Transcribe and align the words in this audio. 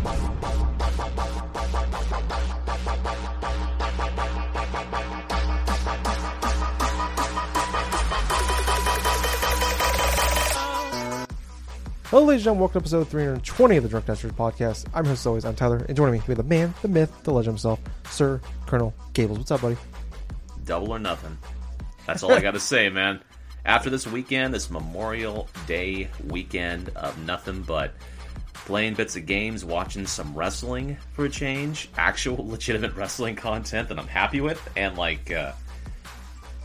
Hello, 0.00 0.10
ladies 12.24 12.40
and 12.40 12.44
gentlemen. 12.44 12.60
Welcome 12.60 12.72
to 12.72 12.78
episode 12.78 13.08
320 13.08 13.76
of 13.76 13.82
the 13.82 13.88
Drunk 13.88 14.06
Dastard 14.06 14.36
podcast. 14.36 14.86
I'm 14.94 15.04
your 15.04 15.10
host, 15.10 15.22
as 15.22 15.26
always. 15.26 15.44
I'm 15.44 15.56
Tyler, 15.56 15.84
and 15.88 15.96
joining 15.96 16.12
me, 16.12 16.20
we 16.28 16.32
have 16.32 16.36
the 16.36 16.44
man, 16.44 16.72
the 16.82 16.88
myth, 16.88 17.12
the 17.24 17.32
legend 17.32 17.54
himself, 17.54 17.80
Sir 18.08 18.40
Colonel 18.66 18.94
Gables. 19.14 19.38
What's 19.38 19.50
up, 19.50 19.62
buddy? 19.62 19.76
Double 20.64 20.92
or 20.92 21.00
nothing. 21.00 21.36
That's 22.06 22.22
all 22.22 22.32
I 22.32 22.40
got 22.40 22.52
to 22.52 22.60
say, 22.60 22.88
man. 22.88 23.20
After 23.64 23.90
this 23.90 24.06
weekend, 24.06 24.54
this 24.54 24.70
Memorial 24.70 25.48
Day 25.66 26.08
weekend 26.24 26.90
of 26.90 27.18
nothing 27.26 27.62
but 27.62 27.94
playing 28.68 28.92
bits 28.92 29.16
of 29.16 29.24
games, 29.24 29.64
watching 29.64 30.06
some 30.06 30.34
wrestling 30.34 30.94
for 31.14 31.24
a 31.24 31.28
change, 31.30 31.88
actual 31.96 32.46
legitimate 32.46 32.94
wrestling 32.94 33.34
content 33.34 33.88
that 33.88 33.98
I'm 33.98 34.06
happy 34.06 34.42
with, 34.42 34.60
and 34.76 34.96
like, 34.98 35.32
uh, 35.32 35.52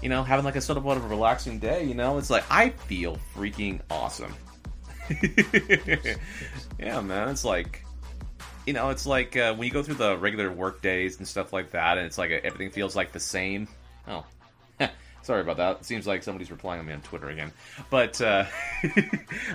you 0.02 0.10
know, 0.10 0.22
having 0.22 0.44
like 0.44 0.58
a 0.58 0.62
sort 0.62 0.78
of 0.78 0.84
what 0.84 0.98
a 0.98 1.00
relaxing 1.00 1.60
day. 1.60 1.86
You 1.86 1.94
know, 1.94 2.18
it's 2.18 2.30
like 2.30 2.44
I 2.52 2.72
feel 2.72 3.18
freaking 3.34 3.80
awesome. 3.90 4.36
yeah, 6.78 7.00
man, 7.00 7.30
it's 7.30 7.46
like, 7.46 7.86
you 8.68 8.74
know, 8.74 8.90
it's 8.90 9.06
like 9.06 9.38
uh, 9.38 9.56
when 9.56 9.66
you 9.66 9.74
go 9.74 9.82
through 9.82 9.96
the 9.96 10.18
regular 10.18 10.52
work 10.52 10.82
days 10.82 11.20
and 11.20 11.28
stuff 11.28 11.54
like 11.54 11.72
that, 11.72 11.98
and 11.98 12.06
it's 12.06 12.18
like 12.18 12.32
everything 12.32 12.70
feels 12.70 12.98
like 12.98 13.14
the 13.14 13.20
same. 13.22 13.66
Oh, 14.10 14.26
sorry 15.22 15.40
about 15.40 15.56
that. 15.56 15.78
It 15.80 15.86
seems 15.86 16.06
like 16.06 16.22
somebody's 16.22 16.52
replying 16.52 16.82
on 16.82 16.86
me 16.86 16.92
on 16.92 17.02
Twitter 17.02 17.30
again. 17.30 17.54
But 17.90 18.20
uh, 18.20 18.44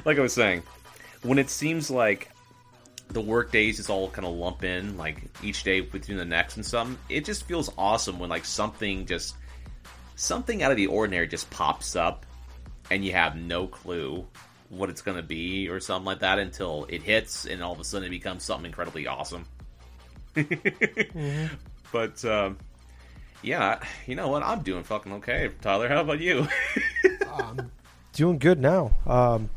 like 0.06 0.16
I 0.18 0.22
was 0.22 0.32
saying, 0.32 0.62
when 1.22 1.38
it 1.38 1.50
seems 1.50 1.90
like 1.90 2.30
the 3.08 3.20
work 3.20 3.52
days 3.52 3.78
is 3.78 3.88
all 3.88 4.08
kind 4.10 4.26
of 4.26 4.34
lump 4.34 4.64
in, 4.64 4.96
like 4.96 5.22
each 5.42 5.62
day 5.62 5.80
between 5.80 6.18
the 6.18 6.24
next 6.24 6.56
and 6.56 6.64
something, 6.64 6.98
it 7.08 7.24
just 7.24 7.44
feels 7.44 7.70
awesome 7.78 8.18
when 8.18 8.30
like 8.30 8.44
something 8.44 9.06
just 9.06 9.34
something 10.16 10.62
out 10.62 10.70
of 10.70 10.76
the 10.76 10.88
ordinary 10.88 11.26
just 11.26 11.48
pops 11.50 11.96
up, 11.96 12.26
and 12.90 13.04
you 13.04 13.12
have 13.12 13.36
no 13.36 13.66
clue 13.66 14.26
what 14.68 14.90
it's 14.90 15.00
going 15.00 15.16
to 15.16 15.22
be 15.22 15.68
or 15.68 15.80
something 15.80 16.04
like 16.04 16.20
that 16.20 16.38
until 16.38 16.86
it 16.90 17.02
hits 17.02 17.46
and 17.46 17.62
all 17.62 17.72
of 17.72 17.80
a 17.80 17.84
sudden 17.84 18.06
it 18.06 18.10
becomes 18.10 18.44
something 18.44 18.66
incredibly 18.66 19.06
awesome. 19.06 19.46
mm-hmm. 20.36 21.46
But 21.90 22.22
um, 22.26 22.58
yeah, 23.42 23.80
you 24.06 24.14
know 24.14 24.28
what? 24.28 24.42
I'm 24.42 24.60
doing 24.60 24.82
fucking 24.84 25.12
okay, 25.14 25.50
Tyler. 25.62 25.88
How 25.88 26.02
about 26.02 26.20
you? 26.20 26.46
um, 27.32 27.70
doing 28.12 28.38
good 28.38 28.60
now. 28.60 28.92
Um, 29.06 29.48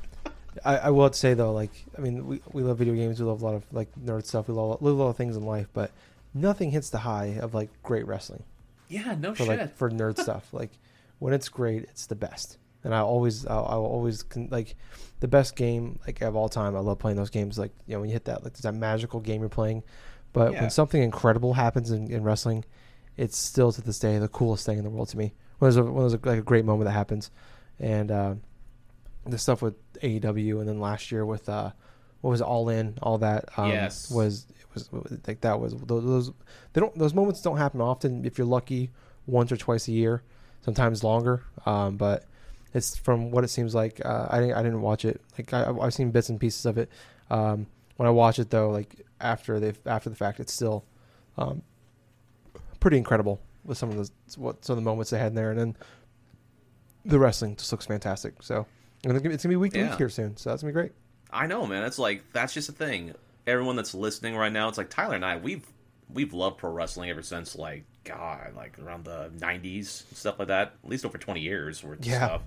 I, 0.66 0.78
I 0.78 0.90
will 0.90 1.12
say 1.14 1.34
though, 1.34 1.54
like, 1.54 1.72
I 1.98 2.02
mean, 2.02 2.28
we, 2.28 2.42
we 2.52 2.64
love 2.64 2.78
video 2.78 2.94
games. 2.94 3.20
We 3.20 3.26
love 3.26 3.42
a 3.42 3.46
lot 3.46 3.56
of 3.56 3.64
like 3.72 3.90
nerd 3.96 4.26
stuff. 4.26 4.48
We 4.48 4.54
love, 4.54 4.82
love 4.82 4.98
a 4.98 5.04
lot 5.04 5.10
of 5.10 5.18
things 5.18 5.38
in 5.38 5.46
life, 5.46 5.68
but 5.74 5.92
nothing 6.34 6.72
hits 6.72 6.90
the 6.90 7.00
high 7.00 7.38
of 7.42 7.54
like 7.54 7.70
great 7.84 8.06
wrestling. 8.08 8.44
Yeah, 8.90 9.16
no 9.18 9.34
for, 9.34 9.46
shit. 9.46 9.60
Like, 9.60 9.76
for 9.76 9.90
nerd 9.90 10.20
stuff, 10.20 10.48
like 10.54 10.72
when 11.20 11.34
it's 11.34 11.50
great, 11.50 11.84
it's 11.84 12.08
the 12.08 12.16
best 12.16 12.58
and 12.84 12.96
I 12.96 13.00
always 13.00 13.46
I 13.46 13.56
will 13.56 13.86
always 13.86 14.26
like 14.50 14.76
the 15.20 15.28
best 15.28 15.56
game 15.56 16.00
like 16.06 16.22
of 16.22 16.36
all 16.36 16.50
time. 16.50 16.76
I 16.76 16.80
love 16.80 17.00
playing 17.00 17.18
those 17.18 17.30
games. 17.30 17.58
Like 17.60 17.72
you 17.88 17.96
know 17.96 18.02
when 18.02 18.10
you 18.10 18.14
hit 18.14 18.26
that 18.26 18.44
like 18.44 18.54
that 18.54 18.74
magical 18.74 19.20
game 19.20 19.42
you're 19.42 19.50
playing, 19.50 19.84
but 20.34 20.54
yeah. 20.54 20.62
when 20.62 20.70
something 20.70 21.02
incredible 21.02 21.54
happens 21.54 21.92
in, 21.92 22.12
in, 22.12 22.24
wrestling, 22.24 22.66
it's 23.18 23.38
still 23.38 23.72
to 23.72 23.82
this 23.82 24.00
day 24.00 24.18
the 24.18 24.28
coolest 24.28 24.66
thing 24.66 24.78
in 24.78 24.84
the 24.84 24.90
world 24.90 25.10
to 25.10 25.18
me. 25.18 25.34
When 25.60 25.70
there's 25.70 25.78
a, 25.78 25.84
when 25.84 26.04
there's 26.04 26.14
a, 26.14 26.20
like 26.24 26.40
a 26.40 26.44
great 26.44 26.66
moment 26.66 26.86
that 26.86 26.94
happens, 26.94 27.30
and 27.80 28.12
uh, 28.12 28.36
the 29.26 29.38
stuff 29.38 29.62
with 29.62 29.76
AEW 30.02 30.60
and 30.60 30.68
then 30.68 30.80
last 30.80 31.12
year 31.12 31.26
with 31.26 31.48
uh, 31.48 31.72
what 32.22 32.32
was 32.32 32.42
it, 32.42 32.46
All 32.46 32.70
In, 32.70 32.98
all 33.02 33.18
that 33.20 33.50
um, 33.58 33.70
yes. 33.70 34.10
was 34.10 34.48
was 34.74 34.90
like 35.28 35.42
that 35.42 35.60
was 35.60 35.76
those 35.76 36.32
they 36.74 36.82
don't 36.82 36.98
those 36.98 37.14
moments 37.14 37.42
don't 37.42 37.58
happen 37.58 37.82
often 37.82 38.26
if 38.26 38.38
you're 38.38 38.48
lucky 38.48 38.90
once 39.26 39.52
or 39.52 39.58
twice 39.58 39.88
a 39.88 39.92
year, 39.92 40.24
sometimes 40.62 41.04
longer. 41.04 41.44
Um, 41.66 41.98
but 41.98 42.26
it's 42.74 42.98
from 42.98 43.32
what 43.32 43.44
it 43.44 43.50
seems 43.50 43.76
like. 43.76 44.04
Uh, 44.04 44.28
I 44.30 44.40
didn't 44.40 44.56
I 44.56 44.64
didn't 44.64 44.82
watch 44.82 45.06
it. 45.06 45.22
Like 45.38 45.54
I, 45.54 45.66
have 45.66 45.94
seen 45.94 46.12
bits 46.12 46.30
and 46.30 46.40
pieces 46.40 46.66
of 46.66 46.78
it. 46.78 46.90
Um, 47.30 47.68
when 47.98 48.08
I 48.08 48.12
watch 48.12 48.40
it 48.40 48.50
though, 48.50 48.70
like 48.70 49.06
after 49.20 49.60
they 49.60 49.74
after 49.86 50.10
the 50.10 50.16
fact, 50.16 50.40
it's 50.40 50.54
still 50.54 50.86
um, 51.38 51.62
pretty 52.80 52.98
incredible 52.98 53.40
with 53.64 53.78
some 53.78 53.90
of 53.90 53.98
the 53.98 54.10
what 54.38 54.64
some 54.66 54.78
of 54.78 54.84
the 54.84 54.90
moments 54.90 55.12
they 55.12 55.20
had 55.20 55.28
in 55.28 55.36
there, 55.36 55.52
and 55.52 55.60
then 55.60 55.78
the 57.06 57.20
wrestling 57.20 57.56
just 57.56 57.72
looks 57.72 57.86
fantastic. 57.86 58.42
So 58.42 58.66
it's 59.04 59.44
gonna 59.44 59.50
be 59.50 59.56
week 59.56 59.74
to 59.74 59.80
yeah. 59.80 59.90
week 59.90 59.98
here 59.98 60.10
soon. 60.10 60.38
So 60.38 60.50
that's 60.50 60.62
gonna 60.62 60.72
be 60.72 60.76
great. 60.76 60.92
I 61.32 61.48
know, 61.48 61.66
man. 61.66 61.84
It's 61.84 62.00
like 62.00 62.24
that's 62.34 62.54
just 62.54 62.70
a 62.70 62.74
thing. 62.74 63.14
Everyone 63.48 63.76
that's 63.76 63.94
listening 63.94 64.36
right 64.36 64.52
now, 64.52 64.68
it's 64.70 64.78
like 64.78 64.90
Tyler 64.90 65.16
and 65.16 65.26
I. 65.26 65.38
We've 65.38 65.66
we've 66.14 66.34
loved 66.34 66.58
pro 66.58 66.72
wrestling 66.72 67.10
ever 67.10 67.24
since 67.24 67.56
like 67.56 67.86
God, 68.04 68.54
like 68.56 68.78
around 68.80 69.06
the 69.06 69.32
'90s 69.38 70.04
stuff 70.16 70.40
like 70.40 70.50
that. 70.50 70.76
At 70.84 70.90
least 70.90 71.06
over 71.06 71.18
20 71.18 71.40
years 71.40 71.84
worth 71.84 72.06
yeah. 72.06 72.40
stuff. 72.40 72.42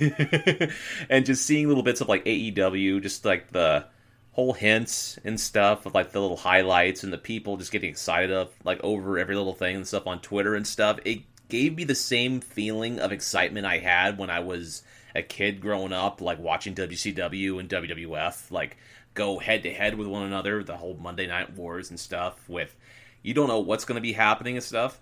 and 1.10 1.24
just 1.24 1.46
seeing 1.46 1.68
little 1.68 1.82
bits 1.82 2.00
of 2.00 2.08
like 2.08 2.24
AEW, 2.24 3.02
just 3.02 3.24
like 3.24 3.52
the 3.52 3.86
whole 4.32 4.52
hints 4.52 5.18
and 5.24 5.38
stuff 5.38 5.86
of 5.86 5.94
like 5.94 6.12
the 6.12 6.20
little 6.20 6.36
highlights 6.36 7.04
and 7.04 7.12
the 7.12 7.18
people 7.18 7.56
just 7.56 7.72
getting 7.72 7.90
excited 7.90 8.32
of 8.32 8.48
like 8.64 8.82
over 8.82 9.18
every 9.18 9.36
little 9.36 9.54
thing 9.54 9.76
and 9.76 9.86
stuff 9.86 10.06
on 10.06 10.20
Twitter 10.20 10.54
and 10.54 10.66
stuff. 10.66 10.98
It 11.04 11.22
gave 11.48 11.76
me 11.76 11.84
the 11.84 11.94
same 11.94 12.40
feeling 12.40 13.00
of 13.00 13.12
excitement 13.12 13.66
I 13.66 13.78
had 13.78 14.18
when 14.18 14.30
I 14.30 14.40
was 14.40 14.82
a 15.14 15.22
kid 15.22 15.60
growing 15.60 15.92
up, 15.92 16.20
like 16.20 16.38
watching 16.38 16.74
WCW 16.74 17.60
and 17.60 17.68
WWF, 17.68 18.50
like 18.50 18.76
go 19.14 19.38
head 19.38 19.62
to 19.64 19.72
head 19.72 19.96
with 19.96 20.06
one 20.06 20.22
another, 20.22 20.62
the 20.62 20.76
whole 20.76 20.96
Monday 20.96 21.26
Night 21.26 21.54
Wars 21.54 21.90
and 21.90 21.98
stuff. 21.98 22.48
With 22.48 22.74
you 23.22 23.34
don't 23.34 23.48
know 23.48 23.60
what's 23.60 23.84
going 23.84 23.96
to 23.96 24.02
be 24.02 24.12
happening 24.12 24.56
and 24.56 24.64
stuff. 24.64 25.00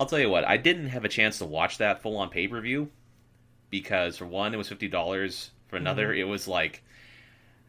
I'll 0.00 0.06
tell 0.06 0.18
you 0.18 0.30
what, 0.30 0.44
I 0.44 0.56
didn't 0.56 0.88
have 0.88 1.04
a 1.04 1.08
chance 1.08 1.38
to 1.38 1.44
watch 1.44 1.78
that 1.78 2.02
full 2.02 2.16
on 2.16 2.28
pay 2.28 2.48
per 2.48 2.60
view 2.60 2.90
because 3.70 4.18
for 4.18 4.26
one, 4.26 4.54
it 4.54 4.56
was 4.56 4.68
fifty 4.68 4.88
dollars. 4.88 5.50
For 5.68 5.76
another, 5.76 6.08
mm-hmm. 6.08 6.20
it 6.20 6.24
was 6.24 6.46
like, 6.46 6.82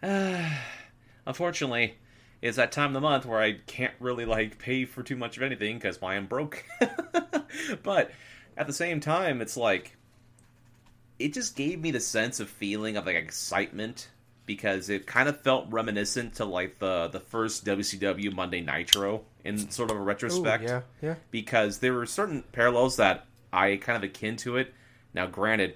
uh, 0.02 0.50
unfortunately, 1.26 1.96
it's 2.42 2.58
that 2.58 2.74
time 2.74 2.88
of 2.88 2.94
the 2.94 3.02
month 3.02 3.26
where 3.26 3.40
I 3.40 3.54
can't 3.54 3.94
really 4.00 4.26
like 4.26 4.60
pay 4.60 4.86
for 4.86 5.02
too 5.02 5.16
much 5.16 5.38
of 5.38 5.44
anything 5.44 5.78
because 5.78 5.98
I 6.04 6.16
am 6.16 6.28
broke. 6.28 6.66
but 7.84 8.12
at 8.58 8.68
the 8.68 8.74
same 8.74 9.00
time, 9.00 9.42
it's 9.42 9.56
like 9.56 9.96
it 11.20 11.34
just 11.34 11.56
gave 11.56 11.80
me 11.80 11.92
the 11.92 12.00
sense 12.00 12.40
of 12.40 12.50
feeling 12.50 12.98
of 12.98 13.06
like 13.06 13.16
excitement 13.16 14.10
because 14.46 14.90
it 14.90 15.08
kind 15.08 15.30
of 15.30 15.40
felt 15.42 15.68
reminiscent 15.72 16.36
to 16.36 16.46
like 16.46 16.80
the 16.80 17.08
the 17.08 17.20
first 17.20 17.66
WCW 17.66 18.34
Monday 18.34 18.62
Nitro 18.62 19.22
in 19.44 19.70
sort 19.70 19.92
of 19.92 19.98
a 19.98 20.02
retrospect. 20.02 20.64
Ooh, 20.64 20.68
yeah, 20.68 20.82
yeah. 21.02 21.16
Because 21.32 21.80
there 21.80 21.94
were 21.94 22.06
certain 22.06 22.44
parallels 22.52 22.98
that 22.98 23.26
I 23.52 23.78
kind 23.78 23.98
of 23.98 24.04
akin 24.04 24.36
to 24.38 24.58
it. 24.58 24.74
Now, 25.14 25.28
granted, 25.28 25.76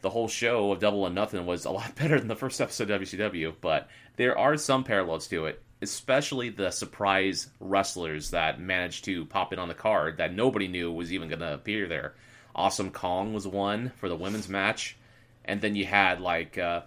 the 0.00 0.10
whole 0.10 0.28
show 0.28 0.72
of 0.72 0.80
Double 0.80 1.02
or 1.02 1.10
Nothing 1.10 1.46
was 1.46 1.64
a 1.64 1.70
lot 1.70 1.94
better 1.96 2.18
than 2.18 2.28
the 2.28 2.36
first 2.36 2.60
episode 2.60 2.90
of 2.90 3.00
WCW, 3.00 3.54
but 3.60 3.88
there 4.16 4.36
are 4.36 4.56
some 4.56 4.84
parallels 4.84 5.28
to 5.28 5.46
it, 5.46 5.62
especially 5.80 6.50
the 6.50 6.70
surprise 6.70 7.48
wrestlers 7.60 8.30
that 8.30 8.60
managed 8.60 9.04
to 9.04 9.24
pop 9.26 9.52
in 9.52 9.58
on 9.58 9.68
the 9.68 9.74
card 9.74 10.18
that 10.18 10.34
nobody 10.34 10.68
knew 10.68 10.92
was 10.92 11.12
even 11.12 11.28
going 11.28 11.40
to 11.40 11.54
appear 11.54 11.86
there. 11.86 12.14
Awesome 12.58 12.90
Kong 12.90 13.32
was 13.32 13.46
one 13.46 13.92
for 13.96 14.08
the 14.08 14.16
women's 14.16 14.48
match, 14.48 14.96
and 15.44 15.60
then 15.60 15.76
you 15.76 15.86
had 15.86 16.20
like 16.20 16.58
uh, 16.58 16.82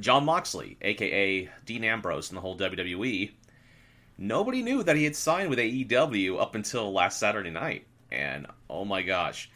Jon 0.00 0.24
Moxley, 0.24 0.76
aka 0.80 1.50
Dean 1.66 1.84
Ambrose, 1.84 2.30
in 2.30 2.36
the 2.36 2.40
whole 2.40 2.56
WWE. 2.56 3.32
Nobody 4.16 4.62
knew 4.62 4.82
that 4.84 4.96
he 4.96 5.04
had 5.04 5.16
signed 5.16 5.50
with 5.50 5.58
AEW 5.58 6.40
up 6.40 6.54
until 6.54 6.92
last 6.92 7.18
Saturday 7.18 7.50
night, 7.50 7.86
and 8.10 8.46
oh 8.70 8.84
my 8.84 9.02
gosh 9.02 9.50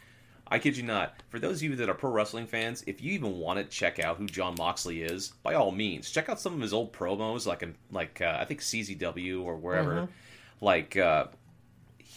I 0.51 0.59
kid 0.59 0.77
you 0.77 0.83
not. 0.83 1.13
For 1.29 1.39
those 1.39 1.57
of 1.57 1.63
you 1.63 1.75
that 1.75 1.89
are 1.89 1.93
pro 1.93 2.09
wrestling 2.09 2.47
fans, 2.47 2.83
if 2.87 3.01
you 3.01 3.13
even 3.13 3.37
want 3.37 3.59
to 3.59 3.65
check 3.65 3.99
out 3.99 4.17
who 4.17 4.25
Jon 4.25 4.55
Moxley 4.57 5.03
is, 5.03 5.29
by 5.43 5.53
all 5.53 5.71
means, 5.71 6.09
check 6.09 6.27
out 6.27 6.39
some 6.39 6.55
of 6.55 6.61
his 6.61 6.73
old 6.73 6.91
promos, 6.91 7.45
like 7.45 7.67
like 7.91 8.21
uh, 8.21 8.37
I 8.39 8.45
think 8.45 8.61
CZW 8.61 9.43
or 9.43 9.55
wherever. 9.57 9.93
Mm-hmm. 9.93 10.65
Like 10.65 10.97
uh, 10.97 11.25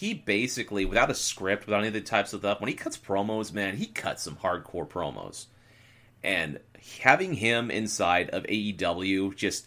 he 0.02 0.14
basically, 0.14 0.84
without 0.84 1.12
a 1.12 1.14
script, 1.14 1.64
without 1.64 1.78
any 1.78 1.86
of 1.86 1.94
the 1.94 2.00
types 2.00 2.32
of 2.32 2.40
stuff, 2.40 2.60
when 2.60 2.66
he 2.66 2.74
cuts 2.74 2.98
promos, 2.98 3.52
man, 3.52 3.76
he 3.76 3.86
cuts 3.86 4.24
some 4.24 4.34
hardcore 4.34 4.88
promos. 4.88 5.46
And 6.24 6.58
having 6.98 7.34
him 7.34 7.70
inside 7.70 8.28
of 8.30 8.42
AEW 8.42 9.36
just 9.36 9.64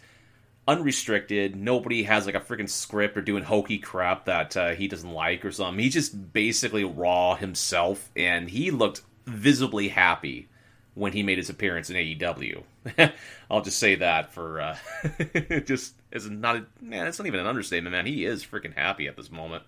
unrestricted. 0.68 1.56
Nobody 1.56 2.02
has 2.02 2.26
like 2.26 2.34
a 2.34 2.40
freaking 2.40 2.68
script 2.68 3.16
or 3.16 3.22
doing 3.22 3.44
hokey 3.44 3.78
crap 3.78 4.26
that 4.26 4.54
uh, 4.58 4.70
he 4.72 4.88
doesn't 4.88 5.10
like 5.10 5.42
or 5.42 5.52
something. 5.52 5.82
He's 5.82 5.94
just 5.94 6.34
basically 6.34 6.84
raw 6.84 7.36
himself, 7.36 8.10
and 8.14 8.50
he 8.50 8.70
looked 8.70 9.00
visibly 9.24 9.88
happy 9.88 10.50
when 10.92 11.14
he 11.14 11.22
made 11.22 11.38
his 11.38 11.48
appearance 11.48 11.88
in 11.88 11.96
AEW. 11.96 12.62
I'll 13.50 13.62
just 13.62 13.78
say 13.78 13.94
that 13.94 14.34
for 14.34 14.60
uh, 14.60 14.76
just 15.64 15.94
as 16.12 16.28
not 16.28 16.56
a, 16.56 16.66
man. 16.82 17.06
It's 17.06 17.18
not 17.18 17.26
even 17.26 17.40
an 17.40 17.46
understatement, 17.46 17.92
man. 17.92 18.04
He 18.04 18.26
is 18.26 18.44
freaking 18.44 18.74
happy 18.74 19.08
at 19.08 19.16
this 19.16 19.30
moment. 19.30 19.62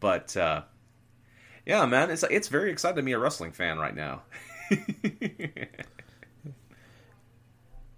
But 0.00 0.36
uh, 0.36 0.62
yeah, 1.64 1.84
man, 1.86 2.10
it's 2.10 2.22
it's 2.24 2.48
very 2.48 2.70
exciting 2.70 2.96
to 2.96 3.02
be 3.02 3.12
a 3.12 3.18
wrestling 3.18 3.52
fan 3.52 3.78
right 3.78 3.94
now. 3.94 4.22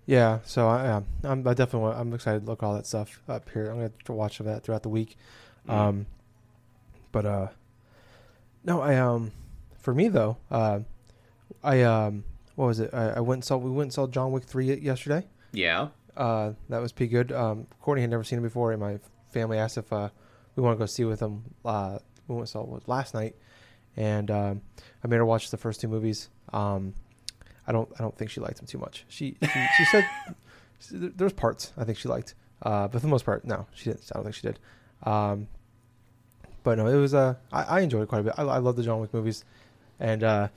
Yeah, 0.09 0.39
so 0.47 0.67
I, 0.67 1.03
I'm 1.23 1.47
I 1.47 1.53
definitely 1.53 1.81
want, 1.81 1.99
I'm 1.99 2.15
excited 2.15 2.41
to 2.41 2.47
look 2.47 2.63
at 2.63 2.67
all 2.67 2.75
that 2.77 2.87
stuff 2.87 3.21
up 3.29 3.51
here. 3.51 3.69
I'm 3.69 3.77
gonna 3.77 3.93
to 4.05 4.15
watch 4.15 4.39
that 4.39 4.65
throughout 4.65 4.83
the 4.83 4.89
week. 4.89 5.19
Mm. 5.69 5.75
Um, 5.75 6.07
but 7.13 7.27
uh, 7.27 7.49
no, 8.65 8.81
I 8.81 8.97
um, 8.97 9.33
for 9.79 9.93
me 9.93 10.09
though, 10.09 10.39
uh, 10.51 10.81
I 11.63 11.83
um, 11.83 12.25
what 12.55 12.69
was 12.69 12.81
it? 12.81 12.95
I, 12.95 13.11
I 13.11 13.21
went 13.21 13.41
and 13.41 13.45
saw 13.45 13.59
we 13.59 13.71
went 13.71 13.89
and 13.89 13.93
saw 13.93 14.07
John 14.07 14.33
Wick 14.33 14.45
three 14.45 14.75
yesterday. 14.77 15.27
Yeah. 15.53 15.89
Uh, 16.17 16.53
that 16.71 16.79
was 16.79 16.91
pretty 16.91 17.11
good. 17.11 17.31
Um, 17.31 17.67
Courtney 17.83 18.01
had 18.01 18.09
never 18.09 18.25
seen 18.25 18.39
it 18.39 18.43
before, 18.43 18.73
and 18.73 18.81
my 18.81 19.01
family 19.31 19.59
asked 19.59 19.77
if 19.77 19.93
uh, 19.93 20.09
we 20.59 20.65
want 20.65 20.77
to 20.77 20.83
go 20.83 20.87
see 20.87 21.05
with 21.05 21.21
them. 21.21 21.45
Uh, 21.65 21.99
we 22.27 22.35
went 22.35 22.49
saw 22.49 22.77
it 22.77 22.89
last 22.89 23.15
night, 23.15 23.37
and 23.97 24.29
um, 24.29 24.61
I 25.05 25.07
made 25.07 25.17
her 25.17 25.25
watch 25.25 25.51
the 25.51 25.57
first 25.57 25.81
two 25.81 25.87
movies. 25.87 26.31
Um, 26.53 26.95
I 27.67 27.73
don't, 27.73 27.89
I 27.99 28.03
don't 28.03 28.17
think 28.17 28.33
she 28.33 28.41
liked 28.41 28.57
them 28.57 28.67
too 28.67 28.79
much. 28.79 29.05
She, 29.09 29.37
she, 29.41 29.67
she 29.77 29.85
said 29.85 30.09
there's 30.91 31.33
parts 31.33 31.73
I 31.77 31.85
think 31.85 31.97
she 31.97 32.09
liked, 32.09 32.35
uh, 32.63 32.89
but 32.89 32.99
for 32.99 33.07
the 33.07 33.09
most 33.09 33.25
part, 33.25 33.45
no, 33.45 33.67
she 33.73 33.85
didn't. 33.91 34.11
I 34.13 34.17
don't 34.17 34.25
think 34.25 34.35
she 34.35 34.49
did. 34.49 34.59
Um, 35.05 35.47
but 36.65 36.79
no, 36.79 36.89
it 36.89 36.97
was. 36.97 37.15
Uh, 37.15 37.35
I, 37.53 37.63
I 37.63 37.81
enjoyed 37.81 38.03
it 38.03 38.09
quite 38.09 38.21
a 38.21 38.25
bit. 38.25 38.35
I, 38.37 38.43
I 38.43 38.59
love 38.59 38.75
the 38.75 38.83
John 38.83 38.99
Wick 39.01 39.15
movies, 39.15 39.45
and 40.01 40.25
uh, 40.25 40.49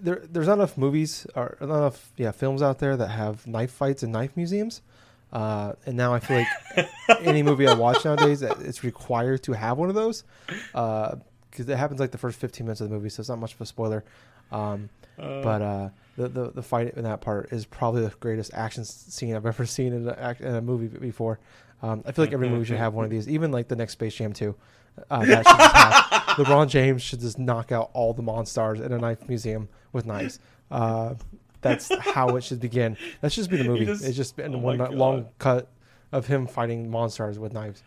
there, 0.00 0.22
there's 0.30 0.46
not 0.46 0.54
enough 0.54 0.78
movies 0.78 1.26
or 1.34 1.56
not 1.60 1.78
enough, 1.78 2.12
yeah, 2.16 2.30
films 2.30 2.62
out 2.62 2.78
there 2.78 2.96
that 2.96 3.08
have 3.08 3.44
knife 3.44 3.72
fights 3.72 4.04
and 4.04 4.12
knife 4.12 4.36
museums. 4.36 4.82
Uh, 5.32 5.72
and 5.86 5.96
now 5.96 6.12
I 6.12 6.20
feel 6.20 6.44
like 6.76 6.88
any 7.20 7.42
movie 7.42 7.66
I 7.66 7.74
watch 7.74 8.04
nowadays, 8.04 8.42
it's 8.42 8.84
required 8.84 9.42
to 9.44 9.52
have 9.52 9.78
one 9.78 9.88
of 9.88 9.94
those, 9.94 10.24
because 10.72 11.68
it 11.68 11.76
happens 11.76 12.00
like 12.00 12.10
the 12.10 12.18
first 12.18 12.38
15 12.38 12.66
minutes 12.66 12.80
of 12.80 12.90
the 12.90 12.94
movie, 12.94 13.08
so 13.08 13.20
it's 13.20 13.28
not 13.30 13.38
much 13.38 13.54
of 13.54 13.60
a 13.60 13.66
spoiler. 13.66 14.04
Um, 14.50 14.90
but 15.16 15.62
uh, 15.62 15.88
the, 16.16 16.28
the 16.28 16.50
the 16.50 16.62
fight 16.62 16.94
in 16.96 17.04
that 17.04 17.20
part 17.20 17.52
is 17.52 17.64
probably 17.64 18.02
the 18.02 18.10
greatest 18.20 18.52
action 18.54 18.84
scene 18.84 19.34
I've 19.34 19.46
ever 19.46 19.64
seen 19.78 19.92
in 19.92 20.08
a, 20.08 20.36
in 20.40 20.54
a 20.54 20.60
movie 20.60 20.88
before. 20.98 21.38
Um, 21.82 22.02
I 22.06 22.12
feel 22.12 22.24
like 22.24 22.34
every 22.34 22.48
movie 22.48 22.64
should 22.66 22.76
have 22.78 22.94
one 22.94 23.04
of 23.04 23.10
these, 23.10 23.28
even 23.28 23.50
like 23.50 23.68
the 23.68 23.76
next 23.76 23.94
Space 23.94 24.14
Jam 24.14 24.32
2. 24.32 24.54
Uh, 25.10 25.24
that 25.24 25.46
should 25.46 25.56
just 25.58 25.74
have, 25.74 26.22
LeBron 26.46 26.68
James 26.68 27.02
should 27.02 27.20
just 27.20 27.38
knock 27.38 27.72
out 27.72 27.90
all 27.94 28.12
the 28.12 28.22
Monstars 28.22 28.84
in 28.84 28.92
a 28.92 28.98
knife 28.98 29.26
museum 29.28 29.68
with 29.92 30.04
knives. 30.06 30.38
Uh, 30.70 31.14
that's 31.62 31.90
how 32.00 32.36
it 32.36 32.44
should 32.44 32.60
begin. 32.60 32.96
That 33.20 33.32
should 33.32 33.40
just 33.40 33.50
be 33.50 33.56
the 33.56 33.64
movie. 33.64 33.86
just- 33.86 34.04
it's 34.04 34.16
just 34.16 34.36
been 34.36 34.54
oh 34.54 34.58
one 34.58 34.78
long 34.78 35.28
cut 35.38 35.68
of 36.12 36.26
him 36.26 36.46
fighting 36.46 36.90
monsters 36.90 37.38
with 37.38 37.52
knives. 37.54 37.82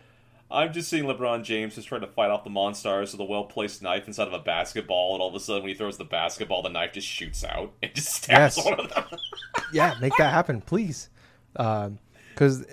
I'm 0.50 0.72
just 0.74 0.90
seeing 0.90 1.06
LeBron 1.06 1.44
James 1.44 1.76
just 1.76 1.88
trying 1.88 2.02
to 2.02 2.08
fight 2.08 2.30
off 2.30 2.44
the 2.44 2.50
monsters 2.52 3.12
with 3.12 3.20
a 3.20 3.26
well 3.26 3.46
placed 3.46 3.82
knife 3.82 4.08
inside 4.08 4.28
of 4.28 4.34
a 4.34 4.40
basketball, 4.40 5.14
and 5.14 5.22
all 5.22 5.28
of 5.30 5.36
a 5.36 5.40
sudden, 5.40 5.64
when 5.64 5.70
he 5.70 5.76
throws 5.76 5.98
the 5.98 6.06
basketball, 6.06 6.62
the 6.62 6.70
knife 6.70 6.94
just 6.94 7.08
shoots 7.08 7.44
out 7.44 7.74
and 7.82 7.94
just 7.96 8.14
stabs 8.14 8.58
Yes. 8.58 8.66
one 8.66 8.80
of 8.80 8.90
them. 8.94 9.04
yeah, 9.74 9.96
make 10.00 10.16
that 10.18 10.32
happen, 10.32 10.62
please. 10.62 11.10
Um, 11.56 11.98
because 12.30 12.64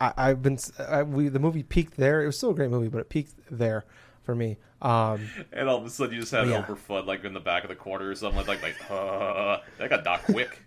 I 0.00 0.12
I've 0.16 0.42
been 0.42 0.58
I, 0.78 1.02
we 1.02 1.28
the 1.28 1.38
movie 1.38 1.62
peaked 1.62 1.96
there. 1.96 2.22
It 2.22 2.26
was 2.26 2.36
still 2.36 2.50
a 2.50 2.54
great 2.54 2.70
movie, 2.70 2.88
but 2.88 2.98
it 2.98 3.08
peaked 3.08 3.32
there 3.50 3.84
for 4.24 4.34
me. 4.34 4.56
Um, 4.82 5.28
and 5.52 5.68
all 5.68 5.78
of 5.78 5.84
a 5.86 5.90
sudden, 5.90 6.14
you 6.14 6.20
just 6.20 6.32
have 6.32 6.48
Yeah. 6.48 6.56
Elmer 6.56 6.76
Fudd 6.76 7.06
like 7.06 7.24
in 7.24 7.32
the 7.32 7.40
back 7.40 7.64
of 7.64 7.68
the 7.70 7.76
corner 7.76 8.08
or 8.08 8.14
something 8.14 8.44
like 8.46 8.60
that, 8.60 8.62
like 8.62 8.90
uh, 8.90 9.58
that 9.78 9.90
got 9.90 10.04
Doc 10.04 10.24
quick. 10.24 10.60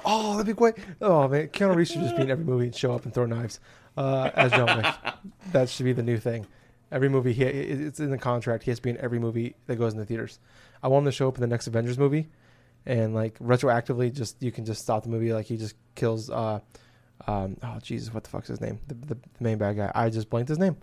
oh, 0.05 0.33
that'd 0.33 0.47
be 0.47 0.53
great. 0.53 0.75
Oh 1.01 1.29
man, 1.29 1.49
Keanu 1.49 1.75
Reeves 1.75 1.91
should 1.91 2.01
just 2.01 2.17
be 2.17 2.23
in 2.23 2.31
every 2.31 2.45
movie 2.45 2.67
and 2.67 2.75
show 2.75 2.93
up 2.93 3.05
and 3.05 3.13
throw 3.15 3.27
knives 3.27 3.61
uh, 3.97 4.31
as 4.35 4.53
John 4.53 4.79
Wick. 4.79 4.95
that 5.53 5.69
should 5.69 5.85
be 5.85 5.93
the 5.93 6.03
new 6.03 6.19
thing. 6.19 6.47
Every 6.93 7.09
movie 7.09 7.33
he 7.33 7.45
it's 7.45 8.01
in 8.01 8.11
the 8.11 8.19
contract. 8.19 8.65
He 8.65 8.71
has 8.71 8.79
to 8.79 8.83
be 8.83 8.91
in 8.91 8.99
every 8.99 9.19
movie 9.19 9.55
that 9.67 9.77
goes 9.77 9.93
in 9.93 9.99
the 9.99 10.07
theaters. 10.07 10.39
I 10.83 10.89
want 10.89 11.05
him 11.05 11.11
to 11.11 11.13
show 11.13 11.29
up 11.29 11.37
in 11.37 11.41
the 11.41 11.47
next 11.47 11.67
Avengers 11.67 11.99
movie, 11.99 12.29
and 12.87 13.15
like 13.15 13.39
retroactively, 13.39 14.13
just 14.13 14.43
you 14.43 14.51
can 14.51 14.65
just 14.65 14.81
stop 14.83 15.05
the 15.05 15.09
movie. 15.09 15.33
Like 15.33 15.47
he 15.47 15.57
just 15.57 15.75
kills. 15.95 16.31
Uh, 16.31 16.61
um, 17.27 17.59
oh 17.63 17.79
Jesus, 17.83 18.13
what 18.13 18.25
the 18.25 18.31
fuck's 18.31 18.49
his 18.49 18.61
name? 18.61 18.81
The, 18.89 18.95
the, 18.95 19.15
the 19.15 19.19
main 19.41 19.59
bad 19.59 19.77
guy. 19.77 19.93
I 19.95 20.09
just 20.09 20.31
blanked 20.31 20.49
his 20.49 20.59
name. 20.59 20.77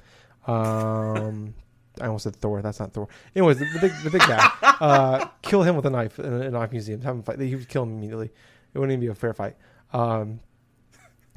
Um, 0.48 1.54
I 2.00 2.06
almost 2.06 2.24
said 2.24 2.36
Thor. 2.36 2.62
That's 2.62 2.80
not 2.80 2.94
Thor. 2.94 3.08
Anyways, 3.36 3.60
the, 3.60 3.66
the 3.74 3.80
big 3.80 3.92
the 4.04 4.10
big 4.12 4.22
guy. 4.22 4.50
Uh, 4.64 5.28
kill 5.42 5.64
him 5.64 5.76
with 5.76 5.86
a 5.86 5.90
knife 5.90 6.20
in 6.20 6.32
a, 6.32 6.50
knife 6.52 6.72
museum. 6.72 7.02
Have 7.02 7.16
him 7.16 7.24
fight. 7.24 7.40
He 7.40 7.56
would 7.56 7.68
kill 7.70 7.84
him 7.84 7.98
immediately. 7.98 8.32
It 8.74 8.80
wouldn't 8.80 8.92
even 8.94 9.00
be 9.02 9.08
a 9.12 9.16
fair 9.16 9.34
fight. 9.34 9.56
Um, 9.94 10.40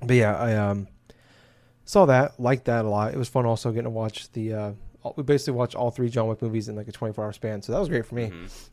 but 0.02 0.16
yeah, 0.16 0.36
I 0.36 0.54
um 0.56 0.88
saw 1.84 2.06
that, 2.06 2.38
liked 2.38 2.66
that 2.66 2.84
a 2.84 2.88
lot. 2.88 3.12
It 3.14 3.16
was 3.18 3.28
fun 3.28 3.46
also 3.46 3.70
getting 3.70 3.84
to 3.84 3.90
watch 3.90 4.30
the. 4.32 4.52
Uh, 4.54 4.72
all- 5.02 5.14
we 5.16 5.22
basically 5.22 5.54
watched 5.54 5.74
all 5.74 5.90
three 5.90 6.10
John 6.10 6.28
Wick 6.28 6.42
movies 6.42 6.68
in 6.68 6.76
like 6.76 6.88
a 6.88 6.92
24 6.92 7.24
hour 7.24 7.32
span, 7.32 7.62
so 7.62 7.72
that 7.72 7.78
was 7.78 7.88
great 7.88 8.04
for 8.06 8.14
me. 8.16 8.30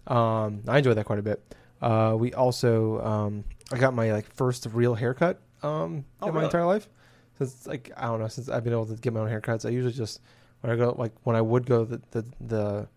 Um, 0.07 0.61
I 0.67 0.79
enjoyed 0.79 0.97
that 0.97 1.05
quite 1.05 1.19
a 1.19 1.23
bit. 1.23 1.55
Uh, 1.81 2.15
we 2.19 2.33
also 2.33 2.99
um, 3.01 3.43
I 3.71 3.77
got 3.77 3.93
my 3.93 4.11
like 4.11 4.29
first 4.33 4.67
real 4.73 4.93
haircut 4.95 5.39
um, 5.63 6.03
Oh, 6.21 6.27
in 6.27 6.33
my 6.33 6.39
really? 6.41 6.45
entire 6.45 6.65
life. 6.65 6.89
Since 7.37 7.67
like 7.67 7.91
I 7.97 8.05
don't 8.07 8.19
know, 8.19 8.27
since 8.27 8.49
I've 8.49 8.63
been 8.63 8.73
able 8.73 8.85
to 8.87 8.95
get 8.95 9.13
my 9.13 9.19
own 9.21 9.29
haircuts, 9.29 9.65
I 9.65 9.69
usually 9.69 9.93
just 9.93 10.21
when 10.61 10.71
I 10.71 10.75
go 10.75 10.95
like 10.97 11.13
when 11.23 11.35
I 11.35 11.41
would 11.41 11.65
go 11.65 11.85
the 11.85 12.01
the 12.11 12.25
the 12.41 12.87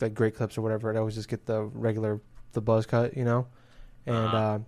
like 0.00 0.14
great 0.14 0.34
clips 0.36 0.56
or 0.58 0.62
whatever, 0.62 0.90
I'd 0.90 0.96
always 0.96 1.14
just 1.14 1.28
get 1.28 1.46
the 1.46 1.62
regular 1.62 2.20
the 2.52 2.60
buzz 2.60 2.86
cut, 2.86 3.16
you 3.16 3.24
know. 3.24 3.46
And 4.06 4.16
Uh-huh. 4.16 4.36
uh, 4.36 4.58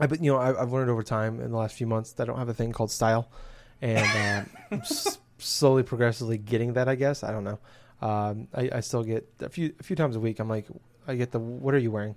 I 0.00 0.06
but 0.06 0.22
you 0.22 0.32
know 0.32 0.38
I, 0.38 0.60
I've 0.60 0.72
learned 0.72 0.90
over 0.90 1.02
time 1.02 1.40
in 1.40 1.50
the 1.50 1.56
last 1.56 1.74
few 1.76 1.86
months 1.86 2.12
that 2.12 2.24
I 2.24 2.26
don't 2.26 2.38
have 2.38 2.48
a 2.48 2.54
thing 2.54 2.72
called 2.72 2.90
style, 2.90 3.30
and 3.80 3.98
uh, 3.98 4.44
I'm 4.72 4.78
s- 4.80 5.18
slowly 5.38 5.82
progressively 5.82 6.38
getting 6.38 6.72
that. 6.74 6.88
I 6.88 6.94
guess 6.94 7.22
I 7.22 7.32
don't 7.32 7.44
know. 7.44 7.58
Um, 8.02 8.48
I, 8.54 8.70
I 8.74 8.80
still 8.80 9.02
get 9.04 9.28
a 9.40 9.48
few 9.48 9.72
a 9.78 9.82
few 9.82 9.96
times 9.96 10.14
a 10.16 10.20
week. 10.20 10.38
I'm 10.40 10.48
like, 10.48 10.66
I 11.06 11.14
get 11.14 11.30
the 11.32 11.38
what 11.38 11.74
are 11.74 11.78
you 11.78 11.90
wearing? 11.90 12.16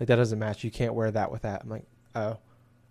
Like 0.00 0.06
that 0.08 0.16
doesn't 0.16 0.38
match. 0.38 0.62
You 0.64 0.70
can't 0.70 0.94
wear 0.94 1.10
that 1.10 1.30
with 1.32 1.42
that. 1.42 1.62
I'm 1.62 1.68
like, 1.70 1.84
oh, 2.14 2.38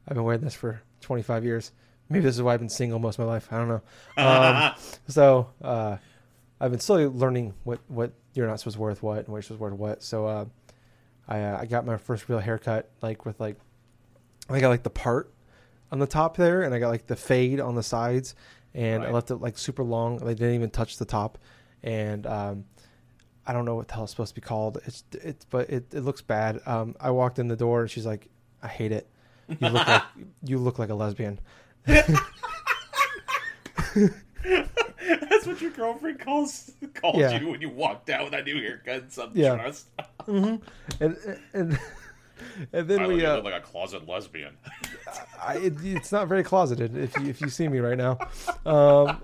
I've 0.07 0.15
been 0.15 0.23
wearing 0.25 0.41
this 0.41 0.53
for 0.53 0.81
25 1.01 1.45
years. 1.45 1.71
Maybe 2.09 2.23
this 2.23 2.35
is 2.35 2.41
why 2.41 2.53
I've 2.53 2.59
been 2.59 2.69
single 2.69 2.99
most 2.99 3.19
of 3.19 3.25
my 3.25 3.31
life. 3.31 3.47
I 3.51 3.57
don't 3.57 3.67
know. 3.67 3.81
Um, 4.17 4.73
so 5.07 5.49
uh, 5.61 5.97
I've 6.59 6.71
been 6.71 6.79
slowly 6.79 7.05
learning 7.05 7.53
what 7.63 7.79
what 7.87 8.11
you're 8.33 8.47
not 8.47 8.59
supposed 8.59 8.75
to 8.77 8.81
wear 8.81 8.93
what 8.95 9.19
and 9.19 9.27
what 9.27 9.37
you're 9.37 9.41
supposed 9.43 9.59
to 9.59 9.63
wear 9.63 9.73
what. 9.73 10.03
So 10.03 10.25
uh, 10.25 10.45
I 11.27 11.41
uh, 11.41 11.59
I 11.61 11.65
got 11.65 11.85
my 11.85 11.97
first 11.97 12.29
real 12.29 12.39
haircut 12.39 12.89
like 13.01 13.25
with 13.25 13.39
like 13.39 13.57
I 14.49 14.59
got 14.59 14.69
like 14.69 14.83
the 14.83 14.89
part 14.89 15.31
on 15.91 15.99
the 15.99 16.07
top 16.07 16.37
there, 16.37 16.63
and 16.63 16.73
I 16.73 16.79
got 16.79 16.89
like 16.89 17.07
the 17.07 17.15
fade 17.15 17.59
on 17.59 17.75
the 17.75 17.83
sides, 17.83 18.35
and 18.73 19.03
I 19.03 19.11
left 19.11 19.31
it 19.31 19.35
like 19.35 19.57
super 19.57 19.83
long. 19.83 20.17
They 20.17 20.33
didn't 20.33 20.55
even 20.55 20.69
touch 20.69 20.97
the 20.97 21.05
top, 21.05 21.37
and 21.83 22.25
um, 22.25 22.65
I 23.45 23.53
don't 23.53 23.65
know 23.65 23.75
what 23.75 23.87
the 23.87 23.93
hell 23.93 24.03
it's 24.03 24.11
supposed 24.11 24.35
to 24.35 24.41
be 24.41 24.45
called. 24.45 24.79
It's 24.85 25.03
it's 25.13 25.45
but 25.45 25.69
it, 25.69 25.93
it 25.93 26.01
looks 26.01 26.21
bad. 26.21 26.61
Um, 26.65 26.95
I 26.99 27.11
walked 27.11 27.39
in 27.39 27.47
the 27.47 27.55
door, 27.55 27.81
and 27.81 27.91
she's 27.91 28.05
like, 28.05 28.27
"I 28.61 28.67
hate 28.67 28.91
it. 28.91 29.07
You 29.47 29.69
look 29.69 29.87
like 29.87 30.03
you 30.43 30.57
look 30.57 30.79
like 30.79 30.89
a 30.89 30.95
lesbian." 30.95 31.39
That's 35.19 35.45
what 35.45 35.61
your 35.61 35.71
girlfriend 35.71 36.19
calls 36.19 36.71
calls 36.93 37.17
Yeah. 37.19 37.39
you 37.39 37.49
when 37.49 37.61
you 37.61 37.69
walked 37.69 38.09
out 38.09 38.23
with 38.23 38.31
that 38.31 38.45
new 38.45 38.59
haircut 38.61 39.03
and 39.03 39.11
some 39.11 39.31
Yeah. 39.33 39.55
trust. 39.55 39.87
and 40.27 40.61
and 40.99 41.79
and 42.73 42.87
then 42.87 42.99
I 43.01 43.07
we 43.07 43.13
look, 43.15 43.21
you 43.21 43.27
uh, 43.27 43.41
like 43.41 43.53
a 43.53 43.61
closet 43.65 44.07
lesbian. 44.07 44.55
I, 45.41 45.57
it, 45.57 45.73
it's 45.83 46.11
not 46.11 46.27
very 46.27 46.43
closeted 46.43 46.95
if 46.97 47.15
you 47.17 47.27
if 47.27 47.41
you 47.41 47.49
see 47.49 47.67
me 47.67 47.79
right 47.79 47.97
now. 47.97 48.17
Um, 48.65 49.21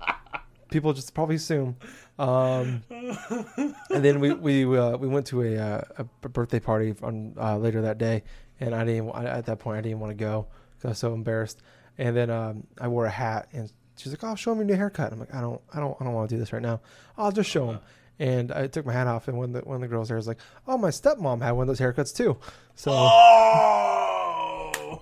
people 0.70 0.92
just 0.92 1.14
probably 1.14 1.36
assume. 1.36 1.76
Um, 2.18 2.82
and 2.90 4.04
then 4.04 4.20
we 4.20 4.32
we 4.32 4.64
uh, 4.78 4.96
we 4.96 5.08
went 5.08 5.26
to 5.28 5.42
a 5.42 5.56
uh, 5.58 5.82
a 5.98 6.04
birthday 6.28 6.60
party 6.60 6.94
on 7.02 7.34
uh, 7.38 7.56
later 7.58 7.82
that 7.82 7.98
day, 7.98 8.22
and 8.60 8.74
I 8.74 8.84
didn't 8.84 9.10
I, 9.10 9.24
at 9.26 9.46
that 9.46 9.58
point 9.58 9.78
I 9.78 9.80
didn't 9.80 10.00
want 10.00 10.10
to 10.12 10.14
go 10.24 10.46
because 10.76 10.84
I 10.84 10.88
was 10.90 10.98
so 10.98 11.12
embarrassed. 11.14 11.60
And 11.98 12.16
then 12.16 12.30
um, 12.30 12.66
I 12.80 12.88
wore 12.88 13.06
a 13.06 13.10
hat, 13.10 13.48
and 13.52 13.70
she's 13.96 14.12
like, 14.12 14.24
"Oh, 14.24 14.34
show 14.34 14.52
me 14.54 14.58
your 14.60 14.66
new 14.66 14.74
haircut." 14.76 15.12
I'm 15.12 15.20
like, 15.20 15.34
"I 15.34 15.40
don't 15.40 15.60
I 15.72 15.80
don't 15.80 15.96
I 16.00 16.04
don't 16.04 16.12
want 16.14 16.28
to 16.28 16.34
do 16.34 16.38
this 16.40 16.52
right 16.52 16.62
now. 16.62 16.80
I'll 17.16 17.30
just 17.32 17.48
show 17.50 17.70
him." 17.70 17.78
And 18.18 18.52
I 18.52 18.66
took 18.68 18.86
my 18.86 18.92
hat 18.92 19.06
off, 19.06 19.28
and 19.28 19.36
one 19.38 19.54
of 19.54 19.62
the 19.62 19.68
one 19.68 19.76
of 19.76 19.80
the 19.80 19.88
girls 19.88 20.08
there 20.08 20.16
was 20.16 20.26
like, 20.28 20.38
"Oh, 20.66 20.76
my 20.78 20.90
stepmom 20.90 21.40
had 21.42 21.52
one 21.52 21.68
of 21.68 21.76
those 21.76 21.80
haircuts 21.80 22.14
too." 22.16 22.36
So 22.74 22.90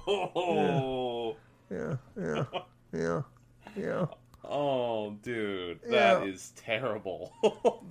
Oh, 0.05 1.37
yeah, 1.71 1.97
yeah, 2.21 2.45
yeah, 2.93 3.23
yeah. 3.77 4.07
oh, 4.45 5.13
dude, 5.23 5.81
that 5.85 6.23
Yeah. 6.23 6.25
is 6.25 6.53
terrible. 6.57 7.33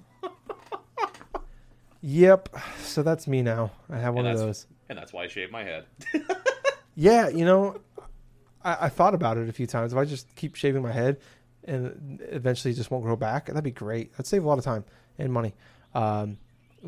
Yep. 2.04 2.50
So 2.80 3.04
that's 3.04 3.28
me 3.28 3.44
now. 3.44 3.70
I 3.88 3.98
have 4.00 4.16
one 4.16 4.26
and, 4.26 4.34
of 4.34 4.40
those. 4.40 4.66
and 4.90 4.98
that's 4.98 5.14
why 5.14 5.26
I 5.26 5.28
shaved 5.28 5.52
my 5.52 5.64
head. 5.64 5.86
Yeah, 6.96 7.28
you 7.30 7.46
know, 7.46 7.80
I, 8.64 8.86
I 8.86 8.90
thought 8.90 9.14
about 9.14 9.38
it 9.38 9.50
a 9.50 9.54
few 9.54 9.68
times. 9.68 9.94
If 9.94 10.00
I 10.00 10.06
just 10.06 10.34
keep 10.36 10.56
shaving 10.56 10.82
my 10.82 10.92
head 10.92 11.18
and 11.64 12.20
eventually 12.30 12.74
just 12.74 12.92
won't 12.92 13.04
grow 13.04 13.16
back, 13.16 13.48
that'd 13.48 13.64
be 13.64 13.72
great. 13.72 14.12
That'd 14.14 14.26
save 14.28 14.44
a 14.44 14.48
lot 14.48 14.58
of 14.58 14.64
time 14.64 14.84
and 15.18 15.32
money. 15.32 15.54
Um, 15.94 16.38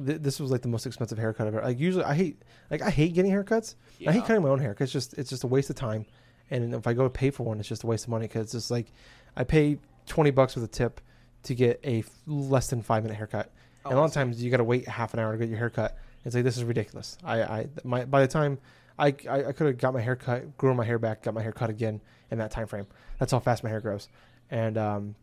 th- 0.06 0.22
this 0.22 0.40
was 0.40 0.52
like 0.52 0.62
the 0.62 0.68
most 0.68 0.86
expensive 0.86 1.18
haircut 1.18 1.48
I've 1.48 1.56
ever. 1.56 1.66
Like 1.66 1.80
usually, 1.80 2.04
I 2.06 2.14
hate 2.16 2.42
like 2.72 2.82
I 2.82 2.90
hate 2.90 3.14
getting 3.14 3.32
haircuts. 3.32 3.76
I 4.08 4.12
hate 4.14 4.26
cutting 4.26 4.44
my 4.44 4.50
own 4.50 4.60
hair. 4.60 4.74
'cause 4.74 4.86
It's 4.86 4.94
just 4.94 5.14
it's 5.18 5.30
just 5.30 5.44
a 5.44 5.48
waste 5.48 5.70
of 5.70 5.76
time. 5.76 6.06
And 6.52 6.74
if 6.74 6.88
I 6.88 6.94
go 6.94 7.04
to 7.04 7.10
pay 7.10 7.30
for 7.32 7.44
one, 7.44 7.60
it's 7.60 7.70
just 7.70 7.84
a 7.84 7.88
waste 7.88 8.06
of 8.06 8.10
money 8.10 8.28
because 8.28 8.44
it's 8.44 8.52
just 8.54 8.72
like 8.72 8.88
I 9.36 9.44
pay 9.44 9.78
twenty 10.06 10.32
bucks 10.32 10.56
with 10.56 10.64
a 10.64 10.68
tip 10.68 11.02
to 11.44 11.56
get 11.56 11.80
a 11.84 12.00
f- 12.00 12.10
less 12.26 12.68
than 12.70 12.82
five 12.82 13.04
minute 13.04 13.16
haircut. 13.16 13.52
and 13.86 13.94
a 13.94 13.96
Oh, 13.98 14.00
lot 14.00 14.06
of 14.06 14.14
times 14.14 14.42
you 14.42 14.50
got 14.50 14.58
to 14.58 14.64
wait 14.64 14.88
half 14.88 15.14
an 15.14 15.20
hour 15.20 15.32
to 15.34 15.38
get 15.38 15.50
your 15.50 15.58
haircut. 15.58 15.98
It's 16.26 16.36
like 16.36 16.44
this 16.44 16.56
is 16.58 16.64
ridiculous. 16.64 17.18
I, 17.24 17.42
I 17.44 17.68
my 17.84 18.06
by 18.06 18.22
the 18.22 18.28
time 18.28 18.58
I 18.98 19.08
I, 19.30 19.46
I 19.46 19.52
could 19.52 19.68
have 19.68 19.78
got 19.78 19.94
my 19.94 20.02
hair 20.02 20.16
cut, 20.16 20.58
grew 20.58 20.74
my 20.74 20.86
hair 20.86 21.00
back, 21.00 21.24
got 21.24 21.34
my 21.34 21.42
hair 21.42 21.52
cut 21.52 21.70
again 21.70 22.02
in 22.32 22.38
that 22.38 22.52
time 22.52 22.68
frame. 22.68 22.88
That's 23.20 23.32
how 23.32 23.40
fast 23.40 23.64
my 23.64 23.70
hair 23.70 23.80
grows, 23.82 24.08
and 24.52 24.78
um, 24.78 25.16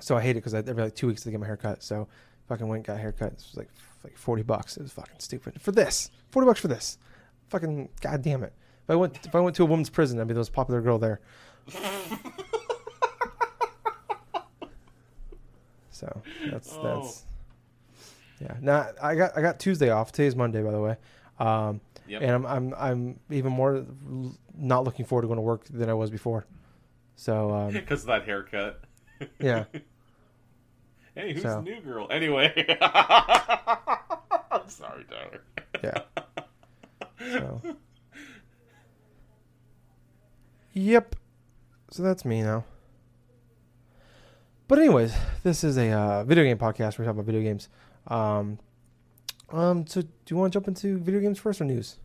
so 0.00 0.16
I 0.16 0.20
hate 0.22 0.30
it 0.32 0.34
because 0.44 0.54
every 0.54 0.82
like 0.82 0.94
two 0.94 1.06
weeks 1.06 1.22
to 1.22 1.30
get 1.30 1.40
my 1.40 1.46
hair 1.46 1.56
cut. 1.56 1.82
So 1.82 2.08
fucking 2.48 2.66
went 2.68 2.78
and 2.80 2.86
got 2.86 2.96
a 2.96 3.00
haircut. 3.00 3.28
It 3.32 3.34
was 3.36 3.56
like 3.56 3.68
like 4.02 4.16
forty 4.18 4.42
bucks. 4.42 4.76
It 4.76 4.82
was 4.82 4.92
fucking 4.92 5.18
stupid 5.18 5.60
for 5.60 5.72
this. 5.72 6.10
Forty 6.30 6.46
bucks 6.46 6.60
for 6.60 6.68
this. 6.68 6.98
Fucking 7.48 7.88
goddamn 8.00 8.42
it. 8.42 8.52
If 8.84 8.90
I 8.90 8.96
went 8.96 9.18
if 9.24 9.34
I 9.34 9.40
went 9.40 9.56
to 9.56 9.62
a 9.62 9.66
woman's 9.66 9.90
prison, 9.90 10.20
I'd 10.20 10.26
be 10.28 10.34
the 10.34 10.40
most 10.40 10.52
popular 10.52 10.80
girl 10.80 10.98
there. 10.98 11.20
so 15.90 16.22
that's 16.50 16.72
Oh. 16.72 16.82
that's 16.82 17.24
yeah. 18.40 18.56
Now 18.60 18.88
I 19.02 19.14
got 19.14 19.36
I 19.36 19.42
got 19.42 19.58
Tuesday 19.60 19.90
off. 19.90 20.12
Today's 20.12 20.36
Monday, 20.36 20.62
by 20.62 20.72
the 20.72 20.80
way. 20.80 20.96
Um, 21.38 21.80
Yep. 22.06 22.22
and 22.22 22.30
I'm 22.32 22.46
I'm 22.46 22.74
I'm 22.76 23.20
even 23.30 23.52
more 23.52 23.84
not 24.56 24.84
looking 24.84 25.04
forward 25.06 25.22
to 25.22 25.28
going 25.28 25.38
to 25.38 25.42
work 25.42 25.64
than 25.70 25.88
I 25.88 25.94
was 25.94 26.10
before. 26.10 26.46
So 27.16 27.50
um, 27.52 27.72
Because 27.72 28.02
of 28.02 28.06
that 28.08 28.24
haircut. 28.24 28.82
yeah, 29.40 29.64
Hey, 31.14 31.32
who's 31.32 31.42
So- 31.42 31.56
the 31.64 31.70
new 31.70 31.80
girl? 31.80 32.06
Anyway. 32.10 32.52
I'm 32.80 34.68
sorry, 34.68 35.04
Tyler. 35.04 35.42
yeah. 35.82 36.02
So. 37.20 37.60
Yep. 40.72 41.16
So 41.90 42.02
that's 42.02 42.24
me 42.24 42.42
now. 42.42 42.64
But 44.66 44.78
anyways, 44.78 45.14
this 45.42 45.62
is 45.62 45.76
a 45.76 45.90
uh, 45.92 46.24
video 46.24 46.42
game 46.44 46.58
podcast. 46.58 46.98
We're 46.98 47.04
talking 47.04 47.10
about 47.20 47.26
video 47.26 47.42
games. 47.42 47.68
Um, 48.08 48.58
um. 49.54 49.86
So 49.86 50.02
do 50.02 50.08
you 50.28 50.36
want 50.36 50.52
to 50.52 50.56
jump 50.56 50.68
into 50.68 50.98
video 50.98 51.20
games 51.20 51.38
first 51.38 51.60
or 51.60 51.64
news? 51.64 51.98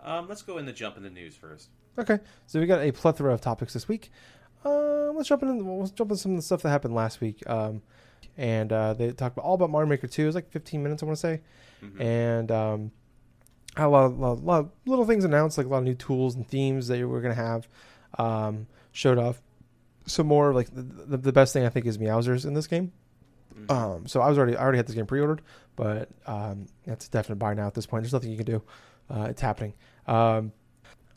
Um, 0.00 0.28
let's 0.28 0.42
go 0.42 0.58
in 0.58 0.66
the 0.66 0.72
jump 0.72 0.96
in 0.96 1.02
the 1.02 1.10
news 1.10 1.34
first. 1.34 1.68
Okay. 1.98 2.18
So 2.46 2.60
we 2.60 2.66
got 2.66 2.80
a 2.82 2.92
plethora 2.92 3.32
of 3.32 3.40
topics 3.40 3.72
this 3.72 3.88
week. 3.88 4.10
Um, 4.64 5.12
let's 5.16 5.28
jump 5.28 5.42
into 5.42 5.64
let's 5.72 5.90
jump 5.92 6.10
into 6.10 6.20
some 6.22 6.32
of 6.32 6.36
the 6.38 6.42
stuff 6.42 6.62
that 6.62 6.70
happened 6.70 6.94
last 6.94 7.20
week. 7.20 7.42
Um, 7.48 7.82
and 8.36 8.72
uh, 8.72 8.94
they 8.94 9.12
talked 9.12 9.36
about, 9.36 9.44
all 9.46 9.54
about 9.54 9.70
Mario 9.70 9.88
Maker 9.88 10.06
2. 10.06 10.22
It 10.22 10.26
was 10.26 10.34
like 10.34 10.50
15 10.50 10.82
minutes, 10.82 11.02
I 11.02 11.06
want 11.06 11.16
to 11.16 11.20
say. 11.20 11.40
Mhm. 11.82 12.00
And 12.00 12.50
um, 12.50 12.90
a 13.76 13.88
lot, 13.88 14.06
of, 14.06 14.18
lot, 14.18 14.44
lot 14.44 14.60
of 14.60 14.70
little 14.86 15.04
things 15.04 15.24
announced, 15.24 15.56
like 15.56 15.66
a 15.66 15.70
lot 15.70 15.78
of 15.78 15.84
new 15.84 15.94
tools 15.94 16.34
and 16.34 16.46
themes 16.48 16.88
that 16.88 17.06
we're 17.06 17.20
going 17.20 17.34
to 17.34 17.40
have. 17.42 17.68
Um, 18.18 18.66
showed 18.92 19.18
off 19.18 19.42
some 20.06 20.26
more. 20.26 20.52
Like 20.52 20.74
the, 20.74 20.82
the, 20.82 21.16
the 21.16 21.32
best 21.32 21.52
thing 21.52 21.64
I 21.64 21.68
think 21.68 21.86
is 21.86 21.98
Meowsers 21.98 22.44
in 22.44 22.54
this 22.54 22.66
game. 22.66 22.92
Mhm. 23.56 23.70
Um, 23.70 24.06
so 24.06 24.20
I 24.20 24.28
was 24.28 24.38
already 24.38 24.56
I 24.56 24.62
already 24.62 24.78
had 24.78 24.86
this 24.86 24.94
game 24.94 25.06
pre-ordered, 25.06 25.42
but 25.76 26.08
um, 26.26 26.66
that's 26.86 27.06
a 27.06 27.10
definite 27.10 27.36
buy 27.36 27.54
now 27.54 27.66
at 27.66 27.74
this 27.74 27.86
point. 27.86 28.02
There's 28.02 28.12
nothing 28.12 28.30
you 28.30 28.36
can 28.36 28.46
do. 28.46 28.62
Uh, 29.08 29.26
it's 29.30 29.40
happening. 29.40 29.74
Um, 30.06 30.52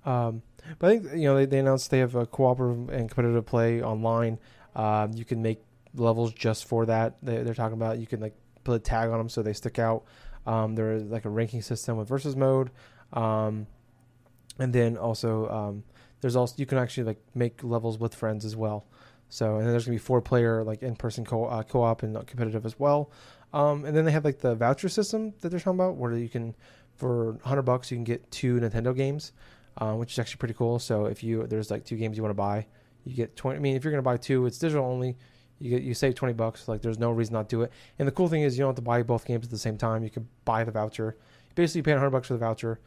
um, 0.05 0.41
but 0.79 0.87
I 0.89 0.99
think 0.99 1.13
you 1.13 1.27
know 1.27 1.35
they, 1.35 1.45
they 1.45 1.59
announced 1.59 1.89
they 1.91 1.99
have 1.99 2.15
a 2.15 2.25
cooperative 2.25 2.89
and 2.89 3.09
competitive 3.09 3.45
play 3.45 3.81
online. 3.81 4.39
Um, 4.75 5.13
you 5.13 5.25
can 5.25 5.41
make 5.41 5.61
levels 5.95 6.33
just 6.33 6.65
for 6.65 6.85
that. 6.85 7.17
They, 7.23 7.43
they're 7.43 7.53
talking 7.53 7.77
about 7.77 7.97
you 7.99 8.07
can 8.07 8.19
like 8.19 8.35
put 8.63 8.75
a 8.75 8.79
tag 8.79 9.09
on 9.09 9.17
them 9.17 9.29
so 9.29 9.41
they 9.41 9.53
stick 9.53 9.79
out. 9.79 10.03
Um, 10.45 10.75
there 10.75 10.93
is 10.93 11.03
like 11.03 11.25
a 11.25 11.29
ranking 11.29 11.61
system 11.61 11.97
with 11.97 12.07
versus 12.07 12.35
mode, 12.35 12.71
um, 13.13 13.67
and 14.59 14.71
then 14.73 14.95
also 14.97 15.49
um, 15.49 15.83
there's 16.21 16.35
also 16.35 16.55
you 16.57 16.65
can 16.65 16.77
actually 16.77 17.03
like 17.03 17.19
make 17.35 17.63
levels 17.63 17.97
with 17.97 18.15
friends 18.15 18.45
as 18.45 18.55
well. 18.55 18.85
So 19.29 19.55
and 19.55 19.63
then 19.63 19.71
there's 19.71 19.85
gonna 19.85 19.95
be 19.95 19.99
four 19.99 20.21
player 20.21 20.63
like 20.63 20.83
in 20.83 20.95
person 20.95 21.25
co 21.25 21.45
uh, 21.45 21.63
op 21.73 22.03
and 22.03 22.15
competitive 22.27 22.65
as 22.65 22.79
well. 22.79 23.11
Um, 23.53 23.85
and 23.85 23.95
then 23.95 24.05
they 24.05 24.11
have 24.11 24.25
like 24.25 24.39
the 24.39 24.55
voucher 24.55 24.89
system 24.89 25.33
that 25.41 25.49
they're 25.49 25.59
talking 25.59 25.79
about 25.79 25.95
where 25.95 26.13
you 26.13 26.29
can 26.29 26.55
for 26.95 27.33
100 27.33 27.61
bucks 27.61 27.91
you 27.91 27.97
can 27.97 28.03
get 28.03 28.29
two 28.31 28.59
Nintendo 28.59 28.95
games, 28.95 29.31
uh, 29.77 29.93
which 29.93 30.13
is 30.13 30.19
actually 30.19 30.37
pretty 30.37 30.53
cool. 30.53 30.79
So 30.79 31.05
if 31.05 31.23
you 31.23 31.45
there's 31.47 31.71
like 31.71 31.83
two 31.83 31.97
games 31.97 32.17
you 32.17 32.23
want 32.23 32.31
to 32.31 32.35
buy, 32.35 32.65
you 33.03 33.15
get 33.15 33.35
20. 33.35 33.57
I 33.57 33.59
mean 33.59 33.75
if 33.75 33.83
you're 33.83 33.91
gonna 33.91 34.01
buy 34.01 34.17
two, 34.17 34.45
it's 34.45 34.57
digital 34.57 34.85
only. 34.85 35.17
You 35.59 35.71
get 35.71 35.83
you 35.83 35.93
save 35.93 36.15
20 36.15 36.33
bucks. 36.33 36.67
Like 36.67 36.81
there's 36.81 36.99
no 36.99 37.11
reason 37.11 37.33
not 37.33 37.49
to 37.49 37.55
do 37.55 37.61
it. 37.63 37.71
And 37.99 38.07
the 38.07 38.11
cool 38.11 38.27
thing 38.27 38.43
is 38.43 38.57
you 38.57 38.63
don't 38.63 38.69
have 38.69 38.75
to 38.75 38.81
buy 38.81 39.03
both 39.03 39.25
games 39.25 39.45
at 39.45 39.51
the 39.51 39.57
same 39.57 39.77
time. 39.77 40.03
You 40.03 40.09
can 40.09 40.27
buy 40.45 40.63
the 40.63 40.71
voucher. 40.71 41.17
Basically, 41.55 41.79
you 41.79 41.83
pay 41.83 41.93
100 41.93 42.11
bucks 42.11 42.27
for 42.27 42.33
the 42.33 42.39
voucher, 42.39 42.79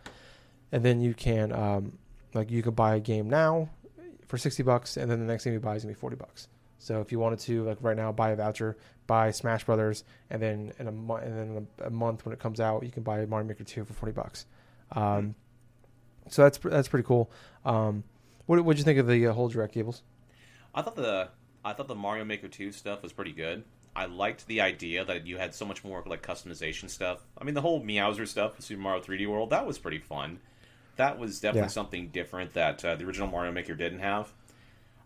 and 0.70 0.84
then 0.84 1.00
you 1.00 1.12
can 1.12 1.52
um, 1.52 1.98
like 2.32 2.50
you 2.50 2.62
could 2.62 2.76
buy 2.76 2.94
a 2.94 3.00
game 3.00 3.28
now 3.28 3.68
for 4.30 4.38
60 4.38 4.62
bucks, 4.62 4.96
and 4.96 5.10
then 5.10 5.18
the 5.18 5.26
next 5.26 5.44
game 5.44 5.52
you 5.52 5.60
buy 5.60 5.74
is 5.74 5.82
gonna 5.82 5.94
be 5.94 5.98
40 5.98 6.16
bucks. 6.16 6.48
So 6.78 7.00
if 7.00 7.12
you 7.12 7.18
wanted 7.18 7.40
to, 7.40 7.64
like 7.64 7.78
right 7.82 7.96
now, 7.96 8.10
buy 8.12 8.30
a 8.30 8.36
voucher, 8.36 8.78
buy 9.06 9.32
Smash 9.32 9.64
Brothers, 9.64 10.04
and 10.30 10.40
then 10.40 10.72
in 10.78 10.86
a 10.86 10.92
month, 10.92 11.24
and 11.24 11.36
then 11.36 11.48
in 11.56 11.86
a, 11.86 11.90
month 11.90 12.24
when 12.24 12.32
it 12.32 12.38
comes 12.38 12.60
out, 12.60 12.84
you 12.84 12.90
can 12.90 13.02
buy 13.02 13.26
Mario 13.26 13.46
Maker 13.46 13.64
2 13.64 13.84
for 13.84 13.92
40 13.92 14.12
bucks. 14.12 14.46
Um, 14.92 15.34
So 16.28 16.42
that's 16.42 16.58
that's 16.58 16.88
pretty 16.88 17.06
cool. 17.06 17.30
Um, 17.64 18.04
what 18.46 18.64
what'd 18.64 18.78
you 18.78 18.84
think 18.84 18.98
of 18.98 19.08
the 19.08 19.26
uh, 19.26 19.32
whole 19.32 19.48
direct 19.48 19.74
Gables? 19.74 20.02
I 20.74 20.82
thought 20.82 20.96
the 20.96 21.28
I 21.64 21.72
thought 21.72 21.88
the 21.88 21.94
Mario 21.94 22.24
Maker 22.24 22.48
2 22.48 22.72
stuff 22.72 23.02
was 23.02 23.12
pretty 23.12 23.32
good. 23.32 23.64
I 23.96 24.06
liked 24.06 24.46
the 24.46 24.60
idea 24.60 25.04
that 25.04 25.26
you 25.26 25.36
had 25.36 25.54
so 25.54 25.66
much 25.66 25.82
more 25.82 26.02
like 26.06 26.22
customization 26.22 26.88
stuff. 26.88 27.26
I 27.36 27.44
mean, 27.44 27.54
the 27.54 27.60
whole 27.60 27.82
Meowser 27.82 28.26
stuff, 28.28 28.56
with 28.56 28.64
Super 28.64 28.80
Mario 28.80 29.02
3D 29.02 29.26
World, 29.26 29.50
that 29.50 29.66
was 29.66 29.78
pretty 29.78 29.98
fun. 29.98 30.38
That 30.96 31.18
was 31.18 31.40
definitely 31.40 31.60
Yeah. 31.60 31.68
something 31.68 32.08
different 32.08 32.54
that 32.54 32.84
uh, 32.84 32.96
the 32.96 33.04
original 33.04 33.28
Mario 33.28 33.52
Maker 33.52 33.74
didn't 33.74 34.00
have. 34.00 34.32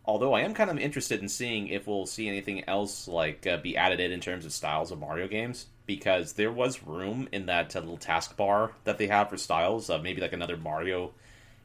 Although 0.07 0.35
I 0.35 0.41
am 0.43 0.55
kind 0.55 0.71
of 0.71 0.79
interested 0.79 1.21
in 1.23 1.29
seeing 1.29 1.69
if 1.69 1.87
we'll 1.87 2.07
see 2.07 2.29
anything 2.29 2.65
else 2.69 3.09
like 3.09 3.47
uh, 3.47 3.57
be 3.59 3.77
added 3.77 4.01
in 4.01 4.13
in 4.13 4.21
terms 4.21 4.45
of 4.45 4.53
styles 4.53 4.91
of 4.91 4.99
Mario 4.99 5.29
games, 5.29 5.67
because 5.87 6.35
there 6.35 6.53
was 6.53 6.83
room 6.83 7.29
in 7.33 7.47
that 7.47 7.75
uh, 7.75 7.81
little 7.81 7.99
taskbar 7.99 8.73
that 8.85 8.99
they 8.99 9.07
have 9.07 9.31
for 9.31 9.37
styles 9.39 9.89
of 9.91 10.03
maybe 10.03 10.21
like 10.21 10.33
another 10.35 10.57
Mario 10.57 11.13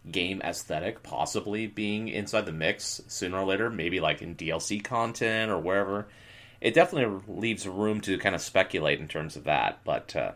game 0.09 0.41
aesthetic 0.41 1.03
possibly 1.03 1.67
being 1.67 2.07
inside 2.07 2.45
the 2.45 2.51
mix 2.53 3.01
sooner 3.07 3.39
or 3.39 3.45
later, 3.45 3.69
maybe 3.69 3.99
like 3.99 4.21
in 4.21 4.35
DLC 4.35 4.79
content 4.79 5.51
or 5.51 5.59
wherever. 5.59 6.07
It 6.61 6.73
definitely 6.73 7.21
leaves 7.27 7.67
room 7.67 8.01
to 8.01 8.17
kind 8.17 8.35
of 8.35 8.41
speculate 8.41 8.99
in 8.99 9.07
terms 9.07 9.35
of 9.35 9.45
that, 9.45 9.79
but 9.83 10.15
uh, 10.15 10.31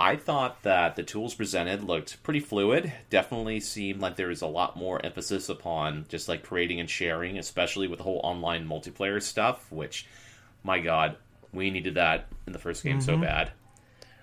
I 0.00 0.14
thought 0.14 0.62
that 0.62 0.94
the 0.94 1.02
tools 1.02 1.34
presented 1.34 1.82
looked 1.82 2.22
pretty 2.22 2.38
fluid. 2.38 2.92
Definitely 3.10 3.58
seemed 3.58 4.00
like 4.00 4.14
there 4.14 4.28
was 4.28 4.42
a 4.42 4.46
lot 4.46 4.76
more 4.76 5.04
emphasis 5.04 5.48
upon 5.48 6.06
just 6.08 6.28
like 6.28 6.44
creating 6.44 6.78
and 6.78 6.88
sharing, 6.88 7.36
especially 7.36 7.88
with 7.88 7.98
the 7.98 8.04
whole 8.04 8.20
online 8.22 8.64
multiplayer 8.64 9.20
stuff, 9.20 9.66
which, 9.72 10.06
my 10.62 10.78
god, 10.78 11.16
we 11.52 11.70
needed 11.70 11.96
that 11.96 12.28
in 12.46 12.52
the 12.52 12.60
first 12.60 12.84
game 12.84 13.00
so 13.00 13.16
Mhm. 13.16 13.22
bad. 13.22 13.50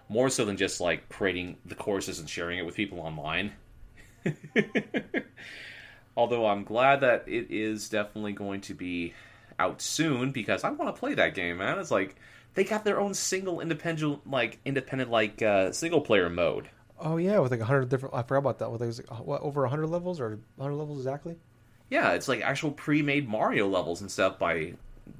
More 0.07 0.29
so 0.29 0.45
than 0.45 0.55
just 0.55 0.79
like 0.79 1.09
creating 1.09 1.57
the 1.65 1.75
courses 1.75 2.19
and 2.19 2.29
sharing 2.29 2.57
it 2.57 2.65
with 2.65 2.75
people 2.75 3.01
online. 3.01 3.51
Although 6.17 6.45
I'm 6.47 6.63
glad 6.63 7.01
that 7.01 7.25
it 7.27 7.47
is 7.51 7.89
definitely 7.89 8.31
going 8.31 8.61
to 8.61 8.73
be 8.73 9.13
out 9.59 9.81
soon 9.81 10.31
because 10.31 10.63
I 10.63 10.69
want 10.69 10.95
to 10.95 10.99
play 10.99 11.13
that 11.15 11.33
game, 11.35 11.57
man. 11.57 11.79
It's 11.79 11.91
like 11.91 12.15
they 12.55 12.63
got 12.63 12.83
their 12.83 12.99
own 12.99 13.13
single 13.13 13.61
independent 13.61 14.29
like 14.29 14.59
independent 14.65 15.11
like 15.11 15.41
uh, 15.41 15.71
single 15.71 16.01
player 16.01 16.29
mode. 16.29 16.69
Oh 16.99 17.17
yeah, 17.17 17.39
with 17.39 17.51
like 17.51 17.59
a 17.59 17.63
100 17.63 17.89
different. 17.89 18.15
I 18.15 18.23
forgot 18.23 18.39
about 18.39 18.59
that. 18.59 18.71
With 18.71 18.81
like, 18.81 18.87
was 18.87 18.99
it, 18.99 19.09
what 19.11 19.41
over 19.41 19.61
100 19.61 19.87
levels 19.87 20.19
or 20.19 20.39
100 20.55 20.75
levels 20.75 20.99
exactly? 20.99 21.35
Yeah, 21.89 22.13
it's 22.13 22.27
like 22.27 22.41
actual 22.41 22.71
pre-made 22.71 23.27
Mario 23.27 23.67
levels 23.67 24.01
and 24.01 24.09
stuff 24.09 24.39
by 24.39 24.73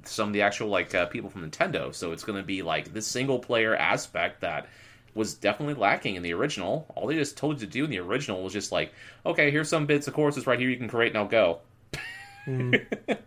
some 0.04 0.28
of 0.28 0.32
the 0.32 0.42
actual 0.42 0.68
like 0.68 0.94
uh, 0.94 1.06
people 1.06 1.30
from 1.30 1.48
Nintendo. 1.48 1.94
So 1.94 2.12
it's 2.12 2.24
going 2.24 2.38
to 2.38 2.44
be 2.44 2.62
like 2.62 2.92
this 2.92 3.06
single 3.06 3.38
player 3.38 3.76
aspect 3.76 4.40
that 4.40 4.66
was 5.14 5.34
definitely 5.34 5.74
lacking 5.74 6.16
in 6.16 6.22
the 6.22 6.32
original. 6.32 6.86
All 6.94 7.06
they 7.06 7.14
just 7.14 7.36
told 7.36 7.60
you 7.60 7.66
to 7.66 7.72
do 7.72 7.84
in 7.84 7.90
the 7.90 8.00
original 8.00 8.42
was 8.42 8.52
just 8.52 8.72
like, 8.72 8.92
okay, 9.24 9.50
here's 9.50 9.68
some 9.68 9.86
bits 9.86 10.08
of 10.08 10.14
courses 10.14 10.46
right 10.46 10.58
here 10.58 10.68
you 10.68 10.76
can 10.76 10.88
create. 10.88 11.12
Now 11.12 11.24
go. 11.24 11.60
Mm. 12.46 12.84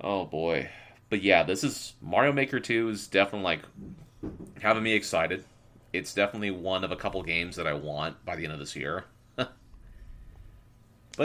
Oh 0.00 0.24
boy. 0.24 0.70
But 1.10 1.22
yeah, 1.22 1.42
this 1.42 1.62
is 1.64 1.94
Mario 2.00 2.32
Maker 2.32 2.60
2 2.60 2.88
is 2.88 3.08
definitely 3.08 3.44
like 3.44 3.60
having 4.60 4.82
me 4.82 4.92
excited. 4.92 5.44
It's 5.92 6.14
definitely 6.14 6.52
one 6.52 6.84
of 6.84 6.92
a 6.92 6.96
couple 6.96 7.22
games 7.24 7.56
that 7.56 7.66
I 7.66 7.74
want 7.74 8.24
by 8.24 8.36
the 8.36 8.44
end 8.44 8.52
of 8.52 8.60
this 8.60 8.76
year. 8.76 9.04
but 9.34 9.50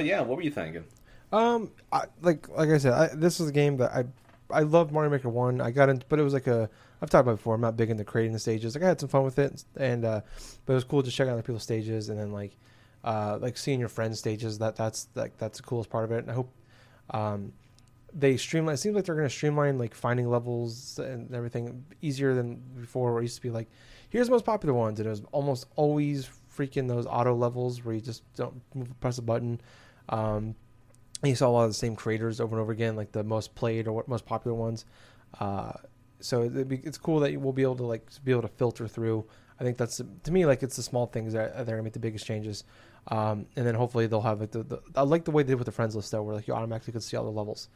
yeah, 0.03 0.21
what 0.21 0.37
were 0.37 0.41
you 0.41 0.49
thinking? 0.51 0.85
Um, 1.31 1.71
I, 1.91 2.05
like 2.21 2.49
like 2.49 2.69
I 2.69 2.77
said, 2.79 2.93
I, 2.93 3.07
this 3.13 3.39
is 3.39 3.49
a 3.49 3.51
game 3.51 3.77
that 3.77 3.91
I 3.91 4.05
I 4.49 4.61
love 4.61 4.91
Mario 4.91 5.11
Maker 5.11 5.29
One. 5.29 5.61
I 5.61 5.69
got 5.71 5.89
into, 5.89 6.05
but 6.09 6.19
it 6.19 6.23
was 6.23 6.33
like 6.33 6.47
a 6.47 6.69
I've 7.01 7.09
talked 7.09 7.21
about 7.21 7.37
before. 7.37 7.55
I'm 7.55 7.61
not 7.61 7.77
big 7.77 7.91
into 7.91 8.03
creating 8.03 8.33
the 8.33 8.39
stages. 8.39 8.75
Like 8.75 8.83
I 8.83 8.87
had 8.87 8.99
some 8.99 9.09
fun 9.09 9.23
with 9.23 9.37
it, 9.37 9.63
and 9.77 10.03
uh, 10.03 10.21
but 10.65 10.73
it 10.73 10.75
was 10.75 10.83
cool 10.83 11.03
just 11.03 11.15
checking 11.15 11.29
out 11.29 11.33
other 11.33 11.43
people's 11.43 11.63
stages 11.63 12.09
and 12.09 12.19
then 12.19 12.31
like 12.31 12.57
uh 13.03 13.37
like 13.39 13.57
seeing 13.57 13.79
your 13.79 13.89
friends' 13.89 14.17
stages. 14.17 14.57
That 14.57 14.75
that's 14.75 15.07
like 15.13 15.37
that's 15.37 15.57
the 15.59 15.63
coolest 15.63 15.89
part 15.89 16.05
of 16.05 16.11
it. 16.11 16.19
And 16.19 16.31
I 16.31 16.33
hope 16.33 16.49
um 17.11 17.53
they 18.15 18.37
streamline. 18.37 18.75
It 18.75 18.77
seems 18.77 18.95
like 18.95 19.05
they're 19.05 19.15
going 19.15 19.27
to 19.27 19.33
streamline 19.33 19.77
like 19.77 19.93
finding 19.93 20.29
levels 20.29 20.97
and 20.99 21.33
everything 21.35 21.85
easier 22.01 22.33
than 22.33 22.55
before. 22.79 23.11
Where 23.13 23.21
it 23.21 23.25
used 23.25 23.35
to 23.35 23.41
be 23.41 23.49
like, 23.49 23.67
here's 24.09 24.27
the 24.27 24.31
most 24.31 24.45
popular 24.45 24.73
ones, 24.73 24.99
and 24.99 25.07
it 25.07 25.09
was 25.09 25.23
almost 25.31 25.67
always 25.75 26.29
freaking 26.55 26.87
those 26.87 27.05
auto 27.05 27.35
levels 27.35 27.83
where 27.83 27.93
you 27.93 28.01
just 28.01 28.23
don't 28.35 28.61
press 29.01 29.17
a 29.17 29.21
button. 29.21 29.59
Um, 30.09 30.55
and 31.21 31.29
you 31.29 31.35
saw 31.35 31.49
a 31.49 31.51
lot 31.51 31.63
of 31.63 31.69
the 31.69 31.75
same 31.75 31.95
creators 31.95 32.39
over 32.39 32.55
and 32.55 32.61
over 32.61 32.71
again, 32.71 32.95
like 32.95 33.11
the 33.11 33.23
most 33.23 33.53
played 33.55 33.87
or 33.87 33.93
what 33.93 34.07
most 34.07 34.25
popular 34.25 34.55
ones. 34.55 34.85
Uh, 35.39 35.73
so 36.21 36.47
be, 36.49 36.77
it's 36.83 36.97
cool 36.97 37.19
that 37.19 37.35
we'll 37.39 37.53
be 37.53 37.63
able 37.63 37.75
to 37.75 37.85
like 37.85 38.07
be 38.23 38.31
able 38.31 38.41
to 38.41 38.47
filter 38.47 38.87
through 38.87 39.25
I 39.59 39.63
think 39.63 39.77
that's 39.77 40.01
to 40.23 40.31
me 40.31 40.45
like 40.45 40.63
it's 40.63 40.75
the 40.75 40.83
small 40.83 41.07
things 41.07 41.33
that 41.33 41.55
that 41.55 41.61
are 41.61 41.71
gonna 41.71 41.83
make 41.83 41.93
the 41.93 41.99
biggest 41.99 42.25
changes. 42.25 42.63
Um, 43.07 43.45
and 43.55 43.65
then 43.65 43.75
hopefully 43.75 44.07
they'll 44.07 44.21
have 44.21 44.41
like 44.41 44.51
the, 44.51 44.63
the 44.63 44.81
I 44.95 45.03
like 45.03 45.25
the 45.25 45.31
way 45.31 45.43
they 45.43 45.49
did 45.49 45.59
with 45.59 45.67
the 45.67 45.71
friends 45.71 45.95
list 45.95 46.11
though, 46.11 46.23
where 46.23 46.35
like 46.35 46.47
you 46.47 46.53
automatically 46.53 46.91
could 46.91 47.03
see 47.03 47.15
all 47.15 47.23
the 47.23 47.31
levels. 47.31 47.69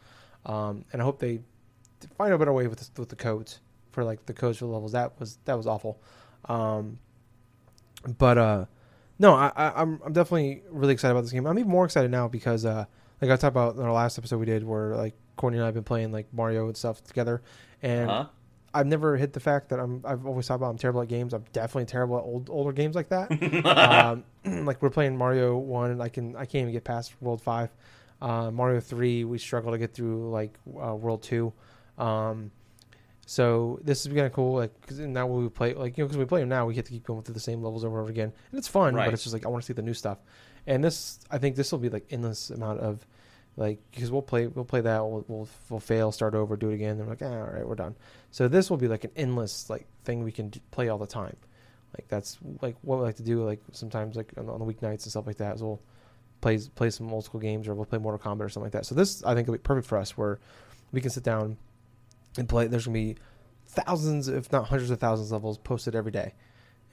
Um, 0.45 0.85
and 0.91 1.01
I 1.01 1.05
hope 1.05 1.19
they 1.19 1.41
find 2.17 2.33
a 2.33 2.37
better 2.37 2.53
way 2.53 2.67
with 2.67 2.79
the, 2.79 3.01
with 3.01 3.09
the 3.09 3.15
codes 3.15 3.59
for 3.91 4.03
like 4.03 4.25
the 4.25 4.33
codes 4.33 4.57
for 4.57 4.65
the 4.65 4.71
levels. 4.71 4.93
That 4.93 5.19
was 5.19 5.37
that 5.45 5.55
was 5.55 5.67
awful. 5.67 6.01
Um, 6.45 6.99
but 8.17 8.37
uh, 8.37 8.65
no, 9.17 9.33
I, 9.33 9.51
I, 9.55 9.81
I'm 9.81 10.01
I'm 10.05 10.13
definitely 10.13 10.63
really 10.69 10.93
excited 10.93 11.11
about 11.11 11.21
this 11.21 11.31
game. 11.31 11.45
I'm 11.45 11.59
even 11.59 11.69
more 11.71 11.85
excited 11.85 12.11
now 12.11 12.27
because 12.27 12.65
uh, 12.65 12.85
like 13.21 13.31
I 13.31 13.35
talked 13.35 13.53
about 13.53 13.75
in 13.75 13.81
our 13.81 13.91
last 13.91 14.17
episode 14.17 14.37
we 14.37 14.45
did, 14.45 14.63
where 14.63 14.95
like 14.95 15.15
Courtney 15.35 15.57
and 15.57 15.63
I 15.63 15.67
have 15.67 15.75
been 15.75 15.83
playing 15.83 16.11
like 16.11 16.31
Mario 16.33 16.67
and 16.67 16.77
stuff 16.77 17.03
together, 17.03 17.41
and 17.81 18.09
Huh? 18.09 18.25
I've 18.73 18.85
never 18.85 19.17
hit 19.17 19.33
the 19.33 19.39
fact 19.39 19.69
that 19.69 19.79
I'm. 19.79 20.01
I've 20.05 20.25
always 20.25 20.47
thought 20.47 20.55
about 20.55 20.69
I'm 20.69 20.77
terrible 20.77 21.01
at 21.01 21.07
games. 21.07 21.33
I'm 21.33 21.43
definitely 21.53 21.85
terrible 21.85 22.17
at 22.17 22.23
old 22.23 22.49
older 22.49 22.71
games 22.71 22.95
like 22.95 23.09
that. 23.09 23.31
um, 23.65 24.23
like 24.65 24.81
we're 24.81 24.91
playing 24.91 25.17
Mario 25.17 25.57
one, 25.57 25.91
and 25.91 26.01
I 26.03 26.09
can 26.09 26.35
I 26.35 26.45
can't 26.45 26.61
even 26.61 26.73
get 26.73 26.83
past 26.83 27.13
World 27.19 27.41
Five. 27.41 27.71
Uh, 28.21 28.51
Mario 28.51 28.79
three, 28.79 29.23
we 29.23 29.37
struggle 29.37 29.71
to 29.71 29.77
get 29.77 29.93
through 29.93 30.29
like 30.29 30.57
uh, 30.67 30.95
World 30.95 31.23
Two. 31.23 31.53
Um, 31.97 32.51
so 33.25 33.79
this 33.83 34.05
is 34.05 34.07
kind 34.07 34.25
of 34.25 34.33
cool. 34.33 34.55
Like 34.55 34.79
because 34.81 34.99
now 34.99 35.27
we 35.27 35.47
play, 35.49 35.73
like 35.73 35.97
you 35.97 36.03
know, 36.03 36.07
because 36.07 36.17
we 36.17 36.25
play 36.25 36.41
them 36.41 36.49
now, 36.49 36.65
we 36.65 36.73
get 36.73 36.85
to 36.85 36.91
keep 36.91 37.05
going 37.05 37.21
through 37.21 37.35
the 37.35 37.39
same 37.39 37.61
levels 37.61 37.85
over 37.85 37.95
and 37.95 38.01
over 38.03 38.11
again, 38.11 38.33
and 38.51 38.57
it's 38.57 38.67
fun. 38.67 38.95
Right. 38.95 39.05
But 39.05 39.13
it's 39.13 39.23
just 39.23 39.33
like 39.33 39.45
I 39.45 39.49
want 39.49 39.63
to 39.63 39.67
see 39.67 39.73
the 39.73 39.81
new 39.81 39.93
stuff. 39.93 40.17
And 40.67 40.83
this, 40.83 41.19
I 41.31 41.37
think, 41.37 41.55
this 41.55 41.71
will 41.71 41.79
be 41.79 41.89
like 41.89 42.05
endless 42.11 42.49
amount 42.49 42.79
of 42.79 43.05
like 43.59 43.79
because 43.91 44.09
we'll 44.09 44.21
play 44.21 44.47
we'll 44.47 44.65
play 44.65 44.81
that 44.81 44.99
we'll, 45.05 45.23
we'll 45.27 45.47
we'll 45.69 45.79
fail 45.79 46.11
start 46.11 46.33
over 46.33 46.55
do 46.55 46.69
it 46.69 46.75
again 46.75 46.97
then 46.97 47.05
we're 47.05 47.13
like 47.13 47.21
ah, 47.21 47.25
all 47.25 47.51
right 47.53 47.67
we're 47.67 47.75
done 47.75 47.95
so 48.31 48.47
this 48.47 48.69
will 48.69 48.77
be 48.77 48.87
like 48.87 49.03
an 49.03 49.11
endless 49.15 49.69
like 49.69 49.85
thing 50.05 50.23
we 50.23 50.31
can 50.31 50.49
d- 50.49 50.61
play 50.71 50.87
all 50.87 50.97
the 50.97 51.05
time 51.05 51.35
like 51.97 52.07
that's 52.07 52.37
like 52.61 52.75
what 52.81 52.99
we 52.99 53.03
like 53.03 53.17
to 53.17 53.23
do 53.23 53.43
like 53.43 53.61
sometimes 53.73 54.15
like 54.15 54.31
on, 54.37 54.47
on 54.49 54.59
the 54.59 54.65
weeknights 54.65 55.03
and 55.03 55.11
stuff 55.11 55.27
like 55.27 55.37
that 55.37 55.55
is 55.55 55.61
we'll 55.61 55.81
play 56.41 56.57
play 56.75 56.89
some 56.89 57.11
old 57.11 57.25
school 57.25 57.39
games 57.39 57.67
or 57.67 57.75
we'll 57.75 57.85
play 57.85 57.99
Mortal 57.99 58.19
Kombat 58.19 58.41
or 58.41 58.49
something 58.49 58.65
like 58.65 58.73
that 58.73 58.85
so 58.85 58.95
this 58.95 59.23
I 59.23 59.33
think 59.33 59.47
will 59.47 59.55
be 59.55 59.59
perfect 59.59 59.87
for 59.87 59.97
us 59.97 60.17
where 60.17 60.39
we 60.91 61.01
can 61.01 61.09
sit 61.09 61.23
down 61.23 61.57
and 62.37 62.47
play 62.47 62.67
there's 62.67 62.85
gonna 62.85 62.93
be 62.93 63.15
thousands 63.67 64.27
if 64.27 64.51
not 64.51 64.67
hundreds 64.67 64.91
of 64.91 64.99
thousands 64.99 65.31
of 65.31 65.33
levels 65.33 65.57
posted 65.57 65.95
every 65.95 66.11
day 66.11 66.33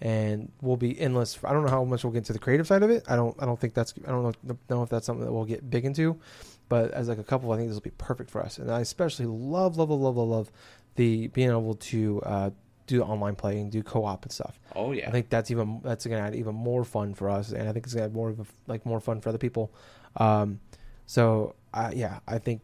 and 0.00 0.52
we'll 0.60 0.76
be 0.76 0.98
endless. 1.00 1.38
I 1.42 1.52
don't 1.52 1.64
know 1.64 1.70
how 1.70 1.84
much 1.84 2.04
we'll 2.04 2.12
get 2.12 2.18
into 2.18 2.32
the 2.32 2.38
creative 2.38 2.66
side 2.66 2.82
of 2.82 2.90
it. 2.90 3.04
I 3.08 3.16
don't. 3.16 3.34
I 3.40 3.46
don't 3.46 3.58
think 3.58 3.74
that's. 3.74 3.94
I 4.06 4.10
don't 4.10 4.36
know, 4.44 4.58
know 4.68 4.82
if 4.82 4.90
that's 4.90 5.06
something 5.06 5.24
that 5.24 5.32
we'll 5.32 5.44
get 5.44 5.70
big 5.70 5.84
into. 5.84 6.20
But 6.68 6.90
as 6.90 7.08
like 7.08 7.18
a 7.18 7.24
couple, 7.24 7.52
I 7.52 7.56
think 7.56 7.68
this 7.68 7.76
will 7.76 7.82
be 7.82 7.90
perfect 7.90 8.30
for 8.30 8.42
us. 8.42 8.58
And 8.58 8.70
I 8.70 8.80
especially 8.80 9.26
love, 9.26 9.76
love, 9.76 9.90
love, 9.90 10.16
love, 10.16 10.28
love 10.28 10.52
the 10.96 11.28
being 11.28 11.50
able 11.50 11.74
to 11.74 12.20
uh, 12.22 12.50
do 12.86 13.02
online 13.02 13.34
play 13.34 13.58
and 13.60 13.70
do 13.70 13.82
co-op 13.82 14.24
and 14.24 14.32
stuff. 14.32 14.58
Oh 14.74 14.92
yeah. 14.92 15.08
I 15.08 15.10
think 15.10 15.28
that's 15.28 15.50
even 15.50 15.80
that's 15.82 16.06
going 16.06 16.20
to 16.20 16.26
add 16.26 16.34
even 16.34 16.54
more 16.54 16.84
fun 16.84 17.14
for 17.14 17.28
us, 17.28 17.52
and 17.52 17.68
I 17.68 17.72
think 17.72 17.84
it's 17.84 17.94
going 17.94 18.02
to 18.02 18.06
add 18.06 18.14
more 18.14 18.30
of 18.30 18.40
a, 18.40 18.46
like 18.66 18.86
more 18.86 19.00
fun 19.00 19.20
for 19.20 19.28
other 19.28 19.38
people. 19.38 19.72
Um, 20.16 20.60
so 21.06 21.54
uh, 21.74 21.90
yeah, 21.94 22.20
I 22.26 22.38
think 22.38 22.62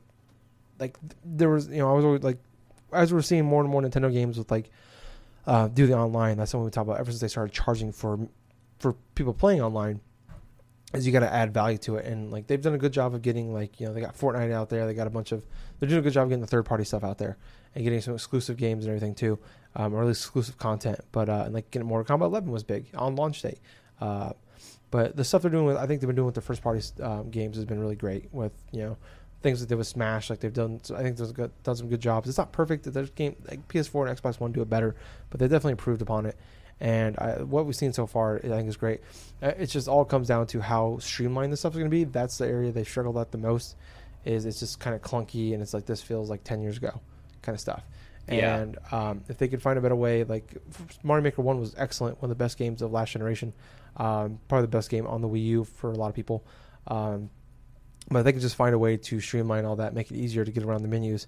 like 0.79 0.97
there 1.25 1.49
was 1.49 1.69
you 1.69 1.79
know 1.79 1.91
I 1.91 1.93
was 1.93 2.05
always 2.05 2.23
like 2.23 2.39
as 2.93 3.13
we're 3.13 3.23
seeing 3.23 3.45
more 3.45 3.63
and 3.63 3.71
more 3.71 3.83
Nintendo 3.83 4.13
games 4.13 4.39
with 4.39 4.51
like 4.51 4.71
uh, 5.47 5.69
do 5.69 5.87
the 5.87 5.95
online. 5.95 6.37
That's 6.37 6.51
something 6.51 6.65
we 6.65 6.71
talk 6.71 6.87
about 6.87 6.99
ever 6.99 7.11
since 7.11 7.21
they 7.21 7.29
started 7.29 7.53
charging 7.53 7.93
for 7.93 8.19
for 8.79 8.95
people 9.15 9.35
playing 9.35 9.61
online. 9.61 10.01
Is 10.95 11.07
you 11.07 11.13
got 11.13 11.21
to 11.21 11.33
add 11.33 11.55
value 11.55 11.79
to 11.79 11.97
it, 11.97 12.05
and 12.05 12.31
like 12.31 12.47
they've 12.47 12.61
done 12.61 12.75
a 12.75 12.79
good 12.79 12.93
job 12.93 13.15
of 13.15 13.23
getting 13.23 13.53
like 13.53 13.81
you 13.81 13.87
know 13.87 13.95
they 13.95 14.01
got 14.01 14.17
Fortnite 14.17 14.53
out 14.53 14.69
there, 14.69 14.87
they 14.87 14.95
got 14.95 15.07
a 15.07 15.11
bunch 15.11 15.33
of 15.33 15.45
they're 15.81 15.89
doing 15.89 16.01
a 16.01 16.03
good 16.03 16.13
job 16.13 16.25
of 16.25 16.29
getting 16.29 16.43
the 16.43 16.47
third 16.47 16.67
party 16.67 16.85
stuff 16.85 17.03
out 17.03 17.19
there 17.19 17.39
and 17.75 17.85
getting 17.85 18.01
some 18.01 18.15
exclusive 18.15 18.57
games 18.57 18.85
and 18.85 18.95
everything 18.95 19.15
too, 19.15 19.39
um, 19.77 19.95
or 19.95 20.03
at 20.03 20.09
least 20.09 20.25
exclusive 20.25 20.59
content. 20.59 21.01
But 21.13 21.29
uh, 21.29 21.43
and 21.47 21.55
like 21.55 21.71
getting 21.71 21.89
Mortal 21.89 22.19
Kombat 22.19 22.27
11 22.27 22.51
was 22.51 22.63
big 22.63 22.87
on 22.95 23.17
launch 23.17 23.43
day. 23.43 23.59
Uh, 24.01 24.33
but 24.91 25.17
the 25.17 25.25
stuff 25.25 25.43
they're 25.43 25.51
doing 25.51 25.65
with 25.65 25.77
I 25.77 25.87
think 25.87 26.01
they've 26.01 26.09
been 26.09 26.17
doing 26.17 26.27
with 26.27 26.35
the 26.35 26.43
first 26.43 26.63
party 26.63 26.83
um, 27.03 27.31
games 27.31 27.57
has 27.57 27.65
been 27.65 27.81
really 27.81 27.97
great 27.97 28.33
with 28.33 28.53
you 28.73 28.83
know 28.83 28.97
things 29.43 29.61
that 29.61 29.69
they 29.69 29.75
with 29.75 29.87
Smash 29.87 30.31
like 30.31 30.41
they've 30.41 30.53
done. 30.53 30.81
I 30.95 31.03
think 31.03 31.17
they've 31.17 31.51
done 31.65 31.77
some 31.77 31.89
good 31.89 32.01
jobs. 32.01 32.29
It's 32.29 32.39
not 32.39 32.53
perfect. 32.53 32.85
That 32.85 32.93
there's 32.93 33.11
game 33.11 33.37
like 33.49 33.67
PS4 33.69 34.09
and 34.09 34.19
Xbox 34.19 34.39
One 34.41 34.53
do 34.53 34.63
it 34.63 34.71
better, 34.71 34.95
but 35.31 35.41
they 35.41 35.47
definitely 35.47 35.73
improved 35.73 36.03
upon 36.03 36.27
it. 36.27 36.37
And 36.81 37.17
I, 37.19 37.43
what 37.43 37.67
we've 37.67 37.77
seen 37.77 37.93
so 37.93 38.07
far, 38.07 38.37
I 38.37 38.49
think 38.49 38.69
is 38.69 38.77
great. 38.77 39.01
Uh, 39.43 39.53
It 39.59 39.67
just 39.67 39.87
all 39.89 40.05
comes 40.05 40.29
down 40.29 40.47
to 40.49 40.61
how 40.61 40.99
streamlined 40.99 41.53
this 41.53 41.61
stuff 41.61 41.73
is 41.75 41.79
going 41.79 41.91
to 41.91 41.95
be. 41.95 42.05
That's 42.05 42.39
the 42.39 42.47
area 42.47 42.73
they 42.73 42.85
struggled 42.85 43.19
at 43.19 43.31
the 43.31 43.39
most. 43.39 43.77
Is 44.25 44.47
it's 44.47 44.61
just 44.61 44.79
kind 44.79 44.95
of 44.95 45.03
clunky 45.03 45.53
and 45.53 45.63
it's 45.63 45.75
like 45.75 45.87
this 45.87 46.03
feels 46.03 46.31
like 46.31 46.45
ten 46.45 46.61
years 46.61 46.77
ago, 46.77 47.01
kind 47.43 47.55
of 47.55 47.61
stuff. 47.61 47.83
Yeah. 48.29 48.57
And 48.57 48.79
um, 48.93 49.25
if 49.29 49.39
they 49.39 49.49
could 49.49 49.61
find 49.61 49.79
a 49.79 49.83
better 49.83 49.97
way, 49.97 50.25
like 50.25 50.57
Mario 51.03 51.23
Maker 51.23 51.43
One 51.43 51.59
was 51.59 51.75
excellent, 51.77 52.23
one 52.23 52.31
of 52.31 52.37
the 52.37 52.43
best 52.43 52.57
games 52.57 52.81
of 52.83 52.93
last 52.93 53.13
generation, 53.13 53.53
um, 53.97 54.39
probably 54.49 54.63
the 54.63 54.69
best 54.77 54.91
game 54.91 55.07
on 55.07 55.21
the 55.21 55.29
Wii 55.29 55.45
U 55.47 55.65
for 55.65 55.91
a 55.91 55.95
lot 55.95 56.09
of 56.09 56.15
people. 56.15 56.45
Um, 56.87 57.31
but 58.11 58.21
if 58.21 58.25
they 58.25 58.33
could 58.33 58.43
just 58.43 58.57
find 58.57 58.75
a 58.75 58.79
way 58.79 58.97
to 58.97 59.21
streamline 59.21 59.65
all 59.65 59.77
that, 59.77 59.95
make 59.95 60.11
it 60.11 60.17
easier 60.17 60.45
to 60.45 60.51
get 60.51 60.65
around 60.65 60.83
the 60.83 60.89
menus, 60.89 61.27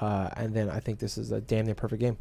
uh, 0.00 0.28
and 0.36 0.54
then 0.54 0.68
I 0.70 0.80
think 0.80 0.98
this 0.98 1.18
is 1.18 1.32
a 1.32 1.40
damn 1.40 1.66
near 1.66 1.74
perfect 1.74 2.00
game 2.00 2.16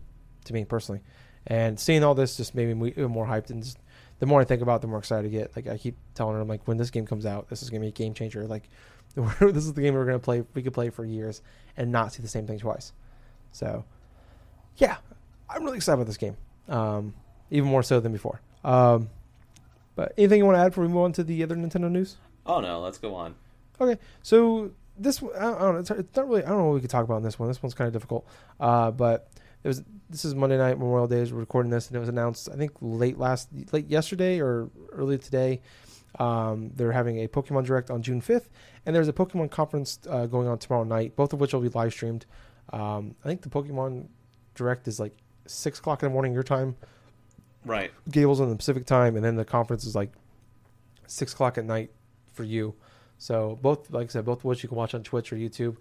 to 0.45 0.53
me 0.53 0.65
personally. 0.65 1.01
And 1.47 1.79
seeing 1.79 2.03
all 2.03 2.15
this 2.15 2.37
just 2.37 2.55
made 2.55 2.75
me 2.75 2.89
even 2.89 3.11
more 3.11 3.25
hyped. 3.25 3.49
And 3.49 3.61
just, 3.63 3.77
the 4.19 4.25
more 4.25 4.39
I 4.39 4.45
think 4.45 4.61
about, 4.61 4.77
it, 4.77 4.81
the 4.81 4.87
more 4.87 4.99
excited 4.99 5.27
I 5.27 5.29
get. 5.29 5.55
Like 5.55 5.67
I 5.67 5.77
keep 5.77 5.97
telling 6.15 6.35
her, 6.35 6.41
I'm 6.41 6.47
like, 6.47 6.67
when 6.67 6.77
this 6.77 6.89
game 6.89 7.05
comes 7.05 7.25
out, 7.25 7.49
this 7.49 7.61
is 7.61 7.69
gonna 7.69 7.81
be 7.81 7.87
a 7.87 7.91
game 7.91 8.13
changer. 8.13 8.45
Like 8.47 8.69
this 9.15 9.65
is 9.65 9.73
the 9.73 9.81
game 9.81 9.93
we're 9.93 10.05
gonna 10.05 10.19
play. 10.19 10.43
We 10.53 10.63
could 10.63 10.73
play 10.73 10.89
for 10.89 11.03
years 11.05 11.41
and 11.75 11.91
not 11.91 12.13
see 12.13 12.21
the 12.21 12.27
same 12.27 12.47
thing 12.47 12.59
twice. 12.59 12.93
So, 13.53 13.85
yeah, 14.77 14.97
I'm 15.49 15.63
really 15.63 15.77
excited 15.77 15.95
about 15.95 16.07
this 16.07 16.17
game. 16.17 16.35
Um, 16.67 17.13
even 17.49 17.69
more 17.69 17.83
so 17.83 17.99
than 17.99 18.11
before. 18.11 18.41
Um, 18.65 19.09
but 19.95 20.13
anything 20.17 20.39
you 20.39 20.45
want 20.45 20.57
to 20.57 20.61
add 20.61 20.69
before 20.69 20.83
we 20.83 20.89
move 20.89 21.03
on 21.03 21.13
to 21.13 21.23
the 21.23 21.43
other 21.43 21.55
Nintendo 21.55 21.89
news? 21.89 22.17
Oh 22.45 22.59
no, 22.59 22.81
let's 22.81 22.97
go 22.97 23.15
on. 23.15 23.35
Okay, 23.79 23.99
so 24.21 24.71
this 24.97 25.21
I 25.21 25.39
don't, 25.39 25.59
know. 25.59 25.75
It's, 25.77 25.91
it's 25.91 26.15
not 26.15 26.27
really. 26.27 26.43
I 26.43 26.49
don't 26.49 26.57
know 26.57 26.65
what 26.65 26.75
we 26.75 26.81
could 26.81 26.89
talk 26.89 27.05
about 27.05 27.17
in 27.17 27.23
this 27.23 27.39
one. 27.39 27.47
This 27.47 27.61
one's 27.61 27.73
kind 27.73 27.87
of 27.87 27.93
difficult. 27.93 28.25
Uh, 28.59 28.91
but 28.91 29.29
it 29.63 29.67
was. 29.67 29.83
This 30.09 30.25
is 30.25 30.35
Monday 30.35 30.57
night 30.57 30.77
Memorial 30.77 31.07
Day. 31.07 31.23
We're 31.23 31.39
recording 31.39 31.71
this, 31.71 31.87
and 31.87 31.95
it 31.95 31.99
was 31.99 32.09
announced. 32.09 32.49
I 32.51 32.55
think 32.55 32.71
late 32.81 33.17
last, 33.17 33.49
late 33.71 33.87
yesterday 33.87 34.39
or 34.39 34.69
early 34.91 35.17
today. 35.17 35.61
Um, 36.19 36.71
they're 36.75 36.91
having 36.91 37.23
a 37.23 37.27
Pokemon 37.27 37.65
Direct 37.65 37.89
on 37.89 38.03
June 38.03 38.21
fifth, 38.21 38.49
and 38.85 38.95
there's 38.95 39.07
a 39.07 39.13
Pokemon 39.13 39.49
conference 39.49 39.99
uh, 40.07 40.27
going 40.27 40.47
on 40.47 40.59
tomorrow 40.59 40.83
night. 40.83 41.15
Both 41.15 41.33
of 41.33 41.39
which 41.39 41.53
will 41.53 41.61
be 41.61 41.69
live 41.69 41.93
streamed. 41.93 42.25
Um, 42.71 43.15
I 43.23 43.27
think 43.27 43.41
the 43.41 43.49
Pokemon 43.49 44.07
Direct 44.55 44.87
is 44.87 44.99
like 44.99 45.15
six 45.47 45.79
o'clock 45.79 46.03
in 46.03 46.09
the 46.09 46.13
morning 46.13 46.33
your 46.33 46.43
time. 46.43 46.75
Right. 47.65 47.91
Gable's 48.09 48.41
on 48.41 48.49
the 48.49 48.55
Pacific 48.55 48.85
time, 48.85 49.15
and 49.15 49.23
then 49.23 49.35
the 49.35 49.45
conference 49.45 49.85
is 49.85 49.95
like 49.95 50.11
six 51.07 51.33
o'clock 51.33 51.57
at 51.57 51.65
night 51.65 51.91
for 52.33 52.43
you. 52.43 52.75
So 53.17 53.57
both, 53.61 53.89
like 53.91 54.05
I 54.05 54.11
said, 54.11 54.25
both 54.25 54.39
of 54.39 54.45
which 54.45 54.63
you 54.63 54.69
can 54.69 54.77
watch 54.77 54.93
on 54.93 55.03
Twitch 55.03 55.31
or 55.31 55.37
YouTube. 55.37 55.77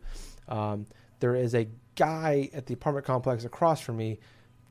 Um, 0.49 0.87
there 1.21 1.35
is 1.35 1.55
a 1.55 1.68
guy 1.97 2.51
at 2.53 2.66
the 2.66 2.75
apartment 2.75 3.07
complex 3.07 3.45
across 3.45 3.81
from 3.81 3.97
me 3.97 4.18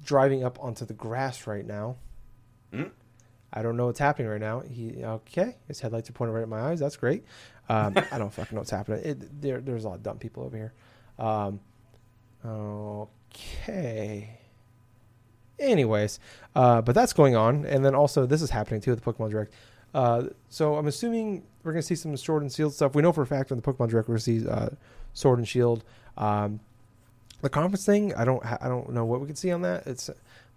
driving 0.04 0.44
up 0.44 0.58
onto 0.62 0.86
the 0.86 0.94
grass 0.94 1.48
right 1.48 1.66
now. 1.66 1.98
Hmm? 2.74 2.84
I 3.54 3.62
don't 3.62 3.76
know 3.76 3.88
what's 3.88 4.00
happening 4.00 4.30
right 4.30 4.40
now. 4.40 4.62
He 4.62 5.04
okay. 5.04 5.58
His 5.68 5.82
headlights 5.82 6.10
are 6.10 6.14
pointing 6.14 6.34
right 6.34 6.44
at 6.44 6.50
my 6.50 6.62
eyes. 6.62 6.80
That's 6.80 6.96
great. 6.96 7.26
Um, 7.68 7.94
I 8.12 8.18
don't 8.18 8.30
fucking 8.34 8.56
know 8.56 8.62
what's 8.62 8.72
happening. 8.72 9.02
It, 9.04 9.42
there, 9.42 9.60
there's 9.60 9.84
a 9.84 9.90
lot 9.90 9.96
of 9.96 10.04
dumb 10.04 10.18
people 10.18 10.44
over 10.44 10.56
here. 10.56 10.74
Um, 11.20 11.60
okay. 12.46 14.38
Anyways, 15.60 16.20
uh, 16.56 16.82
but 16.82 16.96
that's 16.96 17.14
going 17.14 17.36
on, 17.36 17.66
and 17.66 17.86
then 17.86 17.94
also 17.94 18.26
this 18.26 18.42
is 18.42 18.50
happening 18.50 18.82
too 18.82 18.92
at 18.92 19.02
the 19.02 19.14
Pokemon 19.14 19.30
Direct. 19.30 19.54
Uh, 19.94 20.24
so 20.50 20.76
I'm 20.76 20.88
assuming 20.88 21.44
we're 21.64 21.72
gonna 21.72 21.82
see 21.84 21.96
some 21.96 22.16
Sword 22.18 22.42
and 22.42 22.52
Shield 22.52 22.74
stuff. 22.74 22.96
We 22.96 23.02
know 23.02 23.12
for 23.12 23.22
a 23.22 23.28
fact 23.28 23.52
on 23.52 23.60
the 23.60 23.64
Pokemon 23.64 23.90
Direct 23.90 24.08
we're 24.08 24.16
gonna 24.16 24.20
see 24.20 24.48
uh, 24.48 24.70
Sword 25.14 25.40
and 25.40 25.48
Shield. 25.48 25.84
Um, 26.18 26.60
the 27.42 27.50
conference 27.50 27.86
thing, 27.86 28.14
I 28.16 28.26
don't, 28.26 28.44
ha- 28.44 28.58
I 28.62 28.68
don't 28.68 28.92
know 28.92 29.06
what 29.06 29.20
we 29.20 29.28
can 29.28 29.36
see 29.36 29.52
on 29.52 29.62
that. 29.64 29.88
It's, 29.88 30.10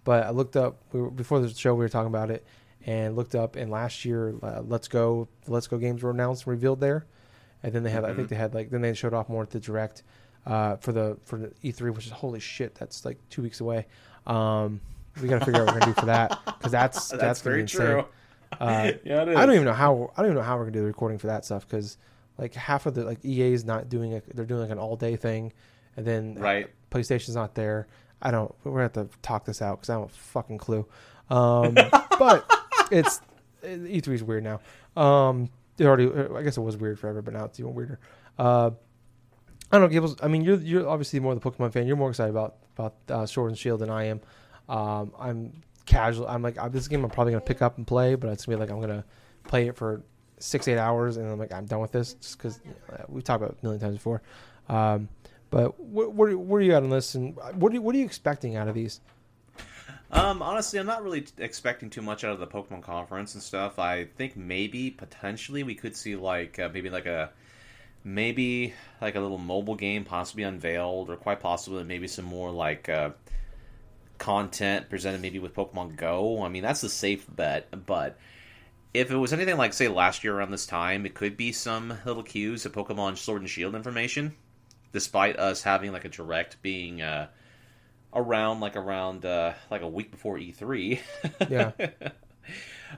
but 0.03 0.23
I 0.23 0.29
looked 0.29 0.55
up 0.55 0.77
we 0.91 1.01
were, 1.01 1.09
before 1.09 1.39
the 1.39 1.49
show. 1.53 1.73
We 1.73 1.79
were 1.79 1.89
talking 1.89 2.07
about 2.07 2.29
it, 2.31 2.45
and 2.85 3.15
looked 3.15 3.35
up. 3.35 3.55
And 3.55 3.71
last 3.71 4.05
year, 4.05 4.35
uh, 4.41 4.61
Let's 4.61 4.87
Go, 4.87 5.27
the 5.45 5.51
Let's 5.51 5.67
Go 5.67 5.77
games 5.77 6.03
were 6.03 6.11
announced 6.11 6.43
and 6.43 6.51
revealed 6.51 6.79
there. 6.79 7.05
And 7.63 7.73
then 7.73 7.81
they 7.81 7.89
had, 7.89 8.05
I 8.05 8.13
think 8.13 8.29
they 8.29 8.35
had 8.35 8.53
like, 8.53 8.69
then 8.69 8.81
they 8.81 8.93
showed 8.93 9.13
off 9.13 9.27
more 9.27 9.41
at 9.41 9.49
the 9.49 9.59
Direct 9.59 10.03
uh, 10.45 10.75
for 10.77 10.91
the 10.91 11.17
for 11.25 11.37
the 11.37 11.47
E3, 11.63 11.93
which 11.93 12.05
is 12.05 12.11
holy 12.11 12.39
shit. 12.39 12.75
That's 12.75 13.05
like 13.05 13.17
two 13.29 13.41
weeks 13.41 13.61
away. 13.61 13.87
Um, 14.27 14.81
we 15.21 15.27
got 15.27 15.39
to 15.39 15.45
figure 15.45 15.61
out 15.61 15.67
what 15.67 15.75
we're 15.75 15.79
gonna 15.81 15.93
do 15.93 15.99
for 15.99 16.05
that 16.07 16.39
because 16.45 16.71
that's 16.71 17.09
That's, 17.09 17.21
that's, 17.21 17.41
very 17.41 17.61
insane. 17.61 17.81
true. 17.81 18.05
Uh, 18.59 18.91
yeah, 19.03 19.21
it 19.23 19.29
is. 19.29 19.37
I 19.37 19.45
don't 19.45 19.55
even 19.55 19.65
know 19.65 19.73
how 19.73 20.11
I 20.15 20.21
don't 20.21 20.31
even 20.31 20.35
know 20.37 20.43
how 20.43 20.55
we're 20.57 20.63
gonna 20.63 20.73
do 20.73 20.79
the 20.81 20.85
recording 20.87 21.17
for 21.17 21.27
that 21.27 21.45
stuff 21.45 21.67
because 21.67 21.97
like 22.37 22.53
half 22.53 22.85
of 22.85 22.95
the 22.95 23.03
like 23.03 23.23
EA 23.23 23.53
is 23.53 23.65
not 23.65 23.89
doing 23.89 24.13
a 24.13 24.21
they're 24.33 24.45
doing 24.45 24.61
like 24.61 24.69
an 24.71 24.79
all 24.79 24.95
day 24.95 25.15
thing, 25.15 25.53
and 25.95 26.05
then 26.05 26.35
Right. 26.35 26.69
PlayStation's 26.91 27.35
not 27.35 27.55
there. 27.55 27.87
I 28.21 28.31
don't. 28.31 28.53
We're 28.63 28.71
gonna 28.71 28.83
have 28.83 28.93
to 28.93 29.07
talk 29.21 29.45
this 29.45 29.61
out 29.61 29.77
because 29.79 29.89
I 29.89 29.93
don't 29.93 30.03
have 30.03 30.11
a 30.15 30.19
fucking 30.19 30.57
clue. 30.57 30.85
Um, 31.29 31.73
but 32.19 32.49
it's 32.91 33.21
E3 33.63 34.07
is 34.09 34.23
weird 34.23 34.43
now. 34.43 34.59
Um, 35.01 35.49
it 35.77 35.85
already. 35.85 36.09
I 36.35 36.41
guess 36.41 36.57
it 36.57 36.61
was 36.61 36.77
weird 36.77 36.99
forever, 36.99 37.21
but 37.21 37.33
now 37.33 37.45
it's 37.45 37.59
even 37.59 37.73
weirder. 37.73 37.99
Uh, 38.37 38.71
I 39.75 39.79
don't 39.79 39.89
know, 39.89 39.93
Gables. 39.93 40.15
I 40.23 40.29
mean, 40.29 40.41
you're 40.41 40.57
you're 40.57 40.87
obviously 40.87 41.19
more 41.19 41.33
of 41.33 41.41
the 41.41 41.51
Pokemon 41.51 41.73
fan. 41.73 41.85
You're 41.85 41.97
more 41.97 42.09
excited 42.09 42.29
about 42.29 42.55
about 42.77 42.95
uh, 43.09 43.25
Sword 43.25 43.51
and 43.51 43.57
Shield 43.57 43.81
than 43.81 43.89
I 43.89 44.05
am. 44.05 44.21
Um, 44.69 45.11
I'm 45.19 45.63
casual. 45.85 46.27
I'm 46.27 46.41
like, 46.41 46.57
uh, 46.57 46.69
this 46.69 46.87
game 46.87 47.03
I'm 47.03 47.09
probably 47.09 47.33
gonna 47.33 47.43
pick 47.43 47.61
up 47.61 47.77
and 47.77 47.85
play, 47.85 48.15
but 48.15 48.29
it's 48.29 48.45
gonna 48.45 48.57
be 48.57 48.61
like 48.61 48.71
I'm 48.71 48.79
gonna 48.79 49.03
play 49.43 49.67
it 49.67 49.75
for 49.75 50.01
six 50.39 50.69
eight 50.69 50.77
hours, 50.77 51.17
and 51.17 51.29
I'm 51.29 51.37
like 51.37 51.51
I'm 51.51 51.65
done 51.65 51.81
with 51.81 51.91
this 51.91 52.13
just 52.13 52.37
because 52.37 52.61
we've 53.09 53.23
talked 53.25 53.43
about 53.43 53.51
it 53.51 53.57
a 53.61 53.65
million 53.65 53.81
times 53.81 53.95
before. 53.95 54.21
Um, 54.69 55.09
but 55.49 55.71
wh- 55.71 56.15
where 56.15 56.37
where 56.37 56.59
are 56.59 56.63
you 56.63 56.73
at 56.73 56.81
on 56.83 56.89
this, 56.89 57.15
and 57.15 57.35
what 57.55 57.73
are 57.73 57.75
you, 57.75 57.81
what 57.81 57.95
are 57.95 57.97
you 57.97 58.05
expecting 58.05 58.55
out 58.55 58.69
of 58.69 58.75
these? 58.75 59.01
Um, 60.09 60.41
honestly, 60.41 60.79
I'm 60.79 60.85
not 60.85 61.03
really 61.03 61.21
t- 61.21 61.33
expecting 61.39 61.89
too 61.89 62.01
much 62.01 62.23
out 62.23 62.31
of 62.31 62.39
the 62.39 62.47
Pokemon 62.47 62.81
conference 62.81 63.33
and 63.33 63.43
stuff. 63.43 63.77
I 63.77 64.05
think 64.05 64.37
maybe 64.37 64.89
potentially 64.89 65.63
we 65.63 65.75
could 65.75 65.97
see 65.97 66.15
like 66.15 66.59
uh, 66.59 66.69
maybe 66.71 66.89
like 66.89 67.07
a 67.07 67.31
maybe 68.05 68.73
like 69.01 69.15
a 69.15 69.19
little 69.19 69.39
mobile 69.39 69.75
game 69.75 70.05
possibly 70.05 70.43
unveiled, 70.43 71.09
or 71.09 71.17
quite 71.17 71.41
possibly 71.41 71.83
maybe 71.83 72.07
some 72.07 72.23
more 72.23 72.51
like 72.51 72.87
uh, 72.87 73.09
content 74.17 74.89
presented 74.89 75.21
maybe 75.21 75.39
with 75.39 75.53
Pokemon 75.53 75.97
Go. 75.97 76.43
I 76.43 76.49
mean, 76.49 76.63
that's 76.63 76.81
the 76.81 76.89
safe 76.89 77.25
bet, 77.27 77.85
but 77.85 78.17
if 78.93 79.11
it 79.11 79.17
was 79.17 79.33
anything 79.33 79.57
like 79.57 79.73
say 79.73 79.89
last 79.89 80.23
year 80.23 80.37
around 80.37 80.51
this 80.51 80.67
time, 80.67 81.05
it 81.05 81.15
could 81.15 81.35
be 81.35 81.51
some 81.51 81.97
little 82.05 82.23
cues 82.23 82.65
of 82.65 82.71
Pokemon 82.71 83.17
Sword 83.17 83.41
and 83.41 83.49
Shield 83.49 83.75
information, 83.75 84.35
despite 84.93 85.37
us 85.37 85.63
having 85.63 85.91
like 85.91 86.05
a 86.05 86.09
direct 86.09 86.61
being. 86.61 87.01
Uh, 87.01 87.27
around 88.15 88.61
like 88.61 88.77
around 88.77 89.25
uh, 89.25 89.53
like 89.69 89.81
a 89.81 89.87
week 89.87 90.09
before 90.09 90.37
E3. 90.37 90.99
Yeah. 91.49 91.71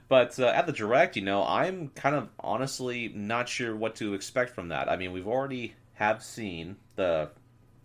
but 0.08 0.40
uh, 0.40 0.48
at 0.48 0.66
the 0.66 0.74
direct, 0.74 1.16
you 1.16 1.22
know, 1.22 1.44
I'm 1.44 1.90
kind 1.90 2.16
of 2.16 2.30
honestly 2.40 3.10
not 3.14 3.50
sure 3.50 3.76
what 3.76 3.96
to 3.96 4.14
expect 4.14 4.54
from 4.54 4.70
that. 4.70 4.90
I 4.90 4.96
mean, 4.98 5.14
we've 5.14 5.28
already 5.28 5.76
have 5.94 6.24
seen 6.24 6.78
the 6.96 7.30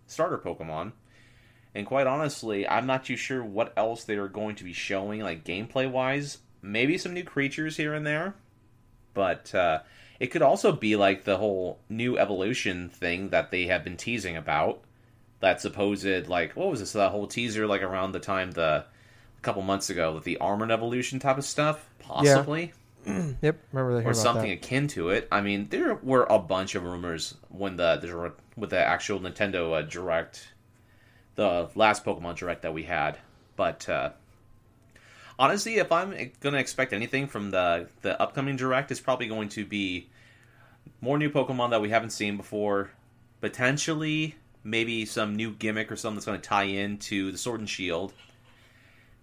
starter 0.06 0.38
Pokemon, 0.38 0.92
and 1.74 1.86
quite 1.86 2.06
honestly, 2.06 2.68
I'm 2.68 2.86
not 2.86 3.04
too 3.04 3.16
sure 3.16 3.42
what 3.42 3.72
else 3.76 4.04
they 4.04 4.16
are 4.16 4.28
going 4.28 4.56
to 4.56 4.64
be 4.64 4.72
showing, 4.72 5.20
like 5.20 5.44
gameplay 5.44 5.90
wise. 5.90 6.38
Maybe 6.60 6.98
some 6.98 7.14
new 7.14 7.24
creatures 7.24 7.76
here 7.76 7.94
and 7.94 8.06
there, 8.06 8.34
but 9.14 9.52
uh, 9.54 9.80
it 10.20 10.28
could 10.28 10.42
also 10.42 10.70
be 10.70 10.94
like 10.94 11.24
the 11.24 11.38
whole 11.38 11.80
new 11.88 12.16
evolution 12.16 12.88
thing 12.88 13.30
that 13.30 13.50
they 13.50 13.66
have 13.66 13.82
been 13.82 13.96
teasing 13.96 14.36
about 14.36 14.84
that 15.40 15.60
supposed 15.60 16.28
like 16.28 16.54
what 16.54 16.70
was 16.70 16.78
this 16.78 16.92
that 16.92 17.10
whole 17.10 17.26
teaser 17.26 17.66
like 17.66 17.82
around 17.82 18.12
the 18.12 18.20
time 18.20 18.52
the 18.52 18.84
couple 19.42 19.62
months 19.62 19.90
ago 19.90 20.14
with 20.14 20.24
the 20.24 20.38
armored 20.38 20.70
evolution 20.70 21.18
type 21.18 21.38
of 21.38 21.44
stuff 21.44 21.88
possibly. 21.98 22.72
Yep, 23.04 23.58
remember 23.72 24.00
that 24.00 24.08
or 24.08 24.14
something 24.14 24.52
akin 24.52 24.86
to 24.88 25.08
it. 25.08 25.26
I 25.32 25.40
mean, 25.40 25.66
there 25.70 25.96
were 26.04 26.24
a 26.30 26.38
bunch 26.38 26.76
of 26.76 26.84
rumors 26.84 27.34
when 27.48 27.74
the, 27.74 27.96
the 27.96 28.32
with 28.56 28.70
the 28.70 28.78
actual 28.78 29.18
Nintendo 29.18 29.76
uh, 29.76 29.82
Direct, 29.82 30.52
the 31.34 31.68
last 31.74 32.04
Pokemon 32.04 32.36
Direct 32.36 32.62
that 32.62 32.72
we 32.72 32.84
had. 32.84 33.18
But 33.56 33.88
uh, 33.88 34.10
honestly, 35.36 35.78
if 35.78 35.90
I'm 35.90 36.10
going 36.38 36.52
to 36.52 36.58
expect 36.60 36.92
anything 36.92 37.26
from 37.26 37.50
the 37.50 37.88
the 38.02 38.20
upcoming 38.22 38.54
Direct, 38.54 38.92
it's 38.92 39.00
probably 39.00 39.26
going 39.26 39.48
to 39.48 39.64
be 39.66 40.08
more 41.00 41.18
new 41.18 41.30
Pokemon 41.30 41.70
that 41.70 41.80
we 41.80 41.90
haven't 41.90 42.10
seen 42.10 42.36
before, 42.36 42.90
potentially 43.40 44.36
maybe 44.64 45.04
some 45.04 45.34
new 45.34 45.50
gimmick 45.50 45.90
or 45.90 45.96
something 45.96 46.16
that's 46.16 46.26
going 46.26 46.40
to 46.40 46.48
tie 46.48 46.62
into 46.62 47.32
the 47.32 47.38
Sword 47.38 47.58
and 47.58 47.68
Shield, 47.68 48.12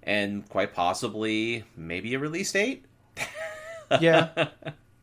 and 0.03 0.47
quite 0.49 0.73
possibly 0.73 1.63
maybe 1.75 2.13
a 2.13 2.19
release 2.19 2.51
date. 2.51 2.85
yeah, 3.99 4.47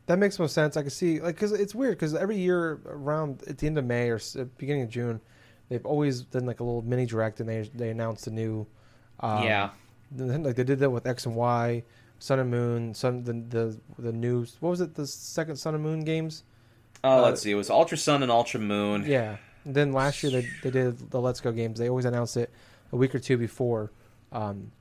that 0.05 0.19
makes 0.19 0.39
most 0.39 0.53
sense. 0.53 0.77
I 0.77 0.81
can 0.81 0.89
see 0.89 1.19
like 1.19 1.35
because 1.35 1.51
it's 1.51 1.75
weird 1.75 1.97
because 1.97 2.15
every 2.15 2.37
year 2.37 2.79
around 2.85 3.43
at 3.47 3.57
the 3.57 3.67
end 3.67 3.77
of 3.77 3.85
May 3.85 4.09
or 4.09 4.19
beginning 4.57 4.83
of 4.83 4.89
June, 4.89 5.19
they've 5.69 5.85
always 5.85 6.21
done 6.21 6.45
like 6.45 6.59
a 6.59 6.63
little 6.63 6.81
mini 6.81 7.05
direct 7.05 7.39
and 7.39 7.47
they 7.49 7.69
they 7.73 7.89
announce 7.89 8.23
the 8.23 8.31
new. 8.31 8.65
Um, 9.19 9.43
yeah. 9.43 9.69
Like 10.15 10.55
they 10.55 10.63
did 10.63 10.79
that 10.79 10.89
with 10.89 11.05
X 11.05 11.25
and 11.25 11.35
Y, 11.35 11.83
Sun 12.19 12.39
and 12.39 12.49
Moon, 12.49 12.93
Sun 12.93 13.23
the 13.23 13.33
the 13.33 13.79
the 13.99 14.11
new 14.13 14.45
what 14.61 14.69
was 14.69 14.81
it 14.81 14.95
the 14.95 15.05
second 15.05 15.57
Sun 15.57 15.75
and 15.75 15.83
Moon 15.83 16.01
games? 16.05 16.43
Oh, 17.03 17.19
Uh, 17.19 17.21
let's 17.23 17.41
see. 17.41 17.51
It 17.51 17.55
was 17.55 17.69
Ultra 17.69 17.97
Sun 17.97 18.23
and 18.23 18.31
Ultra 18.31 18.59
Moon. 18.59 19.05
Yeah. 19.05 19.37
And 19.65 19.75
then 19.75 19.91
last 19.91 20.23
year 20.23 20.31
they 20.31 20.47
they 20.63 20.71
did 20.71 21.11
the 21.11 21.19
Let's 21.19 21.41
Go 21.41 21.51
games. 21.51 21.77
They 21.77 21.89
always 21.89 22.05
announced 22.05 22.37
it 22.37 22.49
a 22.93 22.95
week 22.95 23.13
or 23.13 23.19
two 23.19 23.37
before 23.37 23.91
um, 24.31 24.71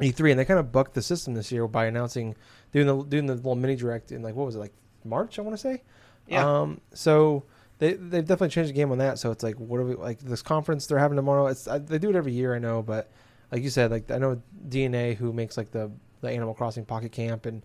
E3, 0.00 0.30
and 0.30 0.40
they 0.40 0.44
kind 0.44 0.60
of 0.60 0.72
bucked 0.72 0.94
the 0.94 1.02
system 1.02 1.34
this 1.34 1.52
year 1.52 1.66
by 1.66 1.86
announcing 1.86 2.36
doing 2.72 2.86
the 2.86 3.02
doing 3.04 3.26
the 3.26 3.34
little 3.34 3.54
mini 3.54 3.76
direct 3.76 4.12
in 4.12 4.22
like 4.22 4.34
what 4.34 4.46
was 4.46 4.56
it 4.56 4.60
like 4.60 4.72
March? 5.04 5.38
I 5.38 5.42
want 5.42 5.54
to 5.54 5.60
say. 5.60 5.82
Yeah. 6.26 6.60
Um. 6.60 6.80
So 6.94 7.44
they 7.78 7.94
they've 7.94 8.24
definitely 8.24 8.50
changed 8.50 8.70
the 8.70 8.74
game 8.74 8.92
on 8.92 8.98
that. 8.98 9.18
So 9.18 9.30
it's 9.30 9.42
like 9.42 9.56
what 9.56 9.78
are 9.78 9.84
we 9.84 9.94
like 9.94 10.20
this 10.20 10.42
conference 10.42 10.86
they're 10.86 10.98
having 10.98 11.16
tomorrow? 11.16 11.46
It's 11.46 11.66
I, 11.68 11.78
they 11.78 11.98
do 11.98 12.10
it 12.10 12.16
every 12.16 12.32
year, 12.32 12.54
I 12.54 12.58
know, 12.58 12.82
but 12.82 13.10
like 13.52 13.62
you 13.62 13.70
said, 13.70 13.90
like 13.90 14.10
I 14.10 14.18
know 14.18 14.40
DeNA 14.68 15.16
who 15.16 15.32
makes 15.32 15.56
like 15.56 15.70
the 15.70 15.90
the 16.20 16.30
Animal 16.30 16.54
Crossing 16.54 16.84
Pocket 16.84 17.12
Camp 17.12 17.46
and 17.46 17.62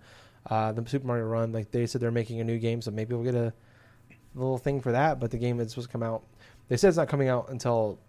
uh, 0.49 0.71
the 0.71 0.87
Super 0.87 1.07
Mario 1.07 1.25
Run. 1.25 1.51
Like 1.51 1.71
they 1.71 1.85
said 1.85 2.01
they're 2.01 2.11
making 2.11 2.41
a 2.41 2.43
new 2.43 2.59
game, 2.59 2.81
so 2.81 2.91
maybe 2.91 3.13
we'll 3.13 3.23
get 3.23 3.35
a 3.35 3.53
little 4.33 4.57
thing 4.57 4.81
for 4.81 4.91
that. 4.91 5.19
But 5.19 5.31
the 5.31 5.37
game 5.37 5.59
is 5.59 5.71
supposed 5.71 5.89
to 5.89 5.91
come 5.91 6.03
out. 6.03 6.23
They 6.67 6.77
said 6.77 6.89
it's 6.89 6.97
not 6.97 7.09
coming 7.09 7.27
out 7.27 7.49
until 7.49 7.99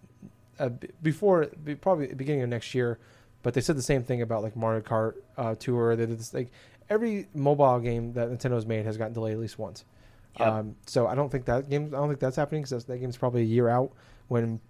uh, 0.59 0.71
before 1.03 1.47
be- 1.65 1.75
probably 1.75 2.09
beginning 2.15 2.43
of 2.43 2.49
next 2.49 2.75
year. 2.75 2.99
But 3.42 3.55
they 3.55 3.61
said 3.61 3.77
the 3.77 3.83
same 3.83 4.03
thing 4.03 4.22
about 4.22 4.42
like 4.42 4.57
Mario 4.57 4.81
Kart 4.81 5.14
uh, 5.37 5.55
Tour. 5.55 5.96
They 5.96 6.07
did 6.07 6.18
this, 6.18 6.35
like 6.35 6.51
every 6.90 7.29
mobile 7.35 7.79
game 7.79 8.12
that 8.14 8.29
Nintendo's 8.29 8.66
made 8.66 8.85
has 8.87 8.96
gotten 8.96 9.12
delayed 9.12 9.35
at 9.35 9.40
least 9.40 9.59
once. 9.59 9.85
Yep. 10.38 10.49
Um, 10.49 10.77
so 10.87 11.07
I 11.07 11.14
don't 11.14 11.31
think 11.31 11.46
that 11.46 11.70
game. 11.70 11.87
I 11.94 11.99
don't 11.99 12.09
think 12.09 12.20
that's 12.20 12.37
happening 12.37 12.62
because 12.62 12.85
that 12.85 12.99
game's 12.99 13.16
probably 13.16 13.42
a 13.42 13.46
year 13.46 13.68
out. 13.68 13.92
When 14.29 14.61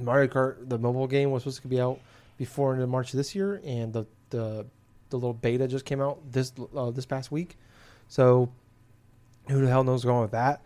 Mario 0.00 0.28
Kart, 0.28 0.68
the 0.68 0.78
mobile 0.78 1.06
game, 1.06 1.30
was 1.30 1.44
supposed 1.44 1.62
to 1.62 1.68
be 1.68 1.80
out 1.80 2.00
before 2.38 2.74
into 2.74 2.86
March 2.86 3.12
this 3.12 3.34
year, 3.34 3.60
and 3.64 3.92
the 3.92 4.06
the 4.30 4.66
the 5.10 5.16
little 5.16 5.34
beta 5.34 5.68
just 5.68 5.84
came 5.84 6.00
out 6.00 6.20
this 6.30 6.52
uh, 6.76 6.90
this 6.90 7.06
past 7.06 7.30
week. 7.30 7.56
So 8.08 8.50
who 9.48 9.60
the 9.60 9.68
hell 9.68 9.84
knows 9.84 10.04
what's 10.04 10.04
going 10.04 10.16
on 10.16 10.22
with 10.22 10.32
that? 10.32 10.62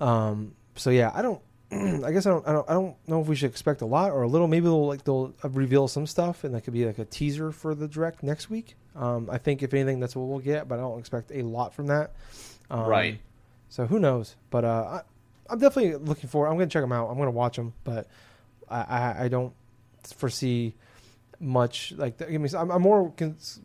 Um, 0.00 0.54
so 0.76 0.90
yeah, 0.90 1.10
I 1.14 1.22
don't. 1.22 1.40
I 2.04 2.10
guess 2.12 2.26
I 2.26 2.30
don't, 2.30 2.46
I 2.48 2.52
don't. 2.52 2.68
I 2.70 2.72
don't 2.74 2.96
know 3.06 3.20
if 3.20 3.28
we 3.28 3.36
should 3.36 3.50
expect 3.50 3.80
a 3.80 3.86
lot 3.86 4.10
or 4.10 4.22
a 4.22 4.28
little. 4.28 4.48
Maybe 4.48 4.64
they'll 4.64 4.86
like 4.86 5.04
they'll 5.04 5.32
uh, 5.44 5.48
reveal 5.50 5.86
some 5.88 6.06
stuff, 6.06 6.42
and 6.44 6.54
that 6.54 6.62
could 6.62 6.72
be 6.72 6.84
like 6.84 6.98
a 6.98 7.04
teaser 7.04 7.52
for 7.52 7.74
the 7.74 7.86
direct 7.86 8.22
next 8.22 8.50
week. 8.50 8.74
Um, 8.96 9.28
I 9.30 9.38
think 9.38 9.62
if 9.62 9.72
anything, 9.72 10.00
that's 10.00 10.16
what 10.16 10.26
we'll 10.26 10.40
get, 10.40 10.66
but 10.66 10.78
I 10.78 10.82
don't 10.82 10.98
expect 10.98 11.30
a 11.32 11.42
lot 11.42 11.72
from 11.74 11.86
that. 11.86 12.12
Um, 12.70 12.86
Right. 12.86 13.20
So 13.68 13.86
who 13.86 14.00
knows? 14.00 14.34
But 14.50 14.64
uh, 14.64 14.68
I, 14.68 15.00
I'm 15.48 15.58
definitely 15.60 15.94
looking 15.96 16.28
for. 16.28 16.48
I'm 16.48 16.56
going 16.56 16.68
to 16.68 16.72
check 16.72 16.82
them 16.82 16.90
out. 16.92 17.08
I'm 17.08 17.16
going 17.16 17.26
to 17.28 17.30
watch 17.32 17.56
them, 17.56 17.72
but 17.84 18.08
I, 18.68 18.80
I, 18.80 19.24
I 19.24 19.28
don't 19.28 19.52
foresee 20.16 20.74
much 21.38 21.92
like. 21.96 22.20
I 22.20 22.36
mean, 22.36 22.52
I'm, 22.56 22.70
I'm 22.72 22.82
more 22.82 23.12
cons- 23.16 23.60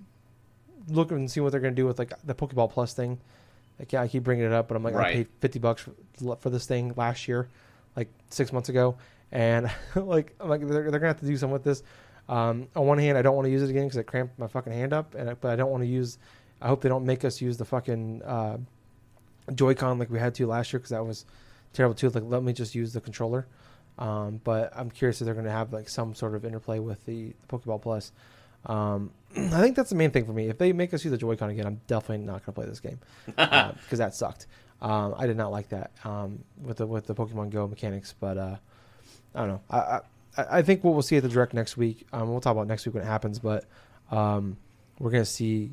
looking 0.87 1.17
and 1.17 1.31
see 1.31 1.39
what 1.39 1.51
they're 1.51 1.61
going 1.61 1.73
to 1.73 1.81
do 1.81 1.87
with 1.87 1.97
like 1.97 2.13
the 2.23 2.35
Pokeball 2.35 2.69
Plus 2.71 2.93
thing. 2.93 3.19
Like, 3.79 3.91
yeah, 3.91 4.01
I 4.03 4.07
keep 4.07 4.23
bringing 4.23 4.45
it 4.45 4.51
up, 4.53 4.67
but 4.67 4.77
I'm 4.77 4.83
like, 4.83 4.93
I 4.95 5.13
paid 5.13 5.27
50 5.41 5.59
bucks 5.59 5.81
for, 5.81 6.35
for 6.37 6.49
this 6.49 6.65
thing 6.65 6.93
last 6.95 7.27
year, 7.27 7.49
like 7.95 8.09
six 8.29 8.51
months 8.51 8.69
ago, 8.69 8.97
and 9.31 9.69
like, 9.95 10.35
I'm 10.39 10.49
like 10.49 10.61
they're, 10.61 10.89
they're 10.89 10.99
gonna 10.99 11.07
have 11.07 11.19
to 11.19 11.25
do 11.25 11.37
something 11.37 11.53
with 11.53 11.63
this. 11.63 11.83
Um, 12.27 12.67
on 12.75 12.87
one 12.87 12.97
hand, 12.97 13.17
I 13.17 13.21
don't 13.21 13.35
want 13.35 13.45
to 13.45 13.51
use 13.51 13.61
it 13.61 13.69
again 13.69 13.83
because 13.83 13.97
it 13.97 14.07
cramped 14.07 14.39
my 14.39 14.47
fucking 14.47 14.73
hand 14.73 14.93
up, 14.93 15.15
and 15.15 15.29
I, 15.29 15.33
but 15.35 15.51
I 15.51 15.55
don't 15.55 15.71
want 15.71 15.83
to 15.83 15.87
use. 15.87 16.17
I 16.61 16.67
hope 16.67 16.81
they 16.81 16.89
don't 16.89 17.05
make 17.05 17.25
us 17.25 17.41
use 17.41 17.57
the 17.57 17.65
fucking 17.65 18.23
uh, 18.23 18.57
Joy-Con 19.53 19.99
like 19.99 20.09
we 20.09 20.19
had 20.19 20.33
to 20.35 20.47
last 20.47 20.73
year 20.73 20.79
because 20.79 20.91
that 20.91 21.05
was 21.05 21.25
terrible 21.73 21.95
too. 21.95 22.09
Like, 22.09 22.23
let 22.25 22.43
me 22.43 22.53
just 22.53 22.73
use 22.73 22.93
the 22.93 23.01
controller. 23.01 23.45
Um, 23.97 24.41
but 24.43 24.73
I'm 24.75 24.89
curious 24.89 25.21
if 25.21 25.25
they're 25.25 25.33
going 25.33 25.45
to 25.45 25.51
have 25.51 25.71
like 25.71 25.87
some 25.87 26.15
sort 26.15 26.35
of 26.35 26.45
interplay 26.45 26.79
with 26.79 27.05
the, 27.05 27.33
the 27.47 27.47
Pokeball 27.57 27.81
Plus. 27.81 28.11
Um, 28.65 29.11
I 29.37 29.61
think 29.61 29.75
that's 29.75 29.89
the 29.89 29.95
main 29.95 30.11
thing 30.11 30.25
for 30.25 30.33
me. 30.33 30.47
If 30.47 30.57
they 30.57 30.73
make 30.73 30.93
us 30.93 31.03
use 31.03 31.11
the 31.11 31.17
Joy-Con 31.17 31.49
again, 31.49 31.65
I'm 31.65 31.81
definitely 31.87 32.25
not 32.25 32.45
going 32.45 32.45
to 32.45 32.51
play 32.53 32.65
this 32.65 32.79
game 32.79 32.99
because 33.25 33.99
that 33.99 34.15
sucked. 34.15 34.47
Um, 34.81 35.15
I 35.17 35.25
did 35.27 35.37
not 35.37 35.51
like 35.51 35.69
that 35.69 35.91
um, 36.03 36.43
with 36.61 36.77
the 36.77 36.87
with 36.87 37.07
the 37.07 37.15
Pokemon 37.15 37.49
Go 37.49 37.67
mechanics. 37.67 38.13
But 38.19 38.37
uh, 38.37 38.55
I 39.33 39.39
don't 39.39 39.47
know. 39.49 39.61
I, 39.69 39.77
I 39.77 39.99
I 40.57 40.61
think 40.61 40.83
what 40.83 40.93
we'll 40.93 41.01
see 41.01 41.17
at 41.17 41.23
the 41.23 41.29
direct 41.29 41.53
next 41.53 41.77
week. 41.77 42.07
Um, 42.11 42.29
we'll 42.29 42.41
talk 42.41 42.51
about 42.51 42.67
next 42.67 42.85
week 42.85 42.95
when 42.95 43.03
it 43.03 43.07
happens. 43.07 43.39
But 43.39 43.65
um, 44.11 44.57
we're 44.99 45.11
to 45.11 45.25
see 45.25 45.71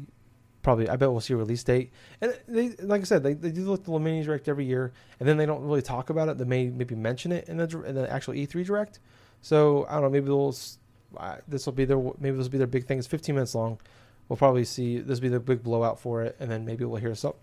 probably. 0.63 0.89
I 0.89 0.97
bet 0.97 1.11
we'll 1.11 1.21
see 1.21 1.35
a 1.35 1.37
release 1.37 1.65
date. 1.65 1.91
And 2.21 2.39
they, 2.49 2.71
like 2.81 3.01
I 3.03 3.05
said, 3.05 3.23
they, 3.23 3.35
they 3.35 3.51
do 3.51 3.63
look 3.63 3.85
the 3.85 3.99
mini 3.99 4.23
direct 4.23 4.49
every 4.49 4.65
year, 4.65 4.93
and 5.21 5.29
then 5.29 5.37
they 5.37 5.47
don't 5.47 5.63
really 5.63 5.83
talk 5.83 6.11
about 6.11 6.29
it. 6.29 6.39
They 6.39 6.45
may 6.45 6.67
maybe 6.69 6.95
mention 6.95 7.33
it 7.33 7.49
in 7.49 7.57
the 7.57 7.83
in 7.83 7.95
the 7.95 8.11
actual 8.11 8.35
E3 8.35 8.65
direct. 8.65 9.01
So 9.41 9.87
I 9.89 9.95
don't 9.95 10.03
know. 10.03 10.11
Maybe 10.11 10.27
they'll. 10.27 10.55
This 11.47 11.67
will 11.67 11.75
be 11.75 11.85
their 11.85 11.99
maybe 12.19 12.37
this 12.37 12.47
will 12.47 12.53
be 12.53 12.59
their 12.59 12.67
big 12.67 12.87
thing. 12.87 12.99
It's 12.99 13.07
15 13.07 13.35
minutes 13.35 13.55
long. 13.55 13.79
We'll 14.29 14.39
probably 14.39 14.65
see 14.65 14.99
this 14.99 15.19
will 15.19 15.23
be 15.23 15.29
the 15.29 15.41
big 15.41 15.63
blowout 15.63 16.01
for 16.01 16.23
it, 16.23 16.37
and 16.41 16.51
then 16.51 16.65
maybe 16.65 16.85
we'll 16.85 17.01
hear 17.01 17.15
some 17.15 17.35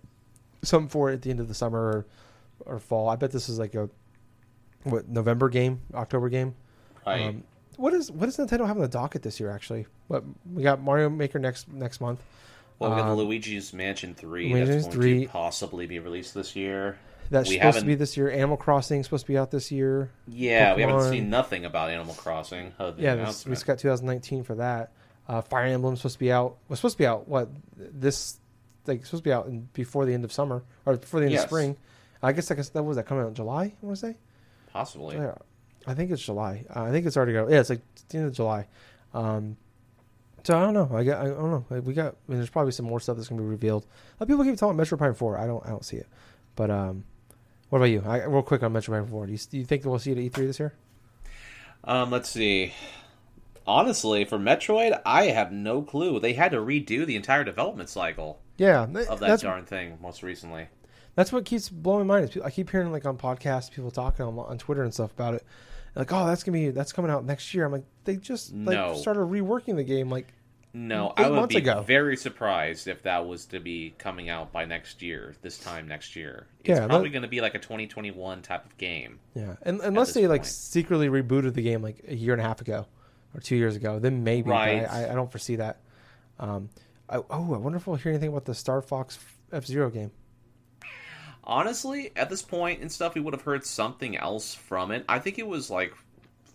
something 0.61 0.89
for 0.89 1.09
it 1.09 1.15
at 1.15 1.21
the 1.21 1.29
end 1.29 1.39
of 1.39 1.47
the 1.47 1.53
summer 1.53 1.79
or, 1.79 2.73
or 2.73 2.79
fall. 2.79 3.09
I 3.09 3.15
bet 3.15 3.31
this 3.31 3.49
is 3.49 3.59
like 3.59 3.75
a 3.75 3.89
what 4.83 5.07
November 5.07 5.49
game, 5.49 5.81
October 5.93 6.29
game. 6.29 6.55
Right. 7.05 7.27
Um, 7.27 7.43
what 7.77 7.93
is 7.93 8.11
what 8.11 8.25
does 8.25 8.37
Nintendo 8.37 8.67
have 8.67 8.75
on 8.75 8.81
the 8.81 8.87
docket 8.87 9.21
this 9.21 9.39
year? 9.39 9.49
Actually, 9.49 9.87
what 10.07 10.23
we 10.53 10.63
got 10.63 10.81
Mario 10.81 11.09
Maker 11.09 11.39
next 11.39 11.69
next 11.71 12.01
month. 12.01 12.21
well, 12.77 12.89
we 12.89 12.97
got 12.97 13.09
um, 13.09 13.17
the 13.17 13.23
Luigi's 13.23 13.73
Mansion 13.73 14.13
3 14.13 14.53
Luigi's 14.53 14.69
that's 14.69 14.85
going 14.87 14.97
3. 14.97 15.25
to 15.25 15.31
possibly 15.31 15.87
be 15.87 15.99
released 15.99 16.33
this 16.33 16.55
year. 16.55 16.97
That's 17.29 17.47
We 17.47 17.55
supposed 17.57 17.79
to 17.79 17.85
be 17.85 17.95
this 17.95 18.17
year. 18.17 18.31
Animal 18.31 18.57
Crossing 18.57 19.03
supposed 19.03 19.25
to 19.27 19.31
be 19.31 19.37
out 19.37 19.51
this 19.51 19.71
year. 19.71 20.09
Yeah, 20.27 20.75
we 20.75 20.81
haven't 20.81 21.11
seen 21.11 21.29
nothing 21.29 21.63
about 21.63 21.91
Animal 21.91 22.15
Crossing. 22.15 22.73
Yeah, 22.97 23.15
we 23.15 23.51
just 23.51 23.67
got 23.67 23.77
2019 23.77 24.43
for 24.43 24.55
that. 24.55 24.91
Uh, 25.27 25.41
Fire 25.41 25.65
Emblem 25.65 25.95
supposed 25.95 26.15
to 26.15 26.19
be 26.19 26.31
out. 26.31 26.57
Was 26.69 26.79
supposed 26.79 26.95
to 26.95 26.97
be 26.97 27.05
out. 27.05 27.27
What 27.27 27.49
this? 27.77 28.39
Like 28.89 29.05
supposed 29.05 29.23
to 29.23 29.29
be 29.29 29.33
out 29.33 29.47
in, 29.47 29.69
before 29.73 30.05
the 30.05 30.13
end 30.13 30.25
of 30.25 30.31
summer 30.33 30.63
or 30.85 30.97
before 30.97 31.19
the 31.21 31.27
end 31.27 31.33
Yes. 31.33 31.43
of 31.43 31.49
spring. 31.49 31.77
I 32.21 32.33
guess 32.33 32.51
I 32.51 32.55
guess 32.55 32.69
that 32.69 32.83
was 32.83 32.97
that 32.97 33.05
coming 33.05 33.23
out 33.23 33.29
in 33.29 33.35
July. 33.35 33.63
I 33.65 33.73
want 33.85 33.97
to 33.97 34.07
say. 34.07 34.17
Possibly. 34.73 35.15
Yeah, 35.15 35.35
I 35.87 35.93
think 35.93 36.11
it's 36.11 36.21
July. 36.21 36.65
Uh, 36.75 36.83
I 36.83 36.91
think 36.91 37.05
it's 37.05 37.15
already 37.15 37.33
go. 37.33 37.47
Yeah, 37.47 37.59
it's 37.61 37.69
like 37.69 37.81
the 38.09 38.17
end 38.17 38.27
of 38.27 38.33
July. 38.33 38.67
Um, 39.13 39.55
so 40.43 40.57
I 40.57 40.61
don't 40.61 40.73
know. 40.73 40.89
I 40.95 41.03
got. 41.03 41.21
I 41.21 41.29
don't 41.29 41.51
know. 41.69 41.79
We 41.81 41.93
got. 41.93 42.15
I 42.27 42.31
mean, 42.31 42.39
there's 42.39 42.49
probably 42.49 42.71
some 42.73 42.85
more 42.85 42.99
stuff 42.99 43.15
that's 43.17 43.29
gonna 43.29 43.41
be 43.41 43.47
revealed. 43.47 43.85
Uh, 44.19 44.25
people 44.25 44.43
keep 44.43 44.57
talking 44.57 44.77
about 44.77 44.85
Metroid 44.87 44.97
Prime 44.97 45.13
Four. 45.15 45.37
I 45.37 45.47
don't. 45.47 45.65
I 45.65 45.69
don't 45.69 45.85
see 45.85 45.97
it. 45.97 46.07
But 46.55 46.69
um, 46.69 47.05
what 47.69 47.77
about 47.79 47.85
you? 47.85 48.03
I, 48.05 48.23
real 48.25 48.41
quick 48.41 48.63
on 48.63 48.73
Metroid 48.73 48.85
Prime 48.87 49.07
Four. 49.07 49.25
Do 49.27 49.31
you, 49.31 49.37
do 49.37 49.57
you 49.57 49.65
think 49.65 49.85
we'll 49.85 49.99
see 49.99 50.11
it 50.11 50.17
at 50.17 50.23
E3 50.33 50.47
this 50.47 50.59
year? 50.59 50.73
Um, 51.83 52.11
let's 52.11 52.29
see. 52.29 52.73
Honestly, 53.65 54.25
for 54.25 54.37
Metroid, 54.39 54.99
I 55.05 55.25
have 55.25 55.51
no 55.51 55.81
clue. 55.81 56.19
They 56.19 56.33
had 56.33 56.51
to 56.51 56.57
redo 56.57 57.05
the 57.05 57.15
entire 57.15 57.43
development 57.43 57.89
cycle 57.89 58.39
Yeah, 58.59 58.83
of 58.83 59.19
that 59.21 59.39
darn 59.41 59.65
thing 59.65 59.97
most 60.01 60.21
recently. 60.21 60.67
that's 61.15 61.31
what 61.31 61.45
keeps 61.45 61.69
blowing 61.69 62.05
my 62.07 62.15
mind. 62.15 62.25
Is 62.25 62.31
people, 62.31 62.47
I 62.47 62.51
keep 62.51 62.69
hearing 62.69 62.91
like 62.91 63.05
on 63.05 63.17
podcasts, 63.17 63.71
people 63.71 63.89
talking 63.91 64.25
on, 64.25 64.37
on 64.37 64.57
Twitter 64.57 64.83
and 64.83 64.93
stuff 64.93 65.11
about 65.13 65.33
it. 65.33 65.43
Like, 65.95 66.13
oh, 66.13 66.27
that's 66.27 66.43
gonna 66.43 66.57
be 66.57 66.69
that's 66.69 66.91
coming 66.93 67.09
out 67.09 67.25
next 67.25 67.53
year. 67.53 67.65
I'm 67.65 67.71
like, 67.71 67.85
they 68.03 68.15
just 68.17 68.53
like 68.53 68.75
No. 68.77 68.95
started 68.95 69.21
reworking 69.21 69.75
the 69.75 69.83
game. 69.83 70.09
Like, 70.09 70.27
No, 70.73 71.13
I 71.17 71.29
would 71.29 71.49
be 71.49 71.57
ago. 71.57 71.81
very 71.81 72.15
surprised 72.15 72.87
if 72.87 73.01
that 73.03 73.25
was 73.25 73.45
to 73.47 73.59
be 73.59 73.95
coming 73.97 74.29
out 74.29 74.51
by 74.51 74.65
next 74.65 75.01
year, 75.01 75.35
this 75.41 75.57
time 75.57 75.87
next 75.87 76.15
year. 76.15 76.45
It's 76.59 76.69
Yeah, 76.69 76.85
probably 76.85 77.09
going 77.09 77.23
to 77.23 77.27
be 77.27 77.41
like 77.41 77.55
a 77.55 77.59
2021 77.59 78.43
type 78.43 78.65
of 78.65 78.77
game. 78.77 79.19
Yeah, 79.33 79.55
and 79.63 79.81
unless 79.81 80.13
they 80.13 80.27
like 80.27 80.45
secretly 80.45 81.07
rebooted 81.09 81.53
the 81.55 81.63
game 81.63 81.81
like 81.81 82.03
a 82.07 82.15
year 82.15 82.33
and 82.33 82.41
a 82.41 82.45
half 82.45 82.61
ago 82.61 82.85
or 83.33 83.41
two 83.41 83.55
years 83.55 83.75
ago, 83.75 83.97
then 83.99 84.23
maybe. 84.23 84.51
Right. 84.51 84.83
I, 84.85 85.11
I 85.11 85.15
don't 85.15 85.31
foresee 85.31 85.55
that. 85.55 85.79
Um, 86.39 86.69
I, 87.09 87.17
oh, 87.17 87.25
I 87.53 87.57
wonder 87.57 87.77
if 87.77 87.87
we'll 87.87 87.95
hear 87.97 88.11
anything 88.11 88.29
about 88.29 88.45
the 88.45 88.53
Star 88.53 88.81
Fox 88.81 89.17
F 89.51 89.65
Zero 89.65 89.89
game. 89.89 90.11
Honestly, 91.43 92.11
at 92.15 92.29
this 92.29 92.41
point 92.41 92.81
and 92.81 92.91
stuff, 92.91 93.15
we 93.15 93.21
would 93.21 93.33
have 93.33 93.41
heard 93.41 93.65
something 93.65 94.15
else 94.15 94.53
from 94.53 94.91
it. 94.91 95.03
I 95.09 95.17
think 95.19 95.39
it 95.39 95.47
was 95.47 95.69
like 95.69 95.93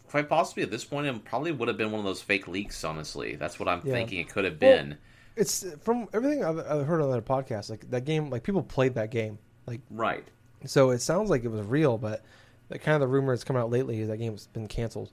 quite 0.08 0.28
possibly 0.28 0.62
at 0.62 0.70
this 0.70 0.84
point, 0.84 1.06
it 1.08 1.24
probably 1.24 1.50
would 1.50 1.66
have 1.66 1.76
been 1.76 1.90
one 1.90 1.98
of 1.98 2.04
those 2.04 2.22
fake 2.22 2.46
leaks. 2.46 2.84
Honestly, 2.84 3.34
that's 3.34 3.58
what 3.58 3.68
I'm 3.68 3.82
Yeah. 3.84 3.94
thinking 3.94 4.20
it 4.20 4.28
could 4.28 4.44
have 4.44 4.60
Well, 4.60 4.76
been. 4.76 4.98
It's 5.36 5.64
from 5.82 6.08
everything 6.12 6.44
I've, 6.44 6.58
I've 6.58 6.86
heard 6.86 7.00
on 7.00 7.08
other 7.10 7.22
podcasts. 7.22 7.68
Like 7.68 7.90
that 7.90 8.04
game, 8.04 8.30
like 8.30 8.44
people 8.44 8.62
played 8.62 8.94
that 8.94 9.10
game. 9.10 9.38
Like 9.66 9.80
right. 9.90 10.24
so, 10.66 10.90
it 10.90 11.00
sounds 11.00 11.30
like 11.30 11.42
it 11.42 11.48
was 11.50 11.66
real, 11.66 11.98
but 11.98 12.24
the 12.68 12.78
kind 12.78 12.94
of 12.94 13.00
the 13.00 13.08
rumor 13.08 13.32
that's 13.34 13.42
coming 13.42 13.60
out 13.60 13.70
lately 13.70 14.00
is 14.00 14.08
that 14.08 14.18
game's 14.18 14.46
been 14.46 14.68
canceled, 14.68 15.10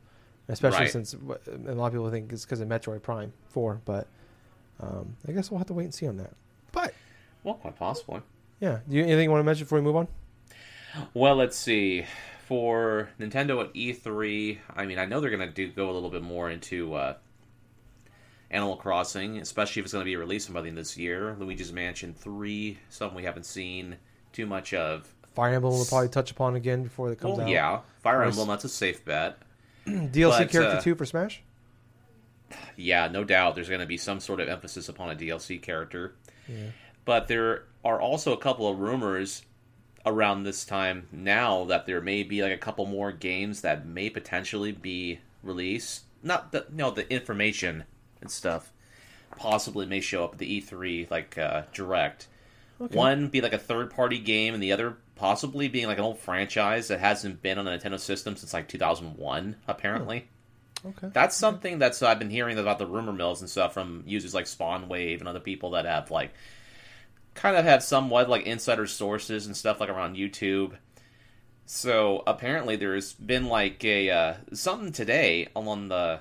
especially 0.47 0.81
Right. 0.81 0.91
since 0.91 1.13
and 1.13 1.67
a 1.67 1.73
lot 1.73 1.87
of 1.87 1.93
people 1.93 2.11
think 2.11 2.31
it's 2.31 2.45
because 2.45 2.61
of 2.61 2.67
Metroid 2.67 3.01
Prime 3.01 3.33
Four. 3.49 3.81
But 3.83 4.07
um, 4.81 5.15
I 5.27 5.31
guess 5.31 5.51
we'll 5.51 5.57
have 5.59 5.67
to 5.67 5.73
wait 5.73 5.85
and 5.85 5.93
see 5.93 6.07
on 6.07 6.17
that. 6.17 6.31
But 6.71 6.93
Well, 7.43 7.55
quite 7.55 7.77
possibly. 7.77 8.21
yeah, 8.59 8.79
do 8.89 8.95
you 8.97 9.03
anything 9.03 9.25
you 9.25 9.31
want 9.31 9.41
to 9.41 9.45
mention 9.45 9.65
before 9.65 9.77
we 9.79 9.83
move 9.83 9.95
on? 9.95 10.07
Well, 11.13 11.35
let's 11.35 11.57
see. 11.57 12.05
For 12.47 13.09
Nintendo 13.19 13.63
at 13.63 13.73
E3, 13.73 14.57
I 14.75 14.85
mean, 14.85 14.99
I 14.99 15.05
know 15.05 15.21
they're 15.21 15.29
going 15.29 15.47
to 15.47 15.53
do 15.53 15.69
go 15.69 15.89
a 15.89 15.93
little 15.93 16.09
bit 16.09 16.21
more 16.21 16.49
into 16.49 16.93
uh, 16.95 17.13
Animal 18.49 18.75
Crossing, 18.75 19.37
especially 19.37 19.79
if 19.79 19.85
it's 19.85 19.93
going 19.93 20.03
to 20.03 20.09
be 20.09 20.17
releasing 20.17 20.53
by 20.53 20.61
the 20.61 20.67
end 20.67 20.77
of 20.77 20.83
this 20.83 20.97
year. 20.97 21.35
Luigi's 21.39 21.71
Mansion 21.71 22.13
3, 22.13 22.77
something 22.89 23.15
we 23.15 23.23
haven't 23.23 23.45
seen 23.45 23.95
too 24.33 24.45
much 24.45 24.73
of. 24.73 25.07
Fire 25.33 25.53
Emblem 25.53 25.73
will 25.77 25.85
probably 25.85 26.09
touch 26.09 26.31
upon 26.31 26.55
again 26.55 26.83
before 26.83 27.09
it 27.09 27.19
comes 27.19 27.37
Well, 27.37 27.45
out. 27.47 27.49
yeah, 27.51 27.79
Fire 28.03 28.23
Emblem, 28.23 28.49
that's 28.49 28.65
a 28.65 28.69
safe 28.69 29.05
bet. 29.05 29.37
DLC 29.87 30.39
But, 30.39 30.49
character 30.49 30.77
uh, 30.77 30.81
two 30.81 30.95
for 30.95 31.05
Smash. 31.05 31.41
Yeah, 32.75 33.07
no 33.07 33.23
doubt 33.23 33.55
there's 33.55 33.69
going 33.69 33.81
to 33.81 33.87
be 33.87 33.97
some 33.97 34.19
sort 34.19 34.39
of 34.39 34.49
emphasis 34.49 34.89
upon 34.89 35.11
a 35.11 35.15
DLC 35.15 35.61
character. 35.61 36.15
Yeah. 36.47 36.67
But 37.05 37.27
there 37.27 37.65
are 37.83 37.99
also 37.99 38.33
a 38.33 38.37
couple 38.37 38.67
of 38.67 38.79
rumors 38.79 39.43
around 40.05 40.43
this 40.43 40.65
time 40.65 41.07
now 41.11 41.65
that 41.65 41.85
there 41.85 42.01
may 42.01 42.23
be 42.23 42.41
like 42.41 42.53
a 42.53 42.57
couple 42.57 42.85
more 42.85 43.11
games 43.11 43.61
that 43.61 43.85
may 43.85 44.09
potentially 44.09 44.71
be 44.71 45.19
released. 45.43 46.03
Not 46.23 46.51
the 46.51 46.65
no 46.71 46.91
the 46.91 47.11
information 47.11 47.85
and 48.21 48.29
stuff 48.29 48.71
possibly 49.35 49.85
may 49.85 50.01
show 50.01 50.23
up 50.23 50.33
at 50.33 50.39
the 50.39 50.61
E3 50.61 51.09
like 51.09 51.37
uh, 51.37 51.63
direct. 51.73 52.27
Okay. 52.79 52.95
One 52.95 53.27
be 53.27 53.41
like 53.41 53.53
a 53.53 53.59
third 53.59 53.91
party 53.91 54.17
game, 54.17 54.53
and 54.53 54.61
the 54.61 54.71
other 54.71 54.97
possibly 55.15 55.67
being 55.67 55.85
like 55.85 55.99
an 55.99 56.03
old 56.03 56.17
franchise 56.17 56.87
that 56.87 56.99
hasn't 56.99 57.41
been 57.41 57.59
on 57.59 57.65
the 57.65 57.71
Nintendo 57.71 57.99
system 57.99 58.35
since 58.35 58.53
like 58.53 58.67
2001. 58.67 59.55
Apparently, 59.67 60.27
Okay. 60.85 61.09
that's 61.13 61.35
something 61.35 61.79
that's 61.79 62.01
I've 62.01 62.19
been 62.19 62.29
hearing 62.29 62.57
about 62.57 62.79
the 62.79 62.87
rumor 62.87 63.13
mills 63.13 63.41
and 63.41 63.49
stuff 63.49 63.73
from 63.73 64.03
users 64.05 64.33
like 64.33 64.47
Spawn 64.47 64.87
Wave 64.87 65.19
and 65.19 65.27
other 65.27 65.39
people 65.39 65.71
that 65.71 65.85
have 65.85 66.09
like 66.09 66.33
kind 67.33 67.55
of 67.55 67.65
have 67.65 67.83
somewhat 67.83 68.29
like 68.29 68.45
insider 68.45 68.87
sources 68.87 69.45
and 69.45 69.55
stuff 69.55 69.79
like 69.79 69.89
around 69.89 70.15
YouTube. 70.15 70.73
So 71.65 72.23
apparently 72.27 72.75
there's 72.75 73.13
been 73.13 73.47
like 73.47 73.83
a 73.85 74.09
uh, 74.09 74.33
something 74.53 74.91
today 74.91 75.47
on 75.55 75.87
the 75.87 76.19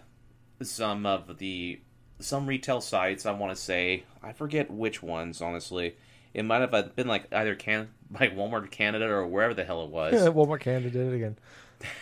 some 0.63 1.07
of 1.07 1.39
the 1.39 1.81
some 2.19 2.47
retail 2.47 2.81
sites 2.81 3.25
I 3.25 3.33
want 3.33 3.57
to 3.57 3.61
say 3.61 4.05
I 4.23 4.33
forget 4.33 4.71
which 4.71 5.03
ones 5.03 5.41
honestly. 5.41 5.97
It 6.33 6.45
might 6.45 6.61
have 6.61 6.95
been 6.95 7.09
like 7.09 7.33
either 7.33 7.55
can 7.55 7.89
like 8.21 8.37
Walmart 8.37 8.71
Canada 8.71 9.07
or 9.07 9.27
wherever 9.27 9.55
the 9.55 9.65
hell 9.65 9.85
it 9.85 9.91
was. 9.91 10.15
Yeah, 10.15 10.21
Walmart 10.33 10.61
Canada 10.61 10.91
did 10.91 11.13
it 11.13 11.17
again. 11.17 11.37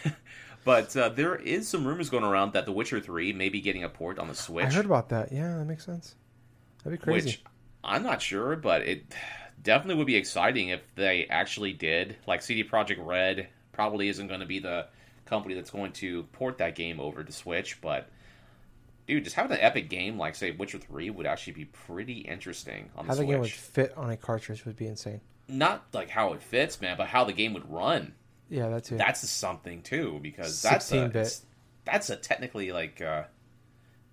But 0.68 0.94
uh, 0.98 1.09
there 1.09 1.35
is 1.35 1.66
some 1.66 1.87
rumors 1.87 2.11
going 2.11 2.24
around 2.24 2.52
that 2.52 2.66
The 2.66 2.72
Witcher 2.72 3.00
3 3.00 3.33
may 3.33 3.48
be 3.48 3.62
getting 3.62 3.85
a 3.85 3.88
port 3.88 4.18
on 4.18 4.28
the 4.28 4.35
Switch. 4.35 4.66
I 4.66 4.70
heard 4.70 4.85
about 4.85 5.09
that. 5.09 5.33
Yeah, 5.33 5.57
that 5.57 5.64
makes 5.64 5.83
sense. 5.83 6.14
That'd 6.85 7.00
be 7.00 7.02
crazy. 7.02 7.26
Which 7.31 7.42
I'm 7.83 8.02
not 8.02 8.20
sure, 8.20 8.54
but 8.54 8.83
it 8.83 9.14
definitely 9.62 9.94
would 9.94 10.07
be 10.07 10.16
exciting 10.16 10.68
if 10.68 10.83
they 10.94 11.24
actually 11.31 11.72
did. 11.72 12.16
Like 12.26 12.42
CD 12.42 12.64
Projekt 12.64 12.98
Red 12.98 13.48
probably 13.72 14.11
isn't 14.11 14.26
going 14.28 14.40
to 14.40 14.46
be 14.46 14.59
the 14.59 14.88
company 15.24 15.54
that's 15.54 15.70
going 15.70 15.92
to 15.92 16.24
port 16.33 16.59
that 16.59 16.74
game 16.74 17.00
over 17.00 17.24
to 17.24 17.33
Switch, 17.33 17.81
but 17.81 18.11
dude, 19.07 19.24
just 19.24 19.37
having 19.37 19.52
an 19.52 19.62
epic 19.62 19.88
game 19.88 20.18
like 20.18 20.35
say 20.35 20.50
Witcher 20.50 20.81
3 20.81 21.09
would 21.09 21.24
actually 21.24 21.54
be 21.54 21.64
pretty 21.64 22.18
interesting 22.18 22.90
on 22.94 23.07
the 23.07 23.12
How 23.12 23.16
the 23.18 23.24
game 23.24 23.40
would 23.40 23.50
fit 23.50 23.96
on 23.96 24.11
a 24.11 24.18
cartridge 24.18 24.66
would 24.66 24.76
be 24.76 24.87
insane. 24.87 25.22
Not 25.48 25.87
like 25.94 26.11
how 26.11 26.35
it 26.35 26.42
fits, 26.42 26.78
man, 26.78 26.98
but 26.98 27.07
how 27.07 27.24
the 27.24 27.33
game 27.33 27.54
would 27.54 27.72
run. 27.72 28.12
Yeah, 28.50 28.68
that 28.70 28.84
too. 28.84 28.96
That's 28.96 29.28
something 29.28 29.82
too 29.82 30.18
because 30.22 30.61
that's 30.62 30.90
a 30.92 30.96
16-bit. 30.96 31.40
that's 31.84 32.11
a 32.11 32.16
technically 32.16 32.72
like 32.72 33.00
uh 33.00 33.24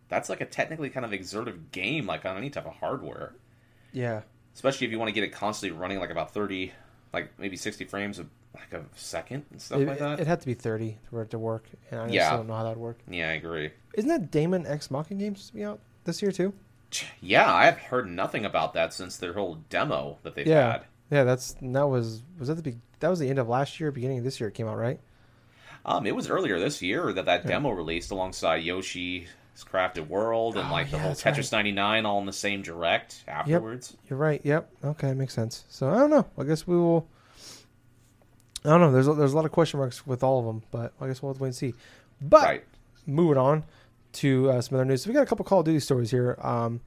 that's 0.09 0.29
like 0.29 0.41
a 0.41 0.45
technically 0.45 0.89
kind 0.89 1.05
of 1.05 1.13
exertive 1.13 1.71
game 1.71 2.05
like 2.05 2.25
on 2.25 2.37
any 2.37 2.49
type 2.49 2.65
of 2.65 2.73
hardware. 2.75 3.33
yeah. 3.91 4.21
especially 4.53 4.85
if 4.87 4.91
you 4.91 4.99
want 4.99 5.09
to 5.09 5.13
get 5.13 5.23
it 5.23 5.31
constantly 5.31 5.77
running 5.77 5.99
like 5.99 6.09
about 6.11 6.31
30 6.33 6.71
like 7.13 7.31
maybe 7.39 7.55
60 7.57 7.85
frames 7.85 8.19
of 8.19 8.27
like 8.53 8.71
a 8.73 8.85
second 8.95 9.45
and 9.51 9.61
stuff 9.61 9.79
It, 9.81 9.87
like 9.87 9.99
that 9.99 10.19
it 10.19 10.27
had 10.27 10.39
to 10.41 10.45
be 10.45 10.53
30 10.53 10.97
for 11.09 11.21
it 11.23 11.29
to 11.31 11.39
work, 11.39 11.65
and 11.91 11.99
I 12.01 12.07
Yeah. 12.07 12.35
don't 12.37 12.47
know 12.47 12.53
how 12.55 12.63
that 12.63 12.69
would 12.69 12.77
work. 12.77 12.99
yeah 13.09 13.29
i 13.29 13.33
agree 13.33 13.71
Isn't 13.95 14.09
that 14.09 14.31
Daemon 14.31 14.65
X 14.65 14.89
Machina 14.91 15.19
games 15.19 15.47
to 15.47 15.53
be 15.53 15.63
out 15.63 15.79
this 16.03 16.21
year 16.21 16.31
too? 16.31 16.53
yeah 17.19 17.53
i've 17.53 17.77
heard 17.77 18.07
nothing 18.09 18.45
about 18.45 18.73
that 18.73 18.93
since 18.93 19.17
their 19.17 19.33
whole 19.33 19.55
demo 19.69 20.17
that 20.23 20.35
they've 20.35 20.47
Yeah. 20.47 20.71
had 20.73 20.85
Yeah, 21.11 21.23
that's 21.23 21.55
that 21.61 21.87
was 21.89 22.21
was 22.39 22.47
that 22.47 22.63
the 22.63 22.75
that 22.99 23.09
was 23.09 23.19
the 23.19 23.29
end 23.29 23.39
of 23.39 23.47
last 23.49 23.79
year, 23.79 23.91
beginning 23.91 24.19
of 24.19 24.23
this 24.23 24.39
year 24.39 24.49
it 24.49 24.53
came 24.53 24.67
out, 24.67 24.77
right? 24.77 24.99
um 25.85 26.07
it 26.07 26.15
was 26.15 26.29
earlier 26.31 26.59
this 26.59 26.81
year 26.81 27.13
that 27.13 27.25
that 27.25 27.45
demo 27.45 27.69
released 27.69 28.09
alongside 28.09 28.63
yoshi's 28.63 29.27
crafted 29.71 30.07
world 30.07 30.57
and 30.57 30.67
Oh, 30.67 30.71
like 30.71 30.89
the 30.89 30.97
yeah, 30.97 31.03
whole 31.03 31.11
tetris 31.13 31.51
right. 31.53 31.59
99 31.59 32.05
all 32.07 32.19
in 32.19 32.25
the 32.25 32.33
same 32.33 32.63
direct 32.63 33.23
afterwards 33.27 33.95
You're 34.09 34.17
right. 34.17 34.41
Yep. 34.43 34.69
Okay, 34.83 35.13
makes 35.13 35.33
sense. 35.33 35.63
So 35.69 35.89
I 35.89 35.95
don't 35.99 36.09
know. 36.09 36.25
I 36.39 36.43
guess 36.43 36.65
we 36.65 36.75
will. 36.75 37.07
I 38.65 38.69
don't 38.69 38.81
know. 38.81 38.91
There's 38.91 39.07
a, 39.07 39.13
there's 39.13 39.33
a 39.33 39.35
lot 39.35 39.45
of 39.45 39.51
question 39.51 39.79
marks 39.79 40.07
with 40.07 40.23
all 40.23 40.39
of 40.39 40.45
them, 40.45 40.63
but 40.71 40.93
I 40.99 41.07
guess 41.07 41.21
we'll 41.21 41.31
have 41.31 41.37
to 41.37 41.43
wait 41.43 41.49
and 41.49 41.55
see. 41.55 41.73
But 42.19 42.43
right 42.43 42.63
moving 43.05 43.37
on 43.37 43.63
to 44.13 44.49
uh, 44.49 44.61
some 44.61 44.75
other 44.77 44.85
news. 44.85 45.03
So 45.03 45.09
we 45.09 45.13
got 45.13 45.21
a 45.21 45.25
couple 45.27 45.45
Call 45.45 45.59
of 45.59 45.65
Duty 45.65 45.79
stories 45.79 46.09
here. 46.09 46.35
Um, 46.41 46.81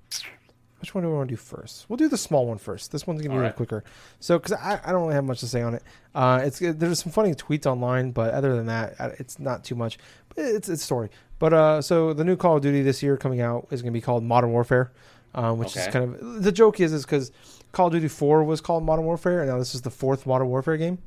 which 0.81 0.95
one 0.95 1.03
do 1.03 1.11
we 1.11 1.17
want 1.17 1.29
to 1.29 1.33
do 1.33 1.37
first? 1.37 1.87
We'll 1.89 1.97
do 1.97 2.09
the 2.09 2.17
small 2.17 2.47
one 2.47 2.59
first. 2.59 2.93
This 2.93 3.07
one's 3.07 3.21
gonna 3.21 3.31
be 3.31 3.35
a 3.35 3.39
little 3.39 3.49
right. 3.49 3.57
quicker. 3.57 3.85
So, 4.21 4.39
because 4.39 4.53
I, 4.53 4.81
I 4.85 4.93
don't 4.93 5.03
really 5.03 5.15
have 5.15 5.25
much 5.25 5.41
to 5.41 5.47
say 5.47 5.63
on 5.63 5.75
it. 5.75 5.83
Uh, 6.15 6.41
it's 6.45 6.61
there's 6.61 7.03
some 7.03 7.13
funny 7.13 7.35
tweets 7.35 7.67
online, 7.67 8.13
but 8.13 8.33
other 8.33 8.55
than 8.57 8.67
that, 8.67 8.95
uh, 8.99 9.11
it's 9.19 9.39
not 9.39 9.65
too 9.65 9.75
much. 9.75 9.99
But 10.29 10.45
it's 10.45 10.69
it's 10.69 10.83
story. 10.83 11.11
But 11.39 11.53
uh, 11.53 11.83
so 11.83 12.13
the 12.13 12.25
new 12.25 12.37
Call 12.37 12.57
of 12.57 12.63
Duty 12.63 12.83
this 12.83 13.03
year 13.03 13.17
coming 13.17 13.41
out 13.41 13.67
is 13.71 13.83
gonna 13.83 13.93
be 13.93 14.01
called 14.01 14.23
Modern 14.23 14.51
Warfare, 14.51 14.93
um, 15.35 15.59
which 15.59 15.77
is 15.77 15.87
kind 15.89 16.15
of 16.15 16.43
the 16.43 16.53
joke 16.53 16.81
is 16.81 16.93
is 16.93 17.05
because 17.05 17.33
Call 17.73 17.89
of 17.89 17.93
Duty 17.93 18.09
Four 18.09 18.45
was 18.45 18.61
called 18.61 18.85
Modern 18.85 19.05
Warfare, 19.05 19.41
and 19.41 19.51
now 19.51 19.59
this 19.59 19.75
is 19.75 19.83
the 19.83 19.91
fourth 19.91 20.27
Modern 20.27 20.49
Warfare 20.49 20.77
game. 20.77 20.99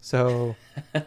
So 0.00 0.54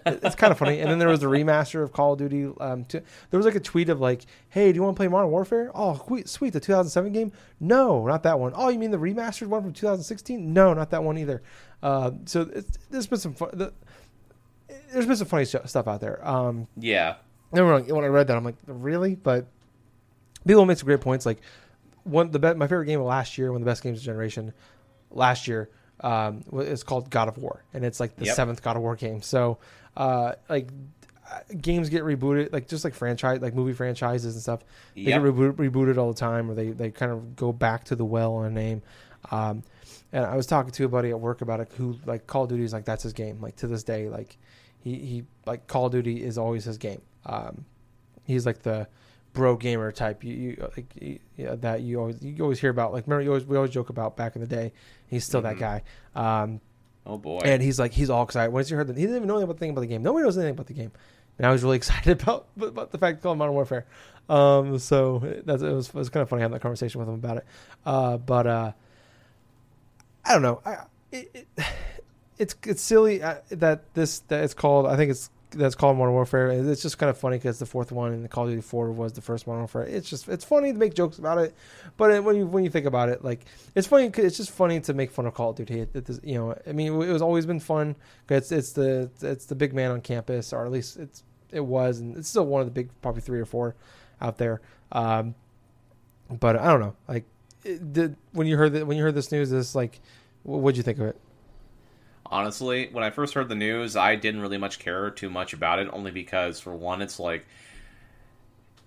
it's 0.06 0.36
kind 0.36 0.51
of 0.51 0.58
funny. 0.58 0.80
And 0.80 0.91
then 0.91 0.99
there 0.99 1.08
was 1.08 1.21
the 1.21 1.27
remaster 1.27 1.82
of 1.82 1.93
Call 1.93 2.13
of 2.13 2.19
Duty. 2.19 2.51
Um, 2.60 2.86
there 2.89 3.04
was 3.32 3.45
like 3.45 3.56
a 3.56 3.60
tweet 3.60 3.89
of 3.89 4.01
like, 4.01 4.25
"Hey, 4.49 4.71
do 4.71 4.75
you 4.75 4.84
want 4.84 4.95
to 4.95 4.99
play 4.99 5.08
Modern 5.08 5.32
Warfare? 5.32 5.71
Oh, 5.73 6.01
sweet, 6.06 6.27
sweet, 6.27 6.54
the 6.54 6.60
2007 6.60 7.12
game. 7.12 7.32
No, 7.60 8.06
not 8.06 8.23
that 8.23 8.39
one. 8.39 8.51
Oh, 8.56 8.69
you 8.69 8.77
mean 8.77 8.91
the 8.91 8.97
remastered 8.97 9.47
one 9.47 9.62
from 9.63 9.73
2016? 9.73 10.54
No, 10.54 10.73
not 10.73 10.89
that 10.91 11.04
one 11.04 11.17
either. 11.17 11.41
Uh, 11.82 12.12
so 12.25 12.49
it's, 12.54 12.77
there's 12.89 13.08
been 13.08 13.19
some 13.19 13.34
fun, 13.34 13.49
the, 13.54 13.73
there's 14.91 15.06
been 15.06 15.15
some 15.15 15.27
funny 15.27 15.45
stu- 15.45 15.62
stuff 15.65 15.88
out 15.88 16.01
there. 16.01 16.25
Um, 16.27 16.67
yeah 16.77 17.15
never 17.54 17.69
mind, 17.69 17.91
when 17.91 18.06
I 18.06 18.08
read 18.08 18.27
that, 18.27 18.38
I'm 18.38 18.45
like, 18.45 18.56
really? 18.65 19.15
But 19.15 19.45
People 20.45 20.65
make 20.65 20.77
some 20.77 20.88
great 20.88 21.01
points. 21.01 21.25
Like 21.25 21.39
one 22.04 22.32
the 22.32 22.39
be- 22.39 22.54
my 22.56 22.67
favorite 22.67 22.88
game 22.88 22.99
of 22.99 23.06
last 23.06 23.38
year, 23.38 23.51
one 23.51 23.62
of 23.62 23.65
the 23.65 23.69
best 23.69 23.84
games 23.84 23.99
of 23.99 24.04
generation 24.04 24.54
last 25.12 25.47
year, 25.47 25.69
um, 26.02 26.44
is 26.54 26.84
called 26.84 27.10
God 27.10 27.28
of 27.28 27.38
War, 27.38 27.64
and 27.74 27.86
it's 27.86 28.00
like 28.00 28.16
the 28.16 28.26
Yep. 28.26 28.36
seventh 28.36 28.62
God 28.62 28.76
of 28.76 28.82
War 28.82 28.96
game. 28.96 29.22
So, 29.22 29.60
uh, 29.96 30.34
like 30.50 30.70
uh, 31.32 31.40
games 31.62 31.90
get 31.90 32.04
rebooted, 32.04 32.52
like 32.52 32.68
just 32.68 32.84
like 32.84 32.94
franchise, 32.94 33.40
like 33.42 33.54
movie 33.54 33.74
franchises 33.74 34.34
and 34.36 34.42
stuff. 34.42 34.62
They 34.96 35.02
Yep. 35.02 35.22
get 35.24 35.34
reboot, 35.34 35.54
rebooted 35.54 35.98
all 35.98 36.12
the 36.12 36.20
time, 36.20 36.50
or 36.50 36.56
they 36.56 36.72
they 36.72 36.92
kind 36.92 37.12
of 37.12 37.36
go 37.36 37.54
back 37.54 37.86
to 37.86 37.96
the 37.96 38.06
well 38.06 38.34
on 38.34 38.46
a 38.46 38.50
name. 38.50 38.82
Um, 39.30 39.64
and 40.12 40.26
I 40.26 40.36
was 40.36 40.46
talking 40.48 40.72
to 40.72 40.86
a 40.86 40.90
buddy 40.90 41.10
at 41.12 41.20
work 41.20 41.42
about 41.42 41.60
it 41.62 41.72
who 41.78 41.98
like 42.06 42.28
Call 42.28 42.44
of 42.44 42.50
Duty 42.50 42.64
is 42.64 42.74
like 42.74 42.86
that's 42.86 43.04
his 43.04 43.14
game. 43.14 43.40
Like 43.40 43.56
to 43.58 43.68
this 43.68 43.84
day, 43.84 44.10
like 44.10 44.38
he 44.80 44.96
he 44.96 45.24
like 45.46 45.68
Call 45.68 45.86
of 45.86 45.92
Duty 45.92 46.24
is 46.24 46.38
always 46.38 46.66
his 46.66 46.78
game. 46.78 47.02
Um, 47.26 47.66
he's 48.26 48.46
like 48.46 48.64
the 48.64 48.88
bro 49.34 49.56
gamer 49.56 49.91
type. 49.91 50.24
You, 50.24 50.34
you 50.34 50.70
like 50.76 50.86
you, 51.00 51.20
yeah, 51.38 51.56
that 51.56 51.82
you 51.82 52.00
always 52.00 52.22
you 52.22 52.41
always 52.44 52.60
hear 52.60 52.70
about. 52.70 52.94
Like 52.94 53.06
remember 53.08 53.24
you 53.24 53.30
always 53.30 53.46
we 53.46 53.56
always 53.56 53.72
joke 53.72 53.89
about 53.89 54.15
back 54.17 54.36
in 54.36 54.41
the 54.41 54.48
day. 54.48 54.74
He's 55.08 55.26
still 55.26 55.41
Mhm. 55.41 55.44
that 55.44 55.58
guy. 55.60 55.84
Um, 56.15 56.62
Oh 57.06 57.17
boy. 57.17 57.39
and 57.44 57.62
he's 57.62 57.80
like 57.80 57.91
he's 57.94 58.10
all 58.10 58.24
excited 58.24 58.52
once 58.52 58.70
you 58.70 58.78
heard 58.78 58.88
that 58.88 58.96
he 58.98 59.04
didn't 59.04 59.15
even 59.17 59.28
know 59.28 59.36
anything 59.36 59.46
about 59.46 59.56
the 59.56 59.60
thing 59.60 59.70
about 59.72 59.82
the 59.82 59.88
game. 59.88 60.04
Nobody 60.04 60.24
knows 60.24 60.38
anything 60.38 60.54
about 60.54 60.67
the 60.67 60.74
game. 60.74 60.91
And 61.38 61.48
I 61.48 61.52
was 61.52 61.63
really 61.63 61.78
excited 61.78 62.22
about 62.22 62.48
about 62.60 62.91
the 62.91 62.98
fact 62.98 63.15
it's 63.15 63.24
called 63.24 63.38
Modern 63.38 63.54
Warfare. 63.56 63.86
Um, 64.30 64.78
so 64.80 65.20
that's 65.46 65.62
it 65.62 65.72
was 65.72 65.88
it 65.89 65.96
was 65.96 66.10
kind 66.10 66.22
of 66.22 66.30
funny 66.30 66.41
having 66.41 66.54
that 66.54 66.62
conversation 66.62 67.00
with 67.00 67.08
him 67.10 67.15
about 67.15 67.38
it. 67.38 67.46
Uh, 67.86 68.17
but 68.17 68.48
uh, 68.48 68.72
I 70.24 70.34
don't 70.34 70.41
know. 70.41 70.62
I, 70.65 70.78
it, 71.12 71.48
it, 71.58 71.65
it's 72.38 72.56
it's 72.65 72.82
silly 72.82 73.22
uh, 73.24 73.36
that 73.50 73.94
this 73.94 74.20
that 74.28 74.44
it's 74.44 74.54
called. 74.54 74.86
I 74.86 74.96
think 74.96 75.12
it's 75.12 75.30
that's 75.52 75.76
called 75.76 75.98
Modern 75.98 76.14
Warfare. 76.14 76.50
It's 76.50 76.82
just 76.82 76.98
kind 76.98 77.10
of 77.10 77.18
funny 77.18 77.38
because 77.38 77.60
the 77.60 77.66
fourth 77.66 77.92
one 77.92 78.14
and 78.14 78.24
the 78.24 78.30
Call 78.30 78.46
of 78.46 78.52
Duty 78.52 78.62
Four 78.62 78.92
was 78.92 79.14
the 79.14 79.22
first 79.22 79.48
Modern 79.48 79.62
Warfare. 79.62 79.84
It's 79.84 80.10
just 80.10 80.28
it's 80.28 80.46
funny 80.46 80.74
to 80.74 80.78
make 80.78 80.94
jokes 80.94 81.18
about 81.18 81.38
it, 81.38 81.56
but 81.98 82.24
when 82.24 82.36
you 82.36 82.48
when 82.48 82.64
you 82.64 82.70
think 82.70 82.86
about 82.86 83.10
it, 83.10 83.24
like 83.24 83.46
it's 83.76 83.88
funny. 83.88 84.12
It's 84.16 84.38
just 84.38 84.52
funny 84.52 84.80
to 84.82 84.94
make 84.94 85.12
fun 85.12 85.26
of 85.26 85.34
Call 85.34 85.52
of 85.52 85.56
Duty. 85.56 85.82
It, 85.82 85.96
it, 85.96 86.10
you 86.24 86.36
know, 86.36 86.56
I 86.68 86.72
mean, 86.72 86.94
it 87.02 87.12
was 87.12 87.22
always 87.22 87.46
been 87.46 87.60
fun. 87.60 87.96
It's 88.30 88.52
it's 88.52 88.72
the 88.72 89.10
it's 89.22 89.46
the 89.46 89.56
big 89.56 89.74
man 89.74 89.92
on 89.92 90.02
campus, 90.02 90.54
or 90.54 90.66
at 90.66 90.72
least 90.72 90.98
it's 90.98 91.24
it 91.52 91.66
was, 91.66 92.00
and 92.00 92.18
it's 92.18 92.30
still 92.30 92.46
one 92.46 92.62
of 92.62 92.68
the 92.68 92.72
big, 92.72 92.90
probably 93.02 93.22
three 93.22 93.40
or 93.40 93.46
four 93.46 93.76
out 94.20 94.38
there. 94.38 94.62
Um, 94.92 95.36
but 96.30 96.56
I 96.56 96.68
don't 96.68 96.80
know. 96.80 96.96
Like, 97.08 97.26
it, 97.64 97.94
did 97.94 98.16
when 98.32 98.48
you 98.48 98.58
heard 98.58 98.74
that 98.74 98.88
when 98.88 98.98
you 98.98 99.04
heard 99.04 99.16
this 99.16 99.32
news, 99.32 99.50
this 99.50 99.76
like, 99.76 100.00
what'd 100.44 100.78
you 100.78 100.84
think 100.84 101.00
of 101.00 101.08
it? 101.08 101.20
Honestly, 102.32 102.88
when 102.91 103.04
I 103.04 103.10
first 103.10 103.34
heard 103.34 103.50
the 103.50 103.56
news, 103.56 103.98
I 103.98 104.15
didn't 104.15 104.41
really 104.41 104.58
much 104.58 104.80
care 104.80 105.12
too 105.12 105.30
much 105.30 105.54
about 105.54 105.80
it, 105.80 105.89
only 105.91 106.12
because 106.12 106.62
for 106.62 106.74
one, 106.74 107.02
it's 107.02 107.20
like 107.20 107.46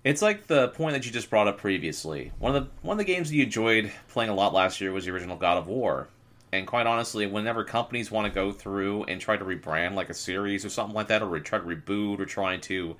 it's 0.03 0.21
like 0.21 0.47
the 0.47 0.69
point 0.69 0.93
that 0.93 1.05
you 1.05 1.11
just 1.11 1.29
brought 1.29 1.47
up 1.47 1.59
previously. 1.59 2.31
One 2.39 2.55
of 2.55 2.63
the 2.63 2.71
one 2.81 2.95
of 2.95 2.97
the 2.97 3.11
games 3.11 3.29
that 3.29 3.35
you 3.35 3.43
enjoyed 3.43 3.91
playing 4.09 4.31
a 4.31 4.35
lot 4.35 4.53
last 4.53 4.81
year 4.81 4.91
was 4.91 5.05
the 5.05 5.11
original 5.11 5.37
God 5.37 5.57
of 5.59 5.67
War. 5.67 6.07
And 6.51 6.65
quite 6.65 6.87
honestly, 6.87 7.27
whenever 7.27 7.63
companies 7.63 8.09
want 8.09 8.27
to 8.27 8.33
go 8.33 8.51
through 8.51 9.03
and 9.03 9.19
try 9.19 9.35
to 9.37 9.45
rebrand 9.45 9.93
like 9.93 10.09
a 10.09 10.13
series 10.13 10.65
or 10.65 10.69
something 10.69 10.95
like 10.95 11.07
that, 11.07 11.21
or 11.21 11.39
try 11.39 11.59
to 11.59 11.65
reboot 11.65 12.19
or 12.19 12.25
trying 12.25 12.61
to 12.61 12.95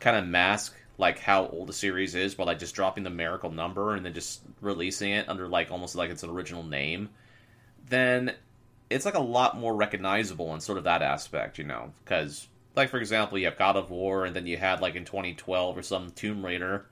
kind 0.00 0.16
of 0.16 0.26
mask 0.26 0.74
like 0.98 1.18
how 1.18 1.46
old 1.48 1.68
the 1.68 1.72
series 1.72 2.14
is 2.14 2.34
by 2.34 2.44
like 2.44 2.58
just 2.58 2.74
dropping 2.74 3.04
the 3.04 3.10
numerical 3.10 3.50
number 3.50 3.94
and 3.94 4.06
then 4.06 4.14
just 4.14 4.40
releasing 4.60 5.10
it 5.10 5.28
under 5.28 5.48
like 5.48 5.70
almost 5.70 5.94
like 5.94 6.10
it's 6.10 6.22
an 6.22 6.30
original 6.30 6.62
name, 6.62 7.08
then 7.88 8.32
it's 8.90 9.04
like 9.04 9.14
a 9.14 9.20
lot 9.22 9.56
more 9.56 9.74
recognizable 9.74 10.54
in 10.54 10.60
sort 10.60 10.78
of 10.78 10.84
that 10.84 11.02
aspect, 11.02 11.58
you 11.58 11.64
know, 11.64 11.92
because 12.04 12.48
like 12.76 12.88
for 12.90 12.98
example, 12.98 13.38
you 13.38 13.46
have 13.46 13.56
God 13.58 13.76
of 13.76 13.90
War, 13.90 14.24
and 14.24 14.34
then 14.34 14.46
you 14.46 14.56
had 14.56 14.80
like 14.80 14.94
in 14.94 15.04
2012 15.04 15.78
or 15.78 15.82
some 15.82 16.10
Tomb 16.10 16.44
Raider 16.44 16.86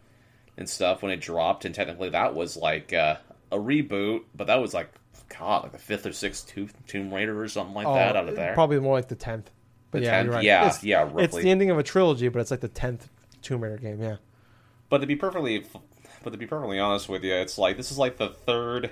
and 0.57 0.69
stuff 0.69 1.03
when 1.03 1.13
it 1.13 1.21
dropped, 1.21 1.65
and 1.65 1.75
technically 1.75 2.11
that 2.11 2.35
was 2.35 2.57
like 2.57 2.93
uh, 2.93 3.17
a 3.51 3.57
reboot, 3.59 4.23
but 4.35 4.47
that 4.47 4.61
was 4.61 4.75
like 4.75 4.91
God, 5.39 5.63
like 5.65 5.73
the 5.73 5.79
fifth 5.79 6.07
or 6.07 6.13
sixth 6.13 6.47
to- 6.49 6.69
Tomb 6.87 7.13
Raider 7.13 7.41
or 7.41 7.49
something 7.49 7.75
like 7.75 7.87
that 7.87 8.17
out 8.17 8.29
of 8.29 8.37
there. 8.37 8.53
Oh, 8.53 8.55
Probably 8.55 8.79
more 8.81 8.95
like 8.95 9.09
the 9.09 9.15
tenth. 9.15 9.51
But 9.91 10.01
The 10.01 10.07
yeah, 10.07 10.23
10th? 10.25 10.31
right. 10.33 10.45
Yeah, 10.45 10.67
it's, 10.69 10.85
yeah, 10.85 11.11
It's 11.19 11.37
the 11.37 11.51
ending 11.51 11.71
of 11.71 11.79
a 11.79 11.83
trilogy, 11.83 12.29
but 12.29 12.41
it's 12.41 12.51
like 12.51 12.61
the 12.61 12.69
tenth 12.69 13.09
Tomb 13.43 13.63
Raider 13.63 13.77
game. 13.79 14.01
Yeah. 14.03 14.17
But 14.89 14.99
to 14.99 15.07
be 15.07 15.17
perfectly, 15.17 15.65
but 16.23 16.31
to 16.31 16.39
be 16.39 16.47
perfectly 16.47 16.79
honest 16.79 17.09
with 17.09 17.25
you, 17.25 17.35
it's 17.35 17.59
like 17.59 17.77
this 17.77 17.91
is 17.91 17.99
like 17.99 18.17
the 18.19 18.29
third, 18.29 18.91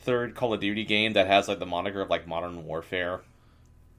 third 0.00 0.34
Call 0.34 0.54
of 0.54 0.60
Duty 0.60 0.84
game 0.84 1.14
that 1.14 1.26
has 1.26 1.48
like 1.48 1.58
the 1.58 1.66
moniker 1.66 2.00
of 2.00 2.10
like 2.10 2.26
Modern 2.26 2.64
Warfare. 2.64 3.20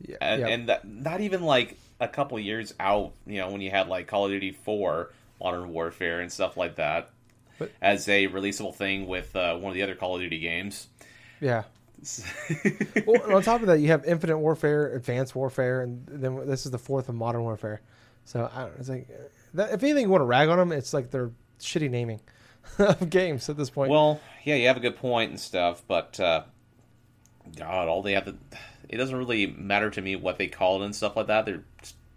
Yeah. 0.02 0.16
and, 0.22 0.42
yeah. 0.42 0.48
and 0.48 0.70
that, 0.70 0.88
not 0.88 1.22
even 1.22 1.42
like 1.44 1.78
a 2.00 2.08
couple 2.08 2.40
years 2.40 2.74
out, 2.80 3.12
you 3.26 3.38
know, 3.38 3.50
when 3.50 3.62
you 3.62 3.70
had 3.70 3.88
like 3.88 4.08
Call 4.08 4.26
of 4.26 4.32
Duty 4.32 4.52
4 4.52 5.12
Modern 5.42 5.70
Warfare 5.70 6.22
and 6.22 6.32
stuff 6.32 6.58
like 6.58 6.76
that 6.76 7.10
But- 7.58 7.72
as 7.82 8.08
a 8.08 8.28
releasable 8.28 8.74
thing 8.74 9.08
with 9.08 9.36
uh, 9.36 9.58
one 9.58 9.72
of 9.72 9.76
the 9.76 9.84
other 9.84 9.96
Call 9.96 10.16
of 10.16 10.22
Duty 10.22 10.40
games. 10.40 10.88
yeah. 11.40 11.64
well, 13.06 13.36
on 13.36 13.44
top 13.44 13.60
of 13.60 13.68
that, 13.68 13.82
you 13.82 13.90
have 13.90 14.06
Infinite 14.06 14.38
Warfare, 14.38 14.96
Advanced 14.96 15.36
Warfare, 15.36 15.82
and 15.82 16.06
then 16.08 16.48
this 16.48 16.66
is 16.66 16.72
the 16.72 16.78
fourth 16.78 17.10
of 17.10 17.16
Modern 17.16 17.42
Warfare. 17.42 17.82
So 18.24 18.50
I 18.56 18.62
don't, 18.62 18.74
it's 18.80 18.88
like, 18.88 19.10
that, 19.56 19.74
if 19.74 19.84
anything, 19.84 20.04
you 20.06 20.10
want 20.10 20.22
to 20.22 20.26
rag 20.26 20.48
on 20.48 20.58
them, 20.58 20.72
it's 20.72 20.94
like 20.94 21.12
they're 21.12 21.32
shitty 21.60 21.90
naming 21.90 22.22
of 22.80 23.10
games 23.10 23.50
at 23.50 23.58
this 23.58 23.70
point. 23.70 23.92
well, 23.92 24.20
yeah, 24.44 24.56
you 24.56 24.68
have 24.68 24.78
a 24.78 24.82
good 24.82 24.98
point 24.98 25.32
and 25.32 25.40
stuff, 25.40 25.82
but 25.88 26.20
uh, 26.20 26.44
God, 27.56 27.88
all 27.88 28.02
they 28.02 28.14
have 28.14 28.26
to. 28.26 28.36
It 28.88 28.98
doesn't 28.98 29.16
really 29.16 29.48
matter 29.48 29.90
to 29.92 30.02
me 30.02 30.16
what 30.16 30.38
they 30.38 30.48
call 30.48 30.82
it 30.82 30.86
and 30.86 30.96
stuff 30.96 31.16
like 31.16 31.28
that. 31.28 31.46
They're 31.46 31.64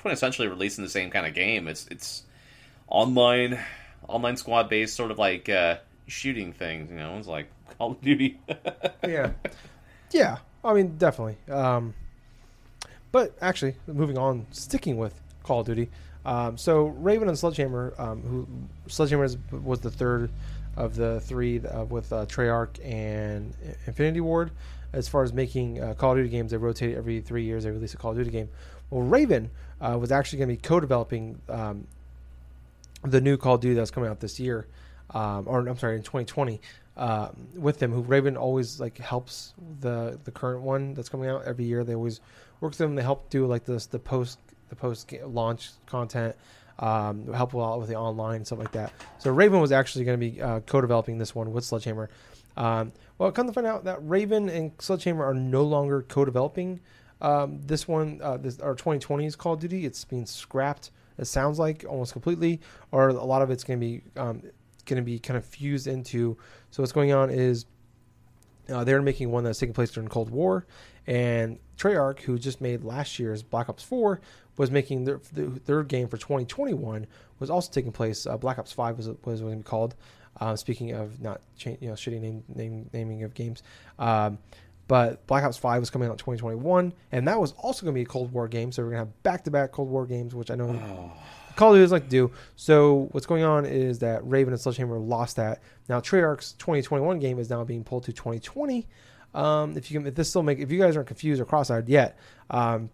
essentially 0.04 0.48
releasing 0.48 0.84
the 0.84 0.90
same 0.90 1.10
kind 1.10 1.26
of 1.26 1.34
game. 1.34 1.68
It's 1.68 1.86
it's 1.88 2.22
online, 2.88 3.58
online 4.08 4.36
squad 4.36 4.68
based, 4.68 4.94
sort 4.94 5.10
of 5.10 5.18
like 5.18 5.48
uh, 5.48 5.78
shooting 6.06 6.52
things. 6.52 6.90
You 6.90 6.96
know, 6.96 7.16
it's 7.18 7.28
like 7.28 7.48
Call 7.78 7.92
of 7.92 8.00
Duty. 8.00 8.38
yeah, 9.06 9.30
yeah. 10.10 10.38
I 10.64 10.74
mean, 10.74 10.96
definitely. 10.96 11.36
Um, 11.52 11.94
but 13.10 13.36
actually, 13.40 13.76
moving 13.86 14.16
on, 14.16 14.46
sticking 14.50 14.96
with 14.96 15.20
Call 15.42 15.60
of 15.60 15.66
Duty. 15.66 15.90
Um, 16.24 16.56
so 16.56 16.86
Raven 16.86 17.28
and 17.28 17.38
Sledgehammer, 17.38 17.94
um, 17.98 18.22
who 18.22 18.46
Sledgehammer 18.88 19.24
is, 19.24 19.36
was 19.50 19.80
the 19.80 19.90
third 19.90 20.30
of 20.76 20.96
the 20.96 21.20
three 21.20 21.60
uh, 21.60 21.84
with 21.84 22.12
uh, 22.12 22.26
Treyarch 22.26 22.84
and 22.84 23.54
Infinity 23.86 24.20
Ward. 24.20 24.50
As 24.92 25.08
far 25.08 25.22
as 25.22 25.32
making 25.32 25.82
uh, 25.82 25.94
Call 25.94 26.12
of 26.12 26.18
Duty 26.18 26.28
games, 26.28 26.50
they 26.50 26.58
rotate 26.58 26.96
every 26.96 27.20
three 27.20 27.44
years. 27.44 27.64
They 27.64 27.70
release 27.70 27.94
a 27.94 27.96
Call 27.96 28.10
of 28.10 28.18
Duty 28.18 28.30
game. 28.30 28.48
Well, 28.90 29.02
Raven 29.02 29.50
uh, 29.80 29.96
was 29.98 30.12
actually 30.12 30.40
going 30.40 30.50
to 30.50 30.54
be 30.56 30.60
co-developing 30.60 31.40
um, 31.48 31.86
the 33.02 33.20
new 33.20 33.36
Call 33.36 33.54
of 33.54 33.62
Duty 33.62 33.74
that's 33.74 33.90
coming 33.90 34.10
out 34.10 34.20
this 34.20 34.38
year, 34.38 34.66
um, 35.10 35.44
or 35.46 35.66
I'm 35.66 35.78
sorry, 35.78 35.96
in 35.96 36.02
2020, 36.02 36.60
um, 36.98 37.48
with 37.54 37.78
them. 37.78 37.90
Who 37.90 38.02
Raven 38.02 38.36
always 38.36 38.80
like 38.80 38.98
helps 38.98 39.54
the 39.80 40.18
the 40.24 40.30
current 40.30 40.62
one 40.62 40.92
that's 40.92 41.08
coming 41.08 41.28
out 41.28 41.44
every 41.44 41.64
year. 41.64 41.84
They 41.84 41.94
always 41.94 42.20
work 42.60 42.72
with 42.72 42.78
them. 42.78 42.94
They 42.94 43.02
help 43.02 43.30
do 43.30 43.46
like 43.46 43.64
this 43.64 43.86
the 43.86 43.98
post 43.98 44.38
the 44.72 44.76
post 44.76 45.12
launch 45.26 45.70
content. 45.86 46.34
Um, 46.78 47.32
help 47.32 47.52
a 47.52 47.58
lot 47.58 47.78
with 47.78 47.90
the 47.90 47.96
online 47.96 48.44
stuff 48.44 48.58
like 48.58 48.72
that. 48.72 48.92
So 49.18 49.30
Raven 49.30 49.60
was 49.60 49.70
actually 49.70 50.04
going 50.06 50.18
to 50.18 50.30
be 50.30 50.40
uh, 50.40 50.60
co-developing 50.60 51.18
this 51.18 51.34
one 51.34 51.52
with 51.52 51.64
Sledgehammer. 51.64 52.08
Um, 52.56 52.92
well, 53.18 53.30
come 53.30 53.46
to 53.46 53.52
find 53.52 53.66
out 53.66 53.84
that 53.84 53.98
Raven 54.00 54.48
and 54.48 54.72
Sledgehammer 54.78 55.24
are 55.24 55.34
no 55.34 55.62
longer 55.62 56.02
co-developing 56.02 56.80
um, 57.20 57.60
this 57.62 57.86
one. 57.86 58.20
Uh, 58.22 58.38
this 58.38 58.58
our 58.58 58.74
2020's 58.74 59.36
Call 59.36 59.52
of 59.52 59.60
Duty. 59.60 59.84
It's 59.84 60.04
being 60.04 60.26
scrapped. 60.26 60.90
It 61.18 61.26
sounds 61.26 61.58
like 61.58 61.84
almost 61.86 62.12
completely, 62.12 62.60
or 62.90 63.10
a 63.10 63.12
lot 63.12 63.42
of 63.42 63.50
it's 63.50 63.64
going 63.64 63.78
to 63.78 63.86
be 63.86 64.02
um, 64.16 64.42
going 64.86 64.96
to 64.96 65.02
be 65.02 65.18
kind 65.18 65.36
of 65.36 65.44
fused 65.44 65.86
into. 65.86 66.38
So 66.70 66.82
what's 66.82 66.92
going 66.92 67.12
on 67.12 67.28
is 67.30 67.66
uh, 68.68 68.82
they're 68.82 69.02
making 69.02 69.30
one 69.30 69.44
that's 69.44 69.58
taking 69.58 69.74
place 69.74 69.90
during 69.90 70.08
Cold 70.08 70.30
War, 70.30 70.66
and 71.06 71.58
Treyarch, 71.76 72.20
who 72.20 72.38
just 72.38 72.60
made 72.60 72.84
last 72.84 73.18
year's 73.18 73.42
Black 73.42 73.68
Ops 73.68 73.82
4, 73.82 74.20
was 74.56 74.70
making 74.70 75.04
their 75.04 75.20
their 75.32 75.82
game 75.82 76.08
for 76.08 76.16
2021 76.16 77.06
was 77.38 77.50
also 77.50 77.70
taking 77.72 77.92
place. 77.92 78.26
Uh, 78.26 78.36
Black 78.36 78.58
Ops 78.58 78.72
5 78.72 78.96
was 78.96 79.08
was 79.24 79.40
going 79.40 79.52
to 79.52 79.56
be 79.58 79.62
called. 79.62 79.94
Uh, 80.40 80.56
speaking 80.56 80.92
of 80.92 81.20
not 81.20 81.40
cha- 81.56 81.76
you 81.80 81.88
know 81.88 81.94
shitty 81.94 82.20
name, 82.20 82.42
name 82.54 82.88
naming 82.92 83.22
of 83.22 83.34
games, 83.34 83.62
um, 83.98 84.38
but 84.88 85.26
Black 85.26 85.44
Ops 85.44 85.58
5 85.58 85.80
was 85.80 85.90
coming 85.90 86.08
out 86.08 86.12
in 86.12 86.18
2021, 86.18 86.92
and 87.12 87.28
that 87.28 87.38
was 87.38 87.52
also 87.58 87.84
going 87.84 87.94
to 87.94 87.98
be 87.98 88.02
a 88.02 88.06
Cold 88.06 88.32
War 88.32 88.48
game. 88.48 88.72
So 88.72 88.82
we're 88.82 88.90
going 88.90 89.00
to 89.00 89.06
have 89.06 89.22
back 89.22 89.44
to 89.44 89.50
back 89.50 89.72
Cold 89.72 89.90
War 89.90 90.06
games, 90.06 90.34
which 90.34 90.50
I 90.50 90.54
know 90.54 91.12
Call 91.56 91.70
of 91.70 91.74
Duty 91.74 91.84
doesn't 91.84 91.96
like 91.96 92.04
to 92.04 92.08
do. 92.10 92.30
So 92.56 93.08
what's 93.12 93.26
going 93.26 93.42
on 93.44 93.66
is 93.66 93.98
that 93.98 94.26
Raven 94.26 94.52
and 94.52 94.60
Sledgehammer 94.60 94.98
lost 94.98 95.36
that. 95.36 95.60
Now 95.88 96.00
Treyarch's 96.00 96.52
2021 96.54 97.18
game 97.18 97.38
is 97.38 97.50
now 97.50 97.62
being 97.64 97.84
pulled 97.84 98.04
to 98.04 98.12
2020. 98.12 98.86
Um, 99.34 99.76
if 99.76 99.90
you 99.90 99.98
can, 99.98 100.06
if 100.06 100.14
this 100.14 100.28
still 100.28 100.42
make, 100.42 100.58
if 100.58 100.70
you 100.70 100.78
guys 100.78 100.96
aren't 100.96 101.08
confused 101.08 101.40
or 101.40 101.44
cross-eyed 101.44 101.88
yet, 101.88 102.18
um, 102.50 102.90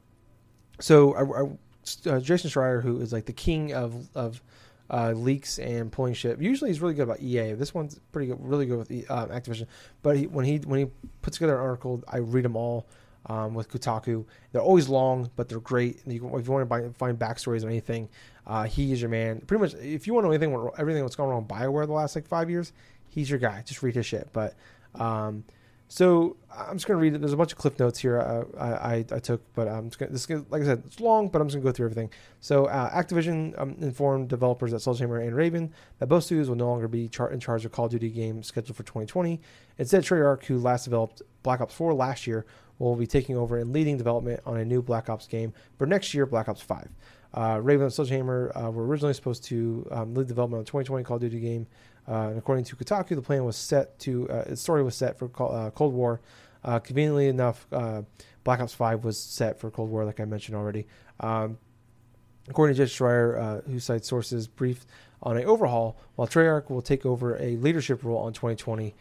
so 0.80 1.14
I, 1.14 1.43
I, 1.43 2.11
uh, 2.11 2.20
Jason 2.20 2.51
Schreier, 2.51 2.82
who 2.82 3.01
is 3.01 3.12
like 3.12 3.24
the 3.26 3.32
king 3.32 3.72
of 3.74 4.09
of 4.14 4.41
uh, 4.91 5.12
leaks 5.12 5.59
and 5.59 5.91
pulling 5.91 6.14
shit, 6.14 6.41
usually 6.41 6.70
he's 6.70 6.80
really 6.80 6.95
good 6.95 7.03
about 7.03 7.20
EA. 7.20 7.55
This 7.55 7.74
one's 7.74 7.99
pretty 8.12 8.28
good, 8.28 8.39
really 8.41 8.66
good 8.66 8.78
with 8.78 8.91
uh, 9.11 9.26
Activision. 9.26 9.66
But 10.03 10.16
he, 10.16 10.26
when 10.26 10.45
he 10.45 10.59
when 10.59 10.78
he 10.80 10.86
puts 11.22 11.36
together 11.39 11.57
an 11.57 11.61
article, 11.62 12.03
I 12.09 12.18
read 12.18 12.45
them 12.45 12.57
all. 12.57 12.86
um, 13.26 13.53
with 13.55 13.68
Kotaku. 13.70 14.24
They're 14.53 14.62
always 14.62 14.89
long, 14.89 15.30
but 15.36 15.49
they're 15.49 15.61
great. 15.61 16.01
You 16.07 16.36
if 16.36 16.47
you 16.47 16.53
want 16.53 16.62
to 16.62 16.66
buy, 16.66 16.89
find 16.97 17.18
backstories 17.18 17.64
or 17.64 17.68
anything, 17.68 18.09
uh, 18.47 18.64
he 18.64 18.93
is 18.93 19.01
your 19.03 19.11
man. 19.11 19.41
Pretty 19.41 19.61
much, 19.61 19.74
if 19.74 20.07
you 20.07 20.14
want 20.14 20.24
to 20.24 20.28
know 20.28 20.32
anything, 20.32 20.70
everything 20.78 21.03
that's 21.03 21.16
gone 21.16 21.28
wrong 21.28 21.43
with 21.43 21.49
Bioware 21.49 21.86
the 21.86 21.93
last 21.93 22.14
like 22.14 22.26
five 22.26 22.49
years, 22.49 22.72
he's 23.11 23.28
your 23.28 23.39
guy. 23.39 23.62
Just 23.66 23.82
read 23.82 23.95
his 23.95 24.07
shit. 24.07 24.28
But 24.32 24.55
um, 24.95 25.45
so 25.89 26.36
I'm 26.55 26.76
just 26.76 26.86
gonna 26.86 27.01
read 27.01 27.14
it. 27.14 27.20
There's 27.20 27.32
a 27.32 27.36
bunch 27.36 27.53
of 27.53 27.59
cliff 27.59 27.78
notes 27.78 27.99
here 27.99 28.20
uh, 28.20 28.45
I, 28.59 28.68
I, 28.68 29.05
I 29.12 29.18
took, 29.18 29.43
but 29.55 29.66
I'm 29.68 29.89
just 29.89 29.99
gonna, 29.99 30.12
this 30.12 30.28
is, 30.28 30.43
like 30.51 30.62
I 30.62 30.64
said, 30.66 30.82
it's 30.86 31.01
long, 31.01 31.28
but 31.28 31.41
I'm 31.41 31.49
just 31.49 31.57
gonna 31.57 31.64
go 31.64 31.72
through 31.72 31.86
everything. 31.86 32.11
So 32.41 32.66
uh, 32.66 32.91
Activision 32.91 33.59
um, 33.59 33.76
informed 33.80 34.28
developers 34.28 34.74
at 34.74 34.82
Sledgehammer 34.82 35.18
and 35.20 35.34
Raven 35.34 35.72
that 35.99 36.09
both 36.09 36.24
studios 36.24 36.49
will 36.49 36.57
no 36.57 36.68
longer 36.68 36.89
be 36.89 37.09
char- 37.09 37.32
in 37.32 37.41
charge 37.41 37.64
of 37.64 37.72
Call 37.72 37.86
of 37.86 37.91
Duty 37.91 38.11
games 38.11 38.47
scheduled 38.47 38.76
for 38.76 38.82
2020. 38.82 39.41
Instead, 39.78 40.05
Treyarch, 40.05 40.45
who 40.45 40.59
last 40.59 40.84
developed 40.84 41.22
Black 41.43 41.61
Ops 41.61 41.74
4 41.74 41.95
last 41.95 42.26
year, 42.26 42.45
will 42.78 42.95
be 42.95 43.07
taking 43.07 43.36
over 43.36 43.59
and 43.59 43.72
leading 43.72 43.97
development 43.97 44.41
on 44.45 44.59
a 44.59 44.64
new 44.64 44.82
Black 44.82 45.09
Ops 45.09 45.26
game 45.26 45.53
for 45.78 45.86
next 45.86 46.12
year, 46.12 46.26
Black 46.26 46.49
Ops 46.49 46.61
5. 46.61 46.89
Uh, 47.34 47.61
Raven 47.62 47.84
and 47.84 47.93
Sledgehammer 47.93 48.53
uh, 48.57 48.70
were 48.70 48.86
originally 48.86 49.14
supposed 49.14 49.45
to 49.45 49.86
um, 49.91 50.14
lead 50.14 50.26
development 50.26 50.61
on 50.61 50.64
2020 50.64 51.05
Call 51.05 51.16
of 51.16 51.20
Duty 51.20 51.41
game. 51.41 51.66
Uh, 52.09 52.28
and 52.28 52.38
according 52.38 52.64
to 52.64 52.76
Kotaku, 52.76 53.11
the 53.11 53.22
plan 53.22 53.44
was 53.44 53.56
set 53.56 53.98
to 54.00 54.28
uh, 54.30 54.44
its 54.46 54.62
story 54.62 54.82
was 54.82 54.94
set 54.94 55.18
for 55.18 55.30
uh, 55.40 55.70
Cold 55.70 55.92
War. 55.92 56.20
Uh, 56.64 56.78
conveniently 56.78 57.28
enough, 57.28 57.66
Black 58.44 58.61
Ops 58.61 58.74
5 58.74 59.04
was 59.04 59.18
set 59.18 59.61
for 59.61 59.70
Cold 59.70 59.90
War, 59.90 60.04
like 60.04 60.20
I 60.20 60.24
mentioned 60.24 60.56
already. 60.56 60.86
Um, 61.20 61.59
according 62.48 62.74
to 62.74 62.82
Jet 62.82 62.88
Schreier, 62.88 63.64
who 63.66 63.78
cites 63.78 64.09
sources 64.09 64.48
briefed 64.48 64.88
on 65.22 65.36
an 65.36 65.44
overhaul, 65.44 65.98
while 66.16 66.26
Treyarch 66.26 66.70
will 66.70 66.82
take 66.82 67.06
over 67.06 67.36
a 67.36 67.56
leadership 67.56 68.02
role 68.02 68.18
on 68.18 68.32
2020, 68.32 68.94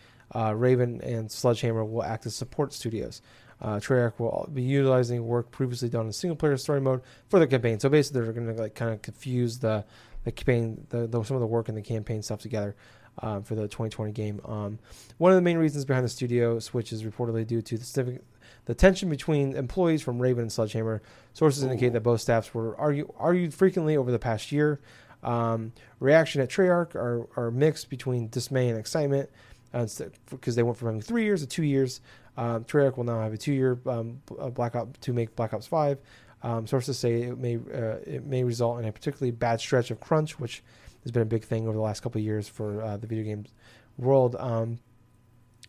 Raven 0.53 1.01
and 1.01 1.31
Sledgehammer 1.31 1.83
will 1.83 2.03
act 2.03 2.25
as 2.25 2.35
support 2.35 2.73
studios. 2.73 3.21
Uh, 3.59 3.77
Treyarch 3.77 4.19
will 4.19 4.47
be 4.53 4.61
utilizing 4.61 5.25
work 5.25 5.49
previously 5.49 5.89
done 5.89 6.05
in 6.05 6.13
single 6.13 6.35
player 6.35 6.57
story 6.57 6.79
mode 6.79 7.01
for 7.29 7.39
the 7.39 7.47
campaign. 7.47 7.79
So 7.79 7.89
basically, 7.89 8.21
they're 8.21 8.33
going 8.33 8.55
to 8.55 8.61
like 8.61 8.75
kind 8.75 8.93
of 8.93 9.01
confuse 9.01 9.57
the 9.59 9.83
the 10.27 10.31
campaign, 10.31 10.85
the, 10.89 11.07
the, 11.07 11.23
some 11.23 11.35
of 11.35 11.41
the 11.41 11.47
work 11.47 11.69
and 11.69 11.77
the 11.77 11.81
campaign 11.81 12.21
stuff 12.21 12.39
together. 12.39 12.75
Um, 13.19 13.41
for 13.41 13.55
the 13.55 13.63
2020 13.63 14.11
game. 14.11 14.39
Um, 14.45 14.77
one 15.17 15.31
of 15.31 15.37
the 15.37 15.41
main 15.41 15.57
reasons 15.57 15.85
behind 15.85 16.05
the 16.05 16.09
studio 16.09 16.59
switch 16.59 16.93
is 16.93 17.01
reportedly 17.01 17.47
due 17.47 17.63
to 17.63 17.75
the, 17.75 18.19
the 18.65 18.75
tension 18.75 19.09
between 19.09 19.55
employees 19.55 20.03
from 20.03 20.19
Raven 20.19 20.43
and 20.43 20.51
Sledgehammer. 20.51 21.01
Sources 21.33 21.63
Ooh. 21.63 21.65
indicate 21.65 21.93
that 21.93 22.01
both 22.01 22.21
staffs 22.21 22.53
were 22.53 22.77
argue, 22.77 23.11
argued 23.17 23.55
frequently 23.55 23.97
over 23.97 24.11
the 24.11 24.19
past 24.19 24.51
year. 24.51 24.79
Um, 25.23 25.73
reaction 25.99 26.41
at 26.41 26.49
Treyarch 26.49 26.93
are, 26.93 27.27
are 27.35 27.49
mixed 27.49 27.89
between 27.89 28.29
dismay 28.29 28.69
and 28.69 28.77
excitement 28.77 29.29
because 29.71 30.01
uh, 30.01 30.51
they 30.55 30.63
went 30.63 30.77
from 30.77 30.87
having 30.87 31.01
three 31.01 31.23
years 31.23 31.41
to 31.41 31.47
two 31.47 31.63
years. 31.63 32.01
Um, 32.37 32.65
Treyarch 32.65 32.97
will 32.97 33.03
now 33.03 33.19
have 33.21 33.33
a 33.33 33.37
two-year 33.37 33.79
um, 33.87 34.21
Black 34.53 34.75
Ops 34.75 34.99
to 35.01 35.13
make 35.13 35.35
Black 35.35 35.53
Ops 35.53 35.65
Five. 35.65 35.97
Um, 36.43 36.67
sources 36.67 36.99
say 36.99 37.23
it 37.23 37.37
may 37.37 37.55
uh, 37.55 37.97
it 38.05 38.25
may 38.25 38.43
result 38.43 38.79
in 38.79 38.85
a 38.85 38.91
particularly 38.91 39.31
bad 39.31 39.59
stretch 39.59 39.91
of 39.91 39.99
crunch, 39.99 40.39
which 40.39 40.63
has 41.03 41.11
been 41.11 41.23
a 41.23 41.25
big 41.25 41.43
thing 41.43 41.67
over 41.67 41.75
the 41.75 41.81
last 41.81 42.01
couple 42.01 42.19
of 42.19 42.25
years 42.25 42.47
for 42.47 42.81
uh, 42.81 42.97
the 42.97 43.07
video 43.07 43.23
games 43.23 43.49
world. 43.97 44.35
Um, 44.39 44.79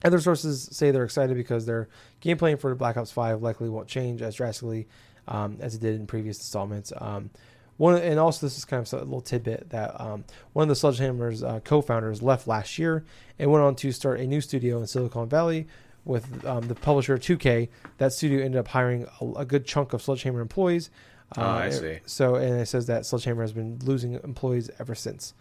other 0.04 0.20
sources 0.20 0.68
say 0.70 0.90
they're 0.90 1.04
excited 1.04 1.36
because 1.36 1.66
their 1.66 1.88
gameplay 2.22 2.58
for 2.58 2.74
Black 2.74 2.96
Ops 2.96 3.10
Five 3.10 3.42
likely 3.42 3.68
won't 3.68 3.88
change 3.88 4.22
as 4.22 4.34
drastically 4.34 4.86
um, 5.26 5.56
as 5.60 5.74
it 5.74 5.80
did 5.80 5.96
in 5.96 6.06
previous 6.06 6.38
installments. 6.38 6.92
Um, 6.96 7.30
one 7.78 7.96
and 7.96 8.18
also 8.18 8.44
this 8.44 8.58
is 8.58 8.64
kind 8.64 8.84
of 8.84 8.92
a 8.92 9.04
little 9.04 9.20
tidbit 9.20 9.70
that 9.70 9.98
um, 10.00 10.24
one 10.52 10.64
of 10.64 10.68
the 10.68 10.74
Sledgehammer's 10.74 11.42
uh, 11.42 11.60
co-founders 11.64 12.22
left 12.22 12.46
last 12.46 12.78
year 12.78 13.04
and 13.38 13.50
went 13.50 13.64
on 13.64 13.74
to 13.76 13.92
start 13.92 14.20
a 14.20 14.26
new 14.26 14.40
studio 14.40 14.78
in 14.80 14.86
Silicon 14.86 15.28
Valley 15.28 15.66
with 16.08 16.44
um, 16.44 16.66
the 16.66 16.74
publisher 16.74 17.16
2K. 17.18 17.68
That 17.98 18.12
studio 18.12 18.44
ended 18.44 18.58
up 18.58 18.68
hiring 18.68 19.06
a, 19.20 19.40
a 19.40 19.44
good 19.44 19.66
chunk 19.66 19.92
of 19.92 20.02
Sledgehammer 20.02 20.40
employees. 20.40 20.90
Uh, 21.36 21.42
oh, 21.42 21.50
I 21.50 21.70
see. 21.70 21.98
So, 22.06 22.36
and 22.36 22.58
it 22.58 22.66
says 22.66 22.86
that 22.86 23.06
Sledgehammer 23.06 23.42
has 23.42 23.52
been 23.52 23.78
losing 23.84 24.14
employees 24.14 24.70
ever 24.80 24.94
since. 24.94 25.34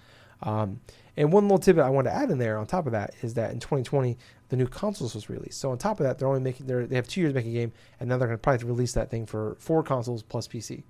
Um, 0.44 0.82
and 1.16 1.32
one 1.32 1.46
little 1.46 1.58
tidbit 1.58 1.84
I 1.84 1.90
want 1.90 2.06
to 2.06 2.14
add 2.14 2.30
in 2.30 2.38
there 2.38 2.60
on 2.60 2.68
top 2.68 2.86
of 2.86 2.92
that 2.92 3.16
is 3.22 3.34
that 3.36 3.52
in 3.52 3.60
2020 3.60 4.18
the 4.50 4.56
new 4.56 4.68
consoles 4.68 5.16
was 5.16 5.30
released. 5.30 5.60
So 5.60 5.72
on 5.72 5.78
top 5.78 6.00
of 6.00 6.06
that, 6.06 6.20
they're 6.20 6.28
only 6.28 6.42
making 6.42 6.68
they're, 6.68 6.86
they 6.86 6.96
have 6.96 7.08
two 7.08 7.22
years 7.22 7.32
to 7.32 7.36
make 7.36 7.48
a 7.48 7.52
game, 7.52 7.72
and 8.00 8.08
now 8.08 8.18
they're 8.18 8.28
going 8.28 8.38
to 8.38 8.42
probably 8.42 8.68
release 8.68 8.94
that 8.94 9.10
thing 9.10 9.26
for 9.26 9.56
four 9.60 9.82
consoles 9.82 10.22
plus 10.22 10.48
PC. 10.48 10.84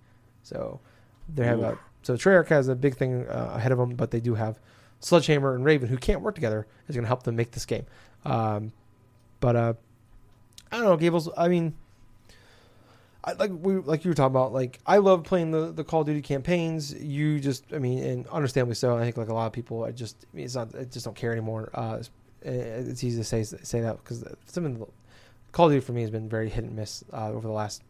So 0.44 0.82
they 1.34 1.46
have 1.46 1.60
Ooh. 1.60 1.66
a 1.66 1.80
so 2.02 2.16
Treyarch 2.16 2.48
has 2.48 2.68
a 2.68 2.76
big 2.76 2.96
thing 2.96 3.28
uh, 3.28 3.54
ahead 3.56 3.72
of 3.72 3.78
them, 3.78 3.96
but 3.96 4.12
they 4.12 4.20
do 4.20 4.36
have 4.36 4.60
Sledgehammer 5.00 5.56
and 5.56 5.64
Raven 5.64 5.88
who 5.88 5.98
can't 5.98 6.22
work 6.22 6.36
together 6.36 6.68
is 6.88 6.96
going 6.96 7.04
to 7.04 7.08
help 7.08 7.24
them 7.24 7.36
make 7.36 7.52
this 7.52 7.66
game. 7.66 7.86
Um, 8.26 8.72
but 9.40 9.56
uh, 9.56 9.74
I 10.72 10.78
don't 10.78 10.86
know, 10.86 10.98
Gables. 10.98 11.30
I 11.38 11.48
mean, 11.48 11.76
I, 13.24 13.34
like 13.34 13.52
we 13.52 13.76
like 13.76 14.06
you 14.06 14.12
were 14.12 14.16
talking 14.16 14.34
about. 14.34 14.54
Like 14.54 14.80
I 14.86 14.98
love 14.98 15.24
playing 15.24 15.52
the, 15.52 15.72
the 15.72 15.84
Call 15.84 16.02
of 16.02 16.08
Duty 16.08 16.22
campaigns. 16.22 16.94
You 16.94 17.40
just, 17.40 17.66
I 17.74 17.80
mean, 17.80 18.04
and 18.04 18.28
understandably 18.28 18.76
so. 18.76 18.98
I 18.98 19.02
think 19.02 19.18
like 19.18 19.30
a 19.30 19.34
lot 19.34 19.48
of 19.48 19.54
people, 19.54 19.84
I 19.84 19.92
just, 19.92 20.26
I 20.32 20.36
mean, 20.36 20.46
it's 20.46 20.56
not, 20.56 20.76
I 20.76 20.86
just 20.86 21.06
don't 21.06 21.16
care 21.16 21.32
anymore. 21.32 21.70
Uh, 21.74 21.98
it's, 22.00 22.10
it's, 22.42 23.04
easy 23.04 23.18
to 23.18 23.24
say 23.24 23.44
say 23.44 23.82
that 23.82 23.98
because 23.98 24.24
some 24.46 24.66
of 24.66 24.80
the 24.80 24.88
Call 25.52 25.68
of 25.68 25.74
Duty 25.74 25.86
for 25.86 25.92
me 25.92 26.02
has 26.02 26.10
been 26.12 26.30
very 26.30 26.50
hit 26.50 26.64
and 26.64 26.76
miss 26.76 27.04
uh, 27.12 27.30
over 27.30 27.48
the 27.48 27.54
last, 27.54 27.84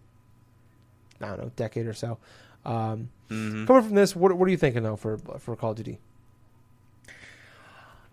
I 1.22 1.28
don't 1.28 1.40
know, 1.40 1.52
decade 1.56 1.86
or 1.86 1.94
so. 1.94 2.18
Um, 2.66 3.10
mm-hmm. 3.30 3.66
Coming 3.66 3.84
from 3.84 3.96
this, 3.96 4.16
what 4.16 4.36
what 4.36 4.48
are 4.48 4.52
you 4.52 4.58
thinking 4.58 4.84
though 4.84 4.96
for 4.96 5.18
for 5.40 5.56
Call 5.56 5.72
of 5.72 5.78
Duty? 5.78 6.00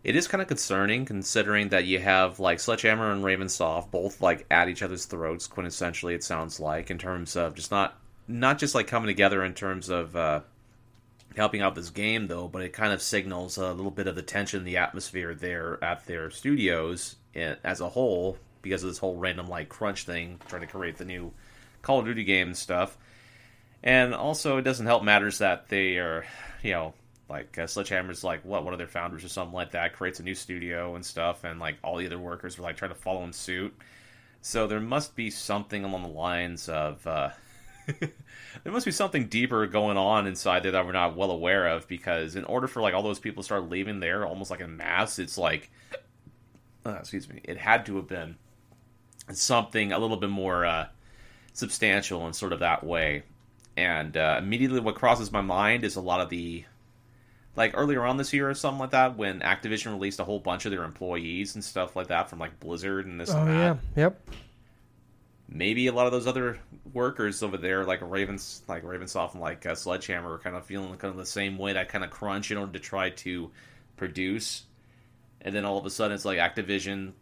It 0.05 0.15
is 0.15 0.29
kind 0.29 0.43
of 0.43 0.49
concerning 0.49 1.07
considering 1.07 1.71
that 1.71 1.87
you 1.87 1.99
have 1.99 2.39
like 2.39 2.61
Sledgehammer 2.61 3.11
and 3.11 3.25
Ravensoft 3.25 3.91
both 3.91 4.21
like 4.21 4.47
at 4.51 4.69
each 4.69 4.83
other's 4.83 5.07
throats. 5.07 5.49
Quintessentially, 5.49 6.15
it 6.15 6.23
sounds 6.23 6.61
like 6.61 6.91
in 6.91 6.99
terms 6.99 7.37
of 7.37 7.55
just 7.55 7.71
not 7.71 7.99
not 8.29 8.59
just 8.59 8.75
like 8.75 8.87
coming 8.87 9.07
together 9.07 9.43
in 9.43 9.55
terms 9.55 9.89
of 9.89 10.15
uh, 10.15 10.41
helping 11.37 11.63
out 11.63 11.75
this 11.75 11.89
game 11.89 12.27
though, 12.27 12.49
but 12.49 12.63
it 12.63 12.75
kind 12.75 12.93
of 12.93 13.01
signals 13.01 13.57
a 13.57 13.73
little 13.73 13.91
bit 13.91 14.07
of 14.07 14.15
the 14.15 14.23
tension, 14.23 14.65
the 14.65 14.77
atmosphere 14.77 15.35
there 15.35 15.83
at 15.83 16.07
their 16.07 16.31
studios 16.31 17.17
as 17.35 17.81
a 17.81 17.89
whole 17.89 18.37
because 18.61 18.83
of 18.83 18.91
this 18.91 18.99
whole 18.99 19.17
random 19.17 19.49
like 19.49 19.71
crunch 19.71 20.05
thing, 20.05 20.39
trying 20.49 20.61
to 20.61 20.67
create 20.67 20.99
the 20.99 21.05
new 21.07 21.33
Call 21.81 21.99
of 21.99 22.05
Duty 22.05 22.25
game 22.25 22.49
and 22.49 22.57
stuff. 22.57 22.97
And 23.83 24.15
also, 24.15 24.57
it 24.59 24.63
doesn't 24.63 24.87
help 24.87 25.03
matters 25.03 25.39
that 25.39 25.69
they 25.69 25.99
are, 25.99 26.25
you 26.63 26.73
know, 26.73 26.95
like 27.29 27.59
uh, 27.59 27.67
Sledgehammer's 27.67 28.23
like 28.23 28.45
what 28.45 28.65
one 28.65 28.75
of 28.75 28.79
their 28.79 28.87
founders 28.87 29.25
or 29.25 29.29
something 29.29 29.55
like 29.55 29.73
that 29.73 29.95
creates 29.95 30.21
a 30.21 30.23
new 30.23 30.35
studio 30.35 30.95
and 30.95 31.05
stuff, 31.05 31.45
and 31.45 31.59
like 31.59 31.77
all 31.83 31.97
the 31.97 32.07
other 32.07 32.19
workers 32.19 32.59
were 32.59 32.65
like 32.65 32.77
trying 32.77 32.93
to 32.93 32.97
follow 32.97 33.25
in 33.25 33.33
suit. 33.33 33.75
So 34.41 34.67
there 34.67 34.81
must 34.81 35.17
be 35.17 35.31
something 35.31 35.85
along 35.85 36.03
the 36.03 36.09
lines 36.09 36.69
of 36.69 37.07
uh, 37.07 37.31
there 37.87 38.73
must 38.73 38.85
be 38.85 38.93
something 38.93 39.27
deeper 39.27 39.67
going 39.67 39.97
on 39.97 40.27
inside 40.27 40.63
there 40.63 40.73
that 40.73 40.85
we're 40.85 40.93
not 40.93 41.17
well 41.17 41.31
aware 41.31 41.67
of. 41.69 41.89
Because 41.89 42.37
in 42.37 42.45
order 42.45 42.67
for 42.67 42.83
like 42.83 42.95
all 42.95 43.03
those 43.03 43.19
people 43.19 43.43
to 43.43 43.47
start 43.47 43.71
leaving 43.71 44.01
there 44.01 44.27
almost 44.27 44.51
like 44.51 44.61
in 44.61 44.77
mass, 44.77 45.19
it's 45.19 45.39
like 45.39 45.71
uh, 46.87 46.97
excuse 46.99 47.29
me, 47.29 47.41
it 47.45 47.57
had 47.57 47.87
to 47.87 47.97
have 47.97 48.07
been 48.07 48.37
something 49.33 49.93
a 49.93 49.99
little 49.99 50.17
bit 50.17 50.31
more 50.31 50.65
uh, 50.65 50.87
substantial 51.53 52.27
in 52.27 52.33
sort 52.33 52.53
of 52.53 52.61
that 52.61 52.85
way. 52.85 53.23
And 53.77 54.17
uh, 54.17 54.37
immediately, 54.39 54.81
what 54.81 54.95
crosses 54.95 55.33
my 55.33 55.41
mind 55.41 55.85
is 55.85 55.97
a 55.97 56.01
lot 56.01 56.21
of 56.21 56.29
the 56.29 56.65
like 57.57 57.73
earlier 57.75 58.05
on 58.05 58.17
this 58.17 58.33
year 58.33 58.49
or 58.49 58.55
something 58.55 58.81
like 58.81 58.91
that 58.91 59.17
when 59.17 59.41
Activision 59.41 59.93
released 59.93 60.19
a 60.21 60.25
whole 60.25 60.41
bunch 60.41 60.65
of 60.65 60.73
their 60.73 60.85
employees 60.85 61.55
and 61.55 61.65
stuff 61.65 61.95
like 61.95 62.09
that 62.09 62.29
from 62.29 62.39
like 62.39 62.59
Blizzard 62.61 63.07
and 63.07 63.21
this 63.21 63.31
oh, 63.31 63.39
and 63.39 63.49
that. 63.49 63.79
yeah, 63.97 64.03
yep. 64.03 64.29
Maybe 65.49 65.87
a 65.87 65.93
lot 65.93 66.07
of 66.07 66.13
those 66.13 66.27
other 66.27 66.59
workers 66.93 67.43
over 67.43 67.57
there, 67.57 67.85
like 67.85 68.01
Ravens, 68.03 68.63
like 68.67 68.83
Ravensoft 68.83 69.33
and 69.33 69.41
like 69.41 69.65
uh, 69.67 69.75
Sledgehammer, 69.75 70.33
are 70.33 70.39
kind 70.39 70.57
of 70.57 70.65
feeling 70.65 70.89
kind 70.97 71.13
of 71.13 71.17
the 71.17 71.27
same 71.27 71.59
way. 71.59 71.75
That 71.75 71.91
kind 71.91 72.03
of 72.03 72.11
crunch 72.11 72.51
in 72.51 72.57
order 72.57 72.73
to 72.73 72.81
try 72.81 73.11
to 73.11 73.51
produce, 73.97 74.65
and 75.43 75.55
then 75.55 75.65
all 75.65 75.79
of 75.79 75.87
a 75.87 75.91
sudden 75.91 76.15
it's 76.15 76.25
like 76.25 76.39
Activision, 76.39 77.13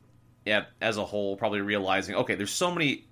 yeah, 0.47 0.65
as 0.81 0.97
a 0.97 1.05
whole, 1.05 1.37
probably 1.37 1.61
realizing, 1.61 2.15
okay, 2.15 2.37
there's 2.37 2.53
so 2.53 2.71
many 2.71 3.05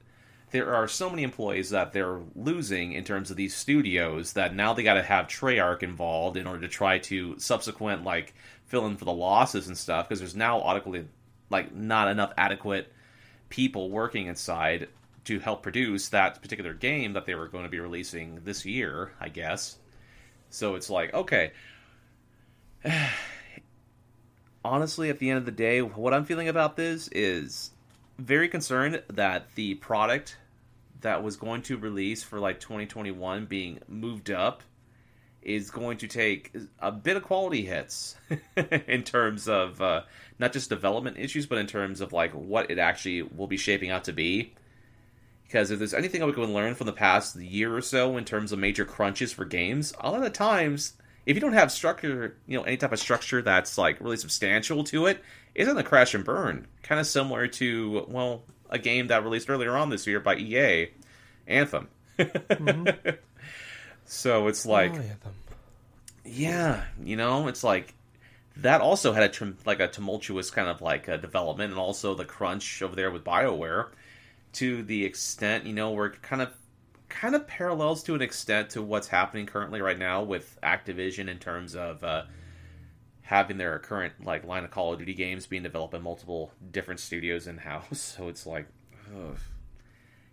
there 0.50 0.74
are 0.74 0.88
so 0.88 1.08
many 1.08 1.22
employees 1.22 1.70
that 1.70 1.92
they're 1.92 2.20
losing 2.34 2.92
in 2.92 3.04
terms 3.04 3.30
of 3.30 3.36
these 3.36 3.54
studios 3.54 4.32
that 4.32 4.54
now 4.54 4.74
they 4.74 4.82
got 4.82 4.94
to 4.94 5.02
have 5.02 5.26
Treyarch 5.26 5.82
involved 5.82 6.36
in 6.36 6.46
order 6.46 6.62
to 6.62 6.68
try 6.68 6.98
to 6.98 7.38
subsequent 7.38 8.04
like 8.04 8.34
fill 8.66 8.86
in 8.86 8.96
for 8.96 9.04
the 9.04 9.12
losses 9.12 9.68
and 9.68 9.76
stuff 9.76 10.08
because 10.08 10.18
there's 10.20 10.36
now 10.36 10.68
adequately 10.68 11.06
like 11.50 11.74
not 11.74 12.08
enough 12.08 12.32
adequate 12.36 12.92
people 13.48 13.90
working 13.90 14.26
inside 14.26 14.88
to 15.24 15.38
help 15.38 15.62
produce 15.62 16.08
that 16.08 16.40
particular 16.40 16.72
game 16.72 17.12
that 17.12 17.26
they 17.26 17.34
were 17.34 17.48
going 17.48 17.64
to 17.64 17.70
be 17.70 17.78
releasing 17.78 18.40
this 18.44 18.64
year, 18.64 19.12
I 19.20 19.28
guess. 19.28 19.76
So 20.48 20.74
it's 20.74 20.90
like, 20.90 21.12
okay. 21.14 21.52
Honestly, 24.64 25.10
at 25.10 25.18
the 25.18 25.30
end 25.30 25.38
of 25.38 25.44
the 25.44 25.52
day, 25.52 25.82
what 25.82 26.12
I'm 26.12 26.24
feeling 26.24 26.48
about 26.48 26.76
this 26.76 27.08
is 27.12 27.70
very 28.20 28.48
concerned 28.48 29.02
that 29.08 29.54
the 29.54 29.74
product 29.76 30.36
that 31.00 31.22
was 31.22 31.36
going 31.36 31.62
to 31.62 31.76
release 31.76 32.22
for 32.22 32.38
like 32.38 32.60
2021 32.60 33.46
being 33.46 33.80
moved 33.88 34.30
up 34.30 34.62
is 35.42 35.70
going 35.70 35.96
to 35.96 36.06
take 36.06 36.54
a 36.80 36.92
bit 36.92 37.16
of 37.16 37.22
quality 37.22 37.64
hits 37.64 38.16
in 38.86 39.02
terms 39.02 39.48
of 39.48 39.80
uh, 39.80 40.02
not 40.38 40.52
just 40.52 40.68
development 40.68 41.16
issues, 41.18 41.46
but 41.46 41.58
in 41.58 41.66
terms 41.66 42.00
of 42.00 42.12
like 42.12 42.32
what 42.32 42.70
it 42.70 42.78
actually 42.78 43.22
will 43.22 43.46
be 43.46 43.56
shaping 43.56 43.90
out 43.90 44.04
to 44.04 44.12
be. 44.12 44.52
Because 45.44 45.70
if 45.70 45.78
there's 45.78 45.94
anything 45.94 46.24
we 46.24 46.32
can 46.32 46.52
learn 46.52 46.74
from 46.74 46.86
the 46.86 46.92
past 46.92 47.36
year 47.36 47.74
or 47.74 47.80
so 47.80 48.16
in 48.16 48.24
terms 48.24 48.52
of 48.52 48.58
major 48.58 48.84
crunches 48.84 49.32
for 49.32 49.44
games, 49.44 49.92
a 49.98 50.10
lot 50.10 50.24
of 50.24 50.32
times, 50.32 50.92
if 51.26 51.34
you 51.34 51.40
don't 51.40 51.54
have 51.54 51.72
structure, 51.72 52.36
you 52.46 52.56
know, 52.56 52.64
any 52.64 52.76
type 52.76 52.92
of 52.92 53.00
structure 53.00 53.42
that's 53.42 53.76
like 53.76 54.00
really 54.00 54.16
substantial 54.16 54.84
to 54.84 55.06
it, 55.06 55.22
it's 55.54 55.68
gonna 55.68 55.82
crash 55.82 56.14
and 56.14 56.24
burn. 56.24 56.66
Kind 56.82 57.00
of 57.00 57.06
similar 57.06 57.46
to 57.48 58.04
well, 58.08 58.42
a 58.68 58.78
game 58.78 59.08
that 59.08 59.24
released 59.24 59.50
earlier 59.50 59.76
on 59.76 59.90
this 59.90 60.06
year 60.06 60.20
by 60.20 60.36
EA, 60.36 60.88
Anthem. 61.46 61.88
Mm-hmm. 62.18 63.10
so 64.06 64.48
it's 64.48 64.66
like, 64.66 64.94
oh, 64.94 65.30
yeah, 66.24 66.84
you 67.02 67.16
know, 67.16 67.48
it's 67.48 67.64
like 67.64 67.94
that 68.56 68.80
also 68.80 69.12
had 69.12 69.34
a 69.34 69.52
like 69.64 69.80
a 69.80 69.88
tumultuous 69.88 70.50
kind 70.50 70.68
of 70.68 70.80
like 70.80 71.08
a 71.08 71.18
development, 71.18 71.70
and 71.70 71.80
also 71.80 72.14
the 72.14 72.24
crunch 72.24 72.82
over 72.82 72.94
there 72.94 73.10
with 73.10 73.24
Bioware, 73.24 73.88
to 74.54 74.82
the 74.82 75.04
extent 75.04 75.66
you 75.66 75.72
know 75.72 75.92
we're 75.92 76.10
kind 76.10 76.42
of 76.42 76.52
kind 77.08 77.34
of 77.34 77.46
parallels 77.46 78.02
to 78.04 78.14
an 78.14 78.22
extent 78.22 78.70
to 78.70 78.82
what's 78.82 79.08
happening 79.08 79.44
currently 79.44 79.80
right 79.82 79.98
now 79.98 80.22
with 80.22 80.58
Activision 80.62 81.28
in 81.28 81.38
terms 81.38 81.74
of 81.74 82.02
uh, 82.04 82.22
having 83.30 83.56
their 83.56 83.78
current 83.78 84.24
like 84.24 84.44
line 84.44 84.64
of 84.64 84.70
Call 84.70 84.92
of 84.92 84.98
Duty 84.98 85.14
games 85.14 85.46
being 85.46 85.62
developed 85.62 85.92
by 85.92 85.98
multiple 85.98 86.52
different 86.70 87.00
studios 87.00 87.46
in 87.46 87.58
house. 87.58 88.14
So 88.18 88.28
it's 88.28 88.44
like, 88.44 88.66
ugh. 89.08 89.38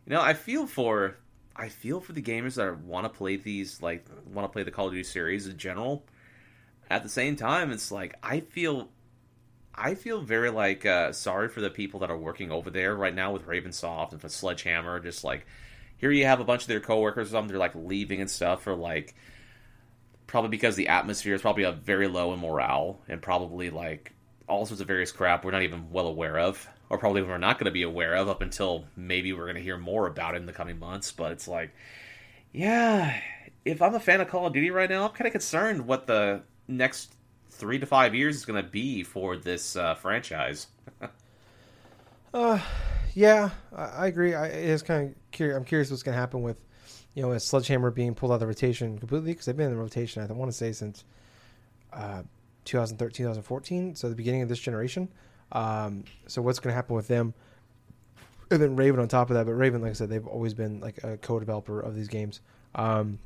you 0.05 0.13
know, 0.13 0.21
I 0.21 0.33
feel 0.33 0.65
for 0.65 1.15
I 1.55 1.69
feel 1.69 2.01
for 2.01 2.13
the 2.13 2.21
gamers 2.21 2.55
that 2.55 2.79
want 2.79 3.05
to 3.05 3.09
play 3.09 3.37
these 3.37 3.81
like 3.81 4.05
want 4.25 4.45
to 4.45 4.51
play 4.51 4.63
the 4.63 4.71
Call 4.71 4.87
of 4.87 4.93
Duty 4.93 5.03
series 5.03 5.47
in 5.47 5.57
general 5.57 6.03
at 6.89 7.03
the 7.03 7.09
same 7.09 7.35
time, 7.35 7.71
it's 7.71 7.91
like 7.91 8.15
I 8.23 8.39
feel, 8.39 8.89
I 9.75 9.95
feel 9.95 10.21
very 10.21 10.49
like 10.49 10.85
uh, 10.85 11.11
sorry 11.11 11.49
for 11.49 11.61
the 11.61 11.69
people 11.69 11.99
that 11.99 12.09
are 12.11 12.17
working 12.17 12.51
over 12.51 12.69
there 12.69 12.95
right 12.95 13.13
now 13.13 13.31
with 13.31 13.45
Ravensoft 13.45 14.13
and 14.13 14.21
for 14.21 14.29
Sledgehammer. 14.29 14.99
Just 14.99 15.23
like 15.23 15.45
here, 15.97 16.11
you 16.11 16.25
have 16.25 16.39
a 16.39 16.45
bunch 16.45 16.63
of 16.63 16.67
their 16.67 16.79
coworkers 16.79 17.29
or 17.29 17.31
something. 17.31 17.49
They're 17.49 17.57
like 17.57 17.75
leaving 17.75 18.21
and 18.21 18.29
stuff, 18.29 18.65
or 18.67 18.75
like 18.75 19.15
probably 20.27 20.49
because 20.49 20.75
the 20.75 20.89
atmosphere 20.89 21.33
is 21.33 21.41
probably 21.41 21.63
a 21.63 21.71
very 21.71 22.07
low 22.07 22.33
in 22.33 22.39
morale 22.39 22.99
and 23.07 23.21
probably 23.21 23.69
like 23.69 24.13
all 24.47 24.65
sorts 24.65 24.81
of 24.81 24.87
various 24.87 25.11
crap 25.11 25.43
we're 25.43 25.51
not 25.51 25.63
even 25.63 25.89
well 25.91 26.07
aware 26.07 26.37
of, 26.37 26.67
or 26.89 26.97
probably 26.97 27.21
we're 27.21 27.37
not 27.37 27.57
going 27.57 27.65
to 27.65 27.71
be 27.71 27.83
aware 27.83 28.15
of 28.15 28.29
up 28.29 28.41
until 28.41 28.85
maybe 28.95 29.33
we're 29.33 29.45
going 29.45 29.55
to 29.55 29.61
hear 29.61 29.77
more 29.77 30.07
about 30.07 30.35
it 30.35 30.37
in 30.37 30.45
the 30.45 30.53
coming 30.53 30.79
months. 30.79 31.11
But 31.11 31.31
it's 31.31 31.47
like, 31.47 31.71
yeah, 32.53 33.19
if 33.65 33.81
I'm 33.81 33.95
a 33.95 33.99
fan 33.99 34.21
of 34.21 34.29
Call 34.29 34.47
of 34.47 34.53
Duty 34.53 34.71
right 34.71 34.89
now, 34.89 35.05
I'm 35.05 35.11
kind 35.11 35.27
of 35.27 35.33
concerned 35.33 35.85
what 35.85 36.07
the 36.07 36.41
next 36.67 37.13
three 37.49 37.79
to 37.79 37.85
five 37.85 38.15
years 38.15 38.35
is 38.35 38.45
going 38.45 38.63
to 38.63 38.69
be 38.69 39.03
for 39.03 39.35
this 39.35 39.75
uh, 39.75 39.95
franchise. 39.95 40.67
uh, 42.33 42.59
yeah, 43.13 43.49
I, 43.75 43.83
I 43.83 44.07
agree. 44.07 44.33
I 44.33 44.47
it's 44.47 44.83
kind 44.83 45.09
of 45.09 45.15
curious. 45.31 45.57
I'm 45.57 45.65
curious 45.65 45.89
what's 45.89 46.03
going 46.03 46.13
to 46.13 46.19
happen 46.19 46.41
with, 46.41 46.61
you 47.17 47.23
know, 47.23 47.31
a 47.31 47.39
Sledgehammer 47.39 47.89
being 47.89 48.13
pulled 48.13 48.31
out 48.31 48.35
of 48.35 48.41
the 48.41 48.45
rotation 48.45 48.99
completely 48.99 49.31
because 49.31 49.47
they've 49.47 49.57
been 49.57 49.71
in 49.71 49.75
the 49.75 49.81
rotation. 49.81 50.21
I 50.21 50.27
don't 50.27 50.37
want 50.37 50.51
to 50.51 50.55
say 50.55 50.71
since 50.71 51.03
uh, 51.91 52.21
2013, 52.65 53.25
2014, 53.25 53.95
so 53.95 54.07
the 54.07 54.13
beginning 54.13 54.43
of 54.43 54.49
this 54.49 54.59
generation. 54.59 55.09
Um, 55.51 56.03
so 56.27 56.43
what's 56.43 56.59
going 56.59 56.73
to 56.73 56.75
happen 56.75 56.95
with 56.95 57.07
them? 57.07 57.33
And 58.51 58.61
then 58.61 58.75
Raven 58.75 58.99
on 58.99 59.07
top 59.07 59.31
of 59.31 59.33
that, 59.33 59.47
but 59.47 59.53
Raven, 59.53 59.81
like 59.81 59.89
I 59.89 59.93
said, 59.93 60.09
they've 60.09 60.27
always 60.27 60.53
been 60.53 60.79
like 60.79 61.03
a 61.03 61.17
co-developer 61.17 61.79
of 61.79 61.95
these 61.95 62.07
games. 62.07 62.39
Um, 62.75 63.17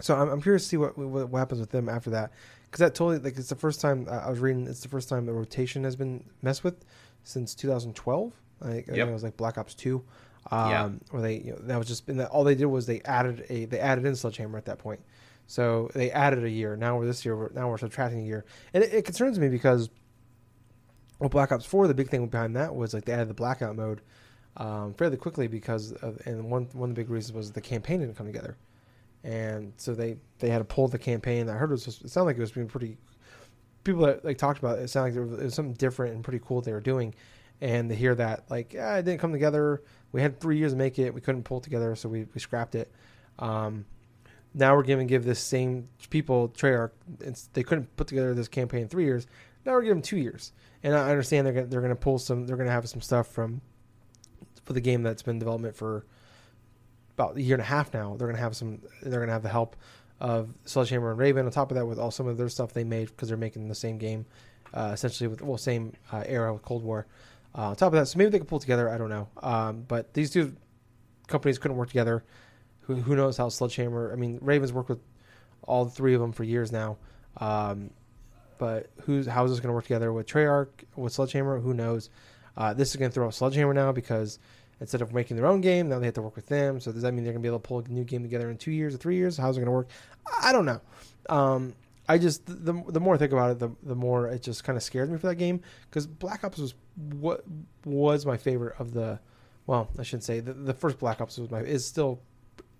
so 0.00 0.16
I'm, 0.16 0.28
I'm 0.28 0.42
curious 0.42 0.64
to 0.64 0.68
see 0.70 0.76
what, 0.76 0.98
what, 0.98 1.28
what 1.28 1.38
happens 1.38 1.60
with 1.60 1.70
them 1.70 1.88
after 1.88 2.10
that, 2.10 2.32
because 2.64 2.80
that 2.80 2.96
totally 2.96 3.20
like 3.20 3.38
it's 3.38 3.48
the 3.48 3.54
first 3.54 3.80
time 3.80 4.08
I 4.10 4.28
was 4.28 4.40
reading. 4.40 4.66
It's 4.66 4.80
the 4.80 4.88
first 4.88 5.08
time 5.08 5.24
the 5.24 5.32
rotation 5.32 5.84
has 5.84 5.94
been 5.94 6.24
messed 6.42 6.64
with 6.64 6.84
since 7.22 7.54
2012. 7.54 8.32
Like 8.60 8.88
yep. 8.88 9.06
it 9.06 9.12
was 9.12 9.22
like 9.22 9.36
Black 9.36 9.56
Ops 9.56 9.74
Two, 9.74 10.02
um, 10.50 10.70
yeah. 10.70 10.90
where 11.10 11.22
they 11.22 11.36
you 11.38 11.52
know, 11.52 11.58
that 11.62 11.78
was 11.78 11.88
just 11.88 12.08
all 12.30 12.44
they 12.44 12.54
did 12.54 12.66
was 12.66 12.86
they 12.86 13.00
added 13.02 13.44
a 13.48 13.64
they 13.66 13.78
added 13.78 14.04
in 14.04 14.16
Sledgehammer 14.16 14.58
at 14.58 14.64
that 14.66 14.78
point. 14.78 15.00
So 15.46 15.90
they 15.94 16.10
added 16.10 16.44
a 16.44 16.50
year. 16.50 16.76
Now 16.76 16.96
we're 16.96 17.06
this 17.06 17.24
year. 17.24 17.36
We're, 17.36 17.50
now 17.52 17.68
we're 17.68 17.78
subtracting 17.78 18.20
a 18.20 18.24
year, 18.24 18.44
and 18.72 18.82
it, 18.82 18.92
it 18.94 19.04
concerns 19.04 19.38
me 19.38 19.48
because 19.48 19.90
well, 21.18 21.28
Black 21.28 21.52
Ops 21.52 21.66
Four, 21.66 21.88
the 21.88 21.94
big 21.94 22.08
thing 22.08 22.26
behind 22.26 22.56
that 22.56 22.74
was 22.74 22.94
like 22.94 23.04
they 23.04 23.12
added 23.12 23.28
the 23.28 23.34
blackout 23.34 23.76
mode 23.76 24.00
um, 24.56 24.94
fairly 24.94 25.16
quickly 25.16 25.46
because 25.46 25.92
of, 25.92 26.20
and 26.26 26.50
one 26.50 26.68
one 26.72 26.90
of 26.90 26.96
the 26.96 27.02
big 27.02 27.10
reasons 27.10 27.34
was 27.34 27.52
the 27.52 27.60
campaign 27.60 28.00
didn't 28.00 28.16
come 28.16 28.26
together 28.26 28.56
and 29.24 29.72
so 29.76 29.94
they 29.94 30.16
they 30.38 30.48
had 30.48 30.58
to 30.58 30.64
pull 30.64 30.88
the 30.88 30.98
campaign. 30.98 31.48
I 31.48 31.54
heard 31.54 31.70
it 31.70 31.74
was 31.74 31.86
it 31.86 32.10
sounded 32.10 32.26
like 32.26 32.36
it 32.36 32.40
was 32.40 32.52
being 32.52 32.68
pretty. 32.68 32.96
People 33.84 34.06
that 34.06 34.24
like 34.24 34.38
talked 34.38 34.58
about 34.58 34.78
it, 34.78 34.82
it 34.82 34.88
sounded 34.88 35.16
like 35.16 35.40
it 35.40 35.44
was 35.44 35.54
something 35.54 35.74
different 35.74 36.14
and 36.14 36.24
pretty 36.24 36.40
cool 36.44 36.60
they 36.60 36.72
were 36.72 36.80
doing, 36.80 37.14
and 37.60 37.88
to 37.88 37.94
hear 37.94 38.14
that 38.14 38.44
like 38.50 38.72
yeah, 38.72 38.96
it 38.96 39.04
didn't 39.04 39.20
come 39.20 39.32
together. 39.32 39.82
We 40.12 40.20
had 40.20 40.40
three 40.40 40.58
years 40.58 40.72
to 40.72 40.78
make 40.78 40.98
it. 40.98 41.12
We 41.12 41.20
couldn't 41.20 41.44
pull 41.44 41.60
together, 41.60 41.94
so 41.96 42.08
we, 42.08 42.26
we 42.34 42.40
scrapped 42.40 42.74
it. 42.74 42.92
Um, 43.38 43.86
now 44.54 44.76
we're 44.76 44.82
giving 44.82 45.06
give 45.06 45.24
this 45.24 45.40
same 45.40 45.88
people 46.10 46.50
Treyarch. 46.50 46.90
they 47.54 47.62
couldn't 47.62 47.96
put 47.96 48.06
together 48.06 48.34
this 48.34 48.48
campaign 48.48 48.82
in 48.82 48.88
three 48.88 49.04
years. 49.04 49.26
Now 49.64 49.72
we're 49.72 49.82
giving 49.82 49.98
them 49.98 50.02
two 50.02 50.18
years, 50.18 50.52
and 50.82 50.94
I 50.94 51.10
understand 51.10 51.46
they're 51.46 51.54
gonna, 51.54 51.66
they're 51.66 51.80
going 51.80 51.90
to 51.90 51.96
pull 51.96 52.18
some. 52.18 52.46
They're 52.46 52.56
going 52.56 52.66
to 52.66 52.72
have 52.72 52.88
some 52.88 53.00
stuff 53.00 53.28
from 53.28 53.62
for 54.64 54.72
the 54.72 54.80
game 54.80 55.02
that's 55.02 55.22
been 55.22 55.38
development 55.38 55.76
for 55.76 56.04
about 57.16 57.36
a 57.36 57.42
year 57.42 57.54
and 57.54 57.62
a 57.62 57.66
half 57.66 57.92
now. 57.92 58.16
They're 58.16 58.28
gonna 58.28 58.38
have 58.38 58.56
some. 58.56 58.80
They're 59.02 59.20
gonna 59.20 59.32
have 59.32 59.42
the 59.42 59.48
help 59.48 59.76
of 60.20 60.50
Sledgehammer 60.64 61.10
and 61.10 61.18
Raven. 61.18 61.46
On 61.46 61.52
top 61.52 61.70
of 61.70 61.76
that, 61.76 61.86
with 61.86 61.98
all 61.98 62.10
some 62.10 62.26
of 62.26 62.36
their 62.36 62.48
stuff 62.48 62.72
they 62.72 62.84
made 62.84 63.08
because 63.08 63.28
they're 63.28 63.36
making 63.36 63.68
the 63.68 63.74
same 63.74 63.98
game, 63.98 64.26
uh, 64.74 64.90
essentially 64.92 65.28
with 65.28 65.42
well 65.42 65.58
same 65.58 65.92
uh, 66.12 66.24
era 66.26 66.52
with 66.52 66.62
Cold 66.62 66.82
War. 66.82 67.06
Uh, 67.56 67.68
on 67.68 67.76
top 67.76 67.88
of 67.88 67.98
that, 67.98 68.06
so 68.06 68.18
maybe 68.18 68.30
they 68.30 68.38
could 68.38 68.48
pull 68.48 68.58
together. 68.58 68.88
I 68.88 68.96
don't 68.96 69.10
know. 69.10 69.28
Um, 69.42 69.84
but 69.86 70.14
these 70.14 70.30
two 70.30 70.54
companies 71.26 71.58
couldn't 71.58 71.76
work 71.76 71.88
together. 71.88 72.24
Who, 72.82 72.94
who 72.96 73.14
knows 73.14 73.36
how 73.36 73.48
Sledgehammer? 73.48 74.10
I 74.12 74.16
mean, 74.16 74.38
Ravens 74.40 74.72
worked 74.72 74.88
with 74.88 75.00
all 75.62 75.86
three 75.86 76.14
of 76.14 76.20
them 76.20 76.32
for 76.32 76.44
years 76.44 76.72
now. 76.72 76.96
Um, 77.36 77.90
but 78.58 78.90
who's 79.02 79.26
how 79.26 79.44
is 79.44 79.50
this 79.50 79.60
going 79.60 79.68
to 79.68 79.74
work 79.74 79.84
together 79.84 80.12
with 80.12 80.26
Treyarch 80.26 80.68
with 80.96 81.12
Sledgehammer? 81.12 81.58
Who 81.60 81.74
knows? 81.74 82.10
Uh, 82.56 82.72
this 82.74 82.90
is 82.90 82.96
going 82.96 83.10
to 83.10 83.14
throw 83.14 83.26
off 83.26 83.34
Sledgehammer 83.34 83.74
now 83.74 83.92
because 83.92 84.38
instead 84.82 85.00
of 85.00 85.14
making 85.14 85.36
their 85.36 85.46
own 85.46 85.60
game. 85.60 85.88
Now 85.88 86.00
they 86.00 86.06
have 86.06 86.14
to 86.14 86.22
work 86.22 86.34
with 86.34 86.46
them. 86.46 86.80
So 86.80 86.90
does 86.90 87.02
that 87.02 87.14
mean 87.14 87.22
they're 87.22 87.32
gonna 87.32 87.42
be 87.42 87.48
able 87.48 87.60
to 87.60 87.66
pull 87.66 87.78
a 87.78 87.88
new 87.88 88.02
game 88.02 88.22
together 88.22 88.50
in 88.50 88.58
two 88.58 88.72
years 88.72 88.94
or 88.94 88.98
three 88.98 89.14
years? 89.16 89.36
How's 89.36 89.56
it 89.56 89.60
gonna 89.60 89.70
work? 89.70 89.88
I 90.42 90.52
don't 90.52 90.66
know. 90.66 90.80
Um, 91.30 91.74
I 92.12 92.18
just 92.18 92.44
the 92.46 92.74
the 92.88 93.00
more 93.00 93.14
I 93.14 93.18
think 93.18 93.32
about 93.32 93.52
it, 93.52 93.58
the 93.58 93.70
the 93.82 93.94
more 93.94 94.28
it 94.28 94.42
just 94.42 94.64
kind 94.64 94.76
of 94.76 94.82
scares 94.82 95.08
me 95.08 95.16
for 95.16 95.28
that 95.28 95.36
game 95.36 95.62
because 95.88 96.06
Black 96.06 96.44
Ops 96.44 96.58
was 96.58 96.74
what 96.96 97.42
was 97.86 98.26
my 98.26 98.36
favorite 98.36 98.74
of 98.78 98.92
the. 98.92 99.18
Well, 99.66 99.88
I 99.98 100.02
shouldn't 100.02 100.24
say 100.24 100.40
the, 100.40 100.52
the 100.52 100.74
first 100.74 100.98
Black 100.98 101.22
Ops 101.22 101.38
was 101.38 101.50
my 101.50 101.60
is 101.60 101.86
still 101.86 102.20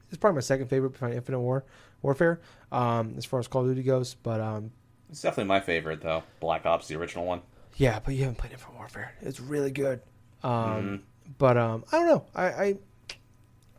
it's 0.09 0.19
probably 0.19 0.35
my 0.35 0.43
second 0.43 0.67
favorite 0.67 0.91
behind 0.91 1.15
Infinite 1.15 1.41
War 1.41 1.65
Warfare 2.03 2.43
um, 2.71 3.15
as 3.17 3.25
far 3.25 3.41
as 3.41 3.49
Call 3.49 3.63
of 3.63 3.69
Duty 3.69 3.83
goes. 3.83 4.15
But 4.15 4.41
um, 4.41 4.71
it's 5.09 5.23
definitely 5.23 5.49
my 5.49 5.61
favorite 5.61 6.03
though. 6.03 6.25
Black 6.39 6.67
Ops, 6.67 6.89
the 6.89 6.97
original 6.97 7.25
one. 7.25 7.41
Yeah, 7.77 8.01
but 8.05 8.13
you 8.13 8.21
haven't 8.21 8.37
played 8.37 8.53
Infinite 8.53 8.77
Warfare. 8.77 9.15
It's 9.23 9.41
really 9.41 9.71
good. 9.71 10.03
Um, 10.43 10.53
mm-hmm. 10.53 10.97
But 11.39 11.57
um, 11.57 11.85
I 11.91 11.99
don't 12.01 12.07
know. 12.07 12.25
I 12.35 12.45
I, 12.45 12.77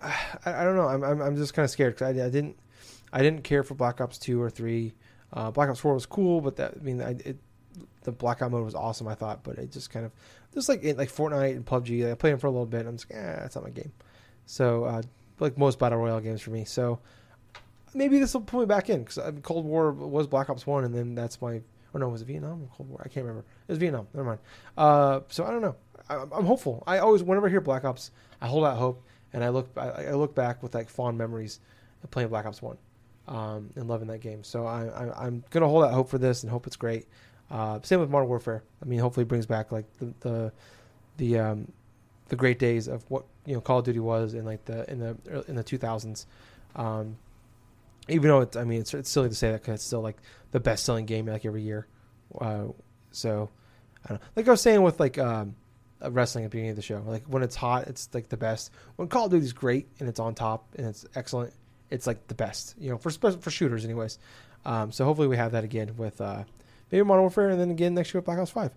I, 0.46 0.62
I 0.62 0.64
don't 0.64 0.76
know. 0.76 0.88
I'm 0.88 1.04
I'm, 1.04 1.22
I'm 1.22 1.36
just 1.36 1.54
kind 1.54 1.64
of 1.64 1.70
scared 1.70 1.94
because 1.94 2.08
I, 2.18 2.26
I 2.26 2.30
didn't 2.30 2.58
I 3.12 3.22
didn't 3.22 3.44
care 3.44 3.62
for 3.62 3.76
Black 3.76 4.02
Ops 4.02 4.18
two 4.18 4.42
or 4.42 4.50
three. 4.50 4.94
Uh, 5.34 5.52
Black 5.52 5.70
Ops 5.70 5.80
four 5.80 5.94
was 5.94 6.06
cool, 6.06 6.42
but 6.42 6.56
that 6.58 6.76
I 6.80 6.84
mean 6.84 7.02
I 7.02 7.12
it, 7.12 7.38
the 8.04 8.12
blackout 8.12 8.52
mode 8.52 8.64
was 8.64 8.76
awesome. 8.76 9.08
I 9.08 9.16
thought, 9.16 9.44
but 9.44 9.58
it 9.58 9.72
just 9.72 9.90
kind 9.90 10.06
of 10.06 10.12
just 10.54 10.70
like 10.70 10.84
like 10.84 11.12
Fortnite 11.12 11.56
and 11.56 11.66
PUBG. 11.66 12.12
I 12.12 12.16
played 12.16 12.34
them 12.34 12.40
for 12.40 12.48
a 12.48 12.52
little 12.52 12.66
bit. 12.66 12.86
I'm 12.86 12.98
just 12.98 13.12
like, 13.12 13.20
eh, 13.20 13.40
that's 13.40 13.56
not 13.56 13.64
my 13.64 13.72
game. 13.72 13.92
So 14.46 14.86
uh, 14.86 15.02
like 15.40 15.58
most 15.58 15.80
battle 15.80 16.00
royale 16.00 16.20
games 16.20 16.42
for 16.42 16.52
me. 16.52 16.66
So 16.66 17.00
maybe 17.94 18.20
this 18.20 18.34
will 18.34 18.42
pull 18.42 18.60
me 18.60 18.66
back 18.66 18.90
in 18.90 19.04
because 19.04 19.20
Cold 19.42 19.66
War 19.66 19.92
was 19.92 20.28
Black 20.28 20.50
Ops 20.50 20.68
one, 20.68 20.84
and 20.84 20.94
then 20.94 21.16
that's 21.16 21.42
my. 21.42 21.62
Or 21.94 22.00
no, 22.00 22.10
was 22.10 22.24
it 22.24 22.26
Vietnam 22.26 22.68
Cold 22.76 22.90
War? 22.90 23.02
I 23.06 23.08
can't 23.08 23.24
remember. 23.24 23.46
It 23.68 23.72
was 23.72 23.78
Vietnam. 23.78 24.08
Never 24.16 24.28
mind. 24.28 24.40
Uh, 24.76 25.20
so 25.30 25.46
I 25.46 25.52
don't 25.52 25.62
know. 25.62 25.76
I'm 26.10 26.46
hopeful. 26.46 26.84
I 26.88 26.98
always, 26.98 27.24
whenever 27.24 27.48
I 27.48 27.50
hear 27.50 27.62
Black 27.62 27.86
Ops, 27.86 28.12
I 28.42 28.48
hold 28.48 28.66
out 28.66 28.78
hope, 28.78 29.04
and 29.32 29.44
I 29.44 29.50
look, 29.50 29.70
I, 29.78 30.08
I 30.08 30.14
look 30.14 30.36
back 30.36 30.62
with 30.64 30.74
like 30.74 30.90
fond 30.90 31.18
memories 31.18 31.60
of 32.04 32.12
playing 32.12 32.30
Black 32.30 32.46
Ops 32.46 32.62
One, 32.62 32.78
um, 33.28 33.70
and 33.76 33.88
loving 33.88 34.08
that 34.08 34.20
game. 34.20 34.44
So 34.44 34.66
I, 34.66 35.26
am 35.26 35.44
gonna 35.50 35.68
hold 35.68 35.84
out 35.84 35.94
hope 35.94 36.10
for 36.10 36.18
this 36.18 36.44
and 36.44 36.52
hope 36.52 36.68
it's 36.68 36.76
great. 36.76 37.08
Uh, 37.50 37.80
same 37.84 38.00
with 38.00 38.10
Modern 38.10 38.28
Warfare. 38.28 38.64
I 38.82 38.86
mean, 38.86 39.00
hopefully, 39.00 39.24
it 39.24 39.30
brings 39.30 39.46
back 39.46 39.72
like 39.72 39.86
the 40.00 40.14
the 40.22 40.52
the, 41.18 41.40
um, 41.40 41.72
the 42.30 42.36
great 42.36 42.58
days 42.58 42.88
of 42.88 43.04
what 43.10 43.26
you 43.46 43.54
know 43.54 43.62
Call 43.62 43.80
of 43.80 43.86
Duty 43.86 44.00
was 44.00 44.34
in 44.34 44.46
like 44.46 44.66
the 44.66 44.90
in 44.90 45.00
the 45.00 45.44
in 45.48 45.56
the 45.56 45.64
2000s. 45.64 46.26
Um, 46.76 47.18
even 48.10 48.28
though 48.30 48.42
it's, 48.42 48.58
I 48.58 48.64
mean, 48.64 48.82
it's, 48.82 48.94
it's 48.94 49.10
silly 49.10 49.30
to 49.30 49.36
say 49.36 49.52
that 49.52 49.62
because 49.62 49.76
it's 49.76 49.84
still 49.84 50.02
like 50.02 50.18
the 50.52 50.60
best 50.60 50.86
selling 50.86 51.06
game 51.06 51.28
like 51.28 51.46
every 51.46 51.62
year. 51.62 51.88
Uh, 52.40 52.66
so, 53.12 53.50
I 54.04 54.10
don't 54.10 54.22
know. 54.22 54.28
Like 54.36 54.48
I 54.48 54.52
was 54.52 54.62
saying 54.62 54.82
with 54.82 55.00
like 55.00 55.18
um, 55.18 55.56
wrestling 56.02 56.44
at 56.44 56.52
the 56.52 56.56
beginning 56.56 56.72
of 56.72 56.76
the 56.76 56.82
show. 56.82 57.02
Like 57.06 57.24
when 57.26 57.44
it's 57.44 57.56
hot, 57.56 57.88
it's 57.88 58.10
like 58.14 58.30
the 58.30 58.38
best. 58.38 58.72
When 58.96 59.08
Call 59.08 59.26
of 59.26 59.32
Duty 59.32 59.46
is 59.46 59.54
great 59.54 59.88
and 60.00 60.10
it's 60.10 60.20
on 60.20 60.36
top 60.36 60.68
and 60.78 60.88
it's 60.88 61.06
excellent, 61.16 61.54
it's 61.94 62.08
like 62.08 62.28
the 62.28 62.34
best. 62.34 62.76
You 62.80 62.90
know, 62.90 62.98
for 62.98 63.12
for 63.12 63.52
shooters, 63.52 63.86
anyways. 63.86 64.18
Um, 64.66 64.92
so 64.92 65.06
hopefully 65.06 65.28
we 65.28 65.38
have 65.38 65.52
that 65.52 65.64
again 65.64 65.96
with 65.96 66.20
uh, 66.20 66.44
maybe 66.92 67.04
Modern 67.04 67.22
Warfare, 67.22 67.50
and 67.50 67.60
then 67.60 67.70
again 67.70 67.94
next 67.94 68.14
year 68.14 68.20
with 68.20 68.26
Black 68.26 68.40
Ops 68.40 68.52
Five. 68.52 68.72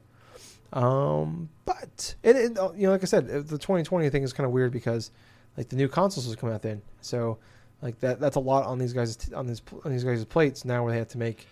Um, 0.72 1.48
but 1.64 2.14
and, 2.22 2.36
and, 2.36 2.58
uh, 2.58 2.72
you 2.76 2.86
know, 2.86 2.92
like 2.92 3.02
I 3.02 3.06
said, 3.06 3.26
the 3.26 3.58
2020 3.58 4.10
thing 4.10 4.22
is 4.22 4.32
kind 4.32 4.46
of 4.46 4.52
weird 4.52 4.72
because 4.72 5.10
like 5.56 5.68
the 5.68 5.76
new 5.76 5.88
consoles 5.88 6.26
was 6.26 6.36
coming 6.36 6.54
out 6.54 6.62
then. 6.62 6.82
So 7.00 7.38
like 7.80 7.98
that 8.00 8.20
that's 8.20 8.36
a 8.36 8.40
lot 8.40 8.66
on 8.66 8.78
these 8.78 8.92
guys 8.92 9.30
on 9.34 9.46
these 9.46 9.62
on 9.84 9.90
these 9.90 10.04
guys' 10.04 10.24
plates 10.24 10.64
now 10.64 10.84
where 10.84 10.92
they 10.92 10.98
have 10.98 11.08
to 11.08 11.18
make. 11.18 11.46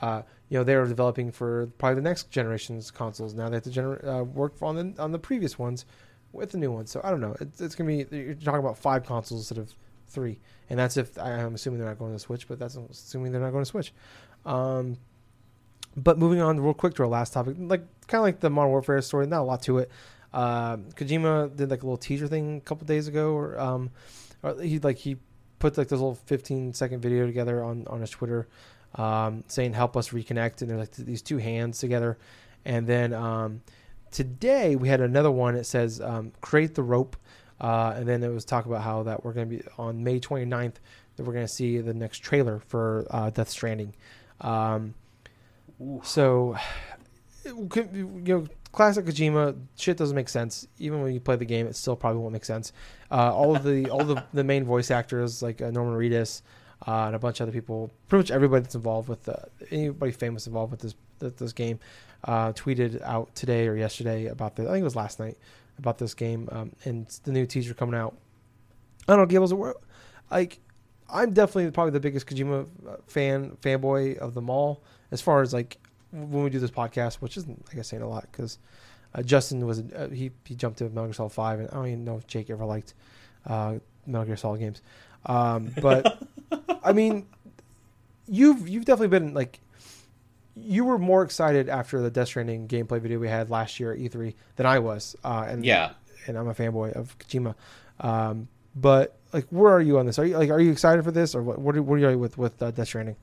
Uh, 0.00 0.22
you 0.48 0.58
know 0.58 0.64
they're 0.64 0.86
developing 0.86 1.30
for 1.32 1.66
probably 1.78 1.96
the 1.96 2.02
next 2.02 2.30
generation's 2.30 2.90
consoles. 2.90 3.34
Now 3.34 3.48
they 3.48 3.56
have 3.56 3.64
to 3.64 3.70
gener- 3.70 4.20
uh, 4.20 4.24
work 4.24 4.54
on 4.62 4.76
the 4.76 5.02
on 5.02 5.12
the 5.12 5.18
previous 5.18 5.58
ones 5.58 5.84
with 6.32 6.50
the 6.50 6.58
new 6.58 6.70
ones. 6.70 6.90
So 6.90 7.00
I 7.02 7.10
don't 7.10 7.20
know. 7.20 7.36
It's, 7.40 7.60
it's 7.60 7.74
gonna 7.74 7.88
be 7.88 8.16
you're 8.16 8.34
talking 8.34 8.60
about 8.60 8.78
five 8.78 9.04
consoles 9.04 9.40
instead 9.40 9.58
of 9.58 9.74
three, 10.08 10.40
and 10.70 10.78
that's 10.78 10.96
if 10.96 11.16
I'm 11.18 11.54
assuming 11.54 11.80
they're 11.80 11.88
not 11.88 11.98
going 11.98 12.12
to 12.12 12.18
Switch, 12.18 12.48
but 12.48 12.58
that's 12.58 12.76
assuming 12.76 13.32
they're 13.32 13.40
not 13.40 13.52
going 13.52 13.64
to 13.64 13.70
Switch. 13.70 13.92
Um, 14.44 14.96
but 15.96 16.18
moving 16.18 16.40
on 16.40 16.60
real 16.60 16.74
quick 16.74 16.94
to 16.94 17.02
our 17.02 17.08
last 17.08 17.32
topic, 17.32 17.56
like 17.58 17.82
kind 18.06 18.20
of 18.20 18.24
like 18.24 18.40
the 18.40 18.50
Modern 18.50 18.70
Warfare 18.70 19.00
story, 19.02 19.26
not 19.26 19.40
a 19.40 19.44
lot 19.44 19.62
to 19.62 19.78
it. 19.78 19.90
Uh, 20.32 20.76
Kojima 20.76 21.54
did 21.56 21.70
like 21.70 21.82
a 21.82 21.86
little 21.86 21.96
teaser 21.96 22.28
thing 22.28 22.58
a 22.58 22.60
couple 22.60 22.86
days 22.86 23.08
ago, 23.08 23.32
or, 23.32 23.58
um, 23.58 23.90
or 24.42 24.60
he 24.60 24.78
like 24.78 24.98
he 24.98 25.16
put 25.58 25.76
like 25.76 25.88
this 25.88 25.98
little 25.98 26.14
15 26.14 26.72
second 26.74 27.00
video 27.00 27.26
together 27.26 27.64
on 27.64 27.86
on 27.88 28.00
his 28.00 28.10
Twitter, 28.10 28.46
um, 28.94 29.44
saying 29.48 29.72
"Help 29.72 29.96
us 29.96 30.10
reconnect," 30.10 30.60
and 30.60 30.70
they're 30.70 30.78
like 30.78 30.92
these 30.92 31.22
two 31.22 31.38
hands 31.38 31.78
together, 31.78 32.18
and 32.64 32.86
then 32.86 33.12
um, 33.12 33.62
today 34.10 34.76
we 34.76 34.88
had 34.88 35.00
another 35.00 35.30
one. 35.30 35.54
It 35.54 35.64
says 35.64 36.00
um, 36.00 36.32
"Create 36.40 36.74
the 36.74 36.82
rope," 36.82 37.16
uh, 37.60 37.94
and 37.96 38.06
then 38.06 38.22
it 38.22 38.28
was 38.28 38.44
talk 38.44 38.66
about 38.66 38.82
how 38.82 39.02
that 39.04 39.24
we're 39.24 39.32
going 39.32 39.48
to 39.50 39.56
be 39.56 39.62
on 39.78 40.02
May 40.04 40.20
29th 40.20 40.74
that 41.16 41.24
we're 41.24 41.32
going 41.32 41.46
to 41.46 41.52
see 41.52 41.78
the 41.78 41.92
next 41.92 42.18
trailer 42.18 42.60
for 42.60 43.06
uh, 43.10 43.30
Death 43.30 43.48
Stranding. 43.48 43.92
Um, 44.40 44.94
so, 46.02 46.56
you 47.44 48.22
know, 48.24 48.46
classic 48.72 49.04
Kojima 49.04 49.56
shit 49.76 49.96
doesn't 49.96 50.14
make 50.14 50.28
sense. 50.28 50.66
Even 50.78 51.02
when 51.02 51.12
you 51.12 51.20
play 51.20 51.36
the 51.36 51.44
game, 51.44 51.66
it 51.66 51.76
still 51.76 51.96
probably 51.96 52.20
won't 52.20 52.32
make 52.32 52.44
sense. 52.44 52.72
Uh, 53.10 53.34
all 53.34 53.54
of 53.54 53.64
the 53.64 53.90
all 53.90 54.04
the, 54.04 54.24
the 54.32 54.44
main 54.44 54.64
voice 54.64 54.90
actors 54.90 55.42
like 55.42 55.60
uh, 55.60 55.70
Norman 55.70 55.98
Reedus 55.98 56.42
uh, 56.86 57.06
and 57.06 57.16
a 57.16 57.18
bunch 57.18 57.40
of 57.40 57.48
other 57.48 57.52
people, 57.52 57.90
pretty 58.08 58.20
much 58.20 58.30
everybody 58.30 58.62
that's 58.62 58.76
involved 58.76 59.08
with 59.08 59.28
uh, 59.28 59.34
anybody 59.70 60.12
famous 60.12 60.46
involved 60.46 60.70
with 60.70 60.80
this 60.80 60.94
this 61.18 61.52
game, 61.52 61.80
uh, 62.24 62.52
tweeted 62.52 63.02
out 63.02 63.34
today 63.34 63.66
or 63.66 63.74
yesterday 63.74 64.26
about 64.26 64.54
the 64.54 64.62
I 64.62 64.72
think 64.72 64.82
it 64.82 64.84
was 64.84 64.96
last 64.96 65.18
night 65.18 65.36
about 65.78 65.98
this 65.98 66.14
game 66.14 66.48
um, 66.52 66.72
and 66.84 67.06
the 67.24 67.32
new 67.32 67.46
teaser 67.46 67.74
coming 67.74 67.94
out. 67.94 68.16
I 69.06 69.12
don't 69.12 69.20
know, 69.20 69.26
Gables. 69.26 69.54
Like, 70.30 70.60
I'm 71.08 71.32
definitely 71.32 71.70
probably 71.70 71.92
the 71.92 72.00
biggest 72.00 72.26
Kojima 72.26 72.68
uh, 72.86 72.96
fan 73.06 73.56
fanboy 73.62 74.18
of 74.18 74.34
them 74.34 74.50
all 74.50 74.82
as 75.10 75.20
far 75.20 75.40
as 75.40 75.52
like 75.52 75.78
when 76.12 76.42
we 76.42 76.50
do 76.50 76.58
this 76.58 76.70
podcast, 76.70 77.16
which 77.16 77.36
isn't 77.36 77.66
I 77.72 77.76
guess 77.76 77.88
saying 77.88 78.02
a 78.02 78.08
lot 78.08 78.26
because 78.30 78.58
uh, 79.14 79.22
Justin 79.22 79.66
was 79.66 79.80
uh, 79.80 80.08
he 80.12 80.30
he 80.44 80.54
jumped 80.54 80.78
to 80.78 80.84
Metal 80.84 81.04
Gear 81.04 81.14
Solid 81.14 81.32
Five, 81.32 81.60
and 81.60 81.70
I 81.70 81.74
don't 81.74 81.86
even 81.86 82.04
know 82.04 82.16
if 82.16 82.26
Jake 82.26 82.50
ever 82.50 82.64
liked 82.64 82.94
uh, 83.46 83.76
Metal 84.06 84.26
Gear 84.26 84.36
Solid 84.36 84.60
games. 84.60 84.82
Um, 85.24 85.72
but 85.80 86.22
I 86.84 86.92
mean, 86.92 87.26
you've 88.26 88.68
you've 88.68 88.84
definitely 88.84 89.18
been 89.18 89.32
like 89.32 89.60
you 90.62 90.84
were 90.84 90.98
more 90.98 91.22
excited 91.22 91.68
after 91.68 92.00
the 92.00 92.10
Death 92.10 92.28
Stranding 92.28 92.68
gameplay 92.68 93.00
video 93.00 93.18
we 93.18 93.28
had 93.28 93.50
last 93.50 93.80
year 93.80 93.92
at 93.92 93.98
E3 93.98 94.34
than 94.56 94.66
I 94.66 94.78
was, 94.78 95.16
uh, 95.24 95.46
and 95.48 95.64
yeah, 95.64 95.92
and 96.26 96.36
I'm 96.36 96.48
a 96.48 96.54
fanboy 96.54 96.92
of 96.92 97.18
Kojima. 97.18 97.54
Um, 98.00 98.48
but 98.74 99.16
like, 99.32 99.46
where 99.50 99.72
are 99.72 99.80
you 99.80 99.98
on 99.98 100.06
this? 100.06 100.18
Are 100.18 100.24
you 100.24 100.36
like, 100.36 100.50
are 100.50 100.60
you 100.60 100.70
excited 100.70 101.04
for 101.04 101.10
this, 101.10 101.34
or 101.34 101.42
what? 101.42 101.58
What 101.58 101.76
are, 101.76 101.82
what 101.82 102.00
are 102.00 102.10
you 102.10 102.18
with 102.18 102.38
with 102.38 102.62
uh, 102.62 102.70
Death 102.70 102.88
Stranding? 102.88 103.16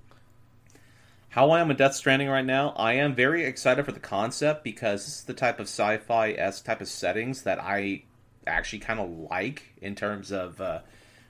How 1.29 1.51
I 1.51 1.59
am 1.59 1.67
with 1.67 1.77
Death 1.77 1.95
Stranding 1.95 2.29
right 2.29 2.45
now, 2.45 2.69
I 2.77 2.93
am 2.93 3.13
very 3.13 3.43
excited 3.43 3.85
for 3.85 3.91
the 3.91 3.99
concept 3.99 4.63
because 4.63 5.05
this 5.05 5.17
is 5.17 5.23
the 5.23 5.33
type 5.33 5.59
of 5.59 5.65
sci-fi 5.65 6.31
s 6.31 6.61
type 6.61 6.79
of 6.79 6.87
settings 6.87 7.43
that 7.43 7.61
I 7.61 8.03
actually 8.47 8.79
kind 8.79 8.99
of 8.99 9.09
like 9.29 9.63
in 9.81 9.95
terms 9.95 10.31
of 10.31 10.61
uh, 10.61 10.79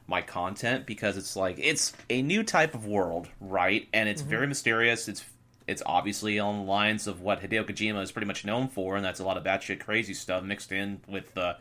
my 0.06 0.22
content 0.22 0.86
because 0.86 1.18
it's 1.18 1.36
like 1.36 1.58
it's 1.58 1.93
a 2.10 2.22
new 2.22 2.43
type 2.43 2.76
of 2.76 2.86
world, 2.86 3.28
right? 3.39 3.88
And 3.93 4.08
it's 4.08 4.22
mm-hmm. 4.22 4.30
very 4.30 4.47
mysterious. 4.47 5.08
It's 5.08 5.26
it's 5.68 5.82
obviously 5.86 6.39
on 6.39 6.57
the 6.57 6.63
lines 6.63 7.07
of 7.07 7.22
what 7.22 7.41
Hideo 7.41 7.63
Kojima 7.66 8.01
is 8.01 8.11
pretty 8.11 8.28
much 8.28 8.45
known 8.45 8.68
for, 8.68 8.95
and 8.95 9.03
that's 9.03 9.20
a 9.20 9.24
lot 9.24 9.38
of 9.38 9.43
batshit 9.43 9.80
crazy 9.80 10.13
stuff 10.13 10.43
mixed 10.43 10.72
in 10.72 11.01
with 11.07 11.36
uh, 11.38 11.55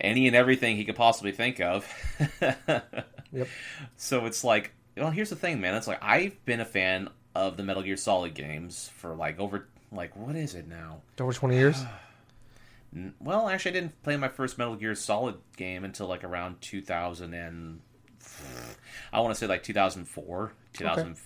any 0.00 0.26
and 0.26 0.34
everything 0.34 0.76
he 0.76 0.84
could 0.84 0.96
possibly 0.96 1.32
think 1.32 1.60
of. 1.60 1.86
yep. 3.32 3.48
So 3.96 4.26
it's 4.26 4.42
like, 4.42 4.72
well, 4.96 5.10
here's 5.10 5.30
the 5.30 5.36
thing, 5.36 5.60
man. 5.60 5.74
It's 5.74 5.86
like 5.86 6.02
I've 6.02 6.42
been 6.44 6.60
a 6.60 6.64
fan 6.64 7.10
of 7.34 7.56
the 7.56 7.62
Metal 7.62 7.82
Gear 7.82 7.96
Solid 7.96 8.34
games 8.34 8.90
for 8.96 9.14
like 9.14 9.38
over 9.38 9.66
like 9.92 10.16
what 10.16 10.36
is 10.36 10.54
it 10.54 10.66
now? 10.66 11.02
Over 11.20 11.32
twenty 11.32 11.56
years. 11.56 11.82
well, 13.20 13.48
actually, 13.48 13.72
I 13.72 13.74
didn't 13.74 14.02
play 14.02 14.16
my 14.16 14.28
first 14.28 14.56
Metal 14.56 14.76
Gear 14.76 14.94
Solid 14.94 15.36
game 15.56 15.84
until 15.84 16.06
like 16.06 16.24
around 16.24 16.62
two 16.62 16.80
thousand 16.80 17.34
and 17.34 17.80
I 19.12 19.20
want 19.20 19.34
to 19.34 19.38
say 19.38 19.46
like 19.46 19.62
two 19.62 19.74
thousand 19.74 20.06
four, 20.06 20.52
two 20.72 20.84
thousand. 20.84 21.12
Okay 21.12 21.20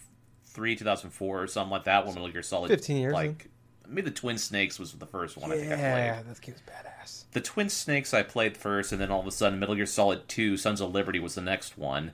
Three, 0.59 0.75
2004, 0.75 1.43
or 1.43 1.47
something 1.47 1.71
like 1.71 1.85
that. 1.85 2.05
When 2.05 2.15
Metal 2.15 2.31
Gear 2.31 2.43
Solid, 2.43 2.69
fifteen 2.69 2.97
years, 2.97 3.13
like 3.13 3.45
in. 3.85 3.95
maybe 3.95 4.11
the 4.11 4.11
Twin 4.11 4.39
Snakes 4.39 4.77
was 4.77 4.93
the 4.93 5.07
first 5.07 5.37
one. 5.37 5.51
Yeah, 5.51 5.57
I 5.57 5.59
think 5.61 5.73
I 5.73 5.77
played. 5.77 5.85
Yeah, 5.85 6.23
this 6.29 6.41
game's 6.41 6.63
badass. 6.67 7.25
The 7.31 7.41
Twin 7.41 7.69
Snakes 7.69 8.13
I 8.13 8.25
played 8.25 8.57
first, 8.57 8.91
and 8.91 9.01
then 9.01 9.13
all 9.13 9.21
of 9.21 9.27
a 9.29 9.31
sudden, 9.31 9.61
Metal 9.61 9.77
Gear 9.77 9.87
Solid 9.87 10.27
Two: 10.27 10.57
Sons 10.57 10.81
of 10.81 10.93
Liberty 10.93 11.21
was 11.21 11.37
the 11.37 11.43
next 11.43 11.79
one. 11.79 12.11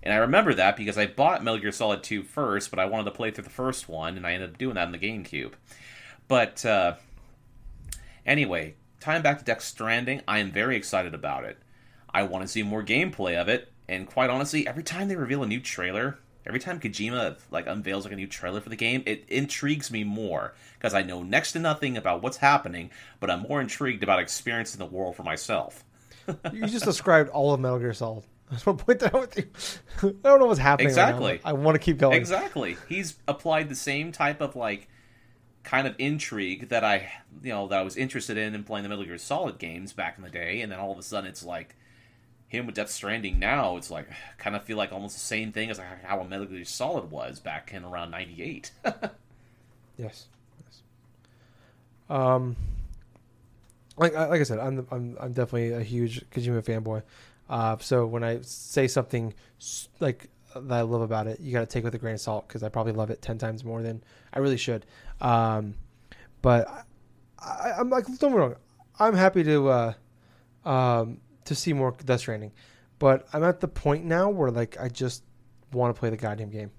And 0.00 0.14
I 0.14 0.18
remember 0.18 0.54
that 0.54 0.76
because 0.76 0.96
I 0.96 1.06
bought 1.06 1.42
Metal 1.42 1.58
Gear 1.58 1.72
Solid 1.72 2.04
2 2.04 2.22
first, 2.22 2.70
but 2.70 2.78
I 2.78 2.86
wanted 2.86 3.06
to 3.06 3.10
play 3.10 3.32
through 3.32 3.42
the 3.42 3.50
first 3.50 3.88
one, 3.88 4.16
and 4.16 4.24
I 4.24 4.32
ended 4.32 4.50
up 4.50 4.58
doing 4.58 4.76
that 4.76 4.86
in 4.86 4.92
the 4.92 4.98
GameCube. 4.98 5.54
But 6.28 6.64
uh, 6.64 6.94
anyway, 8.24 8.76
tying 9.00 9.22
back 9.22 9.38
to 9.38 9.44
Death 9.44 9.60
Stranding, 9.60 10.22
I 10.28 10.38
am 10.38 10.52
very 10.52 10.76
excited 10.76 11.14
about 11.14 11.44
it. 11.44 11.58
I 12.14 12.22
want 12.22 12.42
to 12.42 12.48
see 12.48 12.62
more 12.62 12.84
gameplay 12.84 13.36
of 13.36 13.48
it, 13.48 13.72
and 13.88 14.06
quite 14.06 14.30
honestly, 14.30 14.68
every 14.68 14.84
time 14.84 15.08
they 15.08 15.16
reveal 15.16 15.42
a 15.42 15.46
new 15.46 15.60
trailer, 15.60 16.18
every 16.48 16.60
time 16.60 16.80
Kojima 16.80 17.38
like 17.50 17.66
unveils 17.66 18.04
like 18.04 18.12
a 18.12 18.16
new 18.16 18.26
trailer 18.26 18.60
for 18.60 18.70
the 18.70 18.76
game, 18.76 19.02
it 19.06 19.24
intrigues 19.28 19.90
me 19.90 20.02
more 20.02 20.54
because 20.78 20.94
I 20.94 21.02
know 21.02 21.22
next 21.22 21.52
to 21.52 21.58
nothing 21.58 21.96
about 21.96 22.22
what's 22.22 22.38
happening, 22.38 22.90
but 23.20 23.30
I'm 23.30 23.42
more 23.42 23.60
intrigued 23.60 24.02
about 24.02 24.18
experiencing 24.18 24.78
the 24.78 24.86
world 24.86 25.16
for 25.16 25.22
myself. 25.22 25.84
you 26.52 26.66
just 26.66 26.84
described 26.84 27.30
all 27.30 27.52
of 27.52 27.60
Metal 27.60 27.78
Gear 27.78 27.92
Solid. 27.92 28.24
I 28.50 28.54
just 28.54 28.66
want 28.66 28.78
to 28.78 28.84
point 28.84 28.98
that 29.00 29.14
out 29.14 29.20
with 29.20 29.36
you. 29.36 29.48
I 30.24 30.28
don't 30.28 30.40
know 30.40 30.46
what's 30.46 30.58
happening. 30.58 30.88
Exactly. 30.88 31.32
Right 31.32 31.40
I 31.44 31.52
want 31.52 31.74
to 31.74 31.78
keep 31.78 31.98
going. 31.98 32.16
Exactly. 32.16 32.78
He's 32.88 33.16
applied 33.28 33.68
the 33.68 33.74
same 33.74 34.10
type 34.10 34.40
of 34.40 34.56
like 34.56 34.88
kind 35.64 35.86
of 35.86 35.94
intrigue 35.98 36.70
that 36.70 36.82
I, 36.82 37.10
you 37.42 37.50
know, 37.50 37.68
that 37.68 37.78
I 37.78 37.82
was 37.82 37.96
interested 37.96 38.38
in 38.38 38.54
in 38.54 38.64
playing 38.64 38.84
the 38.84 38.88
Metal 38.88 39.04
Gear 39.04 39.18
Solid 39.18 39.58
games 39.58 39.92
back 39.92 40.16
in 40.16 40.24
the 40.24 40.30
day, 40.30 40.62
and 40.62 40.72
then 40.72 40.78
all 40.78 40.92
of 40.92 40.98
a 40.98 41.02
sudden 41.02 41.28
it's 41.28 41.44
like 41.44 41.76
him 42.48 42.66
with 42.66 42.74
Death 42.74 42.90
Stranding. 42.90 43.38
Now 43.38 43.76
it's 43.76 43.90
like 43.90 44.08
kind 44.38 44.56
of 44.56 44.64
feel 44.64 44.76
like 44.76 44.92
almost 44.92 45.14
the 45.14 45.20
same 45.20 45.52
thing 45.52 45.70
as 45.70 45.78
how 46.04 46.20
a 46.20 46.28
Metal 46.28 46.46
Gear 46.46 46.64
Solid 46.64 47.10
was 47.10 47.38
back 47.38 47.72
in 47.72 47.84
around 47.84 48.10
'98. 48.10 48.72
yes. 48.84 49.12
Yes. 49.96 50.26
Um. 52.08 52.56
Like, 53.96 54.14
like 54.14 54.40
I 54.40 54.44
said, 54.44 54.58
I'm 54.58 54.86
I'm 54.90 55.16
I'm 55.20 55.32
definitely 55.32 55.72
a 55.72 55.82
huge 55.82 56.24
Kojima 56.30 56.62
fanboy. 56.62 57.02
Uh, 57.48 57.76
so 57.78 58.06
when 58.06 58.22
I 58.22 58.40
say 58.42 58.86
something 58.86 59.34
like 60.00 60.28
that 60.54 60.78
I 60.78 60.82
love 60.82 61.00
about 61.00 61.26
it, 61.26 61.40
you 61.40 61.52
got 61.52 61.60
to 61.60 61.66
take 61.66 61.84
with 61.84 61.94
a 61.94 61.98
grain 61.98 62.14
of 62.14 62.20
salt 62.20 62.46
because 62.46 62.62
I 62.62 62.68
probably 62.68 62.92
love 62.92 63.10
it 63.10 63.20
ten 63.22 63.38
times 63.38 63.64
more 63.64 63.82
than 63.82 64.02
I 64.32 64.38
really 64.38 64.56
should. 64.56 64.86
Um, 65.20 65.74
but 66.42 66.86
I, 67.38 67.72
am 67.78 67.90
like, 67.90 68.06
don't 68.18 68.32
me 68.32 68.38
wrong, 68.38 68.54
I'm 69.00 69.14
happy 69.14 69.42
to 69.44 69.68
uh, 69.68 69.92
um, 70.64 71.20
to 71.48 71.54
see 71.54 71.72
more 71.72 71.94
Death 72.04 72.20
Stranding, 72.20 72.52
but 72.98 73.26
I'm 73.32 73.44
at 73.44 73.60
the 73.60 73.68
point 73.68 74.04
now 74.04 74.30
where 74.30 74.50
like 74.50 74.78
I 74.80 74.88
just 74.88 75.24
want 75.72 75.94
to 75.94 75.98
play 75.98 76.10
the 76.10 76.16
goddamn 76.16 76.50
game. 76.50 76.70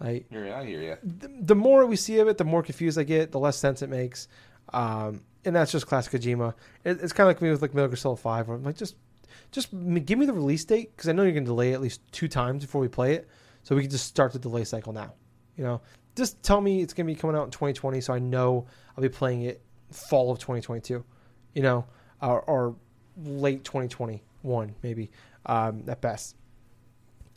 Like, 0.00 0.26
yeah, 0.30 0.58
I 0.58 0.64
hear 0.64 0.80
you. 0.80 0.96
The, 1.02 1.28
the, 1.40 1.54
more 1.56 1.84
we 1.86 1.96
see 1.96 2.20
of 2.20 2.28
it, 2.28 2.38
the 2.38 2.44
more 2.44 2.62
confused 2.62 2.98
I 2.98 3.02
get, 3.02 3.32
the 3.32 3.40
less 3.40 3.56
sense 3.56 3.82
it 3.82 3.90
makes. 3.90 4.28
Um, 4.72 5.22
and 5.44 5.56
that's 5.56 5.72
just 5.72 5.86
classic 5.86 6.20
Kojima. 6.20 6.54
It, 6.84 7.00
it's 7.02 7.12
kind 7.12 7.28
of 7.28 7.34
like 7.34 7.42
me 7.42 7.50
with 7.50 7.62
like 7.62 7.74
Metal 7.74 7.88
Gear 7.88 7.96
Solid 7.96 8.18
Five, 8.18 8.48
where 8.48 8.56
I'm 8.56 8.62
like, 8.62 8.76
just 8.76 8.96
just 9.50 9.70
give 10.04 10.18
me 10.18 10.26
the 10.26 10.32
release 10.32 10.64
date 10.64 10.94
because 10.94 11.08
I 11.08 11.12
know 11.12 11.22
you're 11.22 11.32
going 11.32 11.44
to 11.44 11.48
delay 11.48 11.72
it 11.72 11.74
at 11.74 11.80
least 11.80 12.00
two 12.12 12.28
times 12.28 12.64
before 12.64 12.80
we 12.80 12.88
play 12.88 13.14
it, 13.14 13.28
so 13.62 13.74
we 13.74 13.82
can 13.82 13.90
just 13.90 14.06
start 14.06 14.32
the 14.32 14.38
delay 14.38 14.64
cycle 14.64 14.92
now. 14.92 15.14
You 15.56 15.64
know, 15.64 15.80
just 16.16 16.42
tell 16.42 16.60
me 16.60 16.82
it's 16.82 16.92
going 16.92 17.06
to 17.06 17.12
be 17.12 17.18
coming 17.18 17.36
out 17.36 17.44
in 17.44 17.50
2020, 17.50 18.00
so 18.00 18.12
I 18.12 18.18
know 18.18 18.66
I'll 18.96 19.02
be 19.02 19.08
playing 19.08 19.42
it 19.42 19.62
fall 19.90 20.30
of 20.30 20.38
2022. 20.38 21.04
You 21.54 21.62
know, 21.62 21.86
or, 22.20 22.40
or 22.42 22.76
late 23.24 23.64
2021 23.64 24.74
maybe 24.82 25.10
um, 25.46 25.84
at 25.88 26.00
best. 26.00 26.36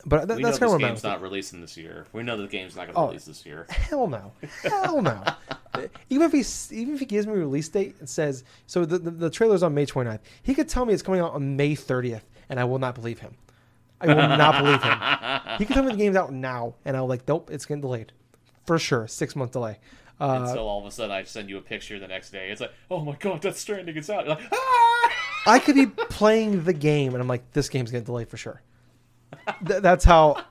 But 0.05 0.27
th- 0.27 0.41
that's 0.41 0.57
kind 0.57 0.73
of 0.73 0.79
game's 0.79 1.03
not 1.03 1.21
releasing 1.21 1.61
this 1.61 1.77
year. 1.77 2.07
We 2.11 2.23
know 2.23 2.35
the 2.35 2.47
game's 2.47 2.75
not 2.75 2.85
going 2.85 2.95
to 2.95 2.99
oh, 2.99 3.07
release 3.07 3.25
this 3.25 3.45
year. 3.45 3.67
Hell 3.69 4.07
no, 4.07 4.31
hell 4.63 5.01
no. 5.01 5.23
even 6.09 6.31
if 6.31 6.31
he 6.31 6.75
even 6.75 6.95
if 6.95 6.99
he 6.99 7.05
gives 7.05 7.27
me 7.27 7.33
a 7.33 7.37
release 7.37 7.69
date 7.69 7.95
and 7.99 8.09
says 8.09 8.43
so, 8.65 8.83
the, 8.83 8.97
the 8.97 9.11
the 9.11 9.29
trailer's 9.29 9.63
on 9.63 9.73
May 9.73 9.85
29th. 9.85 10.19
He 10.41 10.55
could 10.55 10.67
tell 10.67 10.85
me 10.85 10.93
it's 10.93 11.03
coming 11.03 11.21
out 11.21 11.33
on 11.33 11.55
May 11.55 11.75
30th, 11.75 12.23
and 12.49 12.59
I 12.59 12.63
will 12.63 12.79
not 12.79 12.95
believe 12.95 13.19
him. 13.19 13.35
I 13.99 14.07
will 14.07 14.15
not 14.15 14.63
believe 14.63 14.81
him. 14.81 14.97
He 15.59 15.65
could 15.65 15.75
tell 15.75 15.83
me 15.83 15.91
the 15.91 15.97
game's 15.97 16.15
out 16.15 16.33
now, 16.33 16.73
and 16.85 16.97
I'll 16.97 17.05
like, 17.07 17.27
nope, 17.27 17.51
it's 17.51 17.65
getting 17.65 17.81
delayed 17.81 18.11
for 18.65 18.79
sure. 18.79 19.07
Six 19.07 19.35
month 19.35 19.51
delay. 19.51 19.77
Uh, 20.21 20.45
Until 20.47 20.67
all 20.67 20.79
of 20.79 20.85
a 20.85 20.91
sudden 20.91 21.11
I 21.11 21.23
send 21.23 21.49
you 21.49 21.57
a 21.57 21.61
picture 21.61 21.97
the 21.99 22.07
next 22.07 22.29
day. 22.29 22.51
It's 22.51 22.61
like, 22.61 22.71
oh 22.91 23.03
my 23.03 23.15
god, 23.19 23.41
Death 23.41 23.57
Stranding, 23.57 23.97
it's 23.97 24.07
out. 24.09 24.25
You're 24.27 24.35
like, 24.35 24.47
ah! 24.53 25.11
I 25.47 25.57
could 25.57 25.73
be 25.73 25.87
playing 26.09 26.63
the 26.63 26.73
game 26.73 27.13
and 27.13 27.21
I'm 27.21 27.27
like, 27.27 27.51
this 27.53 27.69
game's 27.69 27.89
getting 27.89 28.05
delayed 28.05 28.29
for 28.29 28.37
sure. 28.37 28.61
Th- 29.67 29.81
that's 29.81 30.05
how 30.05 30.43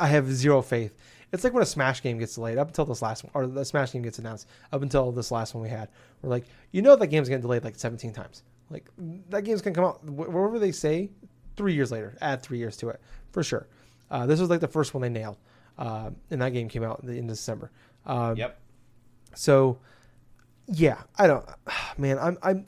I 0.00 0.06
have 0.06 0.32
zero 0.32 0.62
faith. 0.62 0.94
It's 1.32 1.44
like 1.44 1.52
when 1.52 1.62
a 1.62 1.66
Smash 1.66 2.02
game 2.02 2.18
gets 2.18 2.34
delayed 2.34 2.56
up 2.56 2.68
until 2.68 2.84
this 2.86 3.02
last 3.02 3.24
one, 3.24 3.30
or 3.34 3.46
the 3.46 3.64
Smash 3.64 3.92
game 3.92 4.02
gets 4.02 4.18
announced 4.18 4.46
up 4.72 4.80
until 4.82 5.12
this 5.12 5.30
last 5.30 5.54
one 5.54 5.62
we 5.62 5.68
had. 5.68 5.88
We're 6.22 6.30
like, 6.30 6.44
you 6.70 6.80
know, 6.82 6.96
that 6.96 7.08
game's 7.08 7.28
getting 7.28 7.42
delayed 7.42 7.64
like 7.64 7.76
17 7.76 8.12
times. 8.12 8.42
Like 8.70 8.88
that 9.28 9.42
game's 9.44 9.60
gonna 9.60 9.74
come 9.74 9.84
out 9.84 10.00
wh- 10.04 10.32
wherever 10.32 10.58
they 10.58 10.72
say 10.72 11.10
three 11.56 11.74
years 11.74 11.92
later. 11.92 12.16
Add 12.22 12.42
three 12.42 12.58
years 12.58 12.76
to 12.78 12.88
it 12.88 13.00
for 13.32 13.42
sure. 13.42 13.66
Uh, 14.10 14.24
this 14.26 14.40
was 14.40 14.48
like 14.48 14.60
the 14.60 14.68
first 14.68 14.94
one 14.94 15.02
they 15.02 15.08
nailed, 15.10 15.36
uh, 15.78 16.10
and 16.30 16.40
that 16.40 16.52
game 16.52 16.68
came 16.68 16.82
out 16.84 17.00
in, 17.02 17.10
in 17.10 17.26
December. 17.26 17.70
Um, 18.06 18.36
Yep. 18.36 18.58
so, 19.34 19.78
yeah, 20.66 21.02
I 21.18 21.26
don't, 21.26 21.44
man, 21.98 22.18
I'm, 22.18 22.38
I'm, 22.42 22.66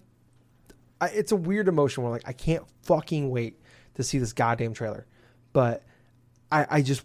I, 1.00 1.08
it's 1.08 1.32
a 1.32 1.36
weird 1.36 1.68
emotion 1.68 2.02
where 2.02 2.12
like 2.12 2.26
I 2.26 2.32
can't 2.32 2.64
fucking 2.82 3.30
wait 3.30 3.60
to 3.94 4.02
see 4.02 4.18
this 4.18 4.32
goddamn 4.32 4.74
trailer, 4.74 5.06
but 5.52 5.82
I, 6.50 6.66
I 6.70 6.82
just, 6.82 7.04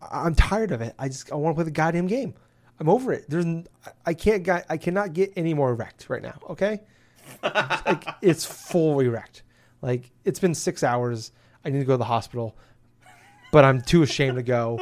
I'm 0.00 0.34
tired 0.34 0.72
of 0.72 0.80
it. 0.82 0.94
I 0.98 1.08
just, 1.08 1.32
I 1.32 1.36
want 1.36 1.54
to 1.54 1.56
play 1.56 1.64
the 1.64 1.70
goddamn 1.70 2.06
game. 2.06 2.34
I'm 2.78 2.88
over 2.88 3.12
it. 3.12 3.24
There's, 3.28 3.46
I 4.04 4.14
can't, 4.14 4.42
get, 4.42 4.66
I 4.68 4.76
cannot 4.76 5.12
get 5.12 5.32
any 5.36 5.54
more 5.54 5.74
wrecked 5.74 6.10
right 6.10 6.22
now. 6.22 6.38
Okay, 6.50 6.80
like 7.42 8.04
it's 8.20 8.44
fully 8.44 9.08
wrecked. 9.08 9.42
Like 9.80 10.10
it's 10.24 10.38
been 10.40 10.54
six 10.54 10.82
hours. 10.82 11.30
I 11.64 11.70
need 11.70 11.78
to 11.78 11.84
go 11.84 11.94
to 11.94 11.98
the 11.98 12.04
hospital, 12.04 12.56
but 13.52 13.64
I'm 13.64 13.80
too 13.80 14.02
ashamed 14.02 14.36
to 14.36 14.42
go. 14.42 14.80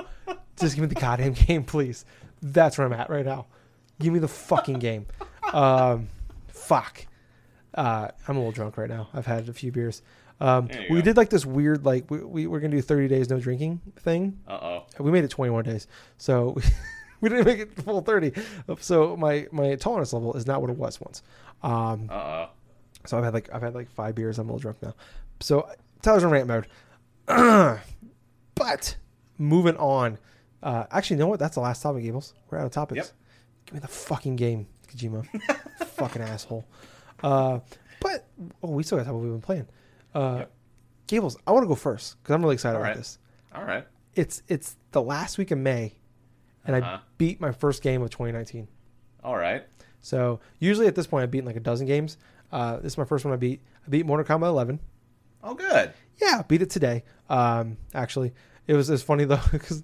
Just 0.59 0.75
give 0.75 0.83
me 0.83 0.89
the 0.89 1.01
goddamn 1.01 1.33
game, 1.47 1.65
please. 1.65 2.05
That's 2.43 2.77
where 2.77 2.87
I'm 2.87 2.93
at 2.93 3.09
right 3.09 3.25
now. 3.25 3.47
Give 4.01 4.13
me 4.13 4.19
the 4.19 4.29
fucking 4.29 4.79
game. 4.81 5.07
Um, 5.53 6.09
fuck. 6.49 7.07
Uh, 7.75 8.09
I'm 8.27 8.37
a 8.37 8.39
little 8.41 8.53
drunk 8.53 8.77
right 8.77 8.91
now. 8.91 9.09
I've 9.15 9.27
had 9.27 9.49
a 9.49 9.53
few 9.53 9.71
beers. 9.73 10.03
Um, 10.41 10.69
we 10.91 10.97
go. 10.97 11.01
did 11.03 11.17
like 11.17 11.31
this 11.31 11.47
weird, 11.47 11.85
like 11.85 12.11
we, 12.11 12.19
we 12.19 12.47
we're 12.49 12.59
gonna 12.59 12.75
do 12.75 12.83
30 12.83 13.07
days 13.07 13.31
no 13.31 13.39
drinking 13.39 13.81
thing. 14.01 14.41
Uh 14.49 14.59
oh. 14.61 14.87
We 14.99 15.13
made 15.13 15.23
it 15.23 15.31
21 15.31 15.65
days, 15.65 15.87
so 16.19 16.57
we 17.21 17.29
didn't 17.29 17.45
make 17.45 17.61
it 17.61 17.73
full 17.83 18.01
30. 18.01 18.33
So 18.81 19.17
my 19.17 19.47
my 19.53 19.77
tolerance 19.77 20.13
level 20.13 20.35
is 20.35 20.47
not 20.47 20.61
what 20.61 20.69
it 20.71 20.77
was 20.77 21.01
once. 21.01 21.23
Um, 21.63 22.09
Uh 22.11 22.15
oh. 22.15 22.49
so 23.07 23.19
I've 23.19 23.25
had 23.25 23.35
like 23.35 23.51
I've 23.55 23.63
had 23.63 23.75
like 23.75 23.89
five 23.89 24.17
beers. 24.17 24.39
I'm 24.39 24.49
a 24.49 24.53
little 24.53 24.61
drunk 24.61 24.83
now. 24.83 24.95
So 25.39 25.69
Tyler's 26.03 26.25
in 26.25 26.31
rant 26.31 26.49
mode. 26.49 26.67
but 28.57 28.97
moving 29.39 29.77
on. 29.77 30.19
Uh, 30.63 30.85
actually, 30.91 31.17
you 31.17 31.21
know 31.21 31.27
what? 31.29 31.41
That's 31.41 31.55
the 31.57 31.61
last 31.61 31.83
topic, 31.83 32.03
Gables. 32.05 32.35
We're 32.51 32.59
out 32.59 32.67
of 32.67 32.73
topics. 32.73 32.97
Yep. 32.97 33.07
Give 33.67 33.75
me 33.75 33.81
the 33.81 33.89
fucking 33.89 34.37
game, 34.37 34.67
Kojima. 34.89 35.27
fucking 35.87 36.23
asshole. 36.23 36.65
Uh, 37.23 37.61
but 38.01 38.27
oh, 38.63 38.71
we 38.71 38.83
still 38.83 38.99
got 38.99 39.05
to 39.05 39.07
talk 39.09 39.15
what 39.15 39.23
we've 39.23 39.33
been 39.33 39.41
playing. 39.41 39.67
Uh, 40.15 40.37
Yep. 40.41 40.53
Gables, 41.09 41.37
I 41.47 41.53
want 41.53 41.65
to 41.65 41.69
go 41.69 41.75
first 41.75 42.17
because 42.23 42.35
I'm 42.35 42.43
really 42.43 42.55
excited 42.55 42.77
All 42.77 42.83
about 42.83 42.89
right. 42.91 42.97
this. 42.97 43.19
All 43.55 43.65
right. 43.65 43.87
It's 44.15 44.43
it's 44.49 44.77
the 44.93 45.03
last 45.03 45.37
week 45.37 45.51
of 45.51 45.59
May, 45.59 45.95
and 46.65 46.77
I 46.77 46.81
Uh-huh. 46.81 46.99
beat 47.19 47.41
my 47.41 47.53
first 47.53 47.83
game 47.83 48.03
of 48.03 48.11
2019. 48.11 48.67
All 49.23 49.37
right. 49.37 49.65
So 50.01 50.41
usually 50.59 50.87
at 50.87 50.95
this 50.95 51.07
point 51.07 51.23
I've 51.25 51.31
beaten 51.31 51.47
like 51.47 51.57
a 51.57 51.61
dozen 51.61 51.87
games. 51.87 52.17
Uh, 52.51 52.77
this 52.79 52.93
is 52.95 52.99
my 52.99 53.05
first 53.05 53.25
one 53.25 53.33
I 53.35 53.37
beat. 53.37 53.61
I 53.87 53.91
beat 53.91 54.07
Mortal 54.07 54.25
Kombat 54.27 54.49
11. 54.49 54.81
Oh, 55.45 55.55
good. 55.55 55.93
Yeah, 56.21 56.43
beat 56.47 56.63
it 56.63 56.71
today. 56.71 57.05
Um, 57.29 57.77
actually, 57.95 58.33
it 58.67 58.75
was 58.75 58.89
it's 58.91 59.03
funny 59.03 59.25
though 59.25 59.41
because 59.53 59.83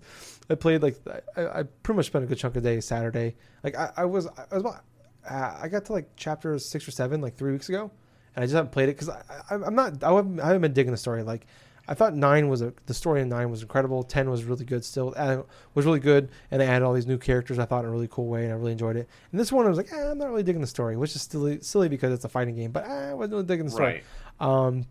I 0.51 0.55
played 0.55 0.83
like 0.83 0.97
I, 1.37 1.47
I 1.47 1.63
pretty 1.83 1.97
much 1.97 2.07
spent 2.07 2.25
a 2.25 2.29
good 2.29 2.39
chunk 2.39 2.57
of 2.57 2.63
the 2.63 2.69
day 2.69 2.81
Saturday. 2.81 3.37
Like 3.63 3.77
I, 3.77 3.91
I 3.99 4.05
was 4.05 4.27
I 4.27 4.55
was 4.55 4.63
about, 4.63 4.85
uh, 5.29 5.59
I 5.63 5.69
got 5.69 5.85
to 5.87 5.93
like 5.93 6.11
chapter 6.17 6.59
six 6.59 6.89
or 6.89 6.91
seven 6.91 7.21
like 7.21 7.37
three 7.37 7.53
weeks 7.53 7.69
ago, 7.69 7.91
and 8.35 8.43
I 8.43 8.47
just 8.47 8.55
haven't 8.55 8.73
played 8.73 8.89
it 8.89 8.97
because 8.97 9.11
I, 9.11 9.23
I'm 9.51 9.75
not 9.75 10.03
I 10.03 10.13
haven't, 10.13 10.41
I 10.41 10.47
haven't 10.47 10.63
been 10.63 10.73
digging 10.73 10.93
the 10.93 10.99
story. 10.99 11.23
Like 11.23 11.47
I 11.87 11.95
thought 11.95 12.15
nine 12.15 12.49
was 12.49 12.63
a 12.63 12.73
the 12.87 12.95
story 12.95 13.21
in 13.21 13.29
nine 13.29 13.51
was 13.51 13.63
incredible. 13.63 14.03
Ten 14.03 14.31
was 14.31 14.45
really 14.45 14.65
good 14.65 14.85
still. 14.85 15.13
Uh, 15.17 15.43
was 15.75 15.85
really 15.85 16.01
good, 16.01 16.31
and 16.51 16.61
they 16.61 16.67
added 16.67 16.85
all 16.85 16.95
these 16.95 17.07
new 17.07 17.19
characters. 17.19 17.59
I 17.59 17.67
thought 17.67 17.85
in 17.85 17.91
a 17.91 17.93
really 17.93 18.09
cool 18.09 18.27
way, 18.27 18.45
and 18.45 18.53
I 18.53 18.57
really 18.57 18.73
enjoyed 18.73 18.97
it. 18.97 19.09
And 19.33 19.41
this 19.41 19.53
one 19.53 19.67
I 19.67 19.69
was 19.69 19.79
like, 19.79 19.93
eh, 19.93 20.11
I'm 20.11 20.19
not 20.19 20.31
really 20.31 20.43
digging 20.43 20.61
the 20.63 20.67
story, 20.67 20.97
which 20.97 21.15
is 21.15 21.23
silly 21.23 21.61
silly 21.61 21.89
because 21.89 22.13
it's 22.13 22.25
a 22.25 22.29
fighting 22.29 22.57
game, 22.57 22.73
but 22.73 22.87
eh, 22.87 23.11
I 23.11 23.15
wasn't 23.15 23.33
really 23.33 23.45
digging 23.45 23.67
the 23.67 23.73
story. 23.73 24.03
Right. 24.41 24.67
Um, 24.67 24.87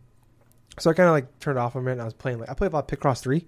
so 0.79 0.91
I 0.91 0.93
kind 0.93 1.07
of 1.07 1.13
like 1.13 1.39
turned 1.39 1.57
off 1.57 1.75
a 1.75 1.81
minute. 1.81 1.93
And 1.93 2.01
I 2.01 2.05
was 2.05 2.13
playing 2.13 2.39
like 2.39 2.49
I 2.49 2.53
played 2.53 2.71
a 2.71 2.75
lot 2.75 2.91
of 2.91 2.99
Picross 2.99 3.21
three 3.21 3.47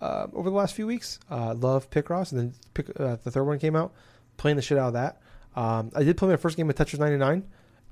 uh, 0.00 0.26
over 0.32 0.50
the 0.50 0.56
last 0.56 0.74
few 0.74 0.86
weeks. 0.86 1.18
Uh, 1.30 1.54
love 1.54 1.90
Picross, 1.90 2.32
and 2.32 2.40
then 2.40 2.54
Pic, 2.74 2.88
uh, 2.98 3.16
the 3.22 3.30
third 3.30 3.44
one 3.44 3.58
came 3.58 3.76
out. 3.76 3.92
Playing 4.36 4.56
the 4.56 4.62
shit 4.62 4.78
out 4.78 4.88
of 4.88 4.92
that. 4.94 5.20
Um, 5.54 5.90
I 5.94 6.02
did 6.04 6.16
play 6.16 6.28
my 6.28 6.36
first 6.36 6.56
game 6.56 6.70
of 6.70 6.76
Tetris 6.76 6.98
99. 6.98 7.44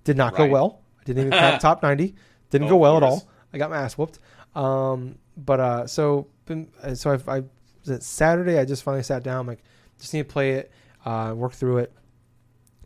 Did 0.04 0.16
not 0.16 0.34
go 0.34 0.46
well. 0.46 0.80
I 1.00 1.04
didn't 1.04 1.26
even 1.26 1.32
crack 1.32 1.60
top 1.60 1.82
90. 1.82 2.14
Didn't 2.50 2.66
Oh, 2.68 2.70
go 2.70 2.76
well 2.76 2.96
at 2.96 3.02
all. 3.02 3.28
I 3.52 3.58
got 3.58 3.68
my 3.70 3.76
ass 3.78 3.98
whooped. 3.98 4.18
Um, 4.54 5.18
but 5.36 5.60
uh, 5.60 5.86
so 5.86 6.28
been, 6.46 6.70
uh, 6.82 6.94
so 6.94 7.10
I've, 7.12 7.28
I 7.28 7.40
was 7.80 7.90
it 7.90 8.02
Saturday. 8.02 8.58
I 8.58 8.64
just 8.64 8.82
finally 8.82 9.02
sat 9.02 9.22
down. 9.22 9.40
I'm 9.40 9.46
like, 9.46 9.62
just 10.00 10.14
need 10.14 10.22
to 10.26 10.32
play 10.32 10.52
it, 10.52 10.72
uh, 11.04 11.34
work 11.36 11.52
through 11.52 11.78
it. 11.78 11.92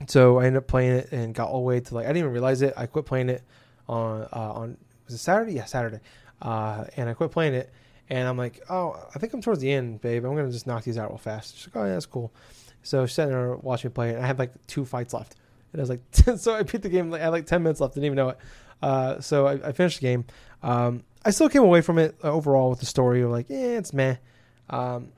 So 0.09 0.41
I 0.41 0.47
ended 0.47 0.59
up 0.63 0.67
playing 0.67 0.93
it 0.97 1.13
and 1.13 1.33
got 1.35 1.49
all 1.49 1.61
the 1.61 1.67
way 1.67 1.79
to 1.81 1.95
like 1.95 2.07
I 2.07 2.09
didn't 2.09 2.19
even 2.19 2.33
realize 2.33 2.61
it. 2.63 2.75
I 2.77 2.87
quit 2.87 3.05
playing 3.07 3.29
it 3.29 3.43
on 3.89 4.23
uh, 4.33 4.53
on 4.53 4.77
was 5.05 5.15
it 5.15 5.19
Saturday? 5.19 5.53
Yeah, 5.53 5.65
Saturday. 5.67 6.01
Uh, 6.41 6.85
and 6.97 7.09
I 7.09 7.15
quit 7.15 7.31
playing 7.31 7.55
it, 7.55 7.73
and 8.11 8.29
I'm 8.29 8.37
like, 8.37 8.61
oh, 8.69 8.97
I 9.15 9.19
think 9.19 9.33
I'm 9.33 9.41
towards 9.41 9.61
the 9.61 9.73
end, 9.73 10.01
babe. 10.01 10.25
I'm 10.25 10.35
gonna 10.35 10.51
just 10.51 10.67
knock 10.67 10.85
these 10.85 10.99
out 10.99 11.11
real 11.11 11.19
fast. 11.19 11.57
She's 11.57 11.67
like, 11.69 11.83
oh 11.83 11.87
yeah, 11.87 11.95
that's 11.95 12.07
cool. 12.07 12.33
So 12.83 13.07
she's 13.07 13.15
sitting 13.15 13.33
there 13.33 13.57
watching 13.57 13.91
me 13.91 13.95
play. 13.95 14.11
And 14.11 14.23
I 14.23 14.27
had 14.27 14.39
like 14.39 14.53
two 14.67 14.85
fights 14.85 15.15
left, 15.15 15.37
and 15.73 15.81
I 15.81 15.83
was 15.83 15.91
like, 15.91 16.01
so 16.39 16.55
I 16.55 16.63
beat 16.63 16.83
the 16.83 16.89
game. 16.89 17.13
I 17.15 17.19
had 17.19 17.29
like 17.29 17.47
ten 17.47 17.63
minutes 17.63 17.81
left. 17.81 17.95
Didn't 17.95 18.07
even 18.07 18.17
know 18.17 18.31
it. 18.31 18.39
Uh, 18.83 19.21
so 19.21 19.47
I, 19.47 19.69
I 19.69 19.73
finished 19.73 20.01
the 20.01 20.07
game. 20.07 20.25
Um, 20.63 21.05
I 21.25 21.31
still 21.31 21.49
came 21.49 21.63
away 21.63 21.81
from 21.81 21.99
it 21.99 22.17
uh, 22.25 22.33
overall 22.33 22.71
with 22.71 22.81
the 22.81 22.87
story 22.87 23.23
of 23.23 23.31
like, 23.31 23.49
yeah, 23.49 23.79
it's 23.79 23.93
meh. 23.93 24.17
Um, 24.69 25.13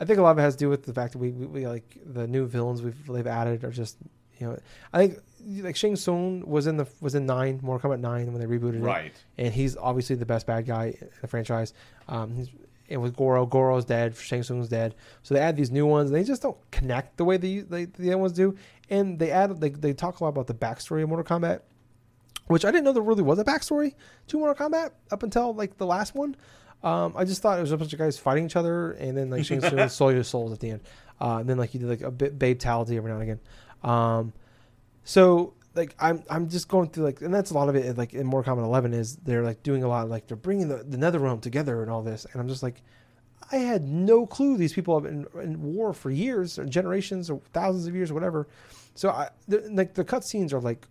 I 0.00 0.04
think 0.04 0.18
a 0.18 0.22
lot 0.22 0.30
of 0.30 0.38
it 0.38 0.42
has 0.42 0.54
to 0.54 0.58
do 0.58 0.68
with 0.68 0.84
the 0.84 0.94
fact 0.94 1.12
that 1.12 1.18
we, 1.18 1.30
we, 1.30 1.46
we 1.46 1.66
like 1.66 1.98
the 2.04 2.26
new 2.26 2.46
villains 2.46 2.82
we've 2.82 3.06
they've 3.06 3.26
added 3.26 3.64
are 3.64 3.72
just 3.72 3.96
you 4.38 4.46
know 4.46 4.58
I 4.92 4.98
think 4.98 5.18
like 5.62 5.76
Shang 5.76 5.96
Tsung 5.96 6.42
was 6.46 6.66
in 6.66 6.76
the 6.76 6.86
was 7.00 7.14
in 7.14 7.26
nine 7.26 7.60
Mortal 7.62 7.90
Kombat 7.90 8.00
nine 8.00 8.32
when 8.32 8.40
they 8.40 8.46
rebooted 8.46 8.76
it 8.76 8.82
Right. 8.82 9.14
and 9.36 9.52
he's 9.52 9.76
obviously 9.76 10.16
the 10.16 10.26
best 10.26 10.46
bad 10.46 10.66
guy 10.66 10.94
in 11.00 11.08
the 11.20 11.26
franchise. 11.28 11.72
Um, 12.08 12.34
he's, 12.34 12.48
and 12.90 13.02
with 13.02 13.14
Goro, 13.16 13.44
Goro's 13.44 13.84
dead, 13.84 14.16
Shang 14.16 14.42
Tsung's 14.42 14.68
dead. 14.68 14.94
So 15.22 15.34
they 15.34 15.40
add 15.40 15.56
these 15.56 15.70
new 15.70 15.84
ones, 15.86 16.10
and 16.10 16.18
they 16.18 16.24
just 16.24 16.40
don't 16.40 16.56
connect 16.70 17.18
the 17.18 17.24
way 17.24 17.36
the 17.36 17.60
they, 17.60 17.84
the 17.84 18.08
other 18.08 18.18
ones 18.18 18.32
do. 18.32 18.56
And 18.88 19.18
they 19.18 19.30
add 19.30 19.60
they, 19.60 19.68
they 19.70 19.92
talk 19.92 20.20
a 20.20 20.24
lot 20.24 20.30
about 20.30 20.46
the 20.46 20.54
backstory 20.54 21.02
of 21.02 21.08
Mortal 21.10 21.38
Kombat, 21.38 21.60
which 22.46 22.64
I 22.64 22.70
didn't 22.70 22.84
know 22.84 22.92
there 22.92 23.02
really 23.02 23.22
was 23.22 23.38
a 23.38 23.44
backstory 23.44 23.94
to 24.28 24.38
Mortal 24.38 24.68
Kombat 24.68 24.92
up 25.10 25.22
until 25.22 25.54
like 25.54 25.76
the 25.76 25.86
last 25.86 26.14
one. 26.14 26.34
Um, 26.82 27.12
I 27.16 27.24
just 27.24 27.42
thought 27.42 27.58
it 27.58 27.62
was 27.62 27.72
a 27.72 27.76
bunch 27.76 27.92
of 27.92 27.98
guys 27.98 28.16
fighting 28.18 28.46
each 28.46 28.56
other, 28.56 28.92
and 28.92 29.16
then 29.16 29.28
like 29.30 29.44
Shang 29.44 29.60
Tsung 29.60 29.88
sold 29.90 30.14
your 30.14 30.24
souls 30.24 30.52
at 30.52 30.60
the 30.60 30.70
end. 30.70 30.80
Uh, 31.20 31.38
and 31.38 31.48
then 31.48 31.58
like 31.58 31.74
you 31.74 31.80
did 31.80 31.88
like 31.88 32.00
a 32.02 32.10
bit 32.10 32.38
babe-tality 32.38 32.96
every 32.96 33.10
now 33.10 33.18
and 33.18 33.22
again. 33.22 33.40
Um, 33.82 34.32
so 35.08 35.54
like 35.74 35.94
I'm 35.98 36.22
I'm 36.28 36.50
just 36.50 36.68
going 36.68 36.90
through 36.90 37.04
like 37.04 37.22
and 37.22 37.32
that's 37.32 37.50
a 37.50 37.54
lot 37.54 37.70
of 37.70 37.76
it 37.76 37.96
like 37.96 38.12
in 38.12 38.26
Mortal 38.26 38.54
Kombat 38.54 38.64
11 38.64 38.92
is 38.92 39.16
they're 39.16 39.42
like 39.42 39.62
doing 39.62 39.82
a 39.82 39.88
lot 39.88 40.10
like 40.10 40.26
they're 40.26 40.36
bringing 40.36 40.68
the, 40.68 40.84
the 40.84 40.98
Nether 40.98 41.18
Realm 41.18 41.40
together 41.40 41.80
and 41.80 41.90
all 41.90 42.02
this 42.02 42.26
and 42.30 42.42
I'm 42.42 42.46
just 42.46 42.62
like 42.62 42.82
I 43.50 43.56
had 43.56 43.88
no 43.88 44.26
clue 44.26 44.58
these 44.58 44.74
people 44.74 45.00
have 45.00 45.04
been 45.04 45.26
in 45.42 45.62
war 45.62 45.94
for 45.94 46.10
years 46.10 46.58
or 46.58 46.66
generations 46.66 47.30
or 47.30 47.40
thousands 47.54 47.86
of 47.86 47.96
years 47.96 48.10
or 48.10 48.14
whatever. 48.14 48.48
So 48.96 49.08
I 49.08 49.30
the, 49.46 49.60
like 49.70 49.94
the 49.94 50.04
cutscenes 50.04 50.52
are 50.52 50.60
like 50.60 50.86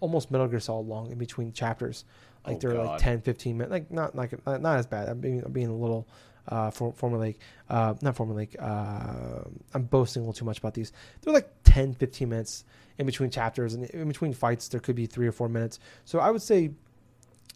almost 0.00 0.30
Metal 0.30 0.48
Gear 0.48 0.60
Solid 0.60 0.86
long 0.86 1.10
in 1.10 1.16
between 1.16 1.54
chapters. 1.54 2.04
Like 2.46 2.56
Oh, 2.56 2.58
they're 2.58 2.74
like 2.74 2.86
God. 2.86 2.98
10, 2.98 3.22
15 3.22 3.56
minutes. 3.56 3.70
Like 3.70 3.90
not 3.90 4.14
like 4.14 4.44
not, 4.44 4.60
not 4.60 4.76
as 4.76 4.86
bad. 4.86 5.08
I'm 5.08 5.20
being 5.20 5.42
I'm 5.42 5.52
being 5.52 5.68
a 5.68 5.74
little 5.74 6.06
uh 6.48 6.70
for 6.70 6.92
formulaic 6.92 7.36
uh 7.70 7.94
not 8.02 8.16
formulaic 8.16 8.56
uh 8.60 9.48
I'm 9.74 9.84
boasting 9.84 10.22
a 10.22 10.24
little 10.24 10.32
too 10.32 10.44
much 10.44 10.58
about 10.58 10.74
these. 10.74 10.92
They're 11.20 11.34
like 11.34 11.50
10 11.64 11.94
15 11.94 12.28
minutes 12.28 12.64
in 12.98 13.06
between 13.06 13.30
chapters 13.30 13.74
and 13.74 13.84
in 13.90 14.08
between 14.08 14.32
fights 14.32 14.68
there 14.68 14.80
could 14.80 14.96
be 14.96 15.06
3 15.06 15.26
or 15.26 15.32
4 15.32 15.48
minutes. 15.48 15.78
So 16.04 16.18
I 16.18 16.30
would 16.30 16.42
say 16.42 16.72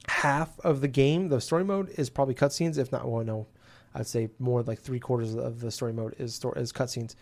half 0.08 0.58
of 0.60 0.80
the 0.80 0.88
game, 0.88 1.28
the 1.28 1.40
story 1.40 1.64
mode 1.64 1.90
is 1.96 2.10
probably 2.10 2.34
cutscenes 2.34 2.78
if 2.78 2.92
not 2.92 3.08
well 3.08 3.24
no. 3.24 3.46
I'd 3.94 4.06
say 4.06 4.28
more 4.38 4.62
like 4.62 4.80
3 4.80 5.00
quarters 5.00 5.34
of 5.34 5.60
the 5.60 5.70
story 5.70 5.92
mode 5.92 6.14
is 6.18 6.34
story 6.34 6.60
is 6.60 6.72
cutscenes. 6.72 7.14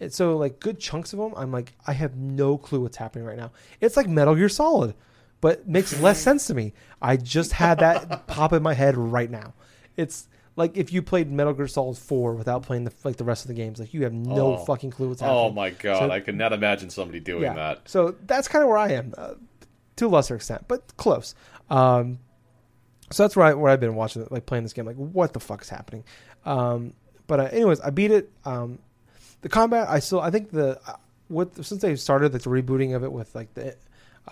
And 0.00 0.12
so 0.12 0.36
like 0.36 0.60
good 0.60 0.78
chunks 0.78 1.12
of 1.12 1.18
them 1.18 1.34
I'm 1.36 1.50
like 1.50 1.72
I 1.86 1.92
have 1.92 2.16
no 2.16 2.56
clue 2.56 2.80
what's 2.80 2.96
happening 2.96 3.24
right 3.24 3.36
now. 3.38 3.50
It's 3.80 3.96
like 3.96 4.08
Metal 4.08 4.34
Gear 4.34 4.48
Solid 4.48 4.94
but 5.40 5.68
makes 5.68 5.98
less 6.00 6.20
sense 6.22 6.46
to 6.46 6.54
me. 6.54 6.72
I 7.00 7.16
just 7.16 7.52
had 7.52 7.78
that 7.80 8.26
pop 8.26 8.52
in 8.52 8.62
my 8.62 8.74
head 8.74 8.96
right 8.96 9.30
now. 9.30 9.54
It's 9.96 10.28
like 10.58 10.76
if 10.76 10.92
you 10.92 11.00
played 11.02 11.30
Metal 11.30 11.54
Gear 11.54 11.68
Solid 11.68 11.96
4 11.96 12.34
without 12.34 12.64
playing 12.64 12.84
the 12.84 12.92
like 13.04 13.16
the 13.16 13.24
rest 13.24 13.44
of 13.44 13.48
the 13.48 13.54
games, 13.54 13.78
like 13.78 13.94
you 13.94 14.02
have 14.04 14.12
no 14.12 14.56
Oh. 14.56 14.64
fucking 14.64 14.90
clue 14.90 15.08
what's 15.08 15.20
happening. 15.20 15.40
Oh 15.40 15.50
my 15.50 15.70
god, 15.70 15.98
So- 16.00 16.10
I 16.10 16.20
could 16.20 16.34
not 16.36 16.52
imagine 16.52 16.90
somebody 16.90 17.20
doing 17.20 17.44
yeah. 17.44 17.54
that. 17.54 17.88
So 17.88 18.16
that's 18.26 18.48
kind 18.48 18.62
of 18.62 18.68
where 18.68 18.76
I 18.78 18.88
am, 18.92 19.14
uh, 19.16 19.34
to 19.96 20.06
a 20.06 20.08
lesser 20.08 20.34
extent, 20.34 20.64
but 20.68 20.96
close. 20.96 21.34
Um, 21.70 22.18
so 23.10 23.22
that's 23.22 23.36
where 23.36 23.46
I 23.46 23.54
where 23.54 23.72
I've 23.72 23.80
been 23.80 23.94
watching, 23.94 24.26
like 24.30 24.46
playing 24.46 24.64
this 24.64 24.72
game. 24.72 24.84
Like, 24.84 24.96
what 24.96 25.32
the 25.32 25.40
fuck 25.40 25.62
is 25.62 25.68
happening? 25.68 26.04
Um, 26.44 26.92
but 27.26 27.40
uh, 27.40 27.44
anyways, 27.44 27.80
I 27.80 27.90
beat 27.90 28.10
it. 28.10 28.30
Um, 28.44 28.78
the 29.42 29.48
combat, 29.48 29.88
I 29.88 30.00
still, 30.00 30.20
I 30.20 30.30
think 30.30 30.50
the 30.50 30.78
uh, 30.86 30.96
what 31.28 31.54
since 31.64 31.80
they 31.82 31.94
started 31.96 32.32
like 32.32 32.42
the 32.42 32.50
rebooting 32.50 32.94
of 32.96 33.04
it 33.04 33.12
with 33.12 33.34
like 33.34 33.54
the 33.54 33.76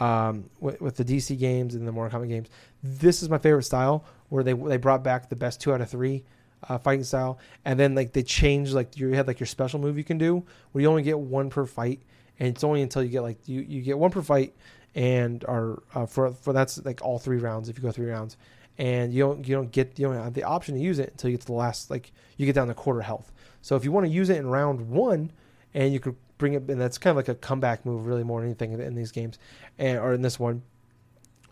um, 0.01 0.49
with, 0.61 0.81
with 0.81 0.97
the 0.97 1.05
DC 1.05 1.39
games 1.39 1.75
and 1.75 1.87
the 1.87 1.93
Mortal 1.93 2.21
Kombat 2.21 2.29
games. 2.29 2.49
This 2.83 3.23
is 3.23 3.29
my 3.29 3.39
favorite 3.39 3.65
style 3.65 4.05
where 4.29 4.43
they 4.43 4.53
they 4.53 4.77
brought 4.77 5.03
back 5.03 5.29
the 5.29 5.37
best 5.37 5.61
two 5.61 5.73
out 5.73 5.81
of 5.81 5.89
three 5.89 6.25
uh, 6.69 6.79
fighting 6.79 7.05
style, 7.05 7.39
and 7.65 7.79
then 7.79 7.95
like 7.95 8.13
they 8.13 8.23
changed 8.23 8.73
like 8.73 8.97
you 8.97 9.09
had 9.11 9.27
like 9.27 9.41
your 9.41 9.47
special 9.47 9.81
move 9.81 9.97
you 9.97 10.05
can 10.05 10.19
do 10.19 10.45
where 10.73 10.83
you 10.83 10.89
only 10.89 11.03
get 11.03 11.19
one 11.19 11.51
per 11.51 11.67
fight, 11.67 12.01
and 12.39 12.49
it's 12.49 12.65
only 12.65 12.83
until 12.83 13.03
you 13.03 13.11
get 13.11 13.23
like 13.23 13.39
you, 13.49 13.61
you 13.61 13.83
get 13.83 13.99
one 13.99 14.11
per 14.11 14.23
fight, 14.23 14.55
and 14.95 15.45
are 15.45 15.83
uh, 15.95 16.07
for 16.07 16.33
for 16.33 16.53
that's 16.53 16.85
like 16.85 17.03
all 17.03 17.19
three 17.19 17.39
rounds 17.39 17.69
if 17.69 17.77
you 17.77 17.83
go 17.83 17.93
three 17.93 18.11
rounds, 18.11 18.37
and 18.79 19.13
you 19.13 19.23
don't 19.23 19.47
you 19.47 19.55
don't 19.55 19.71
get 19.71 19.99
you 19.99 20.07
don't 20.07 20.17
have 20.17 20.35
the 20.35 20.45
option 20.45 20.75
to 20.75 20.81
use 20.81 20.99
it 20.99 21.11
until 21.11 21.31
you 21.31 21.37
get 21.37 21.43
to 21.43 21.47
the 21.47 21.53
last 21.53 21.91
like 21.91 22.13
you 22.37 22.47
get 22.47 22.55
down 22.55 22.69
to 22.69 22.75
quarter 22.75 23.03
health. 23.03 23.33
So 23.63 23.75
if 23.77 23.85
you 23.85 23.93
want 23.93 24.07
to 24.07 24.13
use 24.13 24.31
it 24.31 24.37
in 24.37 24.47
round 24.47 24.89
one, 24.89 25.33
and 25.75 25.93
you 25.93 26.01
could 26.01 26.17
bring 26.39 26.55
it, 26.55 26.69
and 26.69 26.81
that's 26.81 26.99
kind 26.99 27.13
of 27.13 27.17
like 27.17 27.29
a 27.29 27.35
comeback 27.35 27.85
move 27.87 28.07
really 28.07 28.25
more 28.25 28.41
than 28.41 28.51
anything 28.51 28.73
in, 28.73 28.81
in 28.81 28.95
these 28.95 29.13
games, 29.13 29.39
and 29.79 29.99
or 29.99 30.13
in 30.13 30.23
this 30.23 30.39
one. 30.39 30.63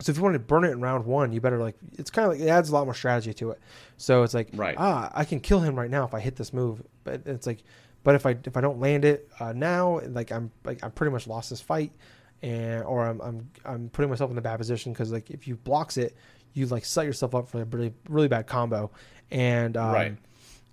So 0.00 0.10
if 0.10 0.16
you 0.16 0.22
want 0.24 0.34
to 0.34 0.40
burn 0.40 0.64
it 0.64 0.70
in 0.72 0.80
round 0.80 1.04
one, 1.04 1.32
you 1.32 1.40
better 1.40 1.58
like 1.58 1.76
it's 1.92 2.10
kind 2.10 2.26
of 2.26 2.32
like 2.32 2.40
it 2.40 2.48
adds 2.50 2.68
a 2.68 2.72
lot 2.74 2.84
more 2.84 2.94
strategy 2.94 3.32
to 3.34 3.50
it. 3.52 3.60
So 3.96 4.22
it's 4.24 4.34
like 4.34 4.48
Right. 4.54 4.74
ah, 4.78 5.10
I 5.14 5.24
can 5.24 5.38
kill 5.40 5.60
him 5.60 5.76
right 5.76 5.90
now 5.90 6.04
if 6.04 6.14
I 6.14 6.20
hit 6.20 6.36
this 6.36 6.52
move, 6.52 6.82
but 7.04 7.22
it's 7.26 7.46
like, 7.46 7.62
but 8.02 8.14
if 8.16 8.26
I 8.26 8.36
if 8.44 8.56
I 8.56 8.60
don't 8.60 8.80
land 8.80 9.04
it 9.04 9.28
uh, 9.38 9.52
now, 9.52 10.00
like 10.08 10.32
I'm 10.32 10.50
like 10.64 10.82
I'm 10.82 10.90
pretty 10.90 11.12
much 11.12 11.26
lost 11.26 11.50
this 11.50 11.60
fight, 11.60 11.92
and 12.42 12.82
or 12.82 13.06
I'm 13.06 13.20
I'm 13.20 13.50
I'm 13.64 13.88
putting 13.88 14.10
myself 14.10 14.30
in 14.32 14.36
a 14.38 14.42
bad 14.42 14.58
position 14.58 14.92
because 14.92 15.12
like 15.12 15.30
if 15.30 15.46
you 15.46 15.54
blocks 15.56 15.96
it, 15.96 16.16
you 16.54 16.66
like 16.66 16.84
set 16.84 17.06
yourself 17.06 17.34
up 17.34 17.48
for 17.48 17.62
a 17.62 17.64
really 17.64 17.94
really 18.08 18.28
bad 18.28 18.46
combo, 18.48 18.90
and 19.30 19.76
um, 19.76 19.92
Right. 19.92 20.16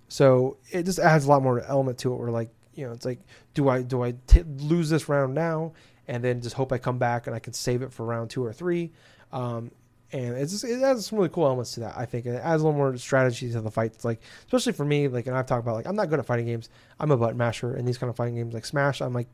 So 0.08 0.58
it 0.70 0.82
just 0.82 0.98
adds 0.98 1.24
a 1.24 1.28
lot 1.28 1.42
more 1.42 1.60
element 1.60 1.98
to 1.98 2.12
it. 2.12 2.16
Where 2.16 2.30
like 2.30 2.50
you 2.74 2.86
know 2.86 2.92
it's 2.92 3.04
like 3.04 3.20
do 3.54 3.68
I 3.68 3.82
do 3.82 4.02
I 4.02 4.14
t- 4.26 4.44
lose 4.58 4.90
this 4.90 5.08
round 5.08 5.34
now 5.34 5.72
and 6.08 6.22
then 6.22 6.40
just 6.40 6.54
hope 6.54 6.72
I 6.72 6.78
come 6.78 6.98
back 6.98 7.26
and 7.26 7.36
I 7.36 7.38
can 7.38 7.52
save 7.52 7.82
it 7.82 7.92
for 7.92 8.04
round 8.04 8.30
two 8.30 8.44
or 8.44 8.52
three. 8.52 8.92
Um, 9.32 9.70
and 10.12 10.36
it's 10.36 10.52
just, 10.52 10.64
it 10.64 10.82
adds 10.82 11.06
some 11.06 11.18
really 11.18 11.30
cool 11.30 11.46
elements 11.46 11.72
to 11.74 11.80
that. 11.80 11.96
I 11.96 12.04
think 12.04 12.26
it 12.26 12.34
adds 12.34 12.62
a 12.62 12.66
little 12.66 12.76
more 12.76 12.96
strategy 12.98 13.50
to 13.50 13.60
the 13.60 13.70
fight. 13.70 13.92
It's 13.94 14.04
like, 14.04 14.20
especially 14.44 14.72
for 14.72 14.84
me, 14.84 15.08
like, 15.08 15.26
and 15.26 15.36
I've 15.36 15.46
talked 15.46 15.62
about 15.62 15.74
like 15.74 15.86
I'm 15.86 15.96
not 15.96 16.10
good 16.10 16.18
at 16.18 16.26
fighting 16.26 16.46
games. 16.46 16.68
I'm 17.00 17.10
a 17.10 17.16
button 17.16 17.38
masher, 17.38 17.74
and 17.74 17.88
these 17.88 17.96
kind 17.98 18.10
of 18.10 18.16
fighting 18.16 18.34
games 18.34 18.52
like 18.52 18.66
Smash, 18.66 19.00
I'm 19.00 19.14
like, 19.14 19.28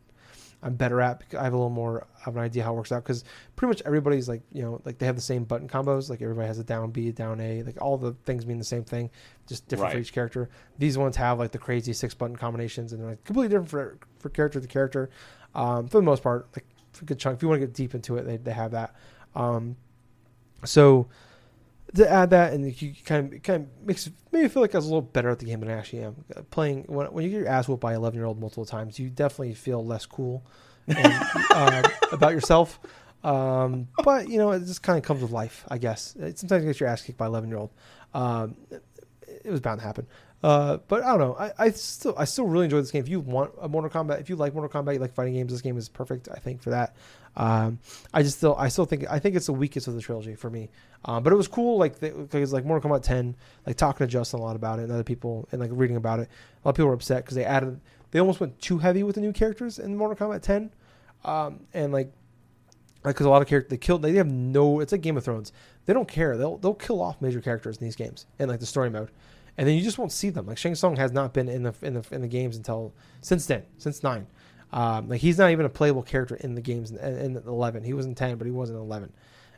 I'm 0.62 0.74
better 0.74 1.00
at. 1.00 1.20
Because 1.20 1.38
I 1.38 1.44
have 1.44 1.52
a 1.52 1.56
little 1.56 1.70
more 1.70 2.06
of 2.26 2.36
an 2.36 2.42
idea 2.42 2.64
how 2.64 2.72
it 2.72 2.76
works 2.76 2.92
out. 2.92 3.04
Because 3.04 3.24
pretty 3.56 3.70
much 3.70 3.82
everybody's 3.84 4.28
like, 4.28 4.42
you 4.52 4.62
know, 4.62 4.80
like 4.84 4.98
they 4.98 5.06
have 5.06 5.16
the 5.16 5.22
same 5.22 5.44
button 5.44 5.68
combos. 5.68 6.10
Like 6.10 6.22
everybody 6.22 6.46
has 6.46 6.58
a 6.58 6.64
down 6.64 6.90
B, 6.90 7.08
a 7.08 7.12
down 7.12 7.40
A. 7.40 7.62
Like 7.62 7.80
all 7.80 7.96
the 7.96 8.12
things 8.24 8.46
mean 8.46 8.58
the 8.58 8.64
same 8.64 8.84
thing, 8.84 9.10
just 9.46 9.68
different 9.68 9.92
for 9.92 9.98
each 9.98 10.12
character. 10.12 10.48
These 10.78 10.98
ones 10.98 11.16
have 11.16 11.38
like 11.38 11.52
the 11.52 11.58
crazy 11.58 11.92
six 11.92 12.14
button 12.14 12.36
combinations, 12.36 12.92
and 12.92 13.00
they're 13.00 13.10
like 13.10 13.24
completely 13.24 13.48
different 13.48 13.70
for 13.70 13.98
for 14.18 14.28
character 14.30 14.60
to 14.60 14.66
character. 14.66 15.10
Um, 15.54 15.88
for 15.88 15.98
the 15.98 16.02
most 16.02 16.22
part, 16.22 16.48
like 16.54 16.66
for 16.92 17.04
a 17.04 17.06
good 17.06 17.18
chunk. 17.18 17.36
If 17.36 17.42
you 17.42 17.48
want 17.48 17.60
to 17.60 17.66
get 17.66 17.74
deep 17.74 17.94
into 17.94 18.16
it, 18.16 18.24
they 18.24 18.36
they 18.36 18.52
have 18.52 18.72
that. 18.72 18.94
Um, 19.34 19.76
so 20.64 21.08
to 21.94 22.10
add 22.10 22.30
that, 22.30 22.52
and 22.52 22.80
you 22.80 22.94
kind 23.04 23.32
of 23.32 23.42
kind 23.42 23.64
of 23.64 23.86
makes 23.86 24.10
maybe 24.30 24.48
feel 24.48 24.62
like 24.62 24.74
I 24.74 24.78
was 24.78 24.86
a 24.86 24.88
little 24.88 25.02
better 25.02 25.30
at 25.30 25.38
the 25.38 25.46
game 25.46 25.60
than 25.60 25.70
I 25.70 25.74
actually 25.74 26.02
am. 26.02 26.24
Uh, 26.34 26.42
Playing 26.50 26.84
when, 26.86 27.06
when 27.12 27.24
you 27.24 27.30
get 27.30 27.38
your 27.38 27.48
ass 27.48 27.68
whooped 27.68 27.80
by 27.80 27.94
eleven 27.94 28.18
year 28.18 28.26
old 28.26 28.38
multiple 28.38 28.66
times, 28.66 28.98
you 28.98 29.08
definitely 29.10 29.54
feel 29.54 29.84
less 29.84 30.06
cool 30.06 30.44
and, 30.86 31.24
uh, 31.50 31.82
about 32.12 32.32
yourself. 32.32 32.78
Um, 33.24 33.88
but 34.04 34.28
you 34.28 34.38
know, 34.38 34.52
it 34.52 34.60
just 34.60 34.82
kind 34.82 34.98
of 34.98 35.04
comes 35.04 35.22
with 35.22 35.30
life, 35.30 35.64
I 35.68 35.78
guess. 35.78 36.14
Sometimes 36.34 36.64
you 36.64 36.70
get 36.70 36.80
your 36.80 36.88
ass 36.88 37.02
kicked 37.02 37.18
by 37.18 37.26
eleven 37.26 37.48
year 37.48 37.58
old. 37.58 37.70
Um, 38.14 38.56
it 39.44 39.50
was 39.50 39.60
bound 39.60 39.80
to 39.80 39.86
happen. 39.86 40.06
Uh, 40.42 40.78
but 40.86 41.02
I 41.02 41.08
don't 41.16 41.18
know. 41.18 41.36
I, 41.36 41.52
I 41.58 41.70
still 41.70 42.14
I 42.16 42.24
still 42.24 42.46
really 42.46 42.64
enjoy 42.64 42.80
this 42.80 42.90
game. 42.90 43.02
If 43.02 43.08
you 43.08 43.20
want 43.20 43.52
a 43.60 43.68
Mortal 43.68 43.90
Kombat, 43.90 44.20
if 44.20 44.30
you 44.30 44.36
like 44.36 44.54
Mortal 44.54 44.82
Kombat, 44.82 44.94
you 44.94 45.00
like 45.00 45.12
fighting 45.12 45.34
games, 45.34 45.52
this 45.52 45.62
game 45.62 45.76
is 45.76 45.88
perfect. 45.88 46.28
I 46.32 46.38
think 46.38 46.62
for 46.62 46.70
that. 46.70 46.94
Um, 47.36 47.78
I 48.12 48.22
just 48.22 48.38
still 48.38 48.54
I 48.56 48.68
still 48.68 48.84
think 48.84 49.04
I 49.10 49.18
think 49.18 49.34
it's 49.36 49.46
the 49.46 49.52
weakest 49.52 49.88
of 49.88 49.94
the 49.94 50.00
trilogy 50.00 50.36
for 50.36 50.50
me. 50.50 50.70
Um, 51.04 51.22
but 51.22 51.32
it 51.32 51.36
was 51.36 51.48
cool, 51.48 51.78
like 51.78 52.00
because 52.00 52.52
like 52.52 52.64
Mortal 52.64 52.90
Kombat 52.90 53.02
10, 53.02 53.36
like 53.66 53.76
talking 53.76 54.06
to 54.06 54.10
Justin 54.10 54.40
a 54.40 54.42
lot 54.42 54.56
about 54.56 54.78
it 54.78 54.82
and 54.82 54.92
other 54.92 55.04
people 55.04 55.48
and 55.50 55.60
like 55.60 55.70
reading 55.72 55.96
about 55.96 56.20
it. 56.20 56.28
A 56.28 56.68
lot 56.68 56.70
of 56.70 56.76
people 56.76 56.88
were 56.88 56.94
upset 56.94 57.24
because 57.24 57.36
they 57.36 57.44
added 57.44 57.80
they 58.10 58.20
almost 58.20 58.40
went 58.40 58.60
too 58.60 58.78
heavy 58.78 59.02
with 59.02 59.16
the 59.16 59.20
new 59.20 59.32
characters 59.32 59.78
in 59.78 59.96
Mortal 59.96 60.28
Kombat 60.28 60.42
10, 60.42 60.70
um, 61.24 61.60
and 61.74 61.92
like 61.92 62.12
like 63.04 63.14
because 63.14 63.26
a 63.26 63.30
lot 63.30 63.42
of 63.42 63.48
characters 63.48 63.70
they 63.70 63.76
killed 63.76 64.02
they 64.02 64.14
have 64.14 64.26
no 64.26 64.80
it's 64.80 64.92
like 64.92 65.00
Game 65.00 65.16
of 65.16 65.24
Thrones 65.24 65.52
they 65.86 65.92
don't 65.92 66.08
care 66.08 66.36
they'll 66.36 66.58
they'll 66.58 66.74
kill 66.74 67.00
off 67.00 67.20
major 67.22 67.40
characters 67.40 67.78
in 67.78 67.84
these 67.84 67.96
games 67.96 68.26
in 68.38 68.48
like 68.48 68.60
the 68.60 68.66
story 68.66 68.90
mode, 68.90 69.10
and 69.58 69.66
then 69.66 69.74
you 69.74 69.82
just 69.82 69.98
won't 69.98 70.12
see 70.12 70.30
them. 70.30 70.46
Like 70.46 70.56
Shang 70.56 70.76
Tsung 70.76 70.96
has 70.96 71.12
not 71.12 71.34
been 71.34 71.48
in 71.48 71.64
the 71.64 71.74
in 71.82 71.94
the 71.94 72.06
in 72.12 72.22
the 72.22 72.28
games 72.28 72.56
until 72.56 72.94
since 73.20 73.44
then 73.44 73.64
since 73.76 74.02
nine. 74.02 74.26
Um, 74.72 75.08
like 75.08 75.20
he's 75.20 75.36
not 75.36 75.50
even 75.50 75.66
a 75.66 75.68
playable 75.68 76.02
character 76.02 76.36
in 76.36 76.54
the 76.54 76.60
games 76.60 76.92
in, 76.92 76.98
in 76.98 77.36
11. 77.36 77.84
He 77.84 77.94
was 77.94 78.06
in 78.06 78.14
10, 78.14 78.36
but 78.36 78.46
he 78.46 78.50
wasn't 78.50 78.76
in 78.76 78.84
11 78.84 79.12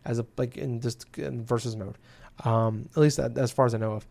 as 0.05 0.18
a 0.18 0.26
like 0.38 0.57
in 0.57 0.80
just 0.80 1.07
in 1.18 1.44
versus 1.44 1.76
mode. 1.76 1.98
Um, 2.44 2.88
at 2.96 2.96
least 2.96 3.18
as 3.18 3.53
far 3.53 3.66
as 3.66 3.74
I 3.74 3.78
know 3.78 3.92
of. 3.92 4.07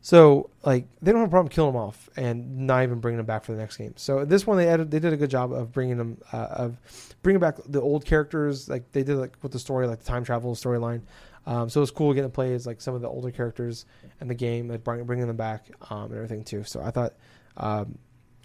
So 0.00 0.50
like 0.64 0.86
they 1.02 1.10
don't 1.10 1.22
have 1.22 1.28
a 1.28 1.30
problem 1.30 1.48
killing 1.48 1.74
him 1.74 1.80
off 1.80 2.08
and 2.16 2.66
not 2.66 2.84
even 2.84 3.00
bringing 3.00 3.18
him 3.18 3.26
back 3.26 3.44
for 3.44 3.50
the 3.50 3.58
next 3.58 3.76
game. 3.78 3.94
So 3.96 4.24
this 4.24 4.46
one 4.46 4.56
they 4.58 4.68
added 4.68 4.92
they 4.92 5.00
did 5.00 5.12
a 5.12 5.16
good 5.16 5.30
job 5.30 5.52
of 5.52 5.72
bringing 5.72 5.96
them 5.96 6.18
uh, 6.32 6.36
of 6.36 6.76
bringing 7.22 7.40
back 7.40 7.56
the 7.66 7.80
old 7.80 8.04
characters 8.04 8.68
like 8.68 8.92
they 8.92 9.02
did 9.02 9.16
like 9.16 9.36
with 9.42 9.50
the 9.50 9.58
story 9.58 9.88
like 9.88 9.98
the 9.98 10.04
time 10.04 10.22
travel 10.22 10.54
storyline. 10.54 11.00
Um, 11.46 11.68
so 11.68 11.80
it 11.80 11.82
was 11.82 11.90
cool 11.92 12.12
getting 12.12 12.28
to 12.30 12.34
play 12.34 12.54
as 12.54 12.66
like 12.66 12.80
some 12.80 12.94
of 12.94 13.02
the 13.02 13.08
older 13.08 13.30
characters 13.30 13.86
in 14.20 14.28
the 14.28 14.34
game, 14.34 14.68
like 14.68 14.82
bring, 14.82 15.04
bringing 15.04 15.26
them 15.26 15.36
back 15.36 15.66
um, 15.90 16.04
and 16.04 16.14
everything 16.14 16.42
too. 16.42 16.64
So 16.64 16.82
I 16.82 16.90
thought 16.90 17.14
um, 17.56 17.98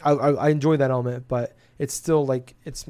I, 0.03 0.11
I, 0.11 0.31
I 0.31 0.49
enjoyed 0.49 0.79
that 0.79 0.91
element, 0.91 1.27
but 1.27 1.55
it's 1.79 1.93
still 1.93 2.25
like 2.25 2.55
it's 2.63 2.85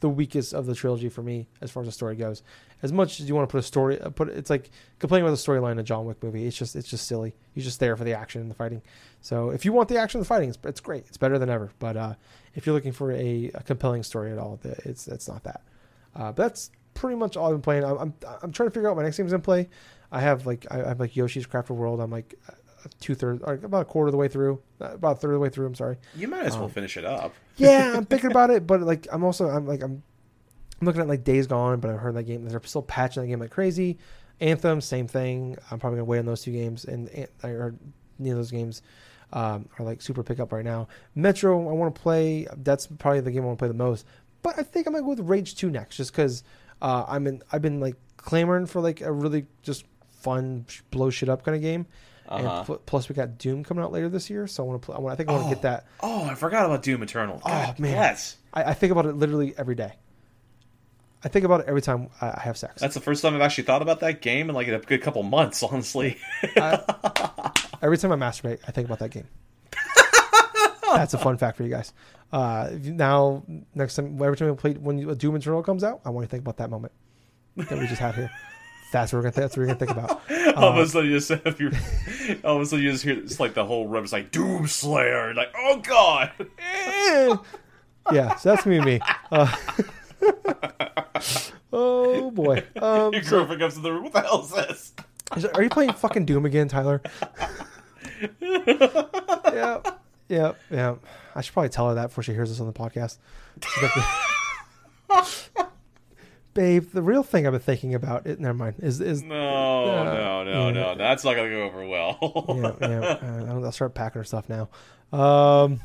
the 0.00 0.08
weakest 0.08 0.54
of 0.54 0.66
the 0.66 0.74
trilogy 0.74 1.08
for 1.08 1.22
me 1.22 1.48
as 1.60 1.70
far 1.70 1.82
as 1.82 1.88
the 1.88 1.92
story 1.92 2.16
goes. 2.16 2.42
As 2.82 2.92
much 2.92 3.20
as 3.20 3.28
you 3.28 3.34
want 3.34 3.48
to 3.48 3.50
put 3.50 3.58
a 3.58 3.62
story, 3.62 4.00
uh, 4.00 4.10
put 4.10 4.28
it's 4.28 4.50
like 4.50 4.70
complaining 4.98 5.26
about 5.26 5.36
the 5.36 5.42
storyline 5.42 5.72
in 5.72 5.78
a 5.78 5.82
John 5.82 6.04
Wick 6.04 6.22
movie. 6.22 6.46
It's 6.46 6.56
just 6.56 6.76
it's 6.76 6.88
just 6.88 7.08
silly. 7.08 7.34
You're 7.54 7.64
just 7.64 7.80
there 7.80 7.96
for 7.96 8.04
the 8.04 8.12
action 8.12 8.42
and 8.42 8.50
the 8.50 8.54
fighting. 8.54 8.82
So 9.22 9.50
if 9.50 9.64
you 9.64 9.72
want 9.72 9.88
the 9.88 9.98
action 9.98 10.18
and 10.18 10.24
the 10.24 10.28
fighting, 10.28 10.50
it's, 10.50 10.58
it's 10.62 10.80
great. 10.80 11.06
It's 11.08 11.16
better 11.16 11.38
than 11.38 11.48
ever. 11.48 11.72
But 11.78 11.96
uh, 11.96 12.14
if 12.54 12.66
you're 12.66 12.74
looking 12.74 12.92
for 12.92 13.10
a, 13.12 13.50
a 13.54 13.62
compelling 13.62 14.02
story 14.02 14.30
at 14.30 14.38
all, 14.38 14.60
it's 14.62 15.08
it's 15.08 15.28
not 15.28 15.42
that. 15.44 15.62
Uh, 16.14 16.32
but 16.32 16.36
that's 16.36 16.70
pretty 16.96 17.16
much 17.16 17.36
all 17.36 17.46
I've 17.46 17.54
been 17.54 17.62
playing. 17.62 17.84
I'm, 17.84 17.96
I'm 17.98 18.14
I'm 18.42 18.52
trying 18.52 18.68
to 18.68 18.74
figure 18.74 18.88
out 18.88 18.96
what 18.96 19.02
my 19.02 19.04
next 19.04 19.16
game's 19.18 19.32
in 19.32 19.40
play. 19.40 19.68
I 20.10 20.20
have 20.20 20.46
like 20.46 20.66
I 20.70 20.82
I 20.82 20.88
have 20.88 20.98
like 21.00 21.14
Yoshi's 21.14 21.46
Crafted 21.46 21.70
World. 21.76 22.00
I'm 22.00 22.10
like 22.10 22.34
two 23.00 23.14
thirds, 23.14 23.42
or 23.44 23.54
about 23.54 23.82
a 23.82 23.84
quarter 23.84 24.08
of 24.08 24.12
the 24.12 24.18
way 24.18 24.28
through, 24.28 24.60
uh, 24.80 24.94
about 24.94 25.16
a 25.16 25.20
third 25.20 25.30
of 25.30 25.34
the 25.34 25.40
way 25.40 25.48
through. 25.48 25.66
I'm 25.66 25.74
sorry. 25.74 25.96
You 26.14 26.28
might 26.28 26.44
as 26.44 26.54
well 26.54 26.64
Um, 26.64 26.70
finish 26.70 26.96
it 26.96 27.04
up. 27.04 27.34
Yeah, 27.58 27.94
I'm 27.96 28.04
thinking 28.06 28.30
about 28.30 28.50
it, 28.50 28.66
but 28.66 28.80
like 28.82 29.06
I'm 29.10 29.24
also 29.24 29.48
I'm 29.48 29.66
like 29.66 29.82
I'm 29.82 30.02
I'm 30.80 30.86
looking 30.86 31.00
at 31.00 31.08
like 31.08 31.24
Days 31.24 31.46
Gone, 31.46 31.80
but 31.80 31.90
I've 31.90 32.00
heard 32.00 32.14
that 32.16 32.24
game 32.24 32.44
they're 32.44 32.60
still 32.64 32.82
patching 32.82 33.22
that 33.22 33.28
game 33.28 33.40
like 33.40 33.50
crazy. 33.50 33.98
Anthem, 34.40 34.82
same 34.82 35.08
thing. 35.08 35.56
I'm 35.70 35.78
probably 35.78 35.96
gonna 35.96 36.04
wait 36.04 36.18
on 36.18 36.26
those 36.26 36.42
two 36.42 36.52
games, 36.52 36.84
and, 36.84 37.08
and 37.08 37.28
I 37.42 37.48
heard 37.48 37.78
neither 38.18 38.34
of 38.34 38.38
those 38.40 38.50
games 38.50 38.82
um, 39.32 39.68
are 39.78 39.84
like 39.86 40.02
super 40.02 40.22
pickup 40.22 40.52
right 40.52 40.64
now. 40.66 40.86
Metro, 41.14 41.58
I 41.68 41.72
want 41.72 41.94
to 41.94 41.98
play. 42.00 42.46
That's 42.58 42.86
probably 42.86 43.20
the 43.20 43.30
game 43.30 43.42
I 43.42 43.46
want 43.46 43.58
to 43.58 43.62
play 43.62 43.68
the 43.68 43.74
most. 43.74 44.04
But 44.42 44.58
I 44.58 44.62
think 44.62 44.86
I 44.86 44.90
might 44.90 45.00
go 45.00 45.08
with 45.08 45.20
Rage 45.20 45.54
Two 45.56 45.70
next, 45.70 45.96
just 45.96 46.12
because 46.12 46.44
uh, 46.82 47.04
I'm 47.08 47.26
in. 47.26 47.42
I've 47.52 47.62
been 47.62 47.80
like 47.80 47.96
clamoring 48.16 48.66
for 48.66 48.80
like 48.80 49.00
a 49.00 49.10
really 49.12 49.46
just 49.62 49.84
fun 50.20 50.66
sh- 50.68 50.80
blow 50.90 51.10
shit 51.10 51.28
up 51.28 51.44
kind 51.44 51.54
of 51.56 51.62
game. 51.62 51.86
Uh-huh. 52.28 52.56
And 52.58 52.66
pl- 52.66 52.82
plus, 52.86 53.08
we 53.08 53.14
got 53.14 53.38
Doom 53.38 53.62
coming 53.62 53.84
out 53.84 53.92
later 53.92 54.08
this 54.08 54.28
year, 54.28 54.46
so 54.48 54.64
I 54.64 54.66
want 54.66 54.82
to. 54.82 54.86
Play, 54.86 54.96
I, 54.96 54.98
want, 55.00 55.12
I 55.12 55.16
think 55.16 55.28
I 55.28 55.32
want 55.32 55.44
to 55.48 55.54
get 55.54 55.62
that. 55.62 55.86
Oh, 56.00 56.24
I 56.24 56.34
forgot 56.34 56.66
about 56.66 56.82
Doom 56.82 57.02
Eternal. 57.02 57.40
God, 57.46 57.76
Oh, 57.78 57.82
man. 57.82 57.92
Yes. 57.92 58.36
I, 58.52 58.64
I 58.64 58.74
think 58.74 58.90
about 58.90 59.06
it 59.06 59.14
literally 59.14 59.54
every 59.56 59.76
day. 59.76 59.92
I 61.24 61.28
think 61.28 61.44
about 61.44 61.60
it 61.60 61.66
every 61.68 61.82
time 61.82 62.08
I, 62.20 62.28
I 62.30 62.40
have 62.42 62.56
sex. 62.56 62.80
That's 62.80 62.94
the 62.94 63.00
first 63.00 63.22
time 63.22 63.34
I've 63.34 63.40
actually 63.40 63.64
thought 63.64 63.82
about 63.82 64.00
that 64.00 64.22
game 64.22 64.48
in 64.48 64.54
like 64.54 64.68
a 64.68 64.78
good 64.78 65.02
couple 65.02 65.22
months, 65.22 65.62
honestly. 65.62 66.18
every 66.56 67.98
time 67.98 68.12
I 68.12 68.16
masturbate, 68.16 68.58
I 68.66 68.70
think 68.72 68.86
about 68.86 68.98
that 69.00 69.10
game. 69.10 69.26
That's 70.96 71.14
a 71.14 71.18
fun 71.18 71.36
fact 71.38 71.56
for 71.56 71.62
you 71.62 71.70
guys. 71.70 71.92
Uh, 72.32 72.70
now, 72.82 73.42
next 73.74 73.94
time, 73.96 74.20
every 74.22 74.36
time 74.36 74.48
we 74.48 74.54
play, 74.56 74.72
when 74.74 74.98
you- 74.98 75.14
Doom 75.14 75.36
Eternal 75.36 75.62
comes 75.62 75.84
out, 75.84 76.00
I 76.04 76.10
want 76.10 76.24
you 76.24 76.26
to 76.26 76.30
think 76.30 76.42
about 76.42 76.56
that 76.58 76.70
moment 76.70 76.92
that 77.56 77.78
we 77.78 77.86
just 77.86 78.00
had 78.00 78.14
here. 78.14 78.30
That's 78.92 79.12
what 79.12 79.18
we're 79.18 79.30
gonna. 79.30 79.42
That's 79.42 79.56
what 79.56 79.66
we're 79.66 79.74
gonna 79.74 79.78
think 79.78 79.90
about. 79.90 80.20
all 80.56 80.70
of 80.70 80.76
a 80.78 80.86
sudden, 80.88 81.10
you 81.10 81.18
just 81.18 81.30
if 81.32 81.58
you're, 81.60 81.72
all 82.44 82.56
of 82.56 82.62
a 82.62 82.66
sudden 82.66 82.84
you 82.84 82.92
just 82.92 83.02
hear 83.04 83.18
it's 83.18 83.40
like 83.40 83.52
the 83.54 83.64
whole 83.64 83.88
room 83.88 84.04
is 84.04 84.12
like 84.12 84.30
Doom 84.30 84.68
Slayer, 84.68 85.34
like 85.34 85.52
oh 85.56 85.80
god. 85.82 86.30
Eh. 86.40 87.36
yeah, 88.12 88.36
so 88.36 88.50
that's 88.54 88.64
me. 88.64 88.80
Me. 88.80 89.00
Uh, 89.32 89.52
oh 91.72 92.30
boy. 92.30 92.62
Um, 92.80 93.12
Your 93.12 93.22
girlfriend 93.22 93.60
comes 93.60 93.74
to 93.74 93.80
the 93.80 93.92
room. 93.92 94.04
What 94.04 94.12
the 94.12 94.20
hell 94.22 94.42
is 94.42 94.50
this? 94.52 94.92
Is- 95.36 95.44
Are 95.46 95.62
you 95.64 95.68
playing 95.68 95.92
fucking 95.92 96.24
Doom 96.24 96.46
again, 96.46 96.68
Tyler? 96.68 97.02
yeah, 98.40 99.80
yeah, 100.28 100.52
yeah. 100.70 100.96
I 101.34 101.40
should 101.40 101.52
probably 101.52 101.68
tell 101.70 101.88
her 101.88 101.94
that 101.96 102.08
before 102.08 102.24
she 102.24 102.32
hears 102.34 102.48
this 102.50 102.60
on 102.60 102.66
the 102.66 102.72
podcast. 102.72 103.18
Babe, 106.54 106.88
the 106.94 107.02
real 107.02 107.22
thing 107.22 107.46
I've 107.46 107.52
been 107.52 107.60
thinking 107.60 107.94
about 107.94 108.26
it. 108.26 108.40
Never 108.40 108.54
mind. 108.56 108.76
Is 108.78 109.00
is 109.02 109.22
No, 109.22 109.34
Uh, 109.34 110.04
no, 110.04 110.44
no, 110.44 110.66
yeah. 110.68 110.72
no. 110.72 110.94
That's 110.94 111.22
not 111.22 111.36
gonna 111.36 111.50
go 111.50 111.64
over 111.64 111.86
well. 111.86 112.18
yeah, 112.80 112.88
yeah. 112.88 112.98
Uh, 113.22 113.44
I'll- 113.52 113.64
I'll 113.66 113.72
start 113.72 113.94
packing 113.94 114.20
her 114.20 114.24
stuff 114.24 114.48
now. 114.48 114.70
Um. 115.12 115.80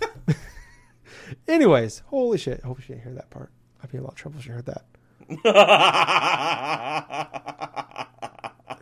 anyways, 1.48 2.04
holy 2.08 2.38
shit! 2.38 2.62
I 2.64 2.68
Hope 2.68 2.80
she 2.82 2.88
didn't 2.94 3.04
hear 3.04 3.14
that 3.16 3.30
part. 3.30 3.52
I'd 3.84 3.92
be 3.92 3.98
in 3.98 4.04
a 4.04 4.06
lot 4.06 4.14
of 4.14 4.18
trouble 4.18 4.40
if 4.40 4.46
she 4.46 4.52
heard 4.52 4.66
that. 4.68 4.86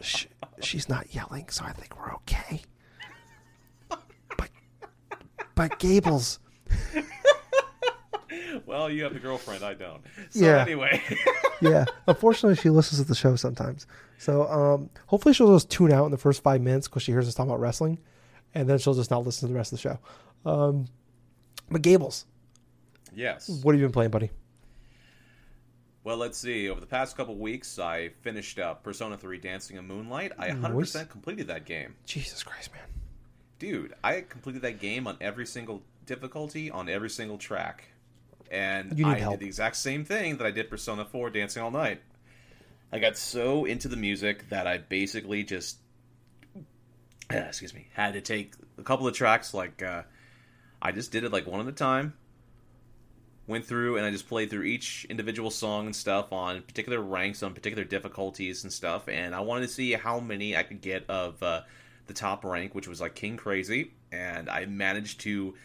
Sh- 0.02 0.28
she's 0.62 0.88
not 0.88 1.14
yelling, 1.14 1.50
so 1.50 1.66
I 1.66 1.72
think 1.74 1.98
we're 2.00 2.14
okay. 2.16 2.62
But 5.60 5.78
Gables, 5.78 6.40
well, 8.66 8.90
you 8.90 9.04
have 9.04 9.14
a 9.14 9.20
girlfriend, 9.20 9.62
I 9.62 9.74
don't. 9.74 10.02
So 10.30 10.46
Yeah. 10.46 10.62
anyway. 10.62 11.02
yeah. 11.62 11.84
Unfortunately, 12.08 12.56
she 12.56 12.70
listens 12.70 13.02
to 13.02 13.06
the 13.06 13.14
show 13.14 13.36
sometimes. 13.36 13.86
So 14.18 14.48
um, 14.48 14.90
hopefully 15.08 15.34
she'll 15.34 15.54
just 15.54 15.70
tune 15.70 15.92
out 15.92 16.06
in 16.06 16.12
the 16.12 16.18
first 16.18 16.42
five 16.44 16.62
minutes 16.62 16.88
because 16.88 17.04
she 17.04 17.12
hears 17.12 17.28
us 17.28 17.34
talking 17.36 17.50
about 17.52 17.60
wrestling, 17.60 17.98
and 18.56 18.70
then 18.70 18.78
she'll 18.78 18.94
just 18.94 19.12
not 19.12 19.26
listen 19.26 19.50
to 19.50 19.54
the 19.54 19.58
rest 19.58 19.74
of 19.74 19.80
the 19.80 19.82
show. 19.82 20.00
Um, 20.50 20.86
but 21.70 21.82
Gables, 21.82 22.26
yes. 23.14 23.50
what 23.62 23.74
have 23.76 23.82
you 23.82 23.86
been 23.86 23.92
playing, 23.92 24.12
buddy? 24.12 24.32
Well, 26.06 26.16
let's 26.16 26.38
see. 26.38 26.70
Over 26.70 26.80
the 26.80 26.88
past 26.88 27.18
couple 27.18 27.36
weeks, 27.36 27.80
I 27.80 28.12
finished 28.22 28.60
up 28.60 28.82
Persona 28.82 29.18
3 29.18 29.40
Dancing 29.40 29.76
in 29.76 29.86
Moonlight. 29.86 30.32
I 30.40 30.52
100% 30.52 31.10
completed 31.10 31.48
that 31.48 31.66
game. 31.66 31.96
Jesus 32.06 32.44
Christ, 32.44 32.72
man. 32.72 32.84
Dude, 33.60 33.94
I 34.04 34.22
completed 34.22 34.62
that 34.62 34.80
game 34.80 35.06
on 35.06 35.18
every 35.20 35.46
single 35.46 35.84
difficulty, 36.06 36.72
on 36.72 36.90
every 36.90 37.10
single 37.10 37.38
track. 37.38 37.84
And 38.50 39.06
I 39.06 39.20
help. 39.20 39.34
did 39.34 39.42
the 39.42 39.46
exact 39.46 39.76
same 39.76 40.06
thing 40.06 40.38
that 40.38 40.48
I 40.48 40.52
did 40.52 40.70
Persona 40.70 41.06
4 41.06 41.30
Dancing 41.30 41.62
All 41.62 41.70
Night. 41.70 42.02
I 42.92 43.00
got 43.00 43.18
so 43.18 43.66
into 43.66 43.88
the 43.88 43.98
music 43.98 44.50
that 44.50 44.66
I 44.66 44.80
basically 44.80 45.44
just 45.44 45.78
excuse 47.30 47.74
me, 47.74 47.88
had 47.94 48.14
to 48.14 48.22
take 48.22 48.54
a 48.78 48.84
couple 48.84 49.08
of 49.08 49.14
tracks 49.14 49.54
like 49.54 49.84
uh 49.84 50.04
I 50.82 50.92
just 50.92 51.12
did 51.12 51.24
it 51.24 51.32
like 51.32 51.46
one 51.46 51.60
at 51.60 51.68
a 51.68 51.72
time. 51.72 52.14
Went 53.46 53.66
through 53.66 53.98
and 53.98 54.06
I 54.06 54.12
just 54.12 54.28
played 54.28 54.50
through 54.50 54.64
each 54.64 55.06
individual 55.10 55.52
song 55.52 55.88
and 55.88 55.96
stuff 55.96 56.32
on 56.32 56.62
particular 56.62 57.02
ranks, 57.02 57.44
on 57.44 57.54
particular 57.54 57.84
difficulties 57.84 58.64
and 58.64 58.72
stuff, 58.72 59.10
and 59.10 59.36
I 59.36 59.42
wanted 59.42 59.68
to 59.68 59.74
see 59.74 59.92
how 59.94 60.20
many 60.20 60.56
I 60.56 60.64
could 60.64 60.82
get 60.82 61.10
of 61.10 61.42
uh, 61.44 61.62
the 62.10 62.14
top 62.14 62.44
rank, 62.44 62.76
which 62.76 62.90
was 62.90 63.00
like 63.00 63.16
King 63.16 63.38
Crazy, 63.38 63.94
and 64.12 64.50
I 64.50 64.66
managed 64.66 65.22
to 65.22 65.56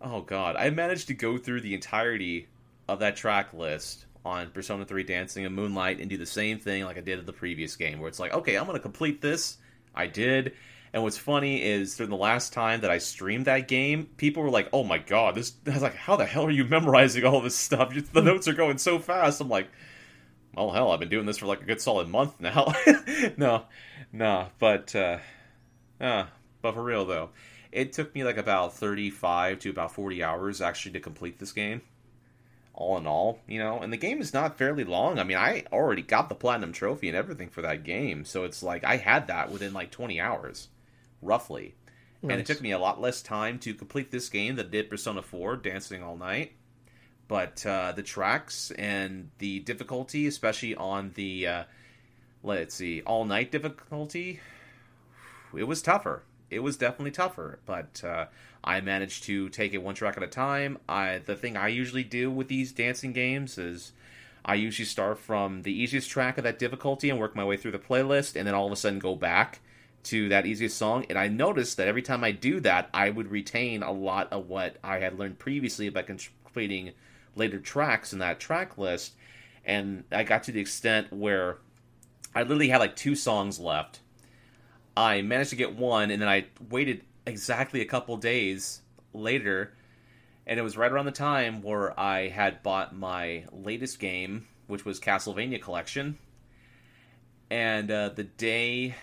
oh 0.00 0.20
god, 0.20 0.56
I 0.56 0.70
managed 0.70 1.08
to 1.08 1.14
go 1.14 1.38
through 1.38 1.62
the 1.62 1.74
entirety 1.74 2.48
of 2.88 3.00
that 3.00 3.16
track 3.16 3.52
list 3.52 4.06
on 4.24 4.50
Persona 4.50 4.84
3 4.84 5.02
Dancing 5.04 5.44
in 5.44 5.52
Moonlight 5.54 6.00
and 6.00 6.10
do 6.10 6.16
the 6.16 6.26
same 6.26 6.58
thing 6.58 6.84
like 6.84 6.98
I 6.98 7.00
did 7.00 7.18
in 7.18 7.26
the 7.26 7.32
previous 7.32 7.76
game, 7.76 7.98
where 7.98 8.08
it's 8.08 8.20
like, 8.20 8.32
okay, 8.34 8.56
I'm 8.56 8.66
gonna 8.66 8.78
complete 8.78 9.20
this. 9.20 9.58
I 9.94 10.06
did. 10.06 10.52
And 10.92 11.02
what's 11.02 11.18
funny 11.18 11.62
is 11.62 11.96
during 11.96 12.10
the 12.10 12.16
last 12.16 12.52
time 12.52 12.80
that 12.80 12.90
I 12.90 12.98
streamed 12.98 13.44
that 13.44 13.68
game, 13.68 14.06
people 14.16 14.42
were 14.42 14.50
like, 14.50 14.68
"Oh 14.72 14.84
my 14.84 14.98
god, 14.98 15.34
this!" 15.34 15.52
I 15.66 15.70
was 15.70 15.82
like, 15.82 15.94
"How 15.94 16.16
the 16.16 16.24
hell 16.24 16.46
are 16.46 16.50
you 16.50 16.64
memorizing 16.64 17.24
all 17.24 17.40
this 17.40 17.56
stuff? 17.56 17.92
The 18.12 18.22
notes 18.22 18.48
are 18.48 18.54
going 18.54 18.78
so 18.78 18.98
fast." 18.98 19.40
I'm 19.40 19.48
like, 19.48 19.68
"Well, 20.54 20.70
hell, 20.70 20.90
I've 20.90 21.00
been 21.00 21.10
doing 21.10 21.26
this 21.26 21.38
for 21.38 21.46
like 21.46 21.60
a 21.60 21.64
good 21.64 21.80
solid 21.80 22.08
month 22.08 22.40
now." 22.40 22.72
no, 23.36 23.64
no, 24.12 24.48
but 24.58 24.94
uh, 24.96 25.18
uh, 26.00 26.24
but 26.62 26.74
for 26.74 26.82
real 26.82 27.04
though, 27.04 27.30
it 27.72 27.92
took 27.92 28.14
me 28.14 28.24
like 28.24 28.36
about 28.36 28.74
35 28.74 29.58
to 29.60 29.70
about 29.70 29.92
40 29.92 30.22
hours 30.22 30.60
actually 30.60 30.92
to 30.92 31.00
complete 31.00 31.38
this 31.38 31.52
game. 31.52 31.82
All 32.74 32.96
in 32.96 33.08
all, 33.08 33.40
you 33.48 33.58
know, 33.58 33.80
and 33.80 33.92
the 33.92 33.96
game 33.96 34.20
is 34.20 34.32
not 34.32 34.56
fairly 34.56 34.84
long. 34.84 35.18
I 35.18 35.24
mean, 35.24 35.36
I 35.36 35.64
already 35.72 36.02
got 36.02 36.28
the 36.28 36.36
platinum 36.36 36.72
trophy 36.72 37.08
and 37.08 37.16
everything 37.16 37.48
for 37.48 37.60
that 37.62 37.82
game, 37.82 38.24
so 38.24 38.44
it's 38.44 38.62
like 38.62 38.84
I 38.84 38.96
had 38.96 39.26
that 39.26 39.50
within 39.50 39.72
like 39.72 39.90
20 39.90 40.20
hours, 40.20 40.68
roughly. 41.20 41.74
And 42.22 42.32
it 42.32 42.46
took 42.46 42.60
me 42.60 42.72
a 42.72 42.78
lot 42.78 43.00
less 43.00 43.22
time 43.22 43.58
to 43.60 43.74
complete 43.74 44.10
this 44.10 44.28
game 44.28 44.56
than 44.56 44.70
did 44.70 44.90
Persona 44.90 45.22
4 45.22 45.56
Dancing 45.56 46.02
All 46.02 46.16
Night. 46.16 46.52
But 47.28 47.64
uh, 47.64 47.92
the 47.92 48.02
tracks 48.02 48.70
and 48.72 49.30
the 49.38 49.60
difficulty, 49.60 50.26
especially 50.26 50.74
on 50.74 51.12
the, 51.14 51.46
uh, 51.46 51.64
let's 52.42 52.74
see, 52.74 53.02
all 53.02 53.24
night 53.24 53.52
difficulty, 53.52 54.40
it 55.56 55.64
was 55.64 55.82
tougher. 55.82 56.22
It 56.50 56.60
was 56.60 56.76
definitely 56.76 57.10
tougher, 57.10 57.58
but 57.66 58.02
uh, 58.02 58.26
I 58.64 58.80
managed 58.80 59.24
to 59.24 59.48
take 59.50 59.74
it 59.74 59.82
one 59.82 59.94
track 59.94 60.16
at 60.16 60.22
a 60.22 60.28
time. 60.28 60.78
I 60.88 61.18
the 61.18 61.36
thing 61.36 61.56
I 61.56 61.68
usually 61.68 62.04
do 62.04 62.30
with 62.30 62.48
these 62.48 62.72
dancing 62.72 63.12
games 63.12 63.58
is 63.58 63.92
I 64.44 64.54
usually 64.54 64.86
start 64.86 65.18
from 65.18 65.62
the 65.62 65.72
easiest 65.72 66.08
track 66.08 66.38
of 66.38 66.44
that 66.44 66.58
difficulty 66.58 67.10
and 67.10 67.18
work 67.18 67.36
my 67.36 67.44
way 67.44 67.56
through 67.56 67.72
the 67.72 67.78
playlist, 67.78 68.34
and 68.34 68.46
then 68.46 68.54
all 68.54 68.66
of 68.66 68.72
a 68.72 68.76
sudden 68.76 68.98
go 68.98 69.14
back 69.14 69.60
to 70.04 70.28
that 70.30 70.46
easiest 70.46 70.78
song. 70.78 71.04
And 71.10 71.18
I 71.18 71.28
noticed 71.28 71.76
that 71.76 71.88
every 71.88 72.02
time 72.02 72.24
I 72.24 72.30
do 72.30 72.60
that, 72.60 72.88
I 72.94 73.10
would 73.10 73.30
retain 73.30 73.82
a 73.82 73.92
lot 73.92 74.32
of 74.32 74.48
what 74.48 74.76
I 74.82 75.00
had 75.00 75.18
learned 75.18 75.38
previously 75.38 75.90
by 75.90 76.02
completing 76.02 76.92
later 77.34 77.58
tracks 77.58 78.12
in 78.12 78.20
that 78.20 78.40
track 78.40 78.78
list. 78.78 79.12
And 79.64 80.04
I 80.10 80.24
got 80.24 80.44
to 80.44 80.52
the 80.52 80.60
extent 80.60 81.12
where 81.12 81.58
I 82.34 82.40
literally 82.40 82.68
had 82.68 82.78
like 82.78 82.96
two 82.96 83.14
songs 83.14 83.58
left. 83.58 84.00
I 84.98 85.22
managed 85.22 85.50
to 85.50 85.56
get 85.56 85.76
one, 85.76 86.10
and 86.10 86.20
then 86.20 86.28
I 86.28 86.46
waited 86.70 87.02
exactly 87.24 87.80
a 87.80 87.84
couple 87.84 88.16
days 88.16 88.80
later, 89.12 89.72
and 90.44 90.58
it 90.58 90.62
was 90.62 90.76
right 90.76 90.90
around 90.90 91.04
the 91.04 91.12
time 91.12 91.62
where 91.62 91.98
I 91.98 92.26
had 92.26 92.64
bought 92.64 92.96
my 92.96 93.44
latest 93.52 94.00
game, 94.00 94.48
which 94.66 94.84
was 94.84 94.98
Castlevania 94.98 95.62
Collection. 95.62 96.18
And 97.48 97.88
uh, 97.92 98.08
the 98.08 98.24
day, 98.24 98.96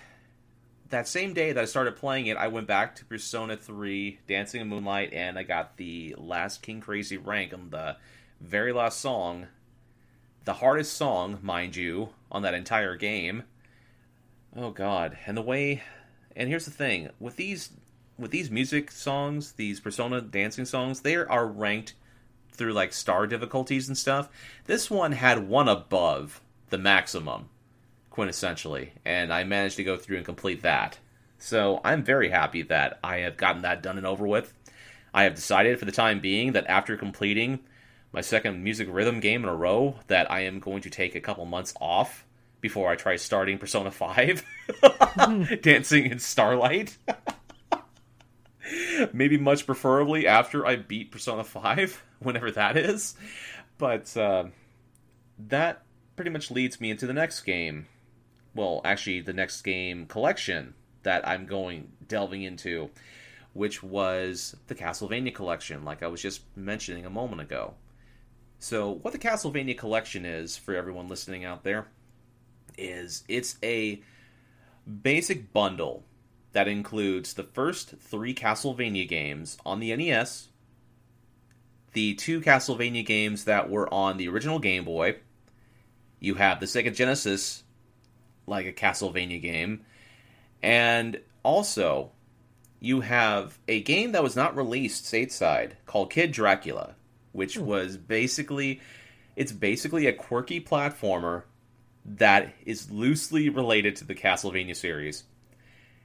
that 0.90 1.08
same 1.08 1.34
day 1.34 1.54
that 1.54 1.62
I 1.62 1.66
started 1.66 1.96
playing 1.96 2.26
it, 2.28 2.36
I 2.36 2.50
went 2.50 2.68
back 2.68 2.98
to 2.98 3.06
Persona 3.06 3.56
3 3.56 4.20
Dancing 4.28 4.60
in 4.60 4.68
Moonlight, 4.68 5.14
and 5.14 5.40
I 5.40 5.44
got 5.44 5.78
the 5.78 6.14
last 6.18 6.62
King 6.62 6.82
Crazy 6.82 7.16
rank 7.16 7.54
on 7.54 7.70
the 7.70 7.96
very 8.42 8.74
last 8.74 9.00
song. 9.00 9.48
The 10.44 10.56
hardest 10.56 10.92
song, 10.92 11.40
mind 11.42 11.78
you, 11.78 12.10
on 12.30 12.42
that 12.42 12.54
entire 12.54 12.98
game. 12.98 13.44
Oh 14.56 14.72
god. 14.72 15.18
And 15.26 15.36
the 15.36 15.42
way 15.42 15.84
and 16.36 16.50
here's 16.50 16.66
the 16.66 16.72
thing, 16.72 17.10
with 17.20 17.36
these 17.38 17.72
with 18.18 18.32
these 18.32 18.50
music 18.50 18.92
songs, 18.92 19.54
these 19.54 19.80
Persona 19.80 20.22
dancing 20.22 20.66
songs, 20.66 21.02
they 21.02 21.16
are 21.16 21.48
ranked 21.48 21.94
through 22.52 22.74
like 22.74 22.94
star 22.94 23.28
difficulties 23.28 23.88
and 23.88 23.98
stuff. 23.98 24.30
This 24.66 24.90
one 24.90 25.14
had 25.14 25.50
one 25.50 25.68
above 25.68 26.42
the 26.70 26.78
maximum, 26.78 27.50
quintessentially, 28.12 28.90
and 29.04 29.34
I 29.34 29.44
managed 29.44 29.76
to 29.78 29.84
go 29.84 29.98
through 29.98 30.18
and 30.18 30.26
complete 30.26 30.62
that. 30.62 31.00
So 31.38 31.82
I'm 31.84 32.04
very 32.04 32.30
happy 32.30 32.62
that 32.64 33.00
I 33.04 33.18
have 33.18 33.38
gotten 33.38 33.62
that 33.64 33.84
done 33.84 33.98
and 33.98 34.08
over 34.08 34.26
with. 34.26 34.54
I 35.14 35.24
have 35.24 35.36
decided 35.36 35.78
for 35.78 35.86
the 35.86 35.92
time 35.92 36.20
being 36.20 36.54
that 36.54 36.68
after 36.68 36.98
completing 36.98 37.60
my 38.14 38.22
second 38.22 38.64
music 38.64 38.88
rhythm 38.90 39.20
game 39.20 39.44
in 39.44 39.50
a 39.50 39.56
row, 39.56 39.96
that 40.08 40.32
I 40.32 40.42
am 40.42 40.60
going 40.60 40.82
to 40.84 40.90
take 40.90 41.16
a 41.16 41.22
couple 41.22 41.46
months 41.46 41.74
off 41.82 42.25
before 42.66 42.90
I 42.90 42.96
try 42.96 43.16
starting 43.16 43.60
Persona 43.60 43.92
5 43.92 44.44
Dancing 45.62 46.08
in 46.08 46.18
Starlight. 46.18 46.98
Maybe 49.14 49.38
much 49.38 49.68
preferably 49.68 50.26
after 50.26 50.66
I 50.66 50.78
beat 50.78 51.12
Persona 51.12 51.44
5, 51.44 52.04
whenever 52.22 52.50
that 52.50 52.76
is. 52.76 53.14
But 53.78 54.18
uh, 54.18 54.46
that 55.48 55.84
pretty 56.16 56.32
much 56.32 56.50
leads 56.50 56.82
me 56.82 56.90
into 56.90 57.06
the 57.06 57.14
next 57.14 57.42
game. 57.42 57.86
Well, 58.56 58.82
actually, 58.84 59.22
the 59.22 59.34
next 59.34 59.62
game 59.62 60.08
collection 60.08 60.74
that 61.04 61.28
I'm 61.28 61.46
going 61.46 61.92
delving 62.08 62.42
into, 62.42 62.90
which 63.54 63.84
was 63.84 64.56
the 64.66 64.74
Castlevania 64.74 65.36
collection, 65.36 65.86
like 65.86 66.02
I 66.02 66.08
was 66.08 66.20
just 66.20 66.42
mentioning 66.56 67.06
a 67.06 67.12
moment 67.12 67.44
ago. 67.44 67.76
So, 68.58 68.90
what 68.90 69.12
the 69.12 69.20
Castlevania 69.20 69.78
collection 69.78 70.26
is, 70.26 70.58
for 70.58 70.74
everyone 70.74 71.08
listening 71.08 71.46
out 71.46 71.64
there, 71.64 71.86
is 72.78 73.24
it's 73.28 73.58
a 73.64 74.02
basic 75.02 75.52
bundle 75.52 76.04
that 76.54 76.68
includes 76.68 77.34
the 77.34 77.44
first 77.44 77.96
three 78.00 78.34
Castlevania 78.34 79.08
games 79.08 79.58
on 79.66 79.80
the 79.80 79.96
NES, 79.96 80.50
the 81.94 82.14
two 82.14 82.40
Castlevania 82.42 83.06
games 83.06 83.46
that 83.46 83.70
were 83.70 83.94
on 83.94 84.18
the 84.18 84.30
original 84.30 84.60
Game 84.60 84.86
Boy. 84.86 85.18
You 86.20 86.36
have 86.36 86.60
the 86.60 86.66
Sega 86.66 86.96
Genesis, 86.96 87.64
like 88.48 88.66
a 88.66 88.74
Castlevania 88.74 89.42
game, 89.42 89.86
and 90.64 91.20
also 91.44 92.12
you 92.80 93.02
have 93.02 93.58
a 93.68 93.82
game 93.82 94.12
that 94.14 94.24
was 94.24 94.36
not 94.36 94.56
released 94.56 95.06
stateside 95.06 95.72
called 95.86 96.12
Kid 96.12 96.32
Dracula, 96.32 96.96
which 97.32 97.56
hmm. 97.56 97.66
was 97.66 97.98
basically 97.98 98.80
it's 99.36 99.52
basically 99.52 100.08
a 100.08 100.14
quirky 100.14 100.62
platformer 100.62 101.44
that 102.06 102.54
is 102.66 102.92
loosely 102.92 103.50
related 103.50 103.96
to 103.98 104.06
the 104.06 104.16
Castlevania 104.16 104.76
series. 104.76 105.24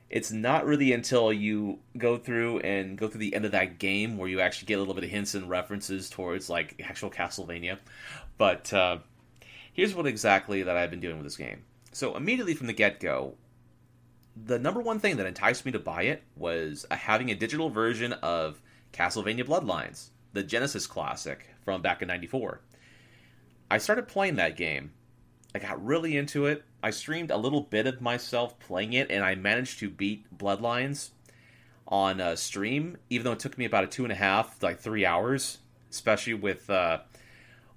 It's 0.08 0.32
not 0.32 0.66
really 0.66 0.92
until 0.92 1.32
you 1.32 1.78
go 1.96 2.16
through 2.16 2.60
and 2.60 2.98
go 2.98 3.06
through 3.06 3.20
the 3.20 3.34
end 3.34 3.44
of 3.44 3.52
that 3.52 3.78
game 3.78 4.16
where 4.16 4.28
you 4.28 4.40
actually 4.40 4.66
get 4.66 4.74
a 4.74 4.78
little 4.80 4.94
bit 4.94 5.04
of 5.04 5.10
hints 5.10 5.34
and 5.34 5.48
references 5.48 6.10
towards 6.10 6.50
like 6.50 6.80
actual 6.84 7.10
Castlevania. 7.10 7.78
But 8.36 8.72
uh, 8.72 8.98
here's 9.72 9.94
what 9.94 10.06
exactly 10.06 10.64
that 10.64 10.76
I've 10.76 10.90
been 10.90 11.00
doing 11.00 11.16
with 11.16 11.26
this 11.26 11.36
game. 11.36 11.62
So 11.92 12.16
immediately 12.16 12.54
from 12.54 12.66
the 12.66 12.72
get 12.72 12.98
go, 12.98 13.34
the 14.36 14.58
number 14.58 14.80
one 14.80 14.98
thing 15.00 15.16
that 15.16 15.26
enticed 15.26 15.66
me 15.66 15.72
to 15.72 15.78
buy 15.78 16.02
it 16.02 16.22
was 16.36 16.86
having 16.90 17.30
a 17.30 17.34
digital 17.34 17.68
version 17.68 18.12
of 18.14 18.60
Castlevania 18.92 19.44
Bloodlines, 19.44 20.08
the 20.32 20.42
Genesis 20.42 20.86
classic 20.86 21.46
from 21.64 21.82
back 21.82 22.02
in 22.02 22.08
'94. 22.08 22.60
I 23.70 23.78
started 23.78 24.08
playing 24.08 24.36
that 24.36 24.56
game. 24.56 24.92
I 25.54 25.58
got 25.58 25.84
really 25.84 26.16
into 26.16 26.46
it. 26.46 26.64
I 26.82 26.90
streamed 26.90 27.30
a 27.30 27.36
little 27.36 27.62
bit 27.62 27.86
of 27.86 28.00
myself 28.00 28.58
playing 28.60 28.92
it, 28.92 29.10
and 29.10 29.24
I 29.24 29.34
managed 29.34 29.80
to 29.80 29.90
beat 29.90 30.26
Bloodlines 30.36 31.10
on 31.88 32.20
uh, 32.20 32.36
stream, 32.36 32.96
even 33.10 33.24
though 33.24 33.32
it 33.32 33.40
took 33.40 33.58
me 33.58 33.64
about 33.64 33.84
a 33.84 33.88
two 33.88 34.04
and 34.04 34.12
a 34.12 34.16
half, 34.16 34.62
like 34.62 34.78
three 34.78 35.04
hours, 35.04 35.58
especially 35.90 36.34
with 36.34 36.70
uh, 36.70 36.98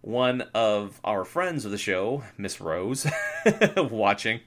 one 0.02 0.44
of 0.54 1.00
our 1.04 1.26
friends 1.26 1.66
of 1.66 1.72
the 1.72 1.78
show, 1.78 2.24
Miss 2.38 2.62
Rose, 2.62 3.08
watching. 3.78 4.42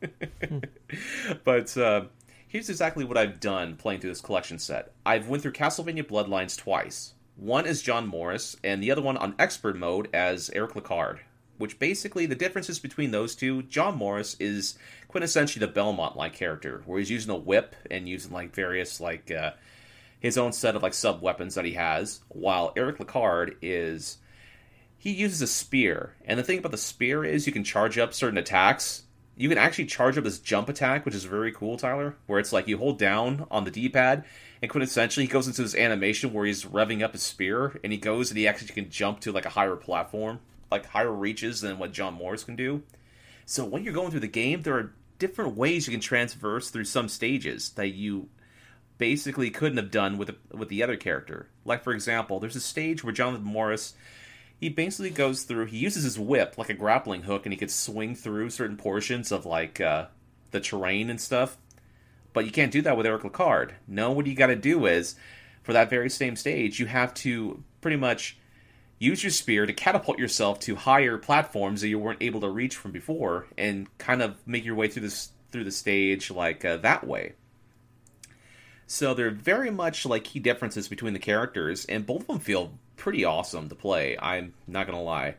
but 1.44 1.76
uh, 1.76 2.04
here's 2.46 2.70
exactly 2.70 3.04
what 3.04 3.18
I've 3.18 3.40
done 3.40 3.76
playing 3.76 4.00
through 4.00 4.10
this 4.10 4.20
collection 4.20 4.58
set. 4.58 4.92
I've 5.04 5.28
went 5.28 5.42
through 5.42 5.52
Castlevania 5.52 6.04
Bloodlines 6.04 6.56
twice. 6.56 7.14
One 7.36 7.66
is 7.66 7.82
John 7.82 8.06
Morris, 8.06 8.56
and 8.62 8.82
the 8.82 8.90
other 8.90 9.02
one 9.02 9.16
on 9.16 9.34
expert 9.38 9.76
mode 9.76 10.08
as 10.12 10.50
Eric 10.50 10.74
Lecarde. 10.74 11.20
Which 11.60 11.78
basically 11.78 12.26
the 12.26 12.34
differences 12.34 12.78
between 12.78 13.10
those 13.10 13.34
two, 13.34 13.62
John 13.62 13.96
Morris 13.96 14.34
is 14.40 14.76
quintessentially 15.12 15.60
the 15.60 15.68
Belmont 15.68 16.16
like 16.16 16.32
character, 16.32 16.82
where 16.86 16.98
he's 16.98 17.10
using 17.10 17.30
a 17.30 17.36
whip 17.36 17.76
and 17.90 18.08
using 18.08 18.32
like 18.32 18.54
various 18.54 19.00
like 19.00 19.30
uh, 19.30 19.52
his 20.18 20.38
own 20.38 20.52
set 20.52 20.74
of 20.74 20.82
like 20.82 20.94
sub 20.94 21.22
weapons 21.22 21.54
that 21.54 21.64
he 21.64 21.74
has, 21.74 22.20
while 22.28 22.72
Eric 22.76 22.98
Lecarde 22.98 23.56
is 23.62 24.18
he 24.98 25.10
uses 25.10 25.42
a 25.42 25.46
spear. 25.46 26.16
And 26.24 26.38
the 26.38 26.42
thing 26.42 26.58
about 26.58 26.72
the 26.72 26.78
spear 26.78 27.24
is 27.24 27.46
you 27.46 27.52
can 27.52 27.64
charge 27.64 27.98
up 27.98 28.14
certain 28.14 28.38
attacks 28.38 29.04
you 29.40 29.48
can 29.48 29.56
actually 29.56 29.86
charge 29.86 30.18
up 30.18 30.24
this 30.24 30.38
jump 30.38 30.68
attack, 30.68 31.06
which 31.06 31.14
is 31.14 31.24
very 31.24 31.50
cool, 31.50 31.78
Tyler, 31.78 32.14
where 32.26 32.38
it's 32.38 32.52
like 32.52 32.68
you 32.68 32.76
hold 32.76 32.98
down 32.98 33.46
on 33.50 33.64
the 33.64 33.70
D 33.70 33.88
pad, 33.88 34.26
and 34.60 34.70
quintessentially 34.70 35.22
he 35.22 35.26
goes 35.28 35.46
into 35.46 35.62
this 35.62 35.74
animation 35.74 36.34
where 36.34 36.44
he's 36.44 36.66
revving 36.66 37.02
up 37.02 37.12
his 37.12 37.22
spear, 37.22 37.80
and 37.82 37.90
he 37.90 37.98
goes 37.98 38.30
and 38.30 38.36
he 38.36 38.46
actually 38.46 38.68
can 38.68 38.90
jump 38.90 39.20
to 39.20 39.32
like 39.32 39.46
a 39.46 39.50
higher 39.50 39.76
platform, 39.76 40.40
like 40.70 40.86
higher 40.86 41.12
reaches 41.12 41.60
than 41.60 41.78
what 41.78 41.92
John 41.92 42.14
Morris 42.14 42.44
can 42.44 42.56
do. 42.56 42.82
So 43.46 43.64
when 43.64 43.82
you're 43.82 43.94
going 43.94 44.10
through 44.10 44.20
the 44.20 44.28
game, 44.28 44.62
there 44.62 44.76
are 44.76 44.94
different 45.18 45.56
ways 45.56 45.86
you 45.86 45.92
can 45.92 46.00
transverse 46.00 46.70
through 46.70 46.84
some 46.84 47.08
stages 47.08 47.70
that 47.70 47.88
you 47.88 48.28
basically 48.98 49.50
couldn't 49.50 49.78
have 49.78 49.90
done 49.90 50.18
with 50.18 50.28
the, 50.28 50.56
with 50.56 50.68
the 50.68 50.82
other 50.82 50.96
character. 50.96 51.48
Like 51.64 51.82
for 51.82 51.92
example, 51.92 52.38
there's 52.38 52.56
a 52.56 52.60
stage 52.60 53.02
where 53.02 53.12
Jonathan 53.12 53.44
Morris 53.44 53.94
he 54.60 54.68
basically 54.68 55.10
goes 55.10 55.44
through. 55.44 55.66
He 55.66 55.78
uses 55.78 56.04
his 56.04 56.18
whip 56.18 56.58
like 56.58 56.68
a 56.68 56.74
grappling 56.74 57.22
hook, 57.22 57.46
and 57.46 57.52
he 57.52 57.56
could 57.56 57.70
swing 57.70 58.14
through 58.14 58.50
certain 58.50 58.76
portions 58.76 59.32
of 59.32 59.46
like 59.46 59.80
uh, 59.80 60.06
the 60.50 60.60
terrain 60.60 61.08
and 61.08 61.20
stuff. 61.20 61.56
But 62.34 62.44
you 62.44 62.52
can't 62.52 62.70
do 62.70 62.82
that 62.82 62.96
with 62.96 63.06
Eric 63.06 63.22
Lecarde. 63.22 63.72
No, 63.88 64.12
what 64.12 64.26
you 64.26 64.34
got 64.34 64.48
to 64.48 64.56
do 64.56 64.84
is, 64.84 65.16
for 65.62 65.72
that 65.72 65.90
very 65.90 66.10
same 66.10 66.36
stage, 66.36 66.78
you 66.78 66.86
have 66.86 67.14
to 67.14 67.64
pretty 67.80 67.96
much 67.96 68.36
use 69.00 69.24
your 69.24 69.30
spear 69.30 69.66
to 69.66 69.72
catapult 69.72 70.20
yourself 70.20 70.60
to 70.60 70.76
higher 70.76 71.18
platforms 71.18 71.80
that 71.80 71.88
you 71.88 71.98
weren't 71.98 72.22
able 72.22 72.40
to 72.42 72.48
reach 72.48 72.76
from 72.76 72.92
before, 72.92 73.46
and 73.58 73.88
kind 73.98 74.22
of 74.22 74.36
make 74.46 74.64
your 74.64 74.76
way 74.76 74.86
through 74.86 75.02
this 75.02 75.32
through 75.50 75.64
the 75.64 75.72
stage 75.72 76.30
like 76.30 76.64
uh, 76.64 76.76
that 76.76 77.04
way. 77.04 77.32
So 78.86 79.14
there 79.14 79.26
are 79.26 79.30
very 79.30 79.70
much 79.70 80.06
like 80.06 80.24
key 80.24 80.38
differences 80.38 80.86
between 80.86 81.14
the 81.14 81.18
characters, 81.18 81.84
and 81.86 82.06
both 82.06 82.20
of 82.20 82.26
them 82.28 82.38
feel 82.38 82.74
pretty 82.96 83.24
awesome 83.24 83.68
to 83.68 83.74
play. 83.74 84.16
I'm 84.20 84.54
not 84.68 84.86
gonna 84.86 85.02
lie. 85.02 85.34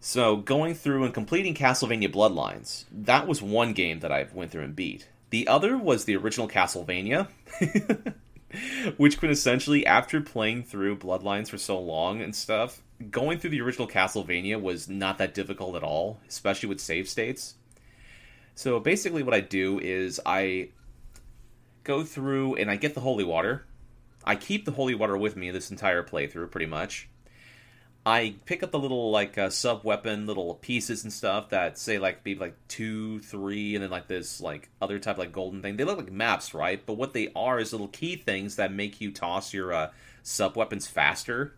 So 0.00 0.36
going 0.36 0.74
through 0.74 1.04
and 1.04 1.14
completing 1.14 1.54
Castlevania 1.54 2.12
Bloodlines, 2.12 2.84
that 2.92 3.26
was 3.26 3.40
one 3.40 3.72
game 3.72 4.00
that 4.00 4.12
I 4.12 4.26
went 4.34 4.50
through 4.50 4.64
and 4.64 4.76
beat. 4.76 5.08
The 5.30 5.48
other 5.48 5.78
was 5.78 6.04
the 6.04 6.16
original 6.16 6.46
Castlevania, 6.46 7.28
which 8.96 9.20
quintessentially, 9.20 9.84
after 9.84 10.20
playing 10.20 10.64
through 10.64 10.98
Bloodlines 10.98 11.48
for 11.48 11.58
so 11.58 11.78
long 11.78 12.20
and 12.20 12.34
stuff, 12.34 12.82
going 13.10 13.38
through 13.38 13.50
the 13.50 13.60
original 13.60 13.88
Castlevania 13.88 14.60
was 14.60 14.88
not 14.88 15.18
that 15.18 15.34
difficult 15.34 15.76
at 15.76 15.82
all, 15.82 16.18
especially 16.28 16.68
with 16.68 16.80
save 16.80 17.08
states. 17.08 17.54
So 18.54 18.78
basically, 18.80 19.22
what 19.22 19.34
I 19.34 19.40
do 19.40 19.78
is 19.80 20.20
I 20.24 20.68
go 21.82 22.04
through 22.04 22.54
and 22.56 22.70
I 22.70 22.76
get 22.76 22.94
the 22.94 23.00
holy 23.00 23.24
water, 23.24 23.66
I 24.24 24.36
keep 24.36 24.64
the 24.64 24.72
holy 24.72 24.94
water 24.94 25.16
with 25.16 25.36
me 25.36 25.50
this 25.50 25.70
entire 25.70 26.02
playthrough, 26.02 26.50
pretty 26.50 26.66
much. 26.66 27.08
I 28.06 28.34
pick 28.44 28.62
up 28.62 28.70
the 28.70 28.78
little 28.78 29.10
like 29.10 29.38
uh, 29.38 29.48
sub 29.48 29.82
weapon 29.82 30.26
little 30.26 30.56
pieces 30.56 31.04
and 31.04 31.12
stuff 31.12 31.48
that 31.50 31.78
say 31.78 31.98
like 31.98 32.22
be 32.22 32.34
like 32.34 32.54
two, 32.68 33.20
three, 33.20 33.74
and 33.74 33.82
then 33.82 33.90
like 33.90 34.08
this 34.08 34.40
like 34.40 34.68
other 34.82 34.98
type 34.98 35.16
like 35.16 35.32
golden 35.32 35.62
thing. 35.62 35.76
They 35.76 35.84
look 35.84 35.96
like 35.96 36.12
maps, 36.12 36.52
right? 36.52 36.84
But 36.84 36.94
what 36.94 37.14
they 37.14 37.30
are 37.34 37.58
is 37.58 37.72
little 37.72 37.88
key 37.88 38.16
things 38.16 38.56
that 38.56 38.72
make 38.72 39.00
you 39.00 39.10
toss 39.10 39.54
your 39.54 39.72
uh, 39.72 39.90
sub 40.22 40.56
weapons 40.56 40.86
faster. 40.86 41.54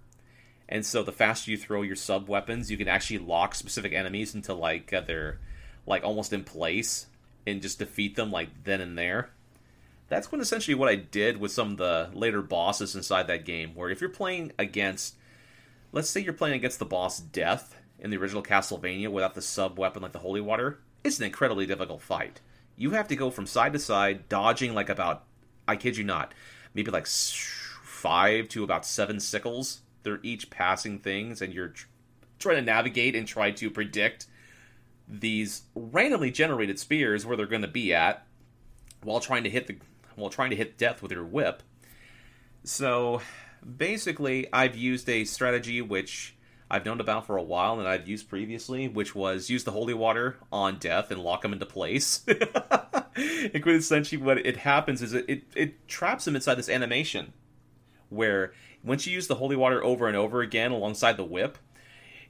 And 0.69 0.87
so 0.87 1.03
the 1.03 1.13
faster 1.13 1.51
you 1.51 1.57
throw 1.57 1.83
your 1.83 1.97
sub 1.97 2.29
weapons, 2.29 2.71
you 2.71 2.77
can 2.77 2.89
actually 2.89 3.19
lock 3.19 3.55
specific 3.55 3.93
enemies 3.93 4.35
into 4.35 4.55
like 4.55 4.93
uh, 4.93 5.01
they're 5.01 5.41
like 5.85 6.05
almost 6.05 6.33
in 6.33 6.45
place 6.45 7.07
and 7.47 7.63
just 7.63 7.79
defeat 7.79 8.17
them 8.17 8.31
like 8.31 8.49
then 8.65 8.81
and 8.81 8.99
there 8.99 9.31
that's 10.09 10.31
when 10.31 10.41
essentially 10.41 10.75
what 10.75 10.89
I 10.89 10.95
did 10.97 11.39
with 11.39 11.53
some 11.53 11.73
of 11.73 11.77
the 11.79 12.11
later 12.13 12.43
bosses 12.43 12.95
inside 12.95 13.27
that 13.27 13.45
game. 13.45 13.75
Where 13.75 13.91
if 13.91 14.01
you're 14.01 14.11
playing 14.11 14.53
against, 14.59 15.17
let's 15.97 16.11
say 16.11 16.21
you're 16.21 16.35
playing 16.35 16.55
against 16.55 16.79
the 16.79 16.85
boss 16.85 17.19
Death 17.19 17.75
in 17.99 18.11
the 18.11 18.19
original 18.19 18.43
Castlevania 18.43 19.09
without 19.09 19.35
the 19.35 19.41
sub 19.41 19.79
weapon 19.79 20.03
like 20.03 20.13
the 20.13 20.19
Holy 20.19 20.43
Water, 20.43 20.81
it's 21.03 21.19
an 21.19 21.25
incredibly 21.25 21.65
difficult 21.65 22.03
fight. 22.03 22.43
You 22.77 22.91
have 22.91 23.09
to 23.09 23.17
go 23.17 23.31
from 23.31 23.47
side 23.47 23.73
to 23.73 23.79
side, 23.79 24.29
dodging 24.29 24.75
like 24.75 24.91
about, 24.91 25.25
I 25.67 25.77
kid 25.77 25.97
you 25.97 26.05
not, 26.05 26.35
maybe 26.75 26.91
like 26.91 27.07
five 27.07 28.47
to 28.51 28.63
about 28.63 28.85
seven 28.85 29.21
sickles. 29.21 29.81
They're 30.03 30.21
each 30.23 30.51
passing 30.51 30.99
things, 30.99 31.41
and 31.41 31.55
you're 31.55 31.73
trying 32.39 32.57
to 32.57 32.63
navigate 32.63 33.17
and 33.17 33.27
try 33.27 33.51
to 33.53 33.71
predict 33.71 34.27
these 35.09 35.63
randomly 35.75 36.31
generated 36.31 36.79
spears 36.79 37.25
where 37.25 37.39
they're 37.39 37.47
going 37.47 37.63
to 37.63 37.69
be 37.69 37.95
at 37.95 38.27
while 39.03 39.21
trying 39.21 39.45
to 39.45 39.51
hit 39.51 39.67
the 39.67 39.79
while 40.15 40.29
trying 40.29 40.51
to 40.51 40.57
hit 40.57 40.77
death 40.77 41.01
with 41.01 41.11
your 41.11 41.25
whip. 41.25 41.63
So 42.65 43.23
basically, 43.77 44.53
I've 44.53 44.77
used 44.77 45.09
a 45.09 45.25
strategy 45.25 45.83
which 45.83 46.37
I've 46.71 46.85
known 46.85 47.01
about 47.01 47.27
for 47.27 47.37
a 47.37 47.43
while 47.43 47.79
and 47.79 47.89
I've 47.89 48.09
used 48.09 48.29
previously, 48.29 48.89
which 48.89 49.15
was 49.15 49.51
use 49.51 49.65
the 49.65 49.73
holy 49.73 49.95
water 49.95 50.37
on 50.53 50.79
death 50.79 51.11
and 51.11 51.23
lock 51.23 51.45
him 51.45 51.53
into 51.53 51.67
place. 51.67 52.25
and 53.17 53.67
essentially, 53.67 54.21
what 54.21 54.39
it 54.39 54.59
happens 54.59 55.03
is 55.03 55.13
it, 55.13 55.25
it, 55.29 55.43
it 55.55 55.89
traps 55.89 56.27
him 56.27 56.35
inside 56.35 56.57
this 56.57 56.69
animation 56.69 57.33
where 58.09 58.53
once 58.83 59.07
you 59.07 59.13
use 59.13 59.27
the 59.27 59.37
holy 59.37 59.57
water 59.57 59.83
over 59.85 60.07
and 60.07 60.17
over 60.17 60.41
again 60.41 60.73
alongside 60.73 61.17
the 61.17 61.25
whip, 61.25 61.59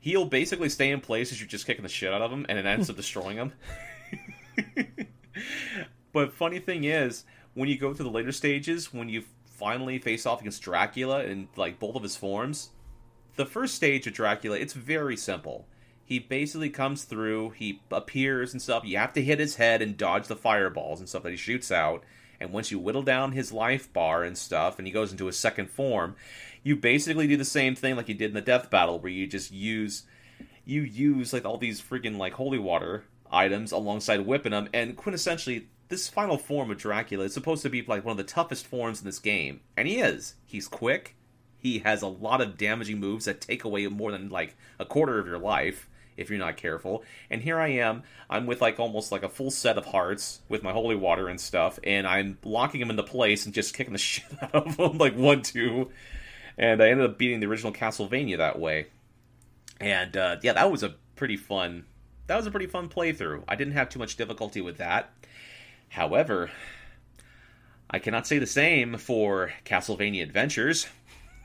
he'll 0.01 0.27
basically 0.27 0.69
stay 0.69 0.91
in 0.91 1.01
place 1.01 1.33
as 1.33 1.41
you're 1.41 1.49
just 1.49 1.67
kicking 1.67 1.83
the 1.83 1.89
shit 1.89 2.13
out 2.13 2.23
of 2.23 2.31
him 2.31 2.47
and 2.49 2.59
it 2.59 2.67
ends 2.67 2.91
up 2.91 2.97
destroying 2.97 3.37
him. 3.37 3.53
but 6.13 6.33
funny 6.33 6.59
thing 6.59 6.85
is, 6.85 7.25
when 7.55 7.69
you 7.71 7.79
go 7.79 7.95
to 7.95 8.03
the 8.03 8.11
later 8.11 8.33
stages, 8.33 8.93
when 8.93 9.09
you 9.09 9.25
finally 9.57 9.99
face 9.99 10.27
off 10.27 10.41
against 10.41 10.63
Dracula 10.63 11.25
in 11.25 11.49
like 11.57 11.79
both 11.79 11.97
of 11.97 12.03
his 12.03 12.17
forms, 12.17 12.71
the 13.37 13.47
first 13.47 13.75
stage 13.75 14.07
of 14.07 14.13
Dracula, 14.13 14.57
it's 14.57 14.73
very 14.73 15.17
simple. 15.17 15.67
He 16.05 16.19
basically 16.19 16.71
comes 16.71 17.05
through, 17.05 17.51
he 17.51 17.81
appears 17.91 18.53
and 18.53 18.63
stuff. 18.63 18.85
You 18.85 18.97
have 18.99 19.13
to 19.15 19.23
hit 19.23 19.41
his 19.41 19.57
head 19.57 19.83
and 19.83 19.97
dodge 19.97 20.29
the 20.29 20.37
fireballs 20.37 21.01
and 21.01 21.09
stuff 21.09 21.25
that 21.25 21.31
he 21.31 21.37
shoots 21.37 21.73
out. 21.73 22.05
And 22.39 22.53
once 22.53 22.71
you 22.71 22.79
whittle 22.79 23.03
down 23.03 23.33
his 23.33 23.53
life 23.53 23.93
bar 23.93 24.23
and 24.23 24.37
stuff, 24.37 24.79
and 24.79 24.87
he 24.87 24.93
goes 24.93 25.11
into 25.11 25.27
his 25.27 25.39
second 25.39 25.71
form, 25.71 26.17
you 26.63 26.77
basically 26.77 27.27
do 27.27 27.37
the 27.37 27.45
same 27.45 27.75
thing 27.75 27.97
like 27.97 28.09
you 28.09 28.15
did 28.15 28.29
in 28.29 28.35
the 28.35 28.41
death 28.41 28.71
battle, 28.71 28.99
where 28.99 29.11
you 29.11 29.27
just 29.27 29.51
use 29.51 30.05
you 30.65 30.83
use 30.83 31.33
like 31.33 31.45
all 31.45 31.59
these 31.59 31.81
freaking 31.81 32.19
like 32.19 32.35
holy 32.35 32.59
water 32.59 33.05
items 33.31 33.73
alongside 33.73 34.21
whipping 34.21 34.53
them, 34.53 34.69
and 34.75 34.97
quintessentially 34.97 35.65
this 35.89 36.09
final 36.09 36.39
form 36.39 36.71
of 36.71 36.79
Dracula 36.79 37.25
is 37.25 37.35
supposed 37.35 37.63
to 37.63 37.71
be 37.71 37.83
like 37.83 38.05
one 38.05 38.13
of 38.13 38.17
the 38.17 38.25
toughest 38.25 38.67
forms 38.67 39.01
in 39.01 39.07
this 39.07 39.19
game, 39.19 39.61
and 39.77 39.87
he 39.87 39.99
is. 39.99 40.35
He's 40.47 40.69
quick. 40.69 41.15
He 41.59 41.81
has 41.81 42.03
a 42.03 42.07
lot 42.07 42.41
of 42.41 42.59
damaging 42.59 43.01
moves 43.01 43.25
that 43.25 43.41
take 43.41 43.65
away 43.65 43.87
more 43.87 44.13
than 44.13 44.29
like 44.29 44.57
a 44.79 44.85
quarter 44.85 45.19
of 45.19 45.27
your 45.27 45.39
life 45.39 45.89
if 46.17 46.31
you're 46.31 46.39
not 46.39 46.57
careful. 46.57 47.05
And 47.31 47.43
here 47.43 47.59
I 47.59 47.69
am. 47.69 48.03
I'm 48.29 48.47
with 48.47 48.61
like 48.61 48.81
almost 48.81 49.13
like 49.13 49.23
a 49.23 49.29
full 49.29 49.51
set 49.51 49.79
of 49.79 49.87
hearts 49.87 50.41
with 50.49 50.63
my 50.63 50.73
holy 50.73 50.97
water 50.97 51.29
and 51.29 51.41
stuff, 51.41 51.79
and 51.85 52.07
I'm 52.07 52.39
locking 52.45 52.81
him 52.81 52.91
into 52.91 53.03
place 53.03 53.45
and 53.45 53.55
just 53.55 53.75
kicking 53.75 53.93
the 53.93 53.99
shit 54.01 54.25
out 54.43 54.55
of 54.55 54.77
him 54.77 54.99
like 54.99 55.17
one 55.17 55.43
two. 55.43 55.91
And 56.59 56.83
I 56.83 56.89
ended 56.89 57.11
up 57.11 57.19
beating 57.19 57.41
the 57.41 57.47
original 57.47 57.73
Castlevania 57.73 58.39
that 58.39 58.59
way. 58.59 58.87
And 59.79 60.17
uh, 60.17 60.37
yeah, 60.43 60.55
that 60.55 60.71
was 60.71 60.83
a 60.83 60.95
pretty 61.15 61.37
fun. 61.37 61.85
That 62.29 62.37
was 62.37 62.47
a 62.47 62.51
pretty 62.51 62.67
fun 62.67 62.89
playthrough. 62.89 63.45
I 63.47 63.57
didn't 63.57 63.75
have 63.75 63.89
too 63.89 63.99
much 63.99 64.17
difficulty 64.17 64.61
with 64.61 64.79
that. 64.79 65.13
However, 65.89 66.51
I 67.89 67.99
cannot 67.99 68.27
say 68.27 68.39
the 68.39 68.47
same 68.47 68.97
for 68.99 69.53
Castlevania 69.65 70.23
Adventures, 70.23 70.87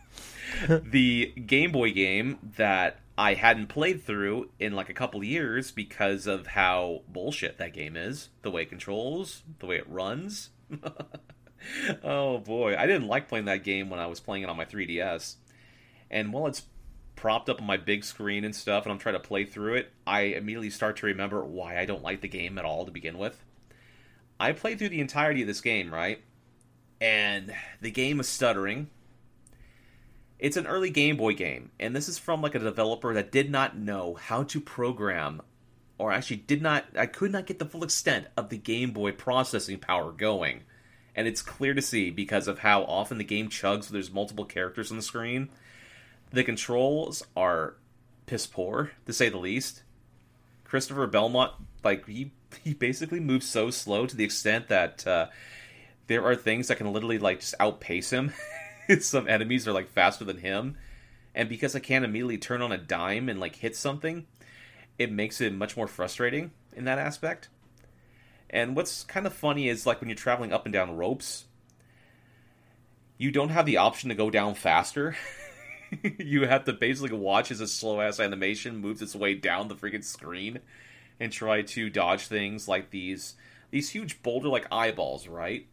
the 0.69 1.27
Game 1.45 1.71
Boy 1.71 1.91
game 1.91 2.39
that 2.57 2.99
I 3.17 3.35
hadn't 3.35 3.67
played 3.67 4.03
through 4.03 4.49
in 4.59 4.73
like 4.73 4.89
a 4.89 4.93
couple 4.93 5.23
years 5.23 5.71
because 5.71 6.27
of 6.27 6.47
how 6.47 7.03
bullshit 7.07 7.57
that 7.59 7.73
game 7.73 7.95
is, 7.95 8.29
the 8.41 8.51
way 8.51 8.63
it 8.63 8.69
controls, 8.69 9.43
the 9.59 9.67
way 9.67 9.75
it 9.75 9.87
runs. 9.87 10.49
oh 12.03 12.39
boy, 12.39 12.75
I 12.75 12.87
didn't 12.87 13.07
like 13.07 13.27
playing 13.27 13.45
that 13.45 13.63
game 13.63 13.89
when 13.89 13.99
I 13.99 14.07
was 14.07 14.19
playing 14.19 14.43
it 14.43 14.49
on 14.49 14.57
my 14.57 14.65
3DS. 14.65 15.35
And 16.09 16.33
while 16.33 16.47
it's 16.47 16.63
propped 17.15 17.49
up 17.49 17.61
on 17.61 17.67
my 17.67 17.77
big 17.77 18.03
screen 18.03 18.43
and 18.43 18.55
stuff, 18.55 18.85
and 18.85 18.91
I'm 18.91 18.97
trying 18.97 19.15
to 19.15 19.19
play 19.19 19.45
through 19.45 19.75
it, 19.75 19.91
I 20.07 20.21
immediately 20.21 20.71
start 20.71 20.97
to 20.97 21.05
remember 21.05 21.45
why 21.45 21.77
I 21.77 21.85
don't 21.85 22.03
like 22.03 22.21
the 22.21 22.27
game 22.27 22.57
at 22.57 22.65
all 22.65 22.85
to 22.85 22.91
begin 22.91 23.17
with. 23.17 23.43
I 24.41 24.53
played 24.53 24.79
through 24.79 24.89
the 24.89 25.01
entirety 25.01 25.41
of 25.41 25.47
this 25.47 25.61
game, 25.61 25.93
right? 25.93 26.19
And 26.99 27.53
the 27.79 27.91
game 27.91 28.19
is 28.19 28.27
stuttering. 28.27 28.89
It's 30.39 30.57
an 30.57 30.65
early 30.65 30.89
Game 30.89 31.15
Boy 31.15 31.35
game, 31.35 31.69
and 31.79 31.95
this 31.95 32.09
is 32.09 32.17
from 32.17 32.41
like 32.41 32.55
a 32.55 32.59
developer 32.59 33.13
that 33.13 33.31
did 33.31 33.51
not 33.51 33.77
know 33.77 34.15
how 34.15 34.41
to 34.41 34.59
program 34.59 35.43
or 35.99 36.11
actually 36.11 36.37
did 36.37 36.59
not 36.59 36.85
I 36.97 37.05
could 37.05 37.31
not 37.31 37.45
get 37.45 37.59
the 37.59 37.67
full 37.67 37.83
extent 37.83 38.25
of 38.35 38.49
the 38.49 38.57
Game 38.57 38.89
Boy 38.89 39.11
processing 39.11 39.77
power 39.77 40.11
going. 40.11 40.63
And 41.15 41.27
it's 41.27 41.43
clear 41.43 41.75
to 41.75 41.81
see 41.81 42.09
because 42.09 42.47
of 42.47 42.59
how 42.59 42.81
often 42.85 43.19
the 43.19 43.23
game 43.23 43.47
chugs 43.47 43.89
when 43.89 43.93
there's 43.93 44.11
multiple 44.11 44.45
characters 44.45 44.89
on 44.89 44.97
the 44.97 45.03
screen. 45.03 45.49
The 46.31 46.43
controls 46.43 47.21
are 47.35 47.75
piss 48.25 48.47
poor, 48.47 48.91
to 49.05 49.13
say 49.13 49.29
the 49.29 49.37
least. 49.37 49.83
Christopher 50.63 51.05
Belmont, 51.05 51.51
like 51.83 52.07
he 52.07 52.31
he 52.63 52.73
basically 52.73 53.19
moves 53.19 53.47
so 53.47 53.69
slow 53.69 54.05
to 54.05 54.15
the 54.15 54.23
extent 54.23 54.67
that 54.69 55.05
uh, 55.07 55.27
there 56.07 56.25
are 56.25 56.35
things 56.35 56.67
that 56.67 56.77
can 56.77 56.91
literally 56.91 57.19
like 57.19 57.39
just 57.39 57.55
outpace 57.59 58.11
him. 58.11 58.33
Some 58.99 59.27
enemies 59.27 59.67
are 59.67 59.73
like 59.73 59.89
faster 59.89 60.25
than 60.25 60.37
him, 60.37 60.77
and 61.33 61.47
because 61.47 61.75
I 61.75 61.79
can't 61.79 62.05
immediately 62.05 62.37
turn 62.37 62.61
on 62.61 62.71
a 62.71 62.77
dime 62.77 63.29
and 63.29 63.39
like 63.39 63.55
hit 63.55 63.75
something, 63.75 64.25
it 64.97 65.11
makes 65.11 65.39
it 65.41 65.53
much 65.53 65.77
more 65.77 65.87
frustrating 65.87 66.51
in 66.75 66.85
that 66.85 66.99
aspect. 66.99 67.49
And 68.49 68.75
what's 68.75 69.03
kind 69.03 69.25
of 69.25 69.33
funny 69.33 69.69
is 69.69 69.85
like 69.85 70.01
when 70.01 70.09
you're 70.09 70.15
traveling 70.15 70.51
up 70.51 70.65
and 70.65 70.73
down 70.73 70.97
ropes, 70.97 71.45
you 73.17 73.31
don't 73.31 73.49
have 73.49 73.65
the 73.65 73.77
option 73.77 74.09
to 74.09 74.15
go 74.15 74.29
down 74.29 74.55
faster. 74.55 75.15
you 76.17 76.47
have 76.47 76.65
to 76.65 76.73
basically 76.73 77.17
watch 77.17 77.51
as 77.51 77.61
a 77.61 77.67
slow 77.67 78.01
ass 78.01 78.19
animation 78.19 78.77
moves 78.77 79.01
its 79.01 79.15
way 79.15 79.35
down 79.35 79.67
the 79.67 79.75
freaking 79.75 80.03
screen 80.03 80.59
and 81.21 81.31
try 81.31 81.61
to 81.61 81.89
dodge 81.89 82.25
things 82.25 82.67
like 82.67 82.89
these 82.89 83.35
these 83.69 83.91
huge 83.91 84.21
boulder 84.23 84.49
like 84.49 84.67
eyeballs, 84.71 85.27
right? 85.27 85.67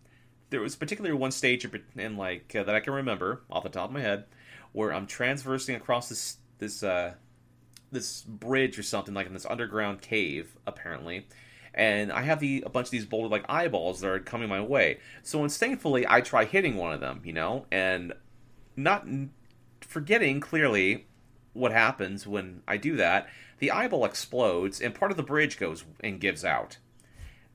There 0.50 0.60
was 0.60 0.76
particularly 0.76 1.16
one 1.16 1.32
stage 1.32 1.66
in 1.96 2.16
like 2.16 2.54
uh, 2.54 2.62
that 2.62 2.74
I 2.74 2.80
can 2.80 2.92
remember 2.92 3.40
off 3.50 3.64
the 3.64 3.70
top 3.70 3.88
of 3.88 3.94
my 3.94 4.00
head 4.00 4.26
where 4.72 4.92
I'm 4.92 5.06
transversing 5.06 5.74
across 5.74 6.10
this 6.10 6.36
this 6.58 6.82
uh, 6.82 7.14
this 7.90 8.22
bridge 8.22 8.78
or 8.78 8.82
something 8.82 9.14
like 9.14 9.26
in 9.26 9.32
this 9.32 9.46
underground 9.46 10.02
cave 10.02 10.56
apparently 10.66 11.26
and 11.72 12.12
I 12.12 12.22
have 12.22 12.40
the 12.40 12.62
a 12.66 12.68
bunch 12.68 12.88
of 12.88 12.90
these 12.90 13.06
boulder 13.06 13.28
like 13.28 13.44
eyeballs 13.48 14.00
that 14.00 14.10
are 14.10 14.18
coming 14.18 14.48
my 14.48 14.60
way. 14.60 14.98
So 15.22 15.44
instinctively, 15.44 16.06
I 16.06 16.20
try 16.20 16.44
hitting 16.44 16.76
one 16.76 16.92
of 16.92 17.00
them, 17.00 17.22
you 17.24 17.32
know, 17.32 17.66
and 17.70 18.12
not 18.76 19.06
forgetting 19.80 20.40
clearly 20.40 21.06
what 21.52 21.72
happens 21.72 22.26
when 22.26 22.62
I 22.68 22.76
do 22.76 22.96
that. 22.96 23.28
The 23.58 23.70
eyeball 23.70 24.04
explodes, 24.04 24.80
and 24.80 24.94
part 24.94 25.10
of 25.10 25.16
the 25.16 25.22
bridge 25.22 25.58
goes 25.58 25.84
and 26.00 26.20
gives 26.20 26.44
out. 26.44 26.78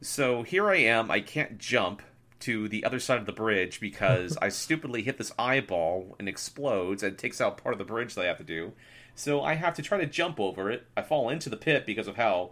So 0.01 0.43
here 0.43 0.67
I 0.67 0.77
am. 0.77 1.09
I 1.09 1.21
can't 1.21 1.57
jump 1.57 2.01
to 2.41 2.67
the 2.67 2.83
other 2.83 2.99
side 2.99 3.19
of 3.19 3.25
the 3.25 3.31
bridge 3.31 3.79
because 3.79 4.37
I 4.41 4.49
stupidly 4.49 5.01
hit 5.01 5.17
this 5.17 5.31
eyeball 5.39 6.15
and 6.19 6.27
explodes 6.27 7.01
and 7.01 7.17
takes 7.17 7.39
out 7.39 7.57
part 7.57 7.73
of 7.73 7.79
the 7.79 7.85
bridge 7.85 8.15
that 8.15 8.23
I 8.23 8.27
have 8.27 8.37
to 8.37 8.43
do. 8.43 8.73
So 9.15 9.41
I 9.41 9.55
have 9.55 9.75
to 9.75 9.81
try 9.81 9.97
to 9.97 10.05
jump 10.05 10.39
over 10.39 10.69
it. 10.69 10.87
I 10.97 11.03
fall 11.03 11.29
into 11.29 11.49
the 11.49 11.57
pit 11.57 11.85
because 11.85 12.07
of 12.07 12.17
how 12.17 12.51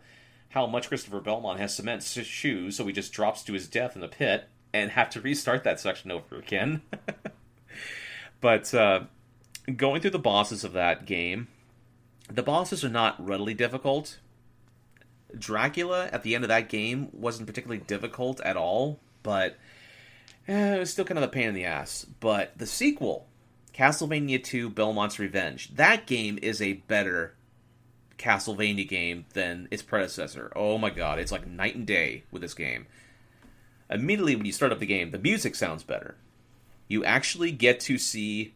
how 0.49 0.67
much 0.67 0.89
Christopher 0.89 1.21
Belmont 1.21 1.59
has 1.61 1.73
cement 1.73 2.03
shoes, 2.03 2.75
so 2.75 2.85
he 2.85 2.91
just 2.91 3.13
drops 3.13 3.41
to 3.43 3.53
his 3.53 3.69
death 3.69 3.95
in 3.95 4.01
the 4.01 4.07
pit 4.09 4.49
and 4.73 4.91
have 4.91 5.09
to 5.11 5.21
restart 5.21 5.63
that 5.63 5.79
section 5.79 6.11
over 6.11 6.37
again. 6.37 6.81
but 8.41 8.73
uh, 8.73 9.03
going 9.75 10.01
through 10.01 10.11
the 10.11 10.19
bosses 10.19 10.63
of 10.63 10.73
that 10.73 11.05
game, 11.05 11.47
the 12.35 12.43
bosses 12.43 12.83
are 12.83 12.89
not 12.89 13.23
readily 13.23 13.53
difficult. 13.53 14.19
Dracula 15.37 16.09
at 16.11 16.23
the 16.23 16.35
end 16.35 16.43
of 16.43 16.49
that 16.49 16.69
game 16.69 17.09
wasn't 17.11 17.47
particularly 17.47 17.83
difficult 17.85 18.39
at 18.41 18.57
all, 18.57 18.99
but 19.23 19.57
eh, 20.47 20.75
it 20.75 20.79
was 20.79 20.91
still 20.91 21.05
kind 21.05 21.17
of 21.17 21.23
a 21.23 21.27
pain 21.27 21.49
in 21.49 21.53
the 21.53 21.65
ass. 21.65 22.05
But 22.19 22.57
the 22.57 22.65
sequel, 22.65 23.27
Castlevania 23.73 24.43
2 24.43 24.69
Belmont's 24.69 25.19
Revenge, 25.19 25.75
that 25.75 26.07
game 26.07 26.39
is 26.41 26.61
a 26.61 26.73
better 26.73 27.35
Castlevania 28.17 28.87
game 28.87 29.25
than 29.33 29.67
its 29.71 29.81
predecessor. 29.81 30.51
Oh 30.55 30.77
my 30.77 30.89
god, 30.89 31.19
it's 31.19 31.31
like 31.31 31.47
night 31.47 31.75
and 31.75 31.87
day 31.87 32.23
with 32.31 32.41
this 32.41 32.53
game. 32.53 32.87
Immediately 33.89 34.37
when 34.37 34.45
you 34.45 34.53
start 34.53 34.71
up 34.71 34.79
the 34.79 34.85
game, 34.85 35.11
the 35.11 35.19
music 35.19 35.55
sounds 35.55 35.83
better. 35.83 36.15
You 36.87 37.03
actually 37.03 37.51
get 37.51 37.79
to 37.81 37.97
see 37.97 38.53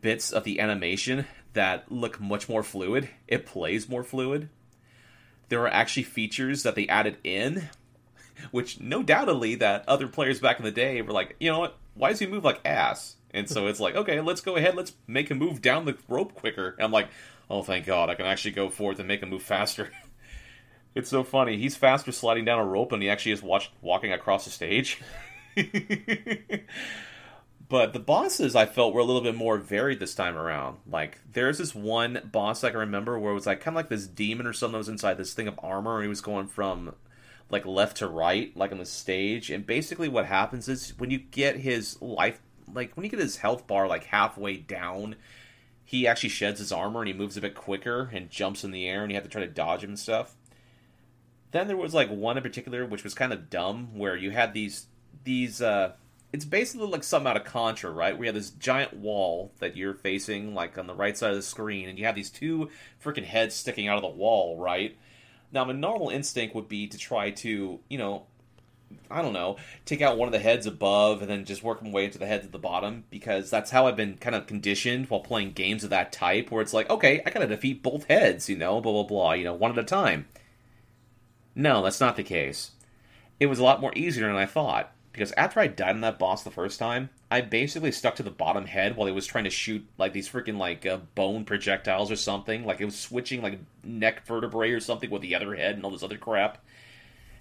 bits 0.00 0.32
of 0.32 0.44
the 0.44 0.60
animation 0.60 1.26
that 1.54 1.90
look 1.90 2.20
much 2.20 2.48
more 2.48 2.62
fluid. 2.62 3.08
It 3.26 3.46
plays 3.46 3.88
more 3.88 4.04
fluid. 4.04 4.48
There 5.48 5.62
are 5.62 5.68
actually 5.68 6.04
features 6.04 6.62
that 6.62 6.74
they 6.74 6.86
added 6.88 7.18
in, 7.24 7.68
which 8.50 8.80
no 8.80 9.02
doubtedly 9.02 9.54
that 9.56 9.88
other 9.88 10.06
players 10.06 10.40
back 10.40 10.58
in 10.58 10.64
the 10.64 10.70
day 10.70 11.00
were 11.02 11.12
like, 11.12 11.36
you 11.40 11.50
know 11.50 11.60
what, 11.60 11.78
why 11.94 12.10
does 12.10 12.18
he 12.18 12.26
move 12.26 12.44
like 12.44 12.60
ass? 12.64 13.16
And 13.32 13.48
so 13.48 13.66
it's 13.66 13.80
like, 13.80 13.96
okay, 13.96 14.20
let's 14.20 14.40
go 14.40 14.56
ahead, 14.56 14.76
let's 14.76 14.92
make 15.06 15.30
him 15.30 15.38
move 15.38 15.60
down 15.60 15.84
the 15.84 15.96
rope 16.08 16.34
quicker. 16.34 16.70
And 16.70 16.84
I'm 16.84 16.92
like, 16.92 17.08
oh, 17.50 17.62
thank 17.62 17.86
God, 17.86 18.08
I 18.08 18.14
can 18.14 18.26
actually 18.26 18.52
go 18.52 18.68
forth 18.68 18.98
and 18.98 19.08
make 19.08 19.22
him 19.22 19.30
move 19.30 19.42
faster. 19.42 19.90
it's 20.94 21.10
so 21.10 21.24
funny. 21.24 21.56
He's 21.56 21.76
faster 21.76 22.12
sliding 22.12 22.44
down 22.44 22.60
a 22.60 22.64
rope 22.64 22.90
than 22.90 23.00
he 23.00 23.10
actually 23.10 23.32
is 23.32 23.42
watch- 23.42 23.72
walking 23.82 24.12
across 24.12 24.44
the 24.44 24.50
stage. 24.50 25.00
but 27.74 27.92
the 27.92 27.98
bosses 27.98 28.54
I 28.54 28.66
felt 28.66 28.94
were 28.94 29.00
a 29.00 29.04
little 29.04 29.20
bit 29.20 29.34
more 29.34 29.58
varied 29.58 29.98
this 29.98 30.14
time 30.14 30.36
around. 30.36 30.78
Like 30.88 31.18
there's 31.32 31.58
this 31.58 31.74
one 31.74 32.30
boss 32.30 32.62
I 32.62 32.70
can 32.70 32.78
remember 32.78 33.18
where 33.18 33.32
it 33.32 33.34
was 33.34 33.46
like 33.46 33.62
kind 33.62 33.74
of 33.74 33.76
like 33.76 33.88
this 33.88 34.06
demon 34.06 34.46
or 34.46 34.52
something 34.52 34.74
that 34.74 34.78
was 34.78 34.88
inside 34.88 35.14
this 35.14 35.34
thing 35.34 35.48
of 35.48 35.58
armor, 35.60 35.96
and 35.96 36.04
he 36.04 36.08
was 36.08 36.20
going 36.20 36.46
from 36.46 36.94
like 37.50 37.66
left 37.66 37.96
to 37.96 38.06
right, 38.06 38.56
like 38.56 38.70
on 38.70 38.78
the 38.78 38.86
stage. 38.86 39.50
And 39.50 39.66
basically, 39.66 40.08
what 40.08 40.24
happens 40.24 40.68
is 40.68 40.96
when 41.00 41.10
you 41.10 41.18
get 41.18 41.56
his 41.56 42.00
life, 42.00 42.38
like 42.72 42.96
when 42.96 43.02
you 43.02 43.10
get 43.10 43.18
his 43.18 43.38
health 43.38 43.66
bar 43.66 43.88
like 43.88 44.04
halfway 44.04 44.56
down, 44.56 45.16
he 45.84 46.06
actually 46.06 46.28
sheds 46.28 46.60
his 46.60 46.70
armor 46.70 47.00
and 47.00 47.08
he 47.08 47.12
moves 47.12 47.36
a 47.36 47.40
bit 47.40 47.56
quicker 47.56 48.08
and 48.12 48.30
jumps 48.30 48.62
in 48.62 48.70
the 48.70 48.88
air 48.88 49.02
and 49.02 49.10
you 49.10 49.16
have 49.16 49.24
to 49.24 49.30
try 49.30 49.40
to 49.40 49.48
dodge 49.48 49.82
him 49.82 49.90
and 49.90 49.98
stuff. 49.98 50.36
Then 51.50 51.66
there 51.66 51.76
was 51.76 51.92
like 51.92 52.08
one 52.08 52.36
in 52.36 52.44
particular 52.44 52.86
which 52.86 53.02
was 53.02 53.14
kind 53.14 53.32
of 53.32 53.50
dumb 53.50 53.98
where 53.98 54.14
you 54.14 54.30
had 54.30 54.54
these 54.54 54.86
these 55.24 55.60
uh 55.60 55.94
it's 56.34 56.44
basically 56.44 56.88
like 56.88 57.04
something 57.04 57.30
out 57.30 57.36
of 57.36 57.44
Contra, 57.44 57.92
right? 57.92 58.18
We 58.18 58.26
have 58.26 58.34
this 58.34 58.50
giant 58.50 58.92
wall 58.92 59.52
that 59.60 59.76
you're 59.76 59.94
facing 59.94 60.52
like 60.52 60.76
on 60.76 60.88
the 60.88 60.94
right 60.94 61.16
side 61.16 61.30
of 61.30 61.36
the 61.36 61.42
screen 61.42 61.88
and 61.88 61.96
you 61.96 62.06
have 62.06 62.16
these 62.16 62.28
two 62.28 62.70
freaking 63.00 63.22
heads 63.22 63.54
sticking 63.54 63.86
out 63.86 63.98
of 63.98 64.02
the 64.02 64.08
wall, 64.08 64.58
right? 64.58 64.96
Now, 65.52 65.64
my 65.64 65.74
normal 65.74 66.10
instinct 66.10 66.56
would 66.56 66.66
be 66.66 66.88
to 66.88 66.98
try 66.98 67.30
to, 67.30 67.78
you 67.88 67.98
know, 67.98 68.24
I 69.08 69.22
don't 69.22 69.32
know, 69.32 69.58
take 69.84 70.02
out 70.02 70.18
one 70.18 70.26
of 70.26 70.32
the 70.32 70.40
heads 70.40 70.66
above 70.66 71.22
and 71.22 71.30
then 71.30 71.44
just 71.44 71.62
work 71.62 71.84
my 71.84 71.90
way 71.90 72.06
into 72.06 72.18
the 72.18 72.26
heads 72.26 72.44
at 72.44 72.50
the 72.50 72.58
bottom 72.58 73.04
because 73.10 73.48
that's 73.48 73.70
how 73.70 73.86
I've 73.86 73.94
been 73.94 74.16
kind 74.16 74.34
of 74.34 74.48
conditioned 74.48 75.10
while 75.10 75.20
playing 75.20 75.52
games 75.52 75.84
of 75.84 75.90
that 75.90 76.10
type 76.10 76.50
where 76.50 76.62
it's 76.62 76.74
like, 76.74 76.90
okay, 76.90 77.22
I 77.24 77.30
gotta 77.30 77.46
defeat 77.46 77.80
both 77.80 78.06
heads, 78.06 78.48
you 78.48 78.56
know, 78.56 78.80
blah 78.80 78.90
blah 78.90 79.04
blah, 79.04 79.32
you 79.34 79.44
know, 79.44 79.54
one 79.54 79.70
at 79.70 79.78
a 79.78 79.84
time. 79.84 80.26
No, 81.54 81.80
that's 81.80 82.00
not 82.00 82.16
the 82.16 82.24
case. 82.24 82.72
It 83.38 83.46
was 83.46 83.60
a 83.60 83.64
lot 83.64 83.80
more 83.80 83.92
easier 83.94 84.26
than 84.26 84.34
I 84.34 84.46
thought 84.46 84.90
because 85.14 85.32
after 85.32 85.60
I 85.60 85.68
died 85.68 85.94
on 85.94 86.02
that 86.02 86.18
boss 86.18 86.42
the 86.42 86.50
first 86.50 86.78
time, 86.78 87.08
I 87.30 87.40
basically 87.40 87.92
stuck 87.92 88.16
to 88.16 88.22
the 88.22 88.30
bottom 88.30 88.66
head 88.66 88.96
while 88.96 89.06
he 89.06 89.12
was 89.12 89.26
trying 89.26 89.44
to 89.44 89.50
shoot 89.50 89.86
like 89.96 90.12
these 90.12 90.28
freaking 90.28 90.58
like 90.58 90.84
uh, 90.84 90.98
bone 91.14 91.46
projectiles 91.46 92.10
or 92.10 92.16
something. 92.16 92.66
Like 92.66 92.82
it 92.82 92.84
was 92.84 92.98
switching 92.98 93.40
like 93.40 93.60
neck 93.82 94.26
vertebrae 94.26 94.72
or 94.72 94.80
something 94.80 95.08
with 95.08 95.22
the 95.22 95.34
other 95.34 95.54
head 95.54 95.76
and 95.76 95.84
all 95.84 95.90
this 95.90 96.02
other 96.02 96.18
crap 96.18 96.58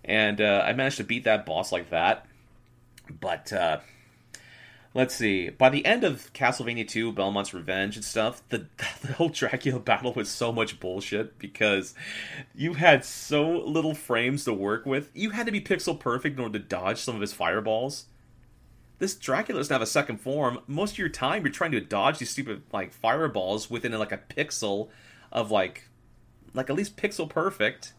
and 0.06 0.42
uh, 0.42 0.64
I 0.66 0.74
managed 0.74 0.98
to 0.98 1.04
beat 1.04 1.24
that 1.24 1.46
boss 1.46 1.72
like 1.72 1.90
that. 1.90 2.26
But 3.20 3.52
uh, 3.54 3.80
let's 4.94 5.16
see. 5.16 5.50
By 5.50 5.70
the 5.70 5.86
end 5.86 6.04
of 6.04 6.32
Castlevania 6.34 6.88
2, 6.88 7.12
Belmont's 7.12 7.54
Revenge 7.54 7.96
and 7.96 8.06
stuff, 8.06 8.42
the, 8.50 8.68
the 9.02 9.14
whole 9.14 9.30
Dracula 9.30 9.80
battle 9.80 10.14
was 10.14 10.30
so 10.30 10.52
much 10.52 10.80
bullshit 10.80 11.38
because 11.40 11.96
you 12.56 12.74
had 12.74 13.06
so 13.06 13.50
little 13.50 13.96
frames 13.96 14.46
to 14.46 14.54
work 14.54 14.86
with. 14.86 15.10
You 15.14 15.32
had 15.32 15.46
to 15.46 15.52
be 15.52 15.62
pixel 15.62 16.00
perfect 16.00 16.38
in 16.38 16.44
order 16.44 16.60
to 16.60 16.66
dodge 16.66 17.00
some 17.00 17.16
of 17.16 17.22
his 17.22 17.34
fireballs. 17.34 18.06
This 19.00 19.16
Dracula 19.16 19.60
doesn't 19.60 19.74
have 19.74 19.82
a 19.82 19.88
second 19.88 20.22
form. 20.22 20.60
Most 20.68 20.94
of 20.94 20.98
your 21.00 21.10
time, 21.10 21.44
you're 21.44 21.52
trying 21.52 21.72
to 21.72 21.82
dodge 21.82 22.20
these 22.20 22.30
stupid 22.30 22.64
like 22.72 22.94
fireballs 22.94 23.70
within 23.70 23.92
like 23.94 24.12
a 24.12 24.18
pixel 24.18 24.90
of 25.32 25.52
like, 25.52 25.90
like 26.54 26.70
at 26.70 26.76
least 26.76 26.96
pixel 26.96 27.28
perfect 27.28 27.94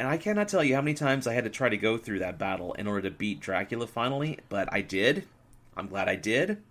and 0.00 0.08
I 0.08 0.16
cannot 0.16 0.48
tell 0.48 0.64
you 0.64 0.74
how 0.74 0.80
many 0.80 0.94
times 0.94 1.26
I 1.26 1.34
had 1.34 1.44
to 1.44 1.50
try 1.50 1.68
to 1.68 1.76
go 1.76 1.98
through 1.98 2.20
that 2.20 2.38
battle 2.38 2.72
in 2.72 2.86
order 2.86 3.02
to 3.02 3.10
beat 3.10 3.38
Dracula 3.38 3.86
finally, 3.86 4.38
but 4.48 4.66
I 4.72 4.80
did. 4.80 5.26
I'm 5.80 5.88
glad 5.88 6.08
I 6.08 6.16
did. 6.16 6.62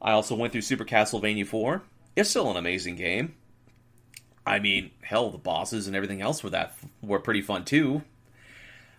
I 0.00 0.12
also 0.12 0.34
went 0.34 0.52
through 0.52 0.60
Super 0.60 0.84
Castlevania 0.84 1.46
4. 1.46 1.82
It's 2.14 2.28
still 2.28 2.50
an 2.50 2.56
amazing 2.56 2.96
game. 2.96 3.34
I 4.46 4.58
mean, 4.58 4.90
hell, 5.02 5.30
the 5.30 5.38
bosses 5.38 5.86
and 5.86 5.96
everything 5.96 6.20
else 6.20 6.44
were 6.44 6.50
that 6.50 6.76
were 7.00 7.20
pretty 7.20 7.40
fun 7.40 7.64
too. 7.64 8.02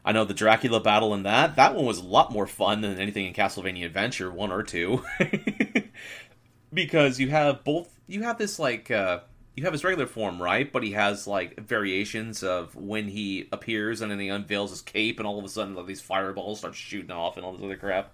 I 0.03 0.13
know 0.13 0.25
the 0.25 0.33
Dracula 0.33 0.79
battle 0.79 1.13
in 1.13 1.23
that 1.23 1.55
that 1.57 1.75
one 1.75 1.85
was 1.85 1.99
a 1.99 2.03
lot 2.03 2.31
more 2.31 2.47
fun 2.47 2.81
than 2.81 2.99
anything 2.99 3.25
in 3.25 3.33
Castlevania 3.33 3.85
Adventure 3.85 4.31
one 4.31 4.51
or 4.51 4.63
two. 4.63 5.03
because 6.73 7.19
you 7.19 7.29
have 7.29 7.63
both. 7.63 7.93
You 8.07 8.23
have 8.23 8.37
this 8.37 8.57
like 8.57 8.89
uh, 8.89 9.19
you 9.55 9.63
have 9.63 9.73
his 9.73 9.83
regular 9.83 10.07
form, 10.07 10.41
right? 10.41 10.71
But 10.71 10.83
he 10.83 10.93
has 10.93 11.27
like 11.27 11.59
variations 11.59 12.41
of 12.43 12.75
when 12.75 13.07
he 13.09 13.47
appears 13.51 14.01
and 14.01 14.11
then 14.11 14.19
he 14.19 14.29
unveils 14.29 14.71
his 14.71 14.81
cape, 14.81 15.19
and 15.19 15.27
all 15.27 15.37
of 15.37 15.45
a 15.45 15.49
sudden 15.49 15.75
like, 15.75 15.85
these 15.85 16.01
fireballs 16.01 16.59
start 16.59 16.75
shooting 16.75 17.11
off 17.11 17.37
and 17.37 17.45
all 17.45 17.53
this 17.53 17.63
other 17.63 17.77
crap. 17.77 18.13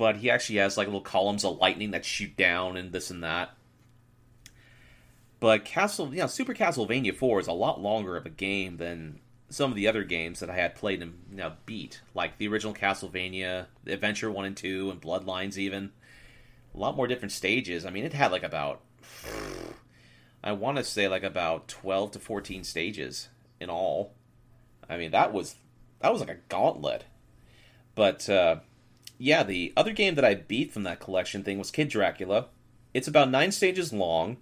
But 0.00 0.16
he 0.16 0.30
actually 0.30 0.60
has 0.60 0.78
like 0.78 0.86
little 0.86 1.02
columns 1.02 1.44
of 1.44 1.58
lightning 1.58 1.90
that 1.90 2.06
shoot 2.06 2.34
down 2.34 2.78
and 2.78 2.90
this 2.90 3.10
and 3.10 3.22
that. 3.22 3.50
But 5.40 5.66
Castle, 5.66 6.14
you 6.14 6.20
know, 6.20 6.26
Super 6.26 6.54
Castlevania 6.54 7.14
Four 7.14 7.38
is 7.38 7.48
a 7.48 7.52
lot 7.52 7.82
longer 7.82 8.16
of 8.16 8.24
a 8.24 8.30
game 8.30 8.78
than 8.78 9.20
some 9.50 9.70
of 9.70 9.76
the 9.76 9.86
other 9.86 10.02
games 10.02 10.40
that 10.40 10.48
I 10.48 10.54
had 10.54 10.74
played 10.74 11.02
and 11.02 11.18
you 11.30 11.36
know, 11.36 11.52
beat, 11.66 12.00
like 12.14 12.38
the 12.38 12.48
original 12.48 12.72
Castlevania, 12.72 13.66
Adventure 13.86 14.30
One 14.30 14.46
and 14.46 14.56
Two, 14.56 14.90
and 14.90 15.02
Bloodlines. 15.02 15.58
Even 15.58 15.90
a 16.74 16.78
lot 16.78 16.96
more 16.96 17.06
different 17.06 17.32
stages. 17.32 17.84
I 17.84 17.90
mean, 17.90 18.06
it 18.06 18.14
had 18.14 18.32
like 18.32 18.42
about 18.42 18.80
I 20.42 20.52
want 20.52 20.78
to 20.78 20.84
say 20.84 21.08
like 21.08 21.24
about 21.24 21.68
12 21.68 22.12
to 22.12 22.18
14 22.18 22.64
stages 22.64 23.28
in 23.60 23.68
all. 23.68 24.14
I 24.88 24.96
mean, 24.96 25.10
that 25.10 25.34
was 25.34 25.56
that 26.00 26.10
was 26.10 26.20
like 26.20 26.30
a 26.30 26.38
gauntlet. 26.48 27.04
But 27.94 28.30
uh, 28.30 28.60
yeah, 29.20 29.42
the 29.42 29.72
other 29.76 29.92
game 29.92 30.14
that 30.14 30.24
I 30.24 30.34
beat 30.34 30.72
from 30.72 30.82
that 30.84 30.98
collection 30.98 31.44
thing 31.44 31.58
was 31.58 31.70
Kid 31.70 31.90
Dracula. 31.90 32.46
It's 32.94 33.06
about 33.06 33.30
9 33.30 33.52
stages 33.52 33.92
long. 33.92 34.38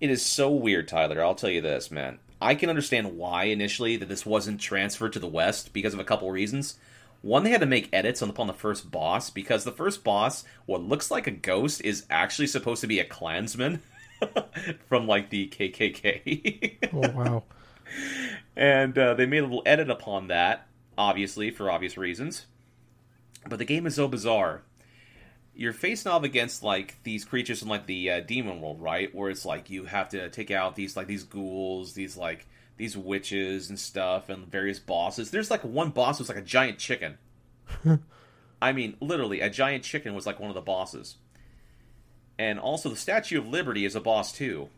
It 0.00 0.10
is 0.10 0.24
so 0.24 0.50
weird, 0.50 0.86
Tyler. 0.86 1.24
I'll 1.24 1.34
tell 1.34 1.48
you 1.48 1.62
this, 1.62 1.90
man. 1.90 2.18
I 2.40 2.54
can 2.54 2.68
understand 2.68 3.16
why 3.16 3.44
initially 3.44 3.96
that 3.96 4.10
this 4.10 4.26
wasn't 4.26 4.60
transferred 4.60 5.14
to 5.14 5.18
the 5.18 5.26
West 5.26 5.72
because 5.72 5.94
of 5.94 5.98
a 5.98 6.04
couple 6.04 6.30
reasons. 6.30 6.78
One, 7.22 7.42
they 7.42 7.50
had 7.50 7.62
to 7.62 7.66
make 7.66 7.88
edits 7.90 8.20
on 8.20 8.28
upon 8.28 8.46
the 8.48 8.52
first 8.52 8.90
boss 8.90 9.30
because 9.30 9.64
the 9.64 9.72
first 9.72 10.04
boss, 10.04 10.44
what 10.66 10.82
looks 10.82 11.10
like 11.10 11.26
a 11.26 11.32
ghost, 11.32 11.80
is 11.80 12.04
actually 12.10 12.48
supposed 12.48 12.82
to 12.82 12.86
be 12.86 13.00
a 13.00 13.04
Klansman. 13.04 13.82
from 14.88 15.06
like 15.06 15.30
the 15.30 15.48
KKK. 15.48 16.92
oh 16.92 17.10
wow! 17.16 17.44
And 18.54 18.98
uh, 18.98 19.14
they 19.14 19.24
made 19.24 19.38
a 19.38 19.46
little 19.46 19.62
edit 19.64 19.88
upon 19.88 20.28
that, 20.28 20.66
obviously 20.98 21.50
for 21.50 21.70
obvious 21.70 21.96
reasons. 21.96 22.44
But 23.46 23.58
the 23.58 23.64
game 23.64 23.86
is 23.86 23.94
so 23.94 24.08
bizarre. 24.08 24.62
You're 25.54 25.72
facing 25.72 26.10
off 26.10 26.22
against 26.22 26.62
like 26.62 27.02
these 27.02 27.24
creatures 27.24 27.62
in 27.62 27.68
like 27.68 27.86
the 27.86 28.10
uh, 28.10 28.20
demon 28.20 28.60
world, 28.60 28.80
right? 28.80 29.14
Where 29.14 29.30
it's 29.30 29.44
like 29.44 29.70
you 29.70 29.84
have 29.84 30.08
to 30.10 30.30
take 30.30 30.50
out 30.50 30.76
these 30.76 30.96
like 30.96 31.06
these 31.06 31.24
ghouls, 31.24 31.94
these 31.94 32.16
like 32.16 32.46
these 32.76 32.96
witches 32.96 33.68
and 33.68 33.78
stuff, 33.78 34.28
and 34.28 34.46
various 34.46 34.78
bosses. 34.78 35.30
There's 35.30 35.50
like 35.50 35.64
one 35.64 35.90
boss 35.90 36.18
was 36.18 36.28
like 36.28 36.38
a 36.38 36.42
giant 36.42 36.78
chicken. 36.78 37.18
I 38.62 38.72
mean, 38.72 38.96
literally, 39.00 39.40
a 39.40 39.50
giant 39.50 39.84
chicken 39.84 40.14
was 40.14 40.26
like 40.26 40.40
one 40.40 40.50
of 40.50 40.54
the 40.54 40.60
bosses 40.60 41.16
and 42.38 42.58
also 42.58 42.88
the 42.88 42.96
Statue 42.96 43.38
of 43.38 43.48
Liberty 43.48 43.84
is 43.84 43.96
a 43.96 44.00
boss 44.00 44.32
too. 44.32 44.68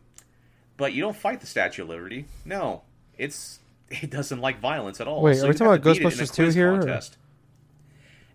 But 0.76 0.94
you 0.94 1.02
don't 1.02 1.16
fight 1.16 1.40
the 1.40 1.46
Statue 1.46 1.82
of 1.82 1.90
Liberty. 1.90 2.24
No, 2.44 2.82
it's 3.18 3.60
it 3.90 4.10
doesn't 4.10 4.40
like 4.40 4.60
violence 4.60 5.00
at 5.00 5.06
all. 5.06 5.22
Wait, 5.22 5.36
so 5.36 5.44
are 5.44 5.48
we 5.48 5.54
talking 5.54 5.74
about 5.74 5.82
Ghostbusters 5.82 6.34
two 6.34 6.48
here? 6.48 6.78
Contest. 6.78 7.18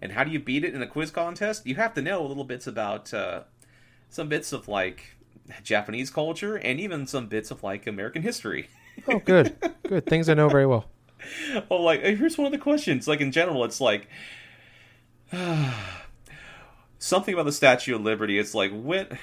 And 0.06 0.14
how 0.14 0.24
do 0.24 0.32
you 0.32 0.40
beat 0.40 0.64
it 0.64 0.74
in 0.74 0.82
a 0.82 0.88
quiz 0.88 1.12
contest? 1.12 1.66
You 1.66 1.76
have 1.76 1.94
to 1.96 2.02
know 2.02 2.26
a 2.26 2.28
little 2.28 2.44
bits 2.44 2.68
about 2.68 3.14
uh, 3.14 3.42
some 4.10 4.30
bits 4.30 4.54
of 4.54 4.68
like 4.68 5.16
Japanese 5.64 6.10
culture 6.10 6.56
and 6.56 6.80
even 6.80 7.08
some 7.08 7.28
bits 7.28 7.52
of 7.52 7.64
like 7.64 7.88
American 7.88 8.22
history. 8.22 8.70
oh, 9.08 9.20
good, 9.20 9.56
good 9.84 10.06
things 10.06 10.30
I 10.30 10.36
know 10.36 10.48
very 10.48 10.68
well. 10.68 10.86
Well, 11.70 11.82
like 11.84 12.02
here's 12.02 12.38
one 12.38 12.46
of 12.46 12.52
the 12.52 12.60
questions. 12.60 13.08
Like 13.08 13.20
in 13.20 13.32
general, 13.32 13.66
it's 13.66 13.82
like. 13.82 14.08
something 17.00 17.34
about 17.34 17.46
the 17.46 17.52
Statue 17.52 17.96
of 17.96 18.02
Liberty. 18.02 18.40
It's 18.40 18.54
like 18.54 18.72
when 18.74 19.18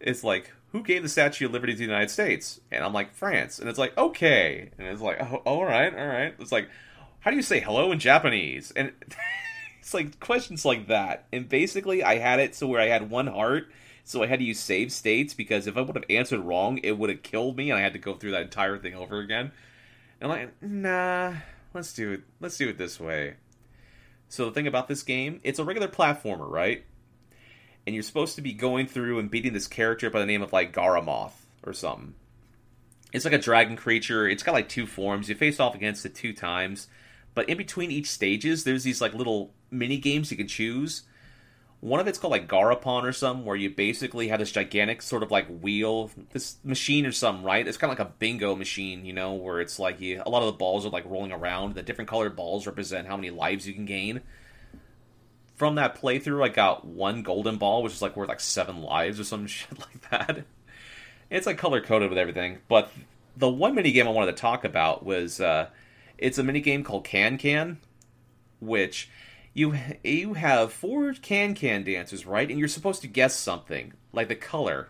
it's 0.00 0.24
like 0.24 0.52
who 0.72 0.82
gave 0.82 1.02
the 1.02 1.08
Statue 1.08 1.46
of 1.46 1.52
Liberty 1.52 1.72
to 1.72 1.78
the 1.78 1.84
United 1.84 2.10
States? 2.10 2.60
And 2.70 2.84
I'm 2.84 2.92
like 2.92 3.14
France, 3.14 3.58
and 3.58 3.68
it's 3.68 3.78
like 3.78 3.96
okay, 3.96 4.70
and 4.78 4.88
it's 4.88 5.00
like 5.00 5.20
oh, 5.20 5.36
all 5.44 5.64
right, 5.64 5.92
all 5.94 6.06
right. 6.06 6.34
It's 6.38 6.52
like 6.52 6.68
how 7.20 7.30
do 7.30 7.36
you 7.36 7.42
say 7.42 7.60
hello 7.60 7.92
in 7.92 7.98
Japanese? 7.98 8.72
And 8.74 8.92
it's 9.88 9.94
like 9.94 10.20
questions 10.20 10.66
like 10.66 10.88
that. 10.88 11.24
And 11.32 11.48
basically, 11.48 12.04
I 12.04 12.18
had 12.18 12.40
it 12.40 12.54
so 12.54 12.66
where 12.66 12.80
I 12.80 12.88
had 12.88 13.08
one 13.08 13.26
heart. 13.26 13.70
So 14.04 14.22
I 14.22 14.26
had 14.26 14.38
to 14.38 14.44
use 14.44 14.60
save 14.60 14.92
states 14.92 15.32
because 15.32 15.66
if 15.66 15.78
I 15.78 15.80
would 15.80 15.96
have 15.96 16.04
answered 16.10 16.40
wrong, 16.40 16.78
it 16.82 16.98
would 16.98 17.08
have 17.08 17.22
killed 17.22 17.56
me, 17.56 17.70
and 17.70 17.78
I 17.78 17.82
had 17.82 17.94
to 17.94 17.98
go 17.98 18.14
through 18.14 18.32
that 18.32 18.42
entire 18.42 18.78
thing 18.78 18.94
over 18.94 19.18
again. 19.18 19.50
And 20.20 20.30
I'm 20.32 20.38
like, 20.38 20.62
nah, 20.62 21.34
let's 21.72 21.94
do 21.94 22.12
it. 22.12 22.22
Let's 22.38 22.58
do 22.58 22.68
it 22.68 22.76
this 22.76 23.00
way. 23.00 23.36
So 24.28 24.44
the 24.44 24.50
thing 24.50 24.66
about 24.66 24.88
this 24.88 25.02
game, 25.02 25.40
it's 25.42 25.58
a 25.58 25.64
regular 25.64 25.88
platformer, 25.88 26.48
right? 26.48 26.84
and 27.88 27.94
you're 27.94 28.02
supposed 28.02 28.36
to 28.36 28.42
be 28.42 28.52
going 28.52 28.86
through 28.86 29.18
and 29.18 29.30
beating 29.30 29.54
this 29.54 29.66
character 29.66 30.10
by 30.10 30.20
the 30.20 30.26
name 30.26 30.42
of 30.42 30.52
like 30.52 30.74
Garamoth 30.74 31.32
or 31.64 31.72
something. 31.72 32.14
It's 33.14 33.24
like 33.24 33.32
a 33.32 33.38
dragon 33.38 33.76
creature. 33.76 34.28
It's 34.28 34.42
got 34.42 34.52
like 34.52 34.68
two 34.68 34.86
forms. 34.86 35.30
You 35.30 35.34
face 35.34 35.58
off 35.58 35.74
against 35.74 36.04
it 36.04 36.14
two 36.14 36.34
times, 36.34 36.88
but 37.32 37.48
in 37.48 37.56
between 37.56 37.90
each 37.90 38.10
stages, 38.10 38.64
there's 38.64 38.84
these 38.84 39.00
like 39.00 39.14
little 39.14 39.54
mini 39.70 39.98
games 39.98 40.30
you 40.30 40.36
can 40.36 40.48
choose. 40.48 41.02
One 41.80 42.00
of 42.00 42.08
it's 42.08 42.18
called 42.18 42.32
like 42.32 42.48
Garapon 42.48 43.04
or 43.04 43.12
something, 43.12 43.44
where 43.44 43.54
you 43.54 43.70
basically 43.70 44.28
have 44.28 44.40
this 44.40 44.50
gigantic 44.50 45.00
sort 45.00 45.22
of 45.22 45.30
like 45.30 45.46
wheel, 45.46 46.10
this 46.32 46.56
machine 46.64 47.06
or 47.06 47.12
something, 47.12 47.44
right? 47.44 47.66
It's 47.66 47.76
kind 47.76 47.92
of 47.92 47.98
like 47.98 48.08
a 48.08 48.12
bingo 48.18 48.56
machine, 48.56 49.04
you 49.04 49.12
know, 49.12 49.34
where 49.34 49.60
it's 49.60 49.78
like 49.78 50.00
you, 50.00 50.20
a 50.26 50.30
lot 50.30 50.42
of 50.42 50.46
the 50.46 50.58
balls 50.58 50.84
are 50.84 50.90
like 50.90 51.04
rolling 51.04 51.30
around. 51.30 51.74
The 51.74 51.82
different 51.82 52.10
colored 52.10 52.34
balls 52.34 52.66
represent 52.66 53.06
how 53.06 53.16
many 53.16 53.30
lives 53.30 53.68
you 53.68 53.74
can 53.74 53.84
gain 53.84 54.22
from 55.58 55.74
that 55.74 56.00
playthrough, 56.00 56.44
I 56.44 56.48
got 56.50 56.84
one 56.84 57.22
golden 57.22 57.56
ball, 57.56 57.82
which 57.82 57.92
is 57.92 58.00
like 58.00 58.16
worth 58.16 58.28
like 58.28 58.38
seven 58.38 58.80
lives 58.80 59.18
or 59.18 59.24
some 59.24 59.46
shit 59.48 59.76
like 59.78 60.08
that. 60.10 60.44
It's 61.30 61.46
like 61.46 61.58
color 61.58 61.80
coded 61.80 62.08
with 62.08 62.18
everything. 62.18 62.58
But 62.68 62.90
the 63.36 63.50
one 63.50 63.74
mini 63.74 63.90
game 63.90 64.06
I 64.06 64.12
wanted 64.12 64.36
to 64.36 64.40
talk 64.40 64.64
about 64.64 65.04
was 65.04 65.40
uh, 65.40 65.68
it's 66.16 66.38
a 66.38 66.44
mini 66.44 66.60
game 66.60 66.84
called 66.84 67.04
Can 67.04 67.36
Can, 67.38 67.78
which 68.60 69.10
you 69.54 69.74
you 70.04 70.34
have 70.34 70.72
four 70.72 71.12
can 71.14 71.54
can 71.54 71.84
dancers, 71.84 72.26
right? 72.26 72.48
And 72.48 72.58
you're 72.58 72.68
supposed 72.68 73.02
to 73.02 73.08
guess 73.08 73.36
something 73.36 73.92
like 74.12 74.28
the 74.28 74.36
color 74.36 74.88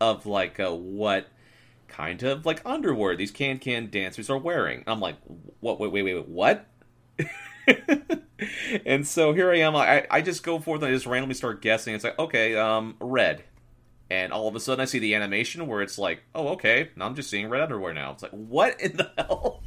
of 0.00 0.26
like 0.26 0.60
uh, 0.60 0.70
what 0.70 1.28
kind 1.88 2.22
of 2.22 2.46
like 2.46 2.62
underwear 2.64 3.16
these 3.16 3.30
can 3.30 3.58
can 3.58 3.90
dancers 3.90 4.30
are 4.30 4.38
wearing. 4.38 4.84
I'm 4.86 5.00
like, 5.00 5.16
what? 5.60 5.80
Wait, 5.80 5.90
wait, 5.90 6.04
wait, 6.04 6.14
wait 6.14 6.28
what? 6.28 6.66
and 8.86 9.06
so 9.06 9.32
here 9.32 9.50
I 9.50 9.58
am. 9.58 9.74
I, 9.74 10.06
I 10.10 10.22
just 10.22 10.42
go 10.42 10.58
forth 10.58 10.82
and 10.82 10.90
I 10.90 10.94
just 10.94 11.06
randomly 11.06 11.34
start 11.34 11.60
guessing. 11.60 11.94
It's 11.94 12.04
like, 12.04 12.18
okay, 12.18 12.56
um, 12.56 12.96
red. 13.00 13.44
And 14.10 14.32
all 14.32 14.48
of 14.48 14.56
a 14.56 14.60
sudden 14.60 14.80
I 14.80 14.86
see 14.86 15.00
the 15.00 15.14
animation 15.14 15.66
where 15.66 15.82
it's 15.82 15.98
like, 15.98 16.22
oh, 16.34 16.48
okay, 16.48 16.90
now 16.96 17.06
I'm 17.06 17.14
just 17.14 17.28
seeing 17.28 17.48
red 17.48 17.62
underwear 17.62 17.92
now. 17.92 18.12
It's 18.12 18.22
like, 18.22 18.32
what 18.32 18.80
in 18.80 18.96
the 18.96 19.10
hell? 19.18 19.62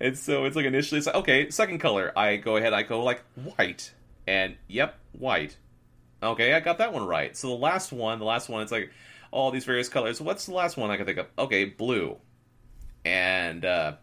And 0.00 0.16
so 0.16 0.44
it's 0.44 0.56
like 0.56 0.66
initially 0.66 0.98
it's 0.98 1.06
like, 1.06 1.16
okay, 1.16 1.50
second 1.50 1.78
color. 1.78 2.12
I 2.16 2.36
go 2.36 2.56
ahead, 2.56 2.72
I 2.72 2.82
go 2.82 3.02
like 3.02 3.22
white. 3.56 3.92
And 4.26 4.56
yep, 4.68 4.98
white. 5.12 5.56
Okay, 6.22 6.54
I 6.54 6.60
got 6.60 6.78
that 6.78 6.92
one 6.92 7.06
right. 7.06 7.36
So 7.36 7.48
the 7.48 7.54
last 7.54 7.92
one, 7.92 8.18
the 8.18 8.24
last 8.24 8.48
one, 8.48 8.62
it's 8.62 8.72
like 8.72 8.90
all 9.30 9.50
these 9.50 9.64
various 9.64 9.88
colors. 9.88 10.20
What's 10.20 10.46
the 10.46 10.54
last 10.54 10.76
one 10.76 10.90
I 10.90 10.96
can 10.96 11.06
think 11.06 11.18
of? 11.18 11.26
Okay, 11.38 11.64
blue. 11.64 12.18
And 13.04 13.64
uh 13.64 13.94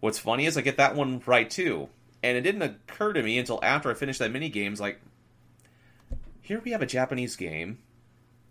What's 0.00 0.18
funny 0.18 0.46
is 0.46 0.56
I 0.56 0.60
get 0.60 0.76
that 0.76 0.94
one 0.94 1.22
right 1.26 1.48
too. 1.48 1.88
And 2.22 2.36
it 2.36 2.42
didn't 2.42 2.62
occur 2.62 3.12
to 3.12 3.22
me 3.22 3.38
until 3.38 3.58
after 3.62 3.90
I 3.90 3.94
finished 3.94 4.18
that 4.18 4.30
mini 4.30 4.48
games 4.48 4.80
like, 4.80 5.00
here 6.42 6.60
we 6.64 6.70
have 6.72 6.82
a 6.82 6.86
Japanese 6.86 7.36
game. 7.36 7.78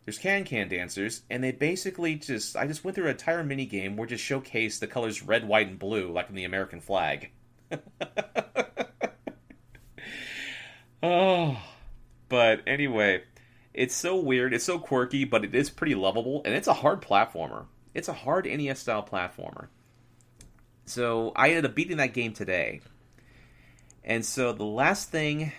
There's 0.06 0.18
can 0.20 0.44
can 0.44 0.70
dancers, 0.70 1.24
and 1.32 1.44
they 1.44 1.52
basically 1.52 2.16
just 2.16 2.56
I 2.56 2.68
just 2.68 2.84
went 2.84 2.94
through 2.96 3.06
an 3.06 3.12
entire 3.12 3.44
mini 3.44 3.66
game 3.66 3.98
where 3.98 4.08
just 4.08 4.24
showcased 4.24 4.80
the 4.80 4.88
colors 4.88 5.24
red, 5.24 5.48
white, 5.48 5.68
and 5.68 5.80
blue, 5.80 6.12
like 6.12 6.30
in 6.30 6.36
the 6.36 6.44
American 6.44 6.80
flag. 6.80 7.32
oh, 11.02 11.58
but 12.30 12.62
anyway, 12.68 13.24
it's 13.74 13.96
so 13.96 14.16
weird. 14.16 14.54
It's 14.54 14.64
so 14.64 14.78
quirky, 14.78 15.26
but 15.26 15.44
it 15.44 15.56
is 15.56 15.72
pretty 15.72 15.96
lovable, 15.96 16.44
and 16.46 16.54
it's 16.54 16.68
a 16.68 16.74
hard 16.74 17.02
platformer. 17.02 17.66
It's 17.96 18.08
a 18.08 18.14
hard 18.14 18.46
NES 18.46 18.80
style 18.80 19.04
platformer. 19.04 19.70
So 20.86 21.32
I 21.36 21.50
ended 21.50 21.66
up 21.66 21.76
beating 21.76 21.98
that 21.98 22.14
game 22.14 22.34
today. 22.34 22.82
And 24.04 24.24
so 24.24 24.54
the 24.54 24.66
last 24.66 25.10
thing 25.10 25.52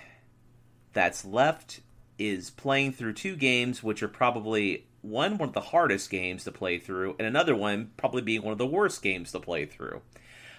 that's 0.93 1.25
left 1.25 1.81
is 2.19 2.51
playing 2.51 2.93
through 2.93 3.13
two 3.15 3.37
games, 3.37 3.83
which 3.83 4.03
are 4.03 4.09
probably 4.09 4.87
one 5.03 5.39
one 5.39 5.49
of 5.51 5.55
the 5.55 5.61
hardest 5.61 6.11
games 6.11 6.45
to 6.45 6.53
play 6.53 6.79
through, 6.79 7.17
and 7.19 7.27
another 7.27 7.55
one 7.55 7.91
probably 7.97 8.23
being 8.23 8.43
one 8.43 8.53
of 8.53 8.59
the 8.59 8.67
worst 8.67 9.03
games 9.03 9.33
to 9.33 9.41
play 9.41 9.65
through. 9.65 10.03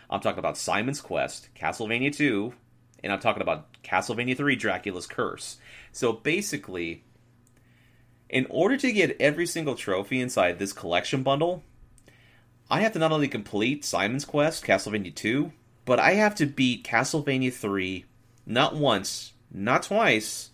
I'm 0.09 0.21
talking 0.21 0.39
about 0.39 0.57
Simon's 0.57 1.01
Quest, 1.01 1.49
Castlevania 1.53 2.15
2, 2.15 2.53
and 3.03 3.11
I'm 3.11 3.19
talking 3.19 3.41
about 3.41 3.81
Castlevania 3.83 4.37
3 4.37 4.55
Dracula's 4.55 5.07
Curse. 5.07 5.57
So 5.91 6.13
basically, 6.13 7.03
in 8.29 8.47
order 8.49 8.77
to 8.77 8.91
get 8.91 9.19
every 9.19 9.45
single 9.45 9.75
trophy 9.75 10.21
inside 10.21 10.59
this 10.59 10.73
collection 10.73 11.23
bundle, 11.23 11.63
I 12.69 12.81
have 12.81 12.93
to 12.93 12.99
not 12.99 13.11
only 13.11 13.27
complete 13.27 13.83
Simon's 13.83 14.25
Quest, 14.25 14.65
Castlevania 14.65 15.13
2, 15.13 15.51
but 15.85 15.99
I 15.99 16.13
have 16.13 16.35
to 16.35 16.45
beat 16.45 16.83
Castlevania 16.83 17.53
3 17.53 18.05
not 18.45 18.75
once, 18.75 19.33
not 19.51 19.83
twice, 19.83 20.51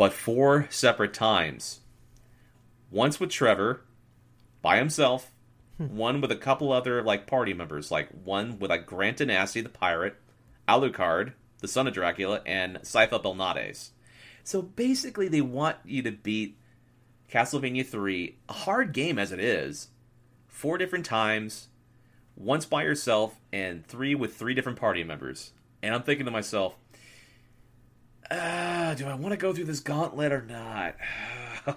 but 0.00 0.14
four 0.14 0.66
separate 0.70 1.12
times. 1.12 1.80
Once 2.90 3.20
with 3.20 3.28
Trevor, 3.28 3.82
by 4.62 4.78
himself. 4.78 5.30
One 5.76 6.22
with 6.22 6.32
a 6.32 6.36
couple 6.36 6.72
other 6.72 7.02
like 7.02 7.26
party 7.26 7.52
members, 7.52 7.90
like 7.90 8.08
one 8.24 8.58
with 8.58 8.70
like 8.70 8.86
Grant 8.86 9.18
DaNasty, 9.18 9.62
the 9.62 9.68
pirate, 9.68 10.16
Alucard, 10.66 11.34
the 11.58 11.68
son 11.68 11.86
of 11.86 11.92
Dracula, 11.92 12.40
and 12.46 12.78
Sypha 12.78 13.22
Belnades. 13.22 13.90
So 14.42 14.62
basically, 14.62 15.28
they 15.28 15.42
want 15.42 15.76
you 15.84 16.00
to 16.04 16.12
beat 16.12 16.56
Castlevania 17.30 17.86
3, 17.86 18.38
a 18.48 18.52
hard 18.54 18.94
game 18.94 19.18
as 19.18 19.32
it 19.32 19.40
is, 19.40 19.88
four 20.48 20.78
different 20.78 21.04
times, 21.04 21.68
once 22.36 22.64
by 22.64 22.84
yourself, 22.84 23.38
and 23.52 23.86
three 23.86 24.14
with 24.14 24.34
three 24.34 24.54
different 24.54 24.80
party 24.80 25.04
members. 25.04 25.52
And 25.82 25.94
I'm 25.94 26.04
thinking 26.04 26.24
to 26.24 26.32
myself, 26.32 26.78
ah, 28.30 28.94
do 28.96 29.06
I 29.06 29.14
want 29.14 29.32
to 29.32 29.36
go 29.36 29.52
through 29.52 29.64
this 29.64 29.80
gauntlet 29.80 30.32
or 30.32 30.42
not? 30.42 30.96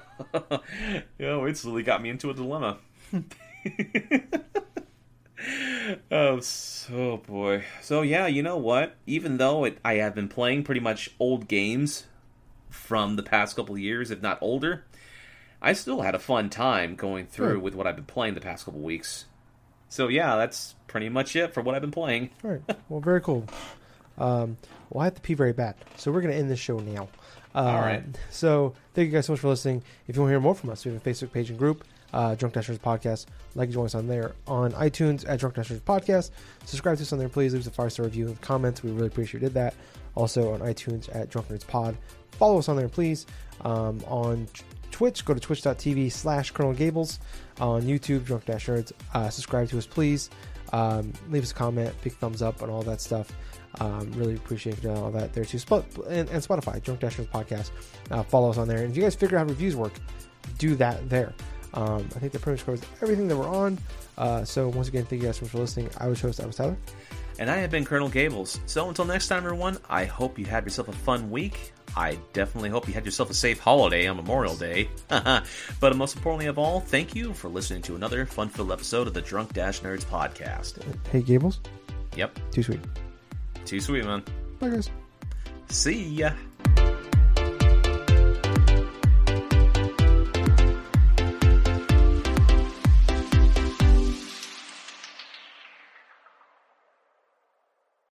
you 1.18 1.26
know, 1.26 1.46
it's 1.46 1.66
really 1.66 1.84
got 1.84 2.02
me 2.02 2.10
into 2.10 2.30
a 2.30 2.34
dilemma. 2.34 2.78
oh, 6.12 6.40
so 6.40 7.18
boy. 7.18 7.64
So 7.82 8.02
yeah, 8.02 8.28
you 8.28 8.44
know 8.44 8.58
what? 8.58 8.96
Even 9.06 9.38
though 9.38 9.64
it, 9.66 9.78
I 9.84 9.96
have 9.96 10.16
been 10.16 10.30
playing 10.30 10.64
pretty 10.64 10.82
much 10.82 11.10
old 11.20 11.48
games 11.48 12.06
from 12.70 13.16
the 13.16 13.24
past 13.24 13.56
couple 13.56 13.76
of 13.76 13.82
years, 13.82 14.12
if 14.12 14.22
not 14.22 14.38
older, 14.42 14.86
I 15.62 15.74
still 15.74 16.02
had 16.02 16.16
a 16.16 16.20
fun 16.20 16.50
time 16.50 16.96
going 16.96 17.28
through 17.28 17.60
with 17.60 17.76
what 17.76 17.88
I've 17.88 17.96
been 17.96 18.06
playing 18.06 18.34
the 18.34 18.42
past 18.42 18.66
couple 18.66 18.82
weeks. 18.82 19.26
So 19.90 20.08
yeah, 20.08 20.36
that's 20.36 20.76
pretty 20.88 21.10
much 21.10 21.36
it 21.36 21.54
for 21.54 21.62
what 21.62 21.76
I've 21.76 21.82
been 21.82 21.92
playing. 21.92 22.32
All 22.44 22.52
right. 22.52 22.62
Well, 22.90 23.00
very 23.00 23.22
cool. 23.22 23.46
Um, 24.18 24.58
well, 24.90 25.02
I 25.02 25.06
have 25.06 25.16
to 25.16 25.22
pee 25.22 25.34
very 25.34 25.54
bad, 25.54 25.76
so 25.98 26.12
we're 26.12 26.22
going 26.22 26.34
to 26.34 26.40
end 26.40 26.50
this 26.50 26.60
show 26.60 26.78
now. 26.80 27.08
Uh, 27.56 27.60
All 27.60 27.82
right. 27.82 28.04
So 28.30 28.74
thank 28.94 29.08
you 29.08 29.14
guys 29.14 29.28
so 29.28 29.34
much 29.34 29.40
for 29.40 29.48
listening. 29.48 29.84
If 30.08 30.16
you 30.16 30.22
want 30.22 30.30
to 30.30 30.34
hear 30.34 30.40
more 30.40 30.56
from 30.56 30.70
us, 30.72 30.86
we 30.86 30.92
have 30.92 31.06
a 31.06 31.10
Facebook 31.10 31.32
page 31.32 31.50
and 31.50 31.60
group, 31.60 31.84
uh, 32.12 32.36
Drunk 32.36 32.56
Dash 32.56 32.68
Nerds 32.68 32.80
Podcast. 32.80 33.28
Like 33.56 33.70
to 33.70 33.74
join 33.74 33.86
us 33.86 33.96
on 33.96 34.08
there 34.08 34.34
on 34.48 34.72
iTunes 34.74 35.28
at 35.28 35.40
Drunk 35.40 35.56
Dash 35.56 35.70
Nerds 35.70 35.82
Podcast. 35.82 36.32
Subscribe 36.66 36.98
to 36.98 37.04
us 37.04 37.14
on 37.14 37.20
there, 37.20 37.30
please. 37.30 37.54
Leave 37.54 37.62
us 37.62 37.68
a 37.68 37.72
five 37.72 37.92
star 37.92 38.06
review 38.06 38.28
and 38.28 38.42
comments. 38.42 38.82
We 38.84 38.92
really 38.92 39.08
appreciate 39.08 39.42
you 39.42 39.48
did 39.48 39.54
that. 39.56 39.76
Also 40.16 40.54
on 40.54 40.60
iTunes 40.62 41.14
at 41.16 41.30
Drunk 41.30 41.50
Nerds 41.50 41.66
Pod. 41.66 41.96
Follow 42.34 42.58
us 42.58 42.70
on 42.70 42.76
there, 42.76 42.90
please. 42.90 43.26
Um, 43.62 44.04
on 44.08 44.48
Twitch, 44.92 45.24
go 45.26 45.34
to 45.34 45.40
twitch.tv 45.40 46.12
slash 46.12 46.52
Colonel 46.52 46.74
Gables. 46.74 47.20
On 47.60 47.82
YouTube, 47.84 48.26
Drunk 48.26 48.46
Dash 48.46 48.66
Nerds. 48.68 48.92
Uh, 49.14 49.30
subscribe 49.30 49.70
to 49.70 49.78
us, 49.78 49.86
please. 49.86 50.30
Um, 50.72 51.14
leave 51.30 51.44
us 51.44 51.52
a 51.52 51.56
comment, 51.56 51.94
big 52.04 52.14
thumbs 52.14 52.42
up, 52.42 52.64
and 52.64 52.72
all 52.72 52.82
that 52.84 53.00
stuff. 53.00 53.32
Um, 53.80 54.12
really 54.14 54.36
appreciate 54.36 54.86
all 54.86 55.12
that 55.12 55.34
there 55.34 55.46
too. 55.46 55.60
Spot, 55.60 55.86
and, 56.08 56.30
and 56.30 56.44
Spotify, 56.44 56.82
Drunk 56.82 57.00
Dash 57.00 57.18
Nerds 57.18 57.28
Podcast. 57.30 57.72
Uh, 58.12 58.24
follow 58.24 58.50
us 58.50 58.58
on 58.58 58.68
there. 58.68 58.80
And 58.80 58.92
if 58.92 58.98
you 58.98 59.04
guys 59.04 59.16
figure 59.16 59.38
out 59.38 59.48
how 59.48 59.50
reviews 59.50 59.76
work, 59.76 59.94
do 60.58 60.76
that 60.76 61.10
there. 61.10 61.34
Um, 61.74 62.08
I 62.16 62.20
think 62.20 62.32
that 62.34 62.42
pretty 62.42 62.58
much 62.58 62.66
covers 62.66 62.82
everything 63.02 63.28
that 63.28 63.38
we're 63.38 63.50
on. 63.50 63.80
Uh, 64.18 64.46
so 64.46 64.70
once 64.70 64.88
again, 64.88 65.06
thank 65.06 65.22
you 65.22 65.28
guys 65.28 65.38
so 65.38 65.46
much 65.46 65.52
for 65.52 65.58
listening. 65.58 65.90
I 65.98 66.08
was 66.08 66.22
host, 66.22 66.40
I 66.40 66.46
was 66.46 66.56
Tyler. 66.56 66.78
And 67.40 67.50
I 67.50 67.58
have 67.58 67.72
been 67.72 67.84
Colonel 67.84 68.10
Gables. 68.10 68.60
So 68.68 68.88
until 68.88 69.06
next 69.06 69.28
time, 69.28 69.44
everyone, 69.44 69.80
I 69.90 70.06
hope 70.06 70.38
you 70.38 70.46
had 70.46 70.64
yourself 70.66 70.88
a 70.88 70.94
fun 70.94 71.32
week. 71.32 71.74
I 71.96 72.18
definitely 72.32 72.70
hope 72.70 72.88
you 72.88 72.94
had 72.94 73.06
yourself 73.06 73.32
a 73.32 73.34
safe 73.34 73.60
holiday 73.60 74.08
on 74.08 74.18
Memorial 74.18 74.56
Day. 74.56 74.88
but 75.10 75.96
most 75.96 76.16
importantly 76.16 76.46
of 76.46 76.60
all, 76.60 76.80
thank 76.80 77.16
you 77.16 77.34
for 77.34 77.50
listening 77.50 77.82
to 77.84 77.96
another 77.96 78.26
fun 78.28 78.50
filled 78.50 78.72
episode 78.72 79.08
of 79.08 79.16
the 79.16 79.22
Drunk 79.22 79.54
Dash 79.54 79.82
Nerds 79.82 80.06
podcast. 80.06 80.84
Hey, 81.12 81.22
Gables. 81.22 81.60
Yep, 82.16 82.38
Too 82.52 82.62
sweet. 82.62 82.80
Too 83.66 83.80
sweet, 83.80 84.06
man. 84.06 84.24
Bye, 84.60 84.70
guys. 84.70 84.90
See 85.70 86.04
ya. 86.22 86.32